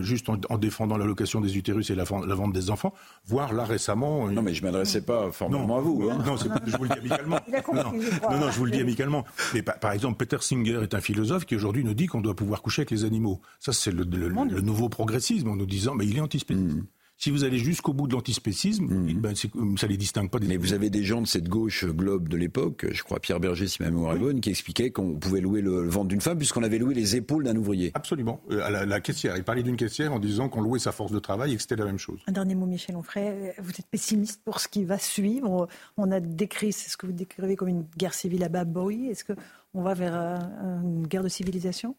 juste 0.00 0.28
en, 0.28 0.58
défendant 0.58 0.96
l'allocation 0.96 1.40
des 1.40 1.56
utérus 1.56 1.90
et 1.90 1.94
la, 1.94 2.04
vente 2.04 2.52
des 2.52 2.70
enfants, 2.70 2.94
voire 3.26 3.52
là 3.52 3.64
récemment. 3.64 4.30
Non, 4.30 4.42
mais 4.42 4.54
je 4.54 4.62
m'adressais 4.62 5.02
pas 5.02 5.30
formellement 5.32 5.78
à 5.78 5.80
vous. 5.80 6.08
Hein. 6.10 6.18
Non, 6.24 6.36
je 6.36 6.76
vous 6.76 6.84
le 6.84 6.88
dis 6.90 6.98
amicalement. 6.98 7.40
non, 7.72 8.38
non, 8.38 8.50
je 8.50 8.58
vous 8.58 8.64
le 8.64 8.70
dis 8.70 8.80
amicalement. 8.80 9.24
Mais 9.54 9.62
par, 9.62 9.92
exemple, 9.92 10.16
Peter 10.16 10.38
Singer 10.40 10.80
est 10.82 10.94
un 10.94 11.00
philosophe 11.00 11.44
qui 11.44 11.56
aujourd'hui 11.56 11.84
nous 11.84 11.94
dit 11.94 12.06
qu'on 12.06 12.20
doit 12.20 12.36
pouvoir 12.36 12.62
coucher 12.62 12.82
avec 12.82 12.90
les 12.90 13.04
animaux. 13.04 13.40
Ça, 13.60 13.72
c'est 13.72 13.92
le, 13.92 14.04
nouveau 14.04 14.88
progressisme 14.88 15.48
en 15.48 15.56
nous 15.56 15.66
disant, 15.66 15.94
mais 15.94 16.06
il 16.06 16.16
est 16.16 16.20
antispéciste. 16.20 16.76
Hmm. 16.76 16.86
Si 17.18 17.32
vous 17.32 17.42
allez 17.42 17.58
jusqu'au 17.58 17.92
bout 17.92 18.06
de 18.06 18.12
l'antispécisme, 18.12 18.84
mmh. 18.84 19.14
ben 19.14 19.34
ça 19.34 19.86
les 19.88 19.96
distingue 19.96 20.30
pas 20.30 20.38
des. 20.38 20.46
Mais 20.46 20.56
vous 20.56 20.72
avez 20.72 20.88
des 20.88 21.02
gens 21.02 21.20
de 21.20 21.26
cette 21.26 21.48
gauche 21.48 21.84
globe 21.84 22.28
de 22.28 22.36
l'époque, 22.36 22.86
je 22.92 23.02
crois 23.02 23.18
Pierre 23.18 23.40
Berger, 23.40 23.66
si 23.66 23.82
ma 23.82 23.90
mémoire 23.90 24.14
est 24.14 24.20
bonne, 24.20 24.40
qui 24.40 24.50
expliquaient 24.50 24.92
qu'on 24.92 25.16
pouvait 25.16 25.40
louer 25.40 25.60
le, 25.60 25.88
ventre 25.88 26.06
d'une 26.06 26.20
femme 26.20 26.38
puisqu'on 26.38 26.62
avait 26.62 26.78
loué 26.78 26.94
les 26.94 27.16
épaules 27.16 27.42
d'un 27.42 27.56
ouvrier. 27.56 27.90
Absolument. 27.94 28.40
Euh, 28.52 28.62
à 28.62 28.86
la, 28.86 29.00
caissière. 29.00 29.36
Il 29.36 29.42
parlait 29.42 29.64
d'une 29.64 29.76
caissière 29.76 30.12
en 30.12 30.20
disant 30.20 30.48
qu'on 30.48 30.60
louait 30.60 30.78
sa 30.78 30.92
force 30.92 31.10
de 31.10 31.18
travail 31.18 31.52
et 31.54 31.56
que 31.56 31.62
c'était 31.62 31.74
la 31.74 31.86
même 31.86 31.98
chose. 31.98 32.20
Un 32.28 32.32
dernier 32.32 32.54
mot, 32.54 32.66
Michel 32.66 32.94
Onfray. 32.94 33.52
Vous 33.58 33.70
êtes 33.70 33.86
pessimiste 33.90 34.40
pour 34.44 34.60
ce 34.60 34.68
qui 34.68 34.84
va 34.84 34.98
suivre. 34.98 35.66
On 35.96 36.12
a 36.12 36.20
décrit, 36.20 36.72
c'est 36.72 36.88
ce 36.88 36.96
que 36.96 37.06
vous 37.06 37.12
décrivez 37.12 37.56
comme 37.56 37.68
une 37.68 37.84
guerre 37.96 38.14
civile 38.14 38.44
à 38.44 38.48
Baboui. 38.48 39.08
Est-ce 39.08 39.24
qu'on 39.24 39.82
va 39.82 39.94
vers 39.94 40.14
euh, 40.14 40.82
une 40.82 41.08
guerre 41.08 41.24
de 41.24 41.28
civilisation? 41.28 41.96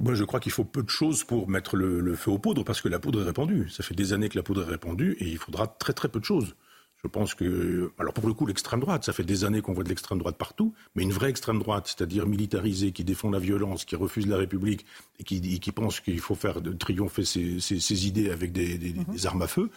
Moi, 0.00 0.14
je 0.14 0.24
crois 0.24 0.40
qu'il 0.40 0.52
faut 0.52 0.64
peu 0.64 0.82
de 0.82 0.90
choses 0.90 1.24
pour 1.24 1.48
mettre 1.48 1.76
le, 1.76 2.14
feu 2.14 2.30
aux 2.30 2.38
poudres, 2.38 2.64
parce 2.64 2.80
que 2.80 2.88
la 2.88 2.98
poudre 2.98 3.22
est 3.22 3.26
répandue. 3.26 3.68
Ça 3.70 3.82
fait 3.82 3.94
des 3.94 4.12
années 4.12 4.28
que 4.28 4.36
la 4.36 4.42
poudre 4.42 4.62
est 4.62 4.70
répandue, 4.70 5.16
et 5.20 5.26
il 5.26 5.38
faudra 5.38 5.66
très 5.66 5.92
très 5.92 6.08
peu 6.08 6.20
de 6.20 6.24
choses. 6.24 6.54
Je 7.02 7.08
pense 7.08 7.34
que, 7.34 7.92
alors 7.98 8.12
pour 8.12 8.26
le 8.26 8.34
coup, 8.34 8.44
l'extrême 8.44 8.80
droite, 8.80 9.04
ça 9.04 9.14
fait 9.14 9.24
des 9.24 9.44
années 9.44 9.62
qu'on 9.62 9.72
voit 9.72 9.84
de 9.84 9.88
l'extrême 9.88 10.18
droite 10.18 10.36
partout, 10.36 10.74
mais 10.94 11.02
une 11.02 11.12
vraie 11.12 11.30
extrême 11.30 11.58
droite, 11.58 11.86
c'est-à-dire 11.86 12.26
militarisée, 12.26 12.92
qui 12.92 13.04
défend 13.04 13.30
la 13.30 13.38
violence, 13.38 13.86
qui 13.86 13.96
refuse 13.96 14.26
la 14.26 14.36
République 14.36 14.84
et 15.18 15.24
qui, 15.24 15.72
pense 15.72 16.00
qu'il 16.00 16.20
faut 16.20 16.34
faire 16.34 16.56
triompher 16.78 17.24
ses, 17.24 18.06
idées 18.06 18.30
avec 18.30 18.52
des, 18.52 18.76
des, 18.76 19.26
armes 19.26 19.40
à 19.40 19.46
feu, 19.46 19.70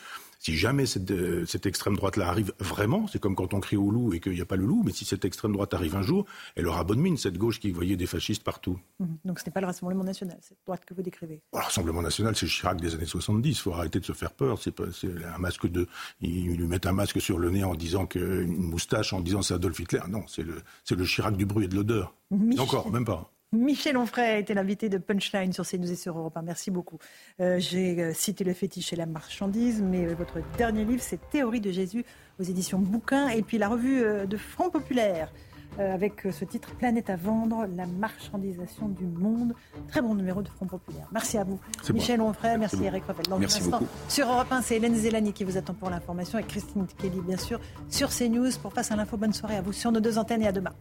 si 0.43 0.57
jamais 0.57 0.85
cette, 0.85 1.09
euh, 1.09 1.45
cette 1.45 1.65
extrême 1.65 1.95
droite-là 1.95 2.27
arrive 2.27 2.51
vraiment, 2.59 3.07
c'est 3.07 3.19
comme 3.19 3.33
quand 3.33 3.53
on 3.53 3.61
crie 3.61 3.77
au 3.77 3.89
loup 3.89 4.13
et 4.13 4.19
qu'il 4.19 4.33
n'y 4.33 4.41
a 4.41 4.45
pas 4.45 4.57
le 4.57 4.65
loup, 4.65 4.83
mais 4.83 4.91
si 4.91 5.05
cette 5.05 5.23
extrême 5.23 5.53
droite 5.53 5.73
arrive 5.73 5.95
un 5.95 6.01
jour, 6.01 6.25
elle 6.57 6.67
aura 6.67 6.83
bonne 6.83 6.99
mine, 6.99 7.15
cette 7.15 7.37
gauche 7.37 7.61
qui 7.61 7.71
voyait 7.71 7.95
des 7.95 8.07
fascistes 8.07 8.43
partout. 8.43 8.77
Mhm. 8.99 9.17
Donc 9.23 9.39
ce 9.39 9.45
n'est 9.45 9.53
pas 9.53 9.61
le 9.61 9.67
Rassemblement 9.67 10.03
national, 10.03 10.37
cette 10.41 10.57
droite 10.65 10.83
que 10.83 10.93
vous 10.93 11.01
décrivez 11.01 11.41
Le 11.53 11.59
Rassemblement 11.59 12.01
national, 12.01 12.35
c'est 12.35 12.47
Chirac 12.47 12.81
des 12.81 12.93
années 12.93 13.05
70, 13.05 13.49
il 13.51 13.55
faut 13.55 13.71
arrêter 13.71 14.01
de 14.01 14.05
se 14.05 14.11
faire 14.11 14.33
peur. 14.33 14.59
C'est 14.61 14.81
un 14.81 15.37
masque 15.37 15.67
de. 15.67 15.87
Ils 16.19 16.57
lui 16.57 16.67
mettent 16.67 16.87
un 16.87 16.91
masque 16.91 17.21
sur 17.21 17.39
le 17.39 17.49
nez 17.49 17.63
en 17.63 17.75
disant 17.75 18.05
que. 18.05 18.43
une 18.43 18.63
moustache 18.63 19.13
en 19.13 19.21
disant 19.21 19.41
c'est 19.43 19.53
Adolf 19.53 19.79
Hitler. 19.79 20.01
Non, 20.09 20.25
c'est 20.27 20.43
le, 20.43 20.61
le 20.91 21.05
Chirac 21.05 21.37
du 21.37 21.45
bruit 21.45 21.65
et 21.65 21.67
de 21.69 21.75
l'odeur. 21.75 22.13
Encore, 22.57 22.91
même 22.91 23.05
pas. 23.05 23.31
Michel 23.53 23.97
Onfray 23.97 24.31
a 24.31 24.37
été 24.39 24.55
l'invité 24.55 24.89
de 24.89 24.97
Punchline 24.97 25.53
sur 25.53 25.65
CNews 25.65 25.91
et 25.91 25.95
sur 25.95 26.17
Europe 26.17 26.35
1. 26.35 26.41
Merci 26.41 26.71
beaucoup. 26.71 26.97
Euh, 27.39 27.59
j'ai 27.59 28.01
euh, 28.01 28.11
cité 28.11 28.43
le 28.43 28.53
fétiche 28.53 28.91
et 28.93 28.95
la 28.95 29.05
marchandise, 29.05 29.79
mais 29.81 30.07
euh, 30.07 30.15
votre 30.15 30.39
dernier 30.57 30.83
livre, 30.83 31.03
c'est 31.03 31.19
Théorie 31.29 31.61
de 31.61 31.71
Jésus 31.71 32.03
aux 32.39 32.43
éditions 32.43 32.79
Bouquin, 32.79 33.27
et 33.29 33.43
puis 33.43 33.59
la 33.59 33.69
revue 33.69 34.03
de 34.27 34.37
Front 34.37 34.71
Populaire. 34.71 35.31
avec 35.77 36.27
ce 36.31 36.45
titre 36.45 36.75
Planète 36.75 37.09
à 37.11 37.15
vendre, 37.15 37.67
la 37.75 37.85
marchandisation 37.85 38.87
du 38.87 39.05
monde. 39.05 39.53
Très 39.87 40.01
bon 40.01 40.15
numéro 40.15 40.41
de 40.41 40.49
Front 40.49 40.65
Populaire. 40.65 41.07
Merci 41.11 41.37
à 41.37 41.43
vous. 41.43 41.59
Michel 41.93 42.21
Onfray, 42.21 42.57
merci, 42.57 42.83
Eric 42.83 43.03
Raffel. 43.05 43.25
Dans 43.27 43.37
merci 43.37 43.61
beaucoup. 43.61 43.85
Sur 44.07 44.31
Europe 44.31 44.51
1, 44.51 44.61
c'est 44.63 44.77
Hélène 44.77 44.95
Zélani 44.95 45.31
qui 45.31 45.43
vous 45.43 45.57
attend 45.57 45.75
pour 45.75 45.91
l'information 45.91 46.39
et 46.39 46.43
Christine 46.43 46.87
Kelly, 46.97 47.21
bien 47.21 47.37
sûr, 47.37 47.59
sur 47.87 48.09
CNews 48.09 48.51
pour 48.63 48.73
Face 48.73 48.91
à 48.91 48.95
l'info. 48.95 49.15
Bonne 49.17 49.33
soirée 49.33 49.57
à 49.57 49.61
vous 49.61 49.73
sur 49.73 49.91
nos 49.91 49.99
deux 49.99 50.17
antennes 50.17 50.41
et 50.41 50.47
à 50.47 50.51
demain. 50.51 50.73